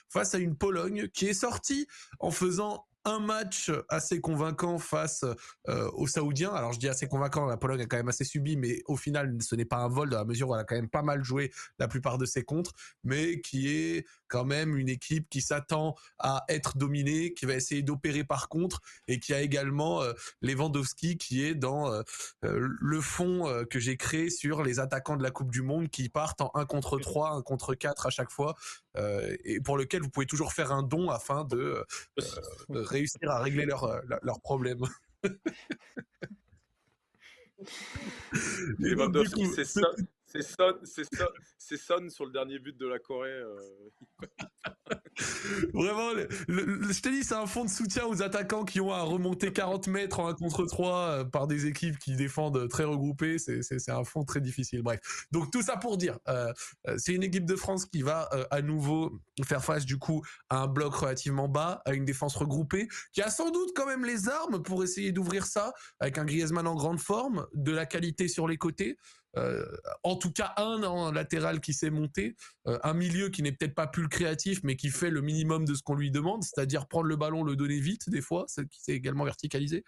face 0.09 0.35
à 0.35 0.39
une 0.39 0.57
Pologne 0.57 1.09
qui 1.09 1.27
est 1.27 1.35
sortie 1.35 1.87
en 2.21 2.31
faisant 2.31 2.87
un 3.07 3.21
match 3.21 3.71
assez 3.89 4.21
convaincant 4.21 4.79
face 4.79 5.25
euh, 5.69 5.89
aux 5.93 6.09
Saoudiens. 6.09 6.53
Alors 6.53 6.73
je 6.73 6.81
dis 6.81 6.89
assez 6.89 7.07
convaincant, 7.07 7.47
la 7.47 7.57
Pologne 7.57 7.83
a 7.83 7.87
quand 7.87 7.97
même 7.97 8.09
assez 8.09 8.25
subi, 8.25 8.57
mais 8.57 8.83
au 8.87 8.97
final 8.97 9.37
ce 9.41 9.55
n'est 9.55 9.65
pas 9.65 9.77
un 9.77 9.89
vol 9.89 10.11
dans 10.11 10.19
la 10.19 10.25
mesure 10.25 10.49
où 10.49 10.55
elle 10.55 10.61
a 10.61 10.65
quand 10.65 10.75
même 10.75 10.89
pas 10.89 11.03
mal 11.03 11.23
joué 11.23 11.53
la 11.79 11.87
plupart 11.87 12.19
de 12.19 12.27
ses 12.27 12.43
contres, 12.43 12.73
mais 13.05 13.41
qui 13.41 13.69
est 13.69 14.05
quand 14.29 14.45
même 14.45 14.77
une 14.77 14.89
équipe 14.89 15.29
qui 15.29 15.41
s'attend 15.41 15.95
à 16.19 16.45
être 16.49 16.77
dominée, 16.77 17.33
qui 17.35 17.47
va 17.47 17.55
essayer 17.55 17.83
d'opérer 17.83 18.25
par 18.25 18.49
contre, 18.49 18.81
et 19.09 19.21
qui 19.21 19.33
a 19.33 19.41
également 19.41 20.03
euh, 20.03 20.13
Lewandowski 20.43 21.17
qui 21.17 21.45
est 21.45 21.55
dans 21.55 21.93
euh, 21.93 22.03
euh, 22.45 22.69
le 22.81 23.01
fond 23.01 23.65
que 23.71 23.79
j'ai 23.79 23.97
créé 23.97 24.31
sur 24.31 24.63
les 24.63 24.81
attaquants 24.81 25.17
de 25.17 25.23
la 25.23 25.31
Coupe 25.31 25.51
du 25.51 25.63
Monde 25.63 25.89
qui 25.89 26.09
partent 26.09 26.41
en 26.41 26.51
1 26.55 26.67
contre 26.67 26.99
3, 26.99 27.37
1 27.37 27.43
contre 27.43 27.75
4 27.75 28.07
à 28.07 28.11
chaque 28.11 28.31
fois, 28.31 28.57
et 29.45 29.61
pour 29.61 29.77
lequel 29.77 30.03
vous 30.03 30.11
pouvez 30.11 30.27
toujours 30.27 30.53
faire 30.53 30.73
un 30.73 30.83
don 30.83 31.11
afin 31.11 31.45
de 31.45 31.85
réussir 32.71 33.31
à 33.31 33.43
régler 33.43 33.67
leurs 33.67 34.01
leur 34.23 34.41
problèmes. 34.41 34.85
C'est 39.55 39.65
ça. 39.65 39.81
C'est 40.43 41.77
Son, 41.77 42.09
sur 42.09 42.27
le 42.27 42.33
dernier 42.33 42.59
but 42.59 42.77
de 42.77 42.87
la 42.87 42.99
Corée. 42.99 43.31
Euh. 43.31 43.57
Vraiment, 45.73 46.11
je 46.49 47.01
te 47.01 47.09
dis, 47.09 47.25
c'est 47.25 47.35
un 47.35 47.47
fond 47.47 47.65
de 47.65 47.71
soutien 47.71 48.05
aux 48.07 48.23
attaquants 48.23 48.65
qui 48.65 48.81
ont 48.81 48.93
à 48.93 49.03
remonter 49.03 49.53
40 49.53 49.89
mètres 49.89 50.21
en 50.21 50.29
1 50.29 50.35
contre 50.35 50.67
3 50.67 50.97
euh, 50.97 51.25
par 51.25 51.47
des 51.47 51.67
équipes 51.67 51.99
qui 51.99 52.17
défendent 52.17 52.69
très 52.69 52.85
regroupées. 52.85 53.39
C'est 53.39 53.91
un 53.91 54.05
fond 54.05 54.25
très 54.25 54.41
difficile. 54.41 54.83
Bref. 54.83 55.01
Donc 55.33 55.51
tout 55.51 55.63
ça 55.63 55.77
pour 55.77 55.97
dire, 55.97 56.19
euh, 56.29 56.53
c'est 56.99 57.15
une 57.15 57.23
équipe 57.23 57.47
de 57.47 57.57
France 57.57 57.87
qui 57.87 58.03
va 58.03 58.29
à 58.51 58.63
nouveau 58.63 59.21
faire 59.45 59.65
face 59.65 59.85
du 59.85 59.99
coup 59.99 60.23
à 60.51 60.63
un 60.63 60.67
bloc 60.67 60.95
relativement 60.95 61.49
bas, 61.49 61.83
à 61.85 61.95
une 61.95 62.05
défense 62.05 62.37
regroupée, 62.37 62.89
qui 63.13 63.23
a 63.23 63.31
sans 63.31 63.51
doute 63.51 63.71
quand 63.75 63.87
même 63.87 64.05
les 64.05 64.29
armes 64.29 64.63
pour 64.63 64.85
essayer 64.85 65.13
d'ouvrir 65.13 65.47
ça, 65.47 65.73
avec 66.01 66.19
un 66.19 66.25
Griezmann 66.25 66.67
en 66.67 66.75
grande 66.75 67.01
forme, 67.01 67.47
de 67.55 67.73
la 67.73 67.87
qualité 67.87 68.29
sur 68.29 68.49
les 68.49 68.57
côtés. 68.57 68.97
Euh, 69.37 69.65
en 70.03 70.17
tout 70.17 70.33
cas 70.33 70.55
un 70.57 71.13
latéral 71.13 71.61
qui 71.61 71.75
s'est 71.75 71.91
monté, 71.91 72.37
euh, 72.67 72.79
un 72.83 72.95
milieu 72.95 73.29
qui 73.29 73.43
n'est 73.43 73.53
peut-être 73.53 73.75
pas 73.75 73.87
plus 73.87 74.03
le 74.03 74.09
créatif, 74.09 74.61
mais 74.63 74.77
qui 74.77 74.89
fait 74.89 75.11
le 75.11 75.21
minimum 75.21 75.65
de 75.65 75.75
ce 75.75 75.83
qu'on 75.83 75.95
lui 75.95 76.11
demande, 76.11 76.43
c'est-à-dire 76.43 76.87
prendre 76.87 77.07
le 77.07 77.17
ballon, 77.17 77.43
le 77.43 77.57
donner 77.57 77.81
vite 77.81 78.09
des 78.09 78.21
fois, 78.21 78.47
qui 78.71 78.83
s'est 78.83 78.93
également 78.93 79.25
verticalisé. 79.25 79.85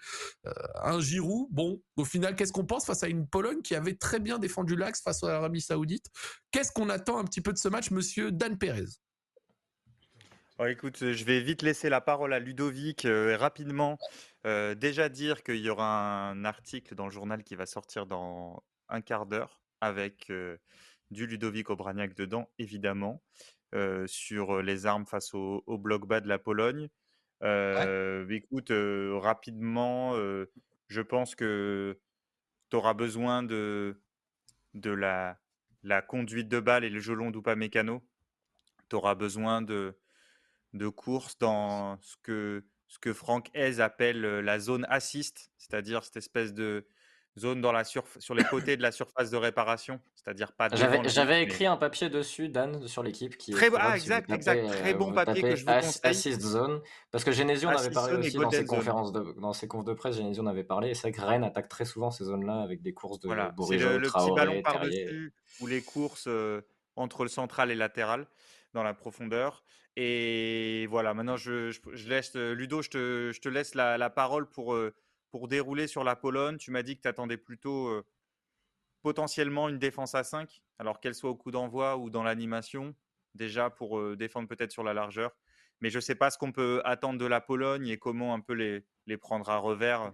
Euh, 0.47 0.53
un 0.83 1.01
Giroud, 1.01 1.49
bon, 1.51 1.83
au 1.97 2.05
final, 2.05 2.37
qu'est-ce 2.37 2.53
qu'on 2.53 2.67
pense 2.67 2.85
face 2.85 3.03
à 3.03 3.09
une 3.09 3.27
Pologne 3.27 3.63
qui 3.63 3.75
avait 3.75 3.95
très 3.95 4.21
bien 4.21 4.39
défendu 4.39 4.77
l'axe 4.77 5.03
face 5.03 5.23
à 5.23 5.29
l'Arabie 5.29 5.61
Saoudite? 5.61 6.07
Qu'est-ce 6.51 6.73
qu'on 6.73 6.89
attend 6.89 7.19
un 7.19 7.25
petit 7.25 7.41
peu 7.41 7.53
de 7.53 7.59
ce 7.59 7.69
match, 7.69 7.91
Monsieur 7.91 8.33
Dan 8.33 8.59
Pérez? 8.59 8.87
Oh, 10.59 10.67
écoute, 10.67 11.13
je 11.13 11.25
vais 11.25 11.41
vite 11.41 11.63
laisser 11.63 11.89
la 11.89 12.01
parole 12.01 12.33
à 12.33 12.41
Ludovic 12.41 13.07
rapidement. 13.37 13.97
déjà 14.45 15.09
dire 15.09 15.45
qu'il 15.45 15.61
y 15.61 15.71
aura 15.71 16.31
un 16.31 16.45
article 16.45 16.97
dans 16.97 17.05
le 17.05 17.13
journal 17.13 17.45
qui 17.45 17.55
va 17.55 17.65
sortir 17.65 18.07
dans 18.07 18.61
un 18.89 19.01
quart 19.01 19.27
d'heure 19.27 19.61
avec 19.81 20.33
du 21.11 21.27
Ludovic 21.27 21.71
Obraniak 21.71 22.15
dedans, 22.15 22.51
évidemment, 22.59 23.23
sur 24.07 24.63
les 24.63 24.87
armes 24.87 25.07
face 25.07 25.35
au, 25.35 25.63
bloc 25.79 26.07
bas 26.07 26.21
de 26.21 26.29
la 26.29 26.39
Pologne. 26.39 26.89
Écoute, 27.43 28.73
rapidement, 28.73 30.15
je 30.89 31.01
pense 31.01 31.35
que 31.35 31.99
tu 32.71 32.77
auras 32.77 32.95
besoin 32.95 33.43
de, 33.43 34.01
de 34.75 34.91
la, 34.91 35.39
la 35.83 36.03
conduite 36.03 36.49
de 36.49 36.61
balle 36.61 36.85
et 36.85 36.91
le 36.91 37.01
gelon 37.01 37.33
mécano 37.57 38.05
Tu 38.89 38.97
auras 38.97 39.15
besoin 39.15 39.63
de, 39.63 39.99
de 40.75 40.89
courses 40.89 41.39
dans 41.39 41.99
ce 42.01 42.17
que, 42.23 42.65
ce 42.89 42.99
que 42.99 43.13
Franck 43.13 43.51
Hez 43.55 43.81
appelle 43.81 44.21
la 44.21 44.59
zone 44.59 44.87
assist, 44.89 45.51
c'est-à-dire 45.57 46.05
cette 46.05 46.17
espèce 46.17 46.55
de, 46.55 46.87
zone 47.39 47.61
dans 47.61 47.73
la 47.73 47.85
sur 47.85 48.05
les 48.35 48.45
côtés 48.45 48.77
de 48.77 48.83
la 48.83 48.93
surface 48.93 49.31
de 49.31 49.37
réparation, 49.37 50.01
c'est-à-dire 50.15 50.53
pas 50.53 50.69
J'avais 50.73 51.43
écrit 51.43 51.67
un 51.67 51.77
papier 51.77 52.09
dessus, 52.09 52.49
Dan, 52.49 52.87
sur 52.87 53.03
l'équipe. 53.03 53.37
qui 53.37 53.53
Très, 53.53 53.71
ah, 53.77 53.97
exact, 53.97 54.31
exact, 54.31 54.69
très 54.69 54.95
bon 54.95 55.13
papier 55.13 55.43
que 55.43 55.57
je 55.57 55.65
vous 55.65 55.73
conseille. 55.73 56.01
Assist 56.11 56.41
zone, 56.41 56.81
parce 57.11 57.25
que 57.25 57.33
Genesio 57.33 57.69
en 57.69 57.73
avait 57.73 57.91
parlé 57.91 58.17
aussi 58.17 58.37
dans 58.37 58.51
ses 58.51 58.65
conférences 58.65 59.13
de, 59.13 59.35
dans 59.41 59.53
ses 59.53 59.69
confs 59.69 59.85
de 59.85 59.95
presse, 59.95 60.17
Genesio 60.17 60.43
en 60.43 60.47
avait 60.47 60.65
parlé, 60.65 60.91
et 60.91 60.95
c'est 60.95 61.03
vrai 61.03 61.13
que 61.13 61.21
Rennes 61.21 61.45
attaque 61.45 61.69
très 61.69 61.85
souvent 61.85 62.11
ces 62.11 62.25
zones-là 62.25 62.61
avec 62.61 62.83
des 62.83 62.93
courses 62.93 63.21
de 63.21 63.29
voilà. 63.29 63.55
C'est 63.69 63.77
le, 63.77 64.01
petit 64.01 64.31
ballon 64.35 64.63
par-dessus, 64.63 65.33
ou 65.61 65.67
les 65.67 65.83
courses 65.83 66.27
euh, 66.29 66.61
entre 66.97 67.23
le 67.23 67.29
central 67.29 67.71
et 67.71 67.75
latéral, 67.75 68.27
dans 68.75 68.83
la 68.83 68.95
profondeur. 68.95 69.65
Et 69.97 70.87
voilà, 70.89 71.13
maintenant 71.13 71.37
je, 71.37 71.71
je, 71.71 72.09
laisse, 72.09 72.37
euh, 72.37 72.55
Ludo, 72.55 72.83
je 72.83 72.91
te, 72.91 73.31
je 73.33 73.41
te 73.41 73.49
laisse 73.49 73.75
la, 73.75 73.99
la 73.99 74.11
parole 74.11 74.49
pour... 74.49 74.75
Euh, 74.75 74.95
pour 75.31 75.49
dérouler 75.49 75.87
sur 75.87 76.05
la 76.05 76.17
Pologne, 76.17 76.57
tu 76.57 76.71
m'as 76.71 76.83
dit 76.83 76.97
que 76.97 77.03
tu 77.03 77.09
attendais 77.09 77.37
plutôt 77.37 78.05
potentiellement 79.03 79.69
une 79.69 79.79
défense 79.79 80.15
à 80.15 80.25
5, 80.25 80.63
alors 80.79 81.01
qu'elle 81.01 81.15
soit 81.15 81.31
au 81.31 81.37
coup 81.37 81.51
d'envoi 81.51 81.97
ou 81.97 82.11
dans 82.11 82.23
l'animation, 82.23 82.95
déjà 83.35 83.71
pour 83.71 84.17
défendre 84.17 84.49
peut-être 84.49 84.73
sur 84.73 84.83
la 84.83 84.95
largeur. 84.95 85.37
Mais 85.81 85.91
je 85.91 85.99
ne 85.99 86.01
sais 86.01 86.15
pas 86.15 86.31
ce 86.31 86.39
qu'on 86.39 86.53
peut 86.53 86.83
attendre 86.85 87.19
de 87.19 87.27
la 87.27 87.41
Pologne 87.41 87.89
et 87.89 87.99
comment 87.99 88.35
un 88.35 88.41
peu 88.41 88.55
les, 88.55 89.17
prendre 89.19 89.49
à 89.51 89.59
revers. 89.59 90.13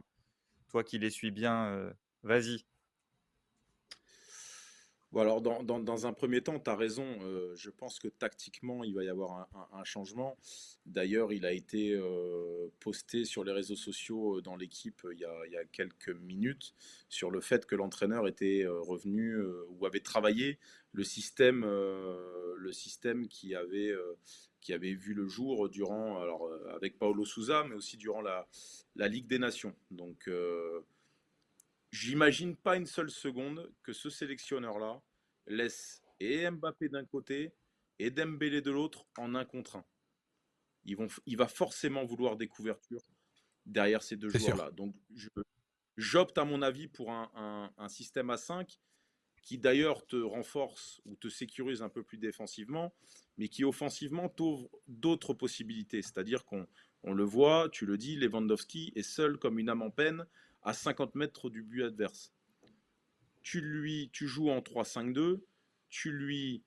Toi 0.68 0.84
qui 0.84 0.98
les 0.98 1.10
suis 1.10 1.30
bien, 1.30 1.92
vas-y 2.22 2.64
alors 5.20 5.40
dans, 5.40 5.62
dans, 5.62 6.06
un 6.06 6.12
premier 6.12 6.40
temps, 6.40 6.58
tu 6.58 6.70
as 6.70 6.76
raison. 6.76 7.04
Euh, 7.22 7.54
je 7.56 7.70
pense 7.70 7.98
que 7.98 8.08
tactiquement, 8.08 8.84
il 8.84 8.94
va 8.94 9.04
y 9.04 9.08
avoir 9.08 9.48
un, 9.72 9.84
changement. 9.84 10.36
D'ailleurs, 10.86 11.32
il 11.32 11.44
a 11.44 11.52
été 11.52 11.92
euh, 11.92 12.68
posté 12.80 13.24
sur 13.24 13.44
les 13.44 13.52
réseaux 13.52 13.76
sociaux 13.76 14.38
euh, 14.38 14.42
dans 14.42 14.56
l'équipe 14.56 15.02
il, 15.12 15.26
il, 15.46 15.52
y 15.52 15.56
a 15.56 15.64
quelques 15.64 16.08
minutes 16.08 16.74
sur 17.08 17.30
le 17.30 17.40
fait 17.40 17.66
que 17.66 17.74
l'entraîneur 17.74 18.26
était 18.26 18.66
revenu 18.66 19.36
ou 19.68 19.86
avait 19.86 20.00
travaillé 20.00 20.58
le 20.92 21.04
système, 21.04 21.64
le 21.64 22.72
système 22.72 23.28
qui, 23.28 23.54
avait, 23.54 23.92
qui 24.60 24.72
avait 24.72 24.94
vu 24.94 25.14
le 25.14 25.26
jour 25.26 25.68
durant, 25.68 26.20
alors 26.20 26.48
avec 26.74 26.98
Paolo 26.98 27.24
Souza, 27.24 27.64
mais 27.68 27.74
aussi 27.74 27.96
durant 27.96 28.20
la, 28.20 28.48
la 28.96 29.08
Ligue 29.08 29.26
des 29.26 29.38
Nations. 29.38 29.74
Donc 29.90 30.28
J'imagine 31.94 32.56
pas 32.56 32.74
une 32.74 32.86
seule 32.86 33.08
seconde 33.08 33.72
que 33.84 33.92
ce 33.92 34.10
sélectionneur-là 34.10 35.00
laisse 35.46 36.02
et 36.18 36.50
Mbappé 36.50 36.88
d'un 36.88 37.04
côté 37.04 37.54
et 38.00 38.10
Dembélé 38.10 38.60
de 38.60 38.72
l'autre 38.72 39.06
en 39.16 39.36
un 39.36 39.44
contre 39.44 39.76
un. 39.76 39.84
Ils 40.82 40.96
vont, 40.96 41.06
il 41.24 41.36
va 41.36 41.46
forcément 41.46 42.04
vouloir 42.04 42.36
des 42.36 42.48
couvertures 42.48 43.04
derrière 43.64 44.02
ces 44.02 44.16
deux 44.16 44.28
joueurs-là. 44.28 44.72
Donc, 44.72 44.96
j'opte 45.96 46.36
à 46.36 46.44
mon 46.44 46.62
avis 46.62 46.88
pour 46.88 47.12
un, 47.12 47.72
un, 47.78 47.88
système 47.88 48.28
à 48.30 48.38
5 48.38 48.76
qui 49.40 49.58
d'ailleurs 49.58 50.04
te 50.04 50.16
renforce 50.16 51.00
ou 51.04 51.14
te 51.14 51.28
sécurise 51.28 51.80
un 51.80 51.90
peu 51.90 52.02
plus 52.02 52.18
défensivement, 52.18 52.92
mais 53.38 53.46
qui 53.46 53.62
offensivement 53.62 54.28
t'ouvre 54.28 54.68
d'autres 54.88 55.32
possibilités. 55.32 56.02
C'est-à-dire 56.02 56.44
qu'on 56.44 56.66
on 57.04 57.14
le 57.14 57.24
voit, 57.24 57.68
tu 57.70 57.86
le 57.86 57.96
dis, 57.96 58.16
Lewandowski 58.16 58.92
est 58.96 59.04
seul 59.04 59.38
comme 59.38 59.60
une 59.60 59.68
âme 59.68 59.82
en 59.82 59.90
peine 59.92 60.26
à 60.64 60.72
50 60.72 61.14
mètres 61.14 61.50
du 61.50 61.62
but 61.62 61.84
adverse. 61.84 62.32
Tu 63.42 63.60
lui, 63.60 64.10
tu 64.12 64.26
joues 64.26 64.50
en 64.50 64.60
3-5-2, 64.60 65.44
tu 65.90 66.10
lui 66.10 66.64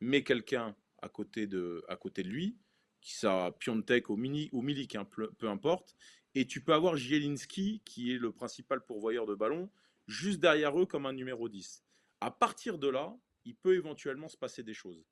mets 0.00 0.24
quelqu'un 0.24 0.74
à 1.02 1.08
côté 1.08 1.46
de, 1.46 1.84
à 1.88 1.96
côté 1.96 2.22
de 2.22 2.28
lui, 2.28 2.58
qui 3.00 3.14
ça 3.14 3.54
Piontek 3.60 4.08
ou 4.08 4.16
Mini 4.16 4.48
ou 4.52 4.62
Milik, 4.62 4.96
hein, 4.96 5.04
peu, 5.04 5.48
importe, 5.48 5.94
et 6.34 6.46
tu 6.46 6.62
peux 6.62 6.72
avoir 6.72 6.96
Zielinski 6.96 7.82
qui 7.84 8.12
est 8.12 8.18
le 8.18 8.32
principal 8.32 8.84
pourvoyeur 8.84 9.26
de 9.26 9.34
ballon 9.34 9.70
juste 10.06 10.40
derrière 10.40 10.78
eux 10.80 10.86
comme 10.86 11.06
un 11.06 11.12
numéro 11.12 11.48
10. 11.48 11.84
À 12.20 12.30
partir 12.30 12.78
de 12.78 12.88
là, 12.88 13.14
il 13.44 13.54
peut 13.54 13.74
éventuellement 13.74 14.28
se 14.28 14.36
passer 14.36 14.62
des 14.62 14.74
choses. 14.74 15.04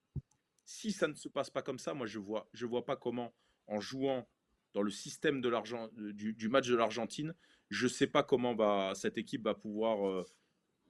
Si 0.65 0.91
ça 0.91 1.07
ne 1.07 1.15
se 1.15 1.29
passe 1.29 1.51
pas 1.51 1.63
comme 1.63 1.79
ça, 1.79 1.95
moi 1.95 2.07
je 2.07 2.19
vois, 2.19 2.49
je 2.53 2.67
vois 2.67 2.85
pas 2.85 2.97
comment 2.97 3.35
en 3.67 3.81
jouant 3.81 4.29
dans 4.73 4.83
le 4.83 4.91
système 4.91 5.41
de 5.41 6.13
du, 6.13 6.35
du 6.35 6.49
match 6.49 6.69
de 6.69 6.77
l'Argentine, 6.77 7.35
je 7.71 7.85
ne 7.85 7.91
sais 7.91 8.07
pas 8.07 8.23
comment 8.23 8.95
cette 8.95 9.19
équipe 9.19 9.43
va 9.43 9.55
pouvoir 9.55 10.07
euh, 10.07 10.25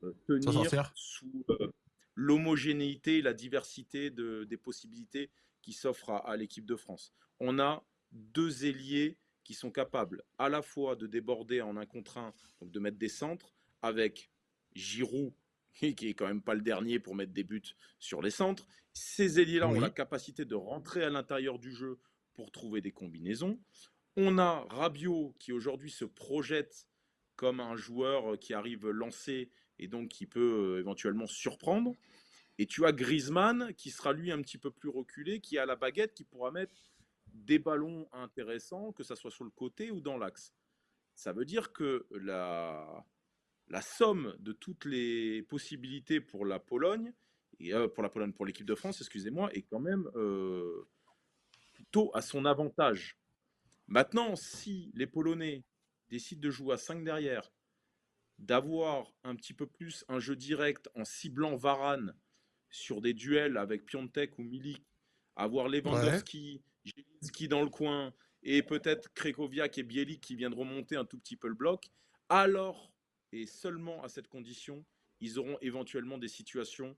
euh, 0.03 0.13
tenir 0.27 0.93
sous, 0.95 1.45
euh, 1.51 1.73
l'homogénéité, 2.15 3.23
la 3.23 3.35
diversité 3.35 4.11
de, 4.11 4.45
des 4.45 4.57
possibilités 4.57 5.31
qui 5.63 5.73
s'offrent 5.73 6.11
à, 6.11 6.37
l'équipe 6.37 6.67
de 6.67 6.77
France. 6.77 7.13
On 7.41 7.59
a 7.59 7.85
deux 8.13 8.65
ailiers 8.65 9.19
qui 9.45 9.55
sont 9.55 9.71
capables 9.71 10.23
à 10.39 10.49
la 10.49 10.63
fois 10.63 10.97
de 10.97 11.07
déborder 11.07 11.61
en 11.61 11.77
un 11.77 11.87
contre 11.87 12.19
un, 12.19 12.33
donc 12.61 12.71
de 12.71 12.81
mettre 12.81 12.99
des 12.99 13.09
centres, 13.09 13.55
avec 13.83 14.31
Giroud, 14.75 15.33
qui 15.73 16.09
est 16.09 16.15
quand 16.15 16.27
même 16.27 16.43
pas 16.43 16.55
le 16.55 16.63
dernier 16.63 16.99
pour 16.99 17.15
mettre 17.15 17.33
des 17.33 17.45
buts 17.45 17.75
sur 17.99 18.23
les 18.23 18.31
centres. 18.31 18.67
Ces 18.93 19.41
ailiers-là 19.41 19.69
ont 19.69 19.79
la 19.79 19.91
capacité 19.91 20.47
de 20.47 20.55
rentrer 20.55 21.05
à 21.05 21.11
l'intérieur 21.11 21.59
du 21.59 21.71
jeu 21.71 21.99
pour 22.33 22.51
trouver 22.51 22.81
des 22.81 22.93
combinaisons. 22.93 23.59
On 24.17 24.39
a 24.39 24.67
Rabiot 24.71 25.35
qui 25.39 25.53
aujourd'hui 25.53 25.91
se 25.91 26.05
projette 26.05 26.89
comme 27.37 27.61
un 27.61 27.77
joueur 27.77 28.39
qui 28.39 28.55
arrive 28.55 28.89
lancé 28.89 29.51
et 29.79 29.89
donc 29.89 30.09
qui 30.09 30.27
peut 30.27 30.75
euh, 30.77 30.81
éventuellement 30.81 31.27
surprendre. 31.27 31.93
Et 32.59 32.67
tu 32.67 32.87
as 32.87 32.93
Griezmann 32.93 33.75
qui 33.75 33.91
sera 33.91 34.15
lui 34.15 34.33
un 34.33 34.41
petit 34.41 34.57
peu 34.57 34.71
plus 34.71 34.89
reculé, 34.89 35.41
qui 35.41 35.59
a 35.59 35.67
la 35.67 35.77
baguette, 35.77 36.15
qui 36.15 36.25
pourra 36.25 36.51
mettre 36.51 36.75
des 37.27 37.59
ballons 37.59 38.09
intéressants, 38.13 38.93
que 38.93 39.03
ce 39.03 39.15
soit 39.15 39.31
sur 39.31 39.45
le 39.45 39.51
côté 39.51 39.91
ou 39.91 40.01
dans 40.01 40.17
l'axe. 40.17 40.55
Ça 41.15 41.33
veut 41.33 41.45
dire 41.45 41.73
que 41.73 42.07
la, 42.11 43.05
la 43.69 43.83
somme 43.83 44.35
de 44.39 44.53
toutes 44.53 44.87
les 44.87 45.43
possibilités 45.43 46.21
pour 46.21 46.47
la 46.47 46.59
Pologne, 46.59 47.13
et 47.59 47.75
euh, 47.75 47.89
pour 47.89 48.03
la 48.03 48.09
Pologne, 48.09 48.33
pour 48.33 48.47
l'équipe 48.47 48.67
de 48.67 48.75
France, 48.75 49.01
excusez-moi, 49.01 49.53
est 49.53 49.63
quand 49.63 49.81
même 49.81 50.09
euh, 50.15 50.89
plutôt 51.75 52.11
à 52.15 52.23
son 52.23 52.45
avantage. 52.47 53.19
Maintenant, 53.89 54.37
si 54.37 54.91
les 54.95 55.07
Polonais 55.07 55.65
décident 56.09 56.41
de 56.41 56.51
jouer 56.51 56.75
à 56.75 56.79
5 56.79 57.05
derrière, 57.05 57.53
d'avoir 58.39 59.13
un 59.25 59.35
petit 59.35 59.55
peu 59.55 59.67
plus 59.67 60.05
un 60.09 60.19
jeu 60.19 60.37
direct 60.37 60.89
en 60.95 61.05
ciblant 61.05 61.57
Varane 61.57 62.15
sur 62.71 63.01
des 63.01 63.15
duels 63.15 63.57
avec 63.57 63.87
Piontek 63.87 64.39
ou 64.39 64.43
Milik, 64.43 64.85
avoir 65.37 65.69
Lewandowski, 65.69 66.63
ouais. 66.85 67.49
dans 67.49 67.63
le 67.63 67.71
coin 67.71 68.13
et 68.43 68.63
peut-être 68.63 69.13
Krekoviak 69.15 69.79
et 69.79 69.83
Bielik 69.83 70.21
qui 70.21 70.37
viennent 70.37 70.55
remonter 70.55 70.97
un 70.97 71.05
tout 71.05 71.19
petit 71.19 71.37
peu 71.37 71.49
le 71.49 71.55
bloc, 71.55 71.91
alors 72.29 72.93
et 73.33 73.47
seulement 73.47 74.03
à 74.03 74.09
cette 74.09 74.29
condition, 74.29 74.85
ils 75.21 75.39
auront 75.39 75.59
éventuellement 75.61 76.19
des 76.19 76.29
situations 76.29 76.97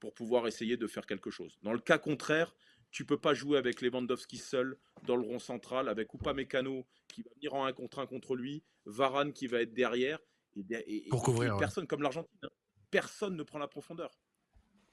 pour 0.00 0.14
pouvoir 0.14 0.46
essayer 0.46 0.76
de 0.76 0.86
faire 0.86 1.06
quelque 1.06 1.30
chose. 1.30 1.58
Dans 1.62 1.72
le 1.72 1.78
cas 1.78 1.98
contraire, 1.98 2.54
tu 2.94 3.04
peux 3.04 3.18
pas 3.18 3.34
jouer 3.34 3.58
avec 3.58 3.80
Lewandowski 3.80 4.38
seul 4.38 4.78
dans 5.02 5.16
le 5.16 5.22
rond 5.22 5.40
central, 5.40 5.88
avec 5.88 6.14
Upamecano 6.14 6.86
qui 7.08 7.22
va 7.22 7.30
venir 7.34 7.52
en 7.52 7.64
un 7.66 7.72
contre 7.72 7.98
un 7.98 8.06
contre 8.06 8.36
lui, 8.36 8.62
Varane 8.86 9.32
qui 9.32 9.48
va 9.48 9.62
être 9.62 9.74
derrière, 9.74 10.20
et, 10.56 11.08
pour 11.10 11.24
couvrir. 11.24 11.56
personne, 11.56 11.88
comme 11.88 12.02
l'Argentine, 12.02 12.38
hein. 12.44 12.50
personne 12.92 13.34
ne 13.34 13.42
prend 13.42 13.58
la 13.58 13.66
profondeur. 13.66 14.16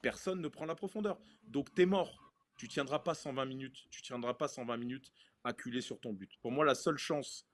Personne 0.02 0.41
ne 0.41 0.47
prend 0.47 0.66
la 0.66 0.74
profondeur. 0.74 1.22
Donc 1.43 1.72
tu 1.76 1.84
es 1.84 1.86
mort. 1.86 2.34
Tu 2.58 2.68
tiendras 2.68 2.97
pas 2.97 3.14
120 3.14 3.45
minutes. 3.45 3.86
Tu 3.91 4.02
tiendras 4.02 4.34
pas 4.34 4.47
120 4.47 4.78
minutes 4.78 5.14
acculé 5.43 5.80
sur 5.80 5.99
ton 5.99 6.12
but. 6.12 6.32
Pour 6.41 6.52
moi, 6.52 6.66
la 6.66 6.74
seule 6.74 6.97
chance 6.97 7.45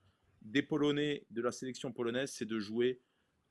des 0.41 0.63
Polonais, 0.63 1.25
de 1.29 1.41
la 1.41 1.51
sélection 1.51 1.91
polonaise, 1.91 2.31
c'est 2.31 2.45
de 2.45 2.57
jouer 2.57 3.01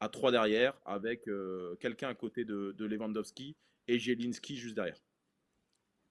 à 0.00 0.08
trois 0.08 0.30
derrière 0.30 0.80
avec 0.86 1.28
euh, 1.28 1.76
quelqu'un 1.76 2.08
à 2.08 2.14
côté 2.14 2.46
de, 2.46 2.72
de 2.72 2.84
Lewandowski 2.86 3.54
et 3.86 3.98
Jelinski 3.98 4.56
juste 4.56 4.74
derrière. 4.74 5.05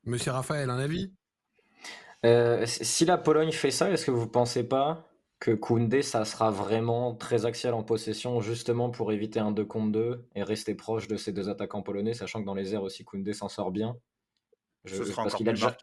Monsieur 0.05 0.31
Raphaël, 0.31 0.69
un 0.69 0.77
avis? 0.77 1.11
Euh, 2.25 2.65
Si 2.65 3.05
la 3.05 3.17
Pologne 3.17 3.51
fait 3.51 3.71
ça, 3.71 3.89
est-ce 3.91 4.05
que 4.05 4.11
vous 4.11 4.25
ne 4.25 4.29
pensez 4.29 4.67
pas 4.67 5.07
que 5.39 5.51
Koundé, 5.51 6.01
ça 6.01 6.25
sera 6.25 6.49
vraiment 6.49 7.13
très 7.13 7.45
axial 7.45 7.73
en 7.73 7.83
possession, 7.83 8.39
justement 8.39 8.89
pour 8.89 9.11
éviter 9.11 9.39
un 9.39 9.51
2 9.51 9.65
contre 9.65 9.91
2 9.91 10.27
et 10.33 10.43
rester 10.43 10.75
proche 10.75 11.07
de 11.07 11.17
ces 11.17 11.33
deux 11.33 11.49
attaquants 11.49 11.81
polonais, 11.81 12.13
sachant 12.13 12.41
que 12.41 12.45
dans 12.45 12.53
les 12.53 12.73
airs 12.73 12.83
aussi, 12.83 13.03
Koundé 13.03 13.33
s'en 13.33 13.49
sort 13.49 13.71
bien? 13.71 13.97
Ce 14.85 15.03
sera 15.03 15.23
parce 15.23 15.35
qu'il 15.35 15.49
a 15.49 15.53
déjà, 15.53 15.75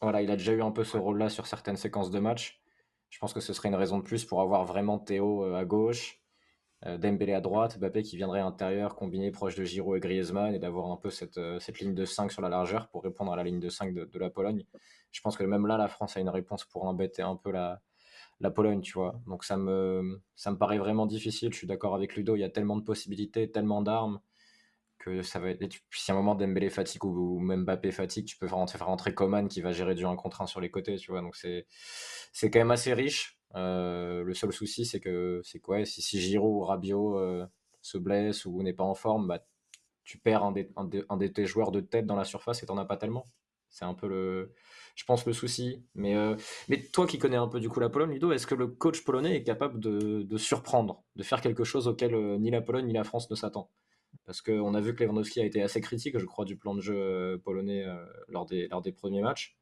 voilà, 0.00 0.22
il 0.22 0.30
a 0.30 0.36
déjà 0.36 0.52
eu 0.52 0.62
un 0.62 0.72
peu 0.72 0.84
ce 0.84 0.96
rôle-là 0.96 1.28
sur 1.28 1.46
certaines 1.46 1.76
séquences 1.76 2.10
de 2.10 2.18
match. 2.18 2.60
Je 3.08 3.18
pense 3.18 3.32
que 3.32 3.40
ce 3.40 3.52
serait 3.52 3.68
une 3.68 3.76
raison 3.76 3.98
de 3.98 4.02
plus 4.02 4.24
pour 4.24 4.40
avoir 4.40 4.64
vraiment 4.64 4.98
Théo 4.98 5.44
euh, 5.44 5.54
à 5.54 5.64
gauche 5.64 6.20
Dembélé 6.98 7.32
à 7.32 7.40
droite, 7.40 7.78
Mbappé 7.78 8.02
qui 8.02 8.16
viendrait 8.16 8.40
à 8.40 8.44
l'intérieur, 8.44 8.94
combiné 8.94 9.30
proche 9.30 9.56
de 9.56 9.64
Giroud 9.64 9.96
et 9.96 10.00
Griezmann, 10.00 10.54
et 10.54 10.58
d'avoir 10.58 10.90
un 10.90 10.96
peu 10.96 11.10
cette, 11.10 11.38
euh, 11.38 11.58
ligne 11.80 11.94
de 11.94 12.04
5 12.04 12.30
sur 12.30 12.42
la 12.42 12.48
largeur 12.48 12.88
pour 12.88 13.02
répondre 13.02 13.32
à 13.32 13.36
la 13.36 13.42
ligne 13.44 13.60
de 13.60 13.68
5 13.68 13.92
de, 13.92 14.18
la 14.18 14.30
Pologne. 14.30 14.64
Je 15.10 15.20
pense 15.20 15.36
que 15.36 15.44
même 15.44 15.66
là, 15.66 15.76
la 15.76 15.88
France 15.88 16.16
a 16.16 16.20
une 16.20 16.28
réponse 16.28 16.64
pour 16.64 16.84
embêter 16.84 17.22
un 17.22 17.36
peu 17.36 17.50
la, 17.50 17.80
la 18.40 18.50
Pologne, 18.50 18.80
tu 18.82 18.92
vois. 18.92 19.20
Donc 19.26 19.44
ça 19.44 19.56
me, 19.56 20.22
ça 20.34 20.50
me 20.50 20.58
paraît 20.58 20.78
vraiment 20.78 21.06
difficile. 21.06 21.52
Je 21.52 21.58
suis 21.58 21.66
d'accord 21.66 21.94
avec 21.94 22.14
Ludo, 22.14 22.36
il 22.36 22.40
y 22.40 22.44
a 22.44 22.50
tellement 22.50 22.76
de 22.76 22.82
possibilités, 22.82 23.50
tellement 23.50 23.82
d'armes, 23.82 24.20
que 24.98 25.22
ça 25.22 25.38
va 25.38 25.50
être... 25.50 25.66
Si 25.90 26.10
à 26.10 26.14
un 26.14 26.18
moment 26.18 26.34
Dembélé 26.34 26.70
fatigue 26.70 27.04
ou, 27.04 27.40
même 27.40 27.64
Mbappé 27.64 27.90
fatigue, 27.90 28.26
tu 28.26 28.36
peux 28.36 28.46
faire 28.46 28.58
rentrer, 28.58 28.78
faire 28.78 28.86
rentrer 28.86 29.14
Coman 29.14 29.48
qui 29.48 29.60
va 29.60 29.72
gérer 29.72 29.94
du 29.94 30.04
1 30.04 30.16
contre 30.16 30.42
1 30.42 30.46
sur 30.46 30.60
les 30.60 30.70
côtés, 30.70 30.96
tu 30.96 31.10
vois. 31.10 31.20
Donc 31.20 31.36
c'est 31.36 31.66
quand 32.50 32.58
même 32.58 32.70
assez 32.70 32.94
riche. 32.94 33.35
Euh, 33.54 34.22
le 34.22 34.34
seul 34.34 34.52
souci, 34.52 34.84
c'est 34.84 35.00
que, 35.00 35.40
c'est 35.44 35.60
quoi 35.60 35.84
si, 35.84 36.02
si 36.02 36.20
Giroud 36.20 36.56
ou 36.56 36.64
Rabiot 36.64 37.18
euh, 37.18 37.46
se 37.80 37.98
blesse 37.98 38.44
ou 38.44 38.62
n'est 38.62 38.72
pas 38.72 38.84
en 38.84 38.94
forme, 38.94 39.28
bah, 39.28 39.44
tu 40.04 40.18
perds 40.18 40.44
un, 40.44 40.52
des, 40.52 40.68
de 40.74 41.26
tes 41.28 41.46
joueurs 41.46 41.72
de 41.72 41.80
tête 41.80 42.06
dans 42.06 42.16
la 42.16 42.24
surface 42.24 42.62
et 42.62 42.66
t'en 42.66 42.78
as 42.78 42.84
pas 42.84 42.96
tellement. 42.96 43.24
C'est 43.68 43.84
un 43.84 43.94
peu 43.94 44.08
le, 44.08 44.54
je 44.94 45.04
pense, 45.04 45.26
le 45.26 45.32
souci. 45.32 45.84
Mais, 45.94 46.16
euh, 46.16 46.36
mais 46.68 46.80
toi 46.80 47.06
qui 47.06 47.18
connais 47.18 47.36
un 47.36 47.48
peu 47.48 47.60
du 47.60 47.68
coup 47.68 47.80
la 47.80 47.88
Pologne, 47.88 48.12
Ludo, 48.12 48.32
est-ce 48.32 48.46
que 48.46 48.54
le 48.54 48.68
coach 48.68 49.04
polonais 49.04 49.36
est 49.36 49.42
capable 49.42 49.80
de, 49.80 50.22
de 50.22 50.36
surprendre, 50.38 51.02
de 51.16 51.22
faire 51.22 51.40
quelque 51.40 51.64
chose 51.64 51.88
auquel 51.88 52.14
ni 52.40 52.50
la 52.50 52.60
Pologne 52.62 52.86
ni 52.86 52.92
la 52.92 53.04
France 53.04 53.30
ne 53.30 53.36
s'attend 53.36 53.70
Parce 54.24 54.40
qu'on 54.42 54.74
a 54.74 54.80
vu 54.80 54.94
que 54.94 55.02
Lewandowski 55.02 55.40
a 55.40 55.44
été 55.44 55.62
assez 55.62 55.80
critique, 55.80 56.18
je 56.18 56.24
crois, 56.24 56.44
du 56.44 56.56
plan 56.56 56.74
de 56.74 56.80
jeu 56.80 57.40
polonais 57.44 57.84
lors 58.28 58.46
des 58.46 58.92
premiers 58.92 59.22
matchs. 59.22 59.56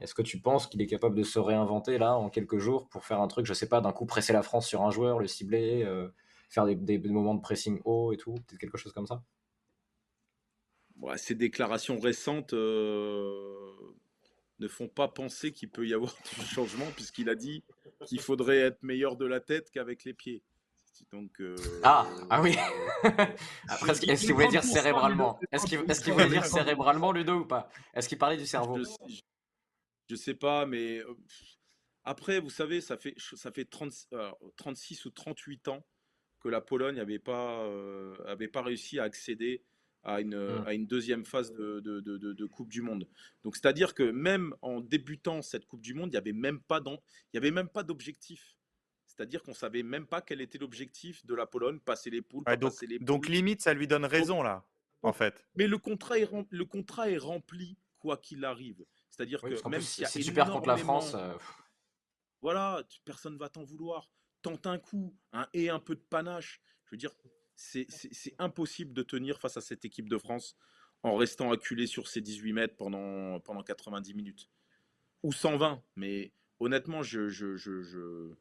Est-ce 0.00 0.14
que 0.14 0.22
tu 0.22 0.40
penses 0.40 0.66
qu'il 0.66 0.80
est 0.80 0.86
capable 0.86 1.14
de 1.14 1.22
se 1.22 1.38
réinventer 1.38 1.98
là 1.98 2.16
en 2.16 2.30
quelques 2.30 2.58
jours 2.58 2.88
pour 2.88 3.04
faire 3.04 3.20
un 3.20 3.28
truc, 3.28 3.46
je 3.46 3.52
sais 3.52 3.68
pas, 3.68 3.80
d'un 3.80 3.92
coup 3.92 4.06
presser 4.06 4.32
la 4.32 4.42
France 4.42 4.66
sur 4.66 4.82
un 4.82 4.90
joueur, 4.90 5.18
le 5.18 5.26
cibler, 5.26 5.82
euh, 5.84 6.08
faire 6.48 6.64
des, 6.64 6.98
moments 6.98 7.34
de 7.34 7.40
pressing 7.40 7.80
haut 7.84 8.12
et 8.12 8.16
tout, 8.16 8.34
peut-être 8.34 8.58
quelque 8.58 8.78
chose 8.78 8.92
comme 8.92 9.06
ça? 9.06 9.22
Ces 11.16 11.34
déclarations 11.34 11.98
récentes 11.98 12.52
euh, 12.52 13.72
ne 14.58 14.68
font 14.68 14.88
pas 14.88 15.08
penser 15.08 15.52
qu'il 15.52 15.70
peut 15.70 15.86
y 15.86 15.94
avoir 15.94 16.14
du 16.38 16.46
changement 16.46 16.86
puisqu'il 16.94 17.28
a 17.28 17.34
dit 17.34 17.62
qu'il 18.06 18.20
faudrait 18.20 18.58
être 18.58 18.82
meilleur 18.82 19.16
de 19.16 19.26
la 19.26 19.40
tête 19.40 19.70
qu'avec 19.70 20.04
les 20.04 20.14
pieds. 20.14 20.42
Donc, 21.12 21.40
euh, 21.40 21.56
ah, 21.82 22.06
ah 22.28 22.42
oui. 22.42 22.56
Après, 23.68 23.92
est-ce 23.92 24.20
qu'il 24.26 24.34
voulait 24.34 24.48
dire 24.48 24.62
cérébralement? 24.62 25.40
Est-ce 25.50 25.64
qu'il 25.66 26.12
voulait 26.12 26.28
dire 26.28 26.44
cérébralement, 26.44 27.10
Ludo, 27.10 27.40
ou 27.40 27.44
pas? 27.46 27.70
Est-ce 27.94 28.08
qu'il 28.08 28.18
parlait 28.18 28.36
du 28.36 28.46
cerveau? 28.46 28.78
je 28.78 29.20
sais 30.14 30.34
pas, 30.34 30.66
mais 30.66 31.02
après, 32.04 32.40
vous 32.40 32.50
savez, 32.50 32.80
ça 32.80 32.96
fait, 32.96 33.14
ça 33.18 33.50
fait 33.52 33.64
36 33.64 35.04
ou 35.04 35.10
38 35.10 35.68
ans 35.68 35.86
que 36.40 36.48
la 36.48 36.60
Pologne 36.60 36.96
n'avait 36.96 37.18
pas, 37.18 37.68
avait 38.26 38.48
pas 38.48 38.62
réussi 38.62 38.98
à 38.98 39.04
accéder 39.04 39.62
à 40.02 40.20
une, 40.20 40.36
mmh. 40.36 40.64
à 40.66 40.74
une 40.74 40.86
deuxième 40.86 41.24
phase 41.24 41.52
de, 41.52 41.80
de, 41.80 42.00
de, 42.00 42.46
Coupe 42.46 42.70
du 42.70 42.82
Monde. 42.82 43.06
Donc, 43.44 43.56
c'est-à-dire 43.56 43.94
que 43.94 44.02
même 44.02 44.54
en 44.62 44.80
débutant 44.80 45.42
cette 45.42 45.66
Coupe 45.66 45.82
du 45.82 45.94
Monde, 45.94 46.08
il 46.08 46.12
n'y 46.12 46.16
avait 46.16 46.32
même 46.32 47.68
pas 47.68 47.82
d'objectif. 47.82 48.56
C'est-à-dire 49.06 49.42
qu'on 49.42 49.52
savait 49.52 49.82
même 49.82 50.06
pas 50.06 50.22
quel 50.22 50.40
était 50.40 50.58
l'objectif 50.58 51.26
de 51.26 51.34
la 51.34 51.46
Pologne, 51.46 51.78
passer 51.80 52.08
les 52.08 52.22
poules, 52.22 52.44
donc, 52.44 52.60
passer 52.60 52.86
les 52.86 52.98
poules. 52.98 53.06
Donc 53.06 53.28
limite, 53.28 53.60
ça 53.60 53.74
lui 53.74 53.86
donne 53.86 54.06
raison 54.06 54.42
là, 54.42 54.64
en 55.02 55.12
fait. 55.12 55.44
Mais 55.56 55.66
le 55.66 55.78
contrat 55.78 56.18
est, 56.18 56.30
le 56.50 56.64
contrat 56.64 57.10
est 57.10 57.18
rempli 57.18 57.76
quoi 57.98 58.16
qu'il 58.16 58.44
arrive. 58.44 58.84
C'est-à-dire 59.20 59.42
que 59.42 59.68
même 59.68 59.82
si 59.82 60.02
c'est 60.06 60.22
super 60.22 60.50
contre 60.50 60.66
la 60.66 60.78
France. 60.78 61.12
Euh, 61.14 61.34
voilà, 62.40 62.82
personne 63.04 63.36
va 63.36 63.50
t'en 63.50 63.62
vouloir. 63.62 64.10
Tente 64.40 64.66
un 64.66 64.78
coup, 64.78 65.14
un 65.34 65.46
et 65.52 65.68
un 65.68 65.78
peu 65.78 65.94
de 65.94 66.00
panache. 66.00 66.62
Je 66.86 66.92
veux 66.92 66.96
dire, 66.96 67.12
c'est 67.54 67.86
impossible 68.38 68.94
de 68.94 69.02
tenir 69.02 69.38
face 69.38 69.58
à 69.58 69.60
cette 69.60 69.84
équipe 69.84 70.08
de 70.08 70.16
France 70.16 70.56
en 71.02 71.16
restant 71.16 71.52
acculé 71.52 71.86
sur 71.86 72.08
ces 72.08 72.22
18 72.22 72.54
mètres 72.54 72.76
pendant, 72.76 73.40
pendant 73.40 73.62
90 73.62 74.14
minutes. 74.14 74.48
Ou 75.22 75.34
120, 75.34 75.82
mais 75.96 76.32
honnêtement, 76.58 77.02
je 77.02 77.28
je, 77.28 77.56
je, 77.56 77.82
je, 77.82 78.34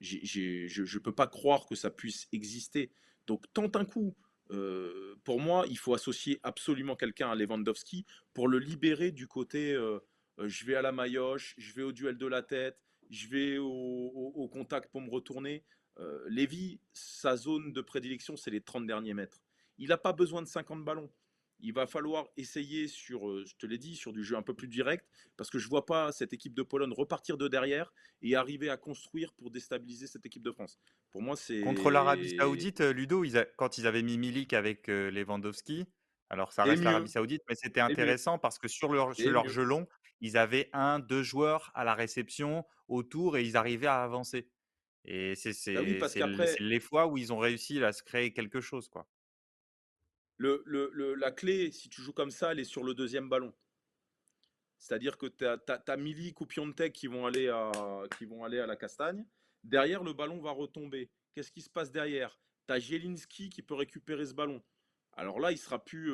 je, 0.00 0.66
je 0.66 0.98
peux 0.98 1.14
pas 1.14 1.28
croire 1.28 1.64
que 1.64 1.74
ça 1.74 1.88
puisse 1.88 2.28
exister. 2.32 2.90
Donc 3.26 3.50
tente 3.54 3.74
un 3.76 3.86
coup. 3.86 4.14
Euh, 4.50 5.16
pour 5.24 5.40
moi, 5.40 5.64
il 5.68 5.78
faut 5.78 5.94
associer 5.94 6.38
absolument 6.42 6.94
quelqu'un 6.94 7.30
à 7.30 7.34
Lewandowski 7.34 8.04
pour 8.34 8.48
le 8.48 8.58
libérer 8.58 9.10
du 9.10 9.26
côté 9.26 9.72
euh, 9.72 9.98
euh, 9.98 10.00
je 10.38 10.64
vais 10.64 10.74
à 10.74 10.82
la 10.82 10.92
maillotche, 10.92 11.54
je 11.58 11.72
vais 11.72 11.82
au 11.82 11.92
duel 11.92 12.18
de 12.18 12.26
la 12.26 12.42
tête, 12.42 12.78
je 13.10 13.28
vais 13.28 13.58
au, 13.58 14.48
contact 14.52 14.90
pour 14.90 15.00
me 15.00 15.10
retourner. 15.10 15.64
Euh, 15.98 16.24
Lévy, 16.28 16.80
sa 16.92 17.36
zone 17.36 17.72
de 17.72 17.80
prédilection, 17.80 18.36
c'est 18.36 18.50
les 18.50 18.60
30 18.60 18.86
derniers 18.86 19.14
mètres. 19.14 19.42
Il 19.78 19.88
n'a 19.88 19.98
pas 19.98 20.12
besoin 20.12 20.42
de 20.42 20.46
50 20.46 20.84
ballons. 20.84 21.10
Il 21.60 21.72
va 21.72 21.86
falloir 21.86 22.26
essayer 22.36 22.86
sur, 22.86 23.28
euh, 23.28 23.44
je 23.46 23.54
te 23.56 23.64
l'ai 23.64 23.78
dit, 23.78 23.96
sur 23.96 24.12
du 24.12 24.22
jeu 24.22 24.36
un 24.36 24.42
peu 24.42 24.52
plus 24.52 24.68
direct, 24.68 25.06
parce 25.38 25.48
que 25.48 25.58
je 25.58 25.66
ne 25.66 25.70
vois 25.70 25.86
pas 25.86 26.12
cette 26.12 26.34
équipe 26.34 26.52
de 26.52 26.62
Pologne 26.62 26.92
repartir 26.92 27.38
de 27.38 27.48
derrière 27.48 27.94
et 28.20 28.36
arriver 28.36 28.68
à 28.68 28.76
construire 28.76 29.32
pour 29.32 29.50
déstabiliser 29.50 30.06
cette 30.06 30.26
équipe 30.26 30.42
de 30.42 30.52
France. 30.52 30.78
Pour 31.10 31.22
moi, 31.22 31.34
c'est 31.34 31.62
contre 31.62 31.90
l'Arabie 31.90 32.36
Saoudite, 32.36 32.80
Ludo, 32.80 33.24
quand 33.56 33.78
ils 33.78 33.86
avaient 33.86 34.02
mis 34.02 34.18
Milik 34.18 34.52
avec 34.52 34.88
Lewandowski, 34.88 35.86
Alors, 36.28 36.52
ça 36.52 36.64
reste 36.64 36.82
l'Arabie 36.82 37.08
Saoudite, 37.08 37.42
mais 37.48 37.54
c'était 37.54 37.80
intéressant 37.80 38.38
parce 38.38 38.58
que 38.58 38.68
sur 38.68 38.92
leur, 38.92 39.12
leur 39.18 39.48
jeu 39.48 39.62
long, 39.62 39.88
ils 40.20 40.36
avaient 40.36 40.70
un, 40.72 40.98
deux 40.98 41.22
joueurs 41.22 41.70
à 41.74 41.84
la 41.84 41.94
réception 41.94 42.64
autour 42.88 43.36
et 43.36 43.44
ils 43.44 43.56
arrivaient 43.56 43.86
à 43.86 44.02
avancer. 44.02 44.50
Et 45.04 45.34
c'est 45.36 45.74
bah 45.74 46.08
les 46.58 46.80
fois 46.80 47.06
où 47.06 47.16
ils 47.16 47.32
ont 47.32 47.38
réussi 47.38 47.82
à 47.82 47.92
se 47.92 48.02
créer 48.02 48.32
quelque 48.32 48.60
chose. 48.60 48.88
Quoi. 48.88 49.08
Le, 50.36 50.62
le, 50.66 51.14
la 51.14 51.30
clé, 51.30 51.70
si 51.70 51.88
tu 51.88 52.02
joues 52.02 52.12
comme 52.12 52.32
ça, 52.32 52.52
elle 52.52 52.58
est 52.58 52.64
sur 52.64 52.82
le 52.82 52.92
deuxième 52.92 53.28
ballon. 53.28 53.54
C'est-à-dire 54.78 55.16
que 55.16 55.26
tu 55.26 55.46
as, 55.46 55.58
as, 55.68 55.96
Milik 55.96 56.40
ou 56.40 56.46
Piontek 56.46 56.92
qui 56.92 57.06
vont, 57.06 57.24
aller 57.24 57.48
à, 57.48 57.70
qui 58.18 58.24
vont 58.24 58.44
aller 58.44 58.58
à 58.58 58.66
la 58.66 58.76
castagne. 58.76 59.24
Derrière, 59.62 60.02
le 60.02 60.12
ballon 60.12 60.40
va 60.40 60.50
retomber. 60.50 61.10
Qu'est-ce 61.34 61.52
qui 61.52 61.62
se 61.62 61.70
passe 61.70 61.90
derrière? 61.90 62.38
Tu 62.68 62.74
as 62.74 62.78
Jelinski 62.80 63.48
qui 63.48 63.62
peut 63.62 63.74
récupérer 63.74 64.26
ce 64.26 64.34
ballon. 64.34 64.62
Alors 65.12 65.40
là, 65.40 65.52
il 65.52 65.58
sera 65.58 65.82
plus 65.82 66.12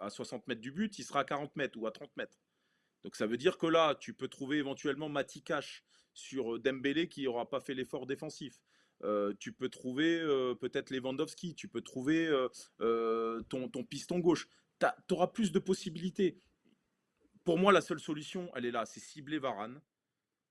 à 0.00 0.10
60 0.10 0.48
mètres 0.48 0.60
du 0.60 0.72
but, 0.72 0.98
il 0.98 1.04
sera 1.04 1.20
à 1.20 1.24
40 1.24 1.54
mètres 1.54 1.78
ou 1.78 1.86
à 1.86 1.92
30 1.92 2.16
mètres. 2.16 2.38
Donc 3.06 3.14
ça 3.14 3.28
veut 3.28 3.36
dire 3.36 3.56
que 3.56 3.68
là, 3.68 3.94
tu 3.94 4.14
peux 4.14 4.26
trouver 4.26 4.56
éventuellement 4.56 5.08
Matikash 5.08 5.84
sur 6.12 6.58
Dembélé 6.58 7.08
qui 7.08 7.22
n'aura 7.22 7.48
pas 7.48 7.60
fait 7.60 7.72
l'effort 7.72 8.04
défensif. 8.04 8.60
tu 9.38 9.52
peux 9.52 9.68
trouver 9.68 10.18
peut-être 10.60 10.90
Lewandowski, 10.90 11.54
tu 11.54 11.68
peux 11.68 11.82
trouver 11.82 12.28
ton, 12.80 13.68
ton, 13.68 13.84
piston 13.84 14.18
gauche. 14.18 14.48
Tu 14.80 15.14
auras 15.14 15.28
plus 15.28 15.52
de 15.52 15.60
possibilités. 15.60 16.40
Pour 17.44 17.58
moi, 17.58 17.70
la 17.70 17.80
seule 17.80 18.00
solution, 18.00 18.50
elle 18.56 18.64
est 18.64 18.72
là, 18.72 18.86
c'est 18.86 18.98
cibler 18.98 19.38
Varane. 19.38 19.80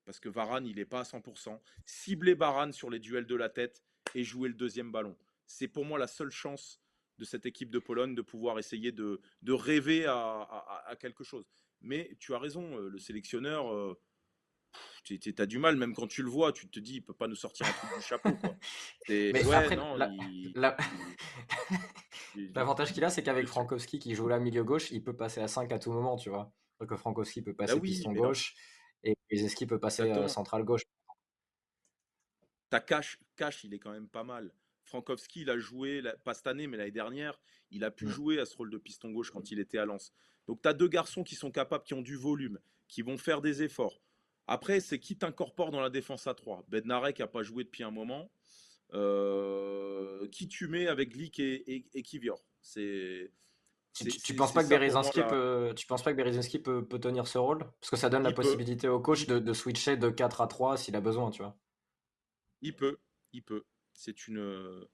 Parce 0.06 0.22
que 0.22 0.30
Varane, 0.30 0.66
il 0.66 0.78
n'est 0.78 0.86
pas 0.86 1.02
à 1.02 1.04
100%. 1.04 1.60
Cibler 1.86 2.36
Varane 2.36 2.72
sur 2.72 2.90
les 2.90 3.00
duels 3.00 3.28
de 3.28 3.36
la 3.36 3.50
tête 3.50 3.84
et 4.14 4.24
jouer 4.24 4.48
le 4.48 4.56
deuxième 4.56 4.94
ballon. 4.94 5.18
C'est 5.46 5.68
pour 5.68 5.84
moi 5.84 6.00
la 6.00 6.08
seule 6.08 6.32
chance 6.32 6.80
de 7.18 7.26
cette 7.26 7.46
équipe 7.46 7.70
de 7.70 7.80
Pologne 7.80 8.16
de 8.16 8.22
pouvoir 8.22 8.60
essayer 8.60 8.94
de 8.94 9.20
rêver 9.46 10.06
à, 10.06 10.96
quelque 11.02 11.26
chose. 11.26 11.46
Mais 11.82 12.16
tu 12.20 12.34
as 12.34 12.40
raison, 12.40 12.78
le 12.78 12.98
sélectionneur, 12.98 13.96
tu 15.04 15.36
as 15.38 15.46
du 15.46 15.60
mal, 15.60 15.76
même 15.76 15.94
quand 15.94 16.08
tu 16.08 16.24
le 16.24 16.30
vois, 16.30 16.52
tu 16.52 16.68
te 16.68 16.80
dis, 16.80 16.96
il 16.96 17.02
peut 17.02 17.14
pas 17.14 17.28
nous 17.28 17.36
sortir 17.36 17.68
un 17.68 17.72
truc 17.72 17.90
du 17.96 18.02
chapeau. 18.02 18.30
L'avantage 22.56 22.92
qu'il 22.94 23.04
a, 23.04 23.10
c'est 23.10 23.24
qu'avec 23.24 23.48
Frankowski 23.48 24.00
qui 24.00 24.16
joue 24.16 24.28
là 24.28 24.40
milieu 24.40 24.64
gauche, 24.64 24.92
il 24.92 25.04
peut 25.04 25.16
passer 25.16 25.42
à 25.42 25.48
5 25.48 25.72
à 25.72 25.80
tout 25.80 25.92
moment, 25.92 26.16
tu 26.18 26.30
vois 26.30 26.52
que 26.86 26.98
Frankowski 26.98 27.42
peut 27.42 27.54
passer 27.54 27.76
bah 27.76 27.82
piston 27.82 28.12
gauche 28.12 28.54
et 29.04 29.16
Zeski 29.34 29.66
peut 29.66 29.80
passer 29.80 30.04
euh, 30.04 30.28
central 30.28 30.64
gauche. 30.64 30.82
Ta 32.70 32.82
cash, 32.82 33.20
cash, 33.36 33.64
il 33.64 33.74
est 33.74 33.80
quand 33.80 33.92
même 33.92 34.10
pas 34.10 34.24
mal. 34.24 34.52
Frankowski, 34.86 35.42
il 35.42 35.50
a 35.50 35.58
joué, 35.58 36.02
pas 36.24 36.34
cette 36.34 36.48
année, 36.48 36.68
mais 36.68 36.78
l'année 36.78 36.92
dernière, 36.92 37.40
il 37.72 37.84
a 37.84 37.92
pu 37.92 38.06
mmh. 38.06 38.10
jouer 38.10 38.40
à 38.40 38.46
ce 38.46 38.56
rôle 38.56 38.70
de 38.70 38.78
piston 38.78 39.12
gauche 39.12 39.32
quand 39.32 39.52
il 39.52 39.60
était 39.60 39.78
à 39.78 39.86
Lens. 39.86 40.14
Donc 40.48 40.62
tu 40.62 40.70
as 40.70 40.74
deux 40.74 40.88
garçons 40.88 41.24
qui 41.24 41.36
sont 41.36 41.52
capables, 41.52 41.84
qui 41.84 41.94
ont 41.94 42.02
du 42.02 42.16
volume, 42.16 42.60
qui 42.88 43.02
vont 43.02 43.18
faire 43.18 43.42
des 43.42 43.64
efforts. 43.64 44.02
Après, 44.48 44.80
c'est 44.80 45.00
qui 45.00 45.18
t'incorpore 45.18 45.72
dans 45.72 45.82
la 45.82 45.90
défense 45.90 46.28
à 46.28 46.36
3 46.36 46.66
Bednarek 46.68 47.20
n'a 47.20 47.28
pas 47.28 47.44
joué 47.44 47.64
depuis 47.64 47.84
un 47.84 47.92
moment. 47.92 48.30
Euh, 48.94 50.28
qui 50.28 50.48
tu 50.48 50.68
mets 50.68 50.88
avec 50.88 51.10
Glick 51.10 51.40
et, 51.40 51.76
et, 51.76 51.86
et 51.94 52.04
Kivior? 52.04 52.46
C'est 52.62 53.32
tu, 53.96 54.36
penses 54.36 54.54
pas 54.54 54.64
que 54.64 54.70
Berezinski 54.70 55.22
peut, 55.22 55.74
tu 55.76 55.88
penses 55.88 56.04
pas 56.04 56.14
que 56.14 56.58
peut, 56.58 56.86
peut, 56.86 57.00
tenir 57.00 57.28
ce 57.28 57.38
rôle? 57.38 57.60
Parce 57.80 57.90
que 57.90 57.96
ça 57.96 58.10
donne 58.10 58.24
la 58.24 58.34
possibilité 58.34 58.90
au 58.90 59.00
coach 59.00 59.26
de, 59.26 59.40
de, 59.40 59.54
switcher 59.54 59.96
de 59.96 60.10
4 60.10 60.42
à 60.42 60.48
3 60.48 60.78
s'il 60.78 60.96
a 60.96 61.02
besoin, 61.02 61.32
tu 61.32 61.42
vois. 61.42 61.58
Il 62.62 62.76
peut, 62.76 62.98
il 63.32 63.42
peut. 63.42 63.64
C'est 63.96 64.28
une, 64.28 64.86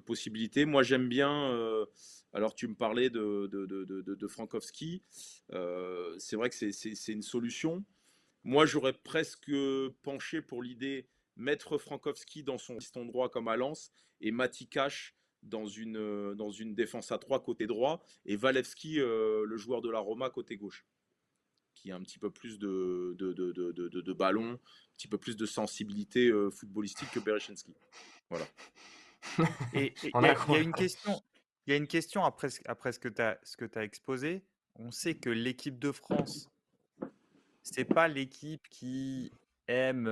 possibilité. 0.00 0.64
Moi, 0.64 0.82
j'aime 0.82 1.08
bien. 1.08 1.50
Euh, 1.50 1.84
alors, 2.32 2.54
tu 2.54 2.68
me 2.68 2.74
parlais 2.74 3.10
de, 3.10 3.48
de, 3.48 4.28
Frankowski. 4.28 5.02
Euh, 5.52 6.14
c'est 6.18 6.36
vrai 6.36 6.48
que 6.48 6.54
c'est 6.54 7.12
une 7.12 7.22
solution. 7.22 7.84
Moi, 8.44 8.64
j'aurais 8.64 8.94
presque 8.94 9.52
penché 10.02 10.40
pour 10.40 10.62
l'idée 10.62 11.06
mettre 11.36 11.78
Frankowski 11.78 12.42
dans 12.42 12.58
son 12.58 12.76
piston 12.76 13.04
droit 13.04 13.28
comme 13.28 13.48
à 13.48 13.56
Lens 13.56 13.92
et 14.20 14.30
Mati 14.30 14.66
Cash 14.66 15.14
dans 15.42 15.66
une, 15.66 16.74
défense 16.74 17.12
à 17.12 17.18
3 17.18 17.42
côté 17.42 17.66
droit 17.66 18.04
et 18.26 18.36
Walewski, 18.36 19.00
euh, 19.00 19.44
le 19.46 19.56
joueur 19.56 19.80
de 19.80 19.90
la 19.90 19.98
Roma, 19.98 20.30
côté 20.30 20.56
gauche, 20.56 20.84
qui 21.80 21.90
a 21.90 21.96
un 21.96 22.02
petit 22.02 22.18
peu 22.18 22.30
plus 22.30 22.58
de, 22.58 23.16
de, 23.18 23.32
de, 23.32 23.52
de, 23.52 23.88
de 23.88 24.12
ballon, 24.12 24.52
un 24.52 24.58
petit 24.96 25.08
peu 25.08 25.18
plus 25.18 25.36
de 25.36 25.46
sensibilité 25.46 26.28
euh, 26.28 26.50
footballistique 26.50 27.10
que 27.10 27.20
Berechenski. 27.20 27.74
Voilà. 28.28 28.46
et 29.74 29.94
il 30.02 30.10
y, 30.10 30.54
a 30.54 30.58
une 30.58 30.72
question, 30.72 31.22
il 31.66 31.70
y 31.70 31.74
a 31.74 31.76
une 31.76 31.86
question 31.86 32.24
après, 32.24 32.48
après 32.66 32.92
ce 32.92 32.98
que 32.98 33.08
tu 33.08 33.22
as, 33.22 33.38
as, 33.74 33.84
exposé. 33.84 34.42
On 34.76 34.90
sait 34.90 35.14
que 35.14 35.30
l'équipe 35.30 35.78
de 35.78 35.92
France, 35.92 36.50
c'est 37.62 37.84
pas 37.84 38.08
l'équipe 38.08 38.68
qui 38.68 39.32
aime 39.66 40.08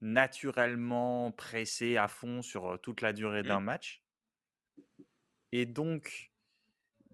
naturellement 0.00 1.32
presser 1.32 1.96
à 1.96 2.08
fond 2.08 2.42
sur 2.42 2.78
toute 2.82 3.00
la 3.00 3.12
durée 3.12 3.42
d'un 3.42 3.60
mmh. 3.60 3.64
match. 3.64 4.02
Et 5.52 5.66
donc, 5.66 6.30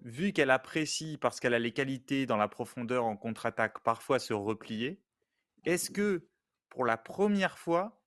vu 0.04 0.32
qu'elle 0.32 0.50
apprécie, 0.50 1.16
parce 1.18 1.40
qu'elle 1.40 1.54
a 1.54 1.58
les 1.58 1.72
qualités 1.72 2.26
dans 2.26 2.36
la 2.36 2.48
profondeur 2.48 3.04
en 3.04 3.16
contre-attaque, 3.16 3.80
parfois 3.82 4.18
se 4.18 4.34
replier, 4.34 5.02
est-ce 5.64 5.90
que 5.90 6.28
pour 6.68 6.84
la 6.84 6.96
première 6.96 7.58
fois, 7.58 8.02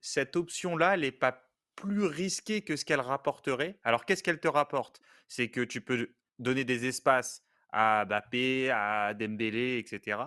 cette 0.00 0.36
option-là, 0.36 0.94
elle 0.94 1.02
n'est 1.02 1.12
pas 1.12 1.50
plus 1.76 2.04
risquée 2.04 2.62
que 2.62 2.76
ce 2.76 2.84
qu'elle 2.84 3.00
rapporterait? 3.00 3.78
Alors, 3.84 4.04
qu'est-ce 4.04 4.22
qu'elle 4.22 4.40
te 4.40 4.48
rapporte? 4.48 5.00
C'est 5.28 5.50
que 5.50 5.60
tu 5.60 5.80
peux 5.80 6.14
donner 6.38 6.64
des 6.64 6.86
espaces 6.86 7.44
à 7.70 8.04
Bappé, 8.04 8.70
à 8.70 9.14
Dembélé, 9.14 9.78
etc. 9.78 10.18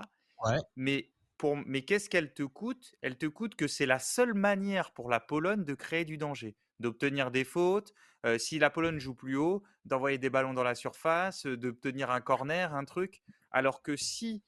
Mais, 0.75 1.13
pour, 1.37 1.57
mais 1.57 1.83
qu'est-ce 1.83 2.09
qu'elle 2.09 2.33
te 2.33 2.43
coûte? 2.43 2.95
Elle 3.01 3.17
te 3.17 3.25
coûte 3.25 3.55
que 3.55 3.67
c'est 3.67 3.85
la 3.85 3.99
seule 3.99 4.33
manière 4.33 4.91
pour 4.93 5.09
la 5.09 5.19
Pologne 5.19 5.63
de 5.65 5.73
créer 5.73 6.05
du 6.05 6.17
danger 6.17 6.55
d'obtenir 6.79 7.31
des 7.31 7.43
fautes, 7.43 7.93
si 8.37 8.57
la 8.57 8.71
Pologne 8.71 8.99
joue 8.99 9.13
plus 9.13 9.35
haut, 9.35 9.63
d'envoyer 9.85 10.17
des 10.17 10.31
ballons 10.31 10.53
dans 10.53 10.63
la 10.63 10.73
surface, 10.73 11.45
d'obtenir 11.45 12.09
un 12.09 12.21
corner, 12.21 12.73
un 12.73 12.83
truc. 12.83 13.21
Alors 13.51 13.83
que 13.83 13.95
si 13.95 14.43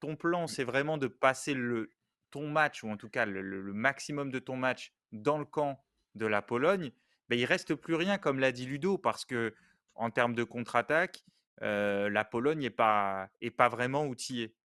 ton 0.00 0.16
plan, 0.16 0.46
c'est 0.46 0.64
vraiment 0.64 0.98
de 0.98 1.06
passer 1.06 1.54
le, 1.54 1.90
ton 2.30 2.48
match, 2.48 2.82
ou 2.82 2.90
en 2.90 2.96
tout 2.96 3.08
cas 3.08 3.26
le, 3.26 3.72
maximum 3.72 4.30
de 4.30 4.38
ton 4.38 4.56
match 4.56 4.92
dans 5.12 5.38
le 5.38 5.44
camp 5.44 5.84
de 6.14 6.26
la 6.26 6.42
Pologne, 6.42 6.90
ben, 7.28 7.38
il 7.38 7.44
reste 7.44 7.74
plus 7.74 7.94
rien, 7.94 8.18
comme 8.18 8.40
l'a 8.40 8.50
dit 8.50 8.66
Ludo, 8.66 8.98
parce 8.98 9.24
que 9.24 9.54
en 9.94 10.10
termes 10.10 10.34
de 10.34 10.44
contre-attaque, 10.44 11.24
la 11.60 12.24
Pologne 12.24 12.60
n'est 12.60 12.70
pas, 12.70 13.28
est 13.40 13.50
pas 13.50 13.68
vraiment 13.68 14.06
outillée. 14.06 14.56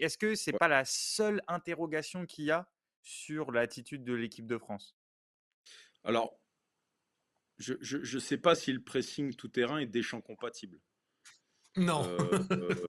Est-ce 0.00 0.18
que 0.18 0.34
ce 0.34 0.50
n'est 0.50 0.58
pas 0.58 0.68
la 0.68 0.84
seule 0.84 1.42
interrogation 1.48 2.26
qu'il 2.26 2.44
y 2.46 2.50
a 2.50 2.68
sur 3.02 3.52
l'attitude 3.52 4.04
de 4.04 4.14
l'équipe 4.14 4.46
de 4.46 4.58
France? 4.58 4.96
Alors, 6.04 6.38
je 7.58 8.14
ne 8.14 8.20
sais 8.20 8.38
pas 8.38 8.54
si 8.54 8.72
le 8.72 8.82
pressing 8.82 9.34
tout-terrain 9.34 9.78
est 9.78 9.86
Deschamps 9.86 10.20
compatible. 10.20 10.80
Non. 11.76 12.04
Euh, 12.04 12.38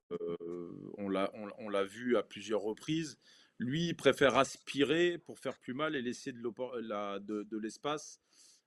euh, 0.12 0.92
on 0.96 1.08
l'a 1.08 1.84
vu 1.84 2.16
à 2.16 2.22
plusieurs 2.22 2.62
reprises. 2.62 3.18
Lui, 3.58 3.88
il 3.88 3.96
préfère 3.96 4.36
aspirer 4.36 5.18
pour 5.18 5.38
faire 5.38 5.58
plus 5.58 5.74
mal 5.74 5.96
et 5.96 6.02
laisser 6.02 6.32
de 6.32 7.58
l'espace 7.58 8.20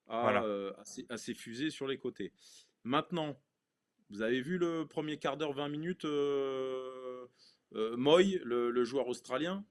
euh, 0.09 0.73
à, 1.09 1.17
ses, 1.17 1.33
fusées 1.33 1.69
sur 1.69 1.87
les 1.87 1.97
côtés. 1.97 2.33
Maintenant, 2.83 3.41
vous 4.09 4.21
avez 4.21 4.41
vu 4.41 4.57
le 4.57 4.85
premier 4.85 5.17
quart 5.17 5.37
d'heure, 5.37 5.53
20 5.53 5.69
minutes, 5.69 6.05
Moy, 7.73 8.41
le, 8.43 8.83
joueur 8.83 9.07
australien? 9.07 9.65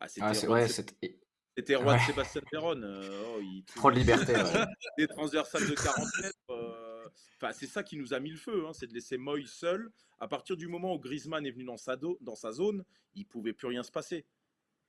Ah, 0.00 0.08
C'était 0.08 1.20
c'était 1.56 1.76
roi 1.76 1.96
de 1.96 2.02
Sébastien 2.02 2.40
Perron. 2.50 2.80
Euh, 2.82 3.36
oh, 3.36 3.40
Trop 3.76 3.90
de 3.90 3.96
liberté. 3.96 4.32
Des 4.98 5.06
transversales 5.06 5.68
de 5.68 5.74
40 5.74 6.06
mètres. 6.22 6.36
Euh, 6.50 7.04
enfin, 7.36 7.52
c'est 7.52 7.66
ça 7.66 7.82
qui 7.82 7.96
nous 7.96 8.14
a 8.14 8.20
mis 8.20 8.30
le 8.30 8.36
feu, 8.36 8.64
hein, 8.66 8.72
c'est 8.72 8.86
de 8.86 8.94
laisser 8.94 9.18
Moy 9.18 9.46
seul. 9.46 9.90
À 10.18 10.28
partir 10.28 10.56
du 10.56 10.68
moment 10.68 10.94
où 10.94 10.98
Griezmann 10.98 11.44
est 11.44 11.50
venu 11.50 11.64
dans 11.64 11.76
sa, 11.76 11.96
dans 11.96 12.36
sa 12.36 12.52
zone, 12.52 12.84
il 13.14 13.26
pouvait 13.26 13.52
plus 13.52 13.66
rien 13.66 13.82
se 13.82 13.90
passer. 13.90 14.24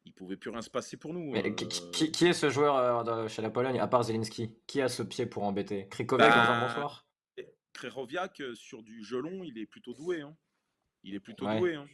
Il 0.06 0.14
pouvait 0.14 0.38
plus 0.38 0.50
rien 0.50 0.62
se 0.62 0.70
passer 0.70 0.98
pour 0.98 1.14
nous. 1.14 1.34
Euh. 1.34 1.52
qui, 1.52 2.26
est 2.26 2.34
ce 2.34 2.50
joueur 2.50 3.30
chez 3.30 3.42
la 3.42 3.50
Pologne, 3.50 3.80
à 3.80 3.88
part 3.88 4.04
Zelinski 4.04 4.54
Qui 4.68 4.82
a 4.82 4.90
ce 4.90 5.02
pied 5.02 5.26
pour 5.26 5.44
embêter? 5.44 5.88
Krikoviak 5.90 6.30
dans 6.30 6.52
un 6.52 6.68
bonsoir? 6.68 7.08
Krechowiak, 7.74 8.42
sur 8.54 8.84
du 8.84 9.04
gelon, 9.04 9.44
il 9.44 9.58
est 9.58 9.66
plutôt 9.66 9.94
doué. 9.94 10.22
Hein. 10.22 10.36
Il 11.04 11.16
est 11.16 11.20
plutôt 11.20 11.46
doué. 11.46 11.76
Hein 11.76 11.88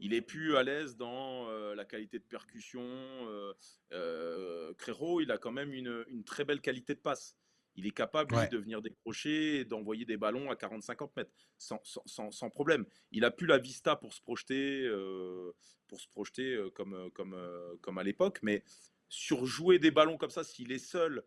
il 0.00 0.14
est 0.14 0.22
plus 0.22 0.56
à 0.56 0.62
l'aise 0.62 0.96
dans 0.96 1.48
euh, 1.48 1.74
la 1.74 1.84
qualité 1.84 2.18
de 2.18 2.24
percussion. 2.24 2.82
Euh, 2.82 3.52
euh 3.92 4.72
il 5.20 5.30
a 5.30 5.38
quand 5.38 5.52
même 5.52 5.72
une, 5.72 6.24
très 6.24 6.44
belle 6.44 6.60
qualité 6.60 6.94
de 6.94 7.00
passe. 7.00 7.36
Il 7.74 7.86
est 7.86 7.92
capable 7.92 8.34
de 8.48 8.58
venir 8.58 8.82
décrocher 8.82 9.60
et 9.60 9.64
d'envoyer 9.64 10.04
des 10.04 10.16
ballons 10.16 10.50
à 10.50 10.54
40-50 10.54 11.10
mètres 11.16 11.30
sans, 11.58 12.50
problème. 12.50 12.84
Il 13.12 13.24
a 13.24 13.30
plus 13.30 13.46
la 13.46 13.58
vista 13.58 13.96
pour 13.96 14.12
se 14.12 14.20
projeter, 14.20 14.84
euh, 14.84 15.52
pour 15.86 16.00
se 16.00 16.08
projeter 16.08 16.58
comme, 16.74 17.10
comme, 17.12 17.36
comme 17.80 17.98
à 17.98 18.02
l'époque, 18.02 18.40
mais 18.42 18.64
sur 19.08 19.46
jouer 19.46 19.78
des 19.78 19.90
ballons 19.90 20.16
comme 20.16 20.30
ça, 20.30 20.42
s'il 20.42 20.72
est 20.72 20.78
seul, 20.78 21.22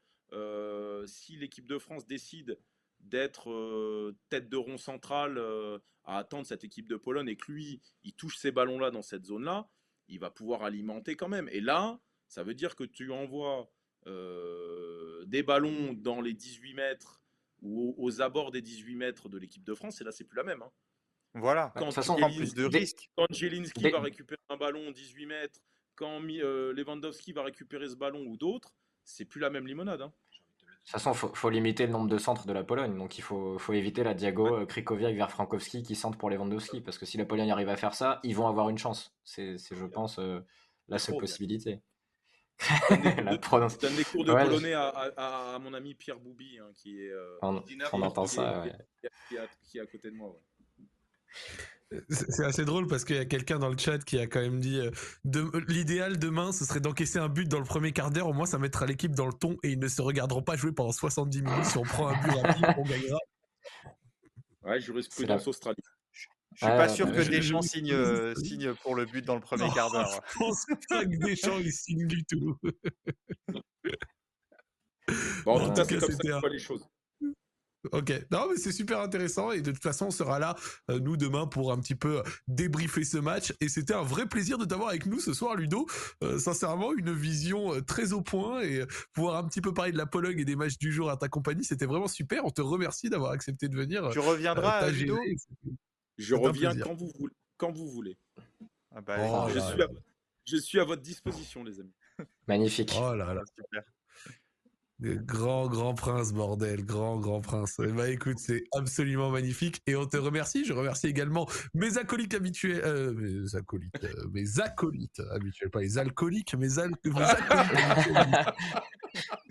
si 1.07 1.37
l'équipe 1.37 1.67
de 1.67 1.77
France 1.77 2.05
décide 2.05 2.57
d'être 3.03 4.13
tête 4.29 4.49
de 4.49 4.57
rond 4.57 4.77
central 4.77 5.39
à 6.03 6.17
attendre 6.17 6.45
cette 6.45 6.63
équipe 6.63 6.87
de 6.87 6.95
Pologne 6.95 7.27
et 7.27 7.35
que 7.35 7.51
lui, 7.51 7.81
il 8.03 8.13
touche 8.13 8.37
ces 8.37 8.51
ballons-là 8.51 8.91
dans 8.91 9.01
cette 9.01 9.25
zone-là, 9.25 9.69
il 10.07 10.19
va 10.19 10.29
pouvoir 10.29 10.63
alimenter 10.63 11.15
quand 11.15 11.29
même. 11.29 11.49
Et 11.51 11.61
là, 11.61 11.99
ça 12.27 12.43
veut 12.43 12.53
dire 12.53 12.75
que 12.75 12.83
tu 12.83 13.11
envoies 13.11 13.71
des 14.05 15.43
ballons 15.43 15.93
dans 15.93 16.21
les 16.21 16.33
18 16.33 16.73
mètres 16.73 17.21
ou 17.61 17.93
aux, 17.97 18.21
abords 18.21 18.51
des 18.51 18.61
18 18.61 18.95
mètres 18.95 19.29
de 19.29 19.37
l'équipe 19.37 19.63
de 19.63 19.73
France, 19.73 20.01
et 20.01 20.03
là, 20.03 20.11
c'est 20.11 20.23
plus 20.23 20.37
la 20.37 20.43
même. 20.43 20.61
Hein. 20.61 20.71
Voilà, 21.33 21.71
quand 21.77 21.91
façon, 21.91 22.15
plus 22.15 22.53
de 22.53 22.65
risques. 22.65 23.09
Quand 23.15 23.27
Jelinski 23.29 23.89
va 23.89 24.01
récupérer 24.01 24.41
un 24.49 24.57
ballon 24.57 24.91
18 24.91 25.25
mètres, 25.27 25.59
quand 25.95 26.19
Lewandowski 26.19 27.31
va 27.31 27.43
récupérer 27.43 27.87
ce 27.87 27.95
ballon 27.95 28.25
ou 28.25 28.35
d'autres, 28.35 28.73
c'est 29.03 29.25
plus 29.25 29.39
la 29.39 29.49
même 29.49 29.67
limonade. 29.67 30.01
Hein. 30.01 30.13
De 30.81 30.91
toute 30.91 31.01
façon, 31.01 31.11
il 31.31 31.37
faut, 31.37 31.49
limiter 31.49 31.85
le 31.85 31.91
nombre 31.91 32.09
de 32.09 32.17
centres 32.17 32.47
de 32.47 32.53
la 32.53 32.63
Pologne. 32.63 32.97
Donc, 32.97 33.17
il 33.17 33.21
faut, 33.21 33.57
éviter 33.71 34.03
la 34.03 34.13
Diago 34.13 34.47
euh, 34.47 34.65
Krikoviak 34.65 35.15
vers 35.15 35.29
Frankowski 35.29 35.83
qui 35.83 35.95
centre 35.95 36.17
pour 36.17 36.29
Lewandowski. 36.29 36.81
Parce 36.81 36.97
que 36.97 37.05
si 37.05 37.17
la 37.17 37.25
Pologne 37.25 37.51
arrive 37.51 37.69
à 37.69 37.77
faire 37.77 37.93
ça, 37.93 38.19
ils 38.23 38.35
vont 38.35 38.47
avoir 38.47 38.67
une 38.69 38.79
chance. 38.79 39.13
C'est, 39.23 39.57
je 39.57 39.85
pense, 39.85 40.17
euh, 40.17 40.39
la 40.89 40.97
seule 40.97 41.17
possibilité. 41.17 41.81
la 43.23 43.37
prononce. 43.37 43.77
donne 43.77 43.95
des 43.95 44.03
cours 44.03 44.25
de 44.25 44.33
polonais 44.33 44.73
à, 44.73 45.57
mon 45.61 45.73
ami 45.73 45.93
Pierre 45.93 46.19
Boubi, 46.19 46.59
hein, 46.59 46.69
qui 46.75 47.01
est. 47.01 47.11
Euh, 47.11 47.37
on, 47.41 48.01
entend 48.01 48.25
ça, 48.25 48.63
qui, 49.29 49.77
est, 49.77 49.81
à 49.81 49.85
côté 49.85 50.11
de 50.11 50.15
moi. 50.15 50.35
C'est 52.09 52.45
assez 52.45 52.63
drôle 52.63 52.87
parce 52.87 53.03
qu'il 53.03 53.17
y 53.17 53.19
a 53.19 53.25
quelqu'un 53.25 53.59
dans 53.59 53.69
le 53.69 53.77
chat 53.77 53.97
qui 53.99 54.17
a 54.17 54.25
quand 54.27 54.39
même 54.39 54.59
dit 54.59 54.79
euh, 54.79 54.91
l'idéal 55.67 56.17
demain 56.17 56.53
ce 56.53 56.63
serait 56.63 56.79
d'encaisser 56.79 57.19
un 57.19 57.27
but 57.27 57.47
dans 57.49 57.59
le 57.59 57.65
premier 57.65 57.91
quart 57.91 58.11
d'heure, 58.11 58.27
au 58.27 58.33
moins 58.33 58.45
ça 58.45 58.57
mettra 58.57 58.85
l'équipe 58.85 59.13
dans 59.13 59.27
le 59.27 59.33
ton 59.33 59.57
et 59.63 59.71
ils 59.71 59.79
ne 59.79 59.87
se 59.87 60.01
regarderont 60.01 60.41
pas 60.41 60.55
jouer 60.55 60.71
pendant 60.71 60.93
70 60.93 61.41
minutes. 61.41 61.65
Si 61.65 61.77
on 61.77 61.83
prend 61.83 62.07
un 62.07 62.21
but 62.21 62.31
rapide, 62.31 62.65
on 62.77 62.83
gagnera. 62.83 63.19
Ouais, 64.63 64.79
jurisprudence 64.79 65.47
Australie. 65.47 65.83
Je 66.53 66.65
suis 66.65 66.75
pas 66.75 66.89
sûr 66.89 67.11
que 67.11 67.21
Deschamps 67.21 67.61
signe, 67.61 67.93
euh, 67.93 68.35
signe 68.35 68.73
pour 68.83 68.95
le 68.95 69.05
but 69.05 69.25
dans 69.25 69.35
le 69.35 69.41
premier 69.41 69.69
quart 69.73 69.91
d'heure. 69.91 70.21
Je 70.33 70.37
pense 70.37 70.65
pas 70.89 71.05
que 71.05 71.25
Deschamps 71.25 71.59
il 71.59 71.71
signe 71.71 72.07
du 72.07 72.23
tout. 72.25 72.57
bon, 75.45 75.59
en 75.59 75.67
tout 75.67 75.73
cas, 75.73 75.85
c'est 75.85 75.97
comme 75.97 76.11
ça 76.11 76.41
que 76.41 76.47
les 76.47 76.59
choses. 76.59 76.85
Ok, 77.91 78.13
non 78.29 78.47
mais 78.49 78.57
c'est 78.57 78.71
super 78.71 78.99
intéressant 78.99 79.51
et 79.51 79.61
de 79.61 79.71
toute 79.71 79.81
façon 79.81 80.07
on 80.07 80.11
sera 80.11 80.37
là 80.37 80.55
euh, 80.91 80.99
nous 80.99 81.17
demain 81.17 81.47
pour 81.47 81.71
un 81.71 81.79
petit 81.79 81.95
peu 81.95 82.19
euh, 82.19 82.23
débriefer 82.47 83.03
ce 83.03 83.17
match 83.17 83.53
et 83.59 83.69
c'était 83.69 83.95
un 83.95 84.03
vrai 84.03 84.27
plaisir 84.27 84.59
de 84.59 84.65
t'avoir 84.65 84.89
avec 84.89 85.07
nous 85.07 85.19
ce 85.19 85.33
soir 85.33 85.55
Ludo. 85.55 85.87
Euh, 86.23 86.37
sincèrement 86.37 86.93
une 86.93 87.11
vision 87.11 87.81
très 87.81 88.13
au 88.13 88.21
point 88.21 88.61
et 88.61 88.85
pouvoir 89.13 89.37
un 89.37 89.47
petit 89.47 89.61
peu 89.61 89.73
parler 89.73 89.91
de 89.91 89.97
la 89.97 90.05
Pologne 90.05 90.37
et 90.39 90.45
des 90.45 90.55
matchs 90.55 90.77
du 90.77 90.91
jour 90.91 91.09
à 91.09 91.17
ta 91.17 91.27
compagnie 91.27 91.63
c'était 91.63 91.87
vraiment 91.87 92.07
super. 92.07 92.45
On 92.45 92.51
te 92.51 92.61
remercie 92.61 93.09
d'avoir 93.09 93.31
accepté 93.31 93.67
de 93.67 93.75
venir. 93.75 94.09
Tu 94.11 94.19
reviendras 94.19 94.89
Ludo 94.91 95.17
Je 96.17 96.35
reviens 96.35 96.77
quand 96.77 96.93
vous 96.93 97.11
voulez. 97.17 97.33
Quand 97.57 97.71
vous 97.71 97.89
voulez. 97.89 98.17
Ah 98.93 99.01
bah, 99.01 99.17
oh 99.19 99.49
je, 99.53 99.59
suis 99.59 99.81
à, 99.81 99.87
je, 100.45 100.57
suis 100.57 100.79
à, 100.79 100.83
votre 100.83 101.01
disposition 101.01 101.63
les 101.63 101.79
amis. 101.79 101.93
Magnifique. 102.47 102.93
Oh 102.95 103.15
là 103.15 103.33
là. 103.33 103.41
Super. 103.55 103.83
Grand, 105.01 105.67
grand 105.67 105.95
prince, 105.95 106.31
bordel, 106.31 106.85
grand, 106.85 107.17
grand 107.17 107.41
prince. 107.41 107.77
Bah 107.79 108.09
écoute, 108.09 108.37
c'est 108.37 108.63
absolument 108.71 109.31
magnifique 109.31 109.81
et 109.87 109.95
on 109.95 110.05
te 110.05 110.15
remercie. 110.15 110.63
Je 110.63 110.73
remercie 110.73 111.07
également 111.07 111.47
mes 111.73 111.97
acolytes 111.97 112.35
habituels, 112.35 112.81
euh, 112.85 113.11
mes 113.13 113.55
acolytes, 113.55 114.03
euh, 114.03 114.27
mes 114.31 114.59
acolytes 114.59 115.19
habituels, 115.31 115.71
pas 115.71 115.79
les 115.79 115.97
alcooliques, 115.97 116.53
mes, 116.53 116.77
al 116.77 116.93
acolytes 117.05 117.25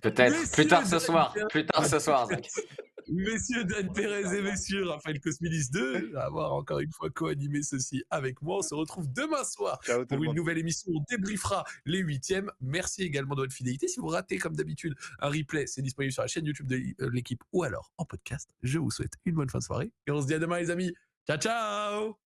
Peut-être 0.03 0.53
plus 0.53 0.67
tard 0.69 0.87
ce 0.87 1.01
soir, 1.01 1.35
plus 1.51 1.67
tard 1.67 1.85
ce 1.85 1.99
soir, 1.99 2.29
Zach. 2.29 2.49
Messieurs 3.13 3.65
Dan 3.65 3.93
Thérèse 3.93 4.33
et 4.33 4.41
messieurs 4.41 4.85
Raphaël 4.87 5.21
Cosmilis 5.21 5.69
2, 5.73 6.15
avoir 6.17 6.53
encore 6.53 6.79
une 6.79 6.93
fois 6.93 7.11
co-animé 7.11 7.61
ceci 7.63 8.05
avec 8.09 8.41
moi. 8.41 8.59
On 8.59 8.63
se 8.63 8.73
retrouve 8.73 9.13
demain 9.13 9.43
soir 9.43 9.81
pour 10.09 10.23
une 10.23 10.33
nouvelle 10.33 10.59
émission. 10.59 10.93
On 10.95 11.05
débriefera 11.11 11.65
les 11.87 11.99
huitièmes. 11.99 12.53
Merci 12.61 13.03
également 13.03 13.35
de 13.35 13.41
votre 13.41 13.53
fidélité. 13.53 13.89
Si 13.89 13.99
vous 13.99 14.07
ratez, 14.07 14.39
comme 14.39 14.55
d'habitude, 14.55 14.95
un 15.19 15.29
replay, 15.29 15.67
c'est 15.67 15.83
disponible 15.83 16.13
sur 16.13 16.23
la 16.23 16.29
chaîne 16.29 16.47
YouTube 16.47 16.69
de 16.69 16.77
euh, 16.77 17.11
l'équipe 17.13 17.43
ou 17.53 17.65
alors 17.65 17.93
en 17.99 18.05
podcast. 18.05 18.49
Je 18.63 18.79
vous 18.79 18.93
souhaite 18.93 19.15
une 19.25 19.35
bonne 19.35 19.51
fin 19.51 19.59
de 19.59 19.65
soirée 19.65 19.93
et 20.07 20.13
on 20.13 20.23
se 20.23 20.29
dit 20.29 20.35
à 20.35 20.39
demain, 20.39 20.61
les 20.61 20.71
amis. 20.71 20.95
Ciao, 21.27 21.37
ciao! 21.37 22.17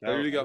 Salut 0.00 0.24
les 0.24 0.30
gars! 0.32 0.44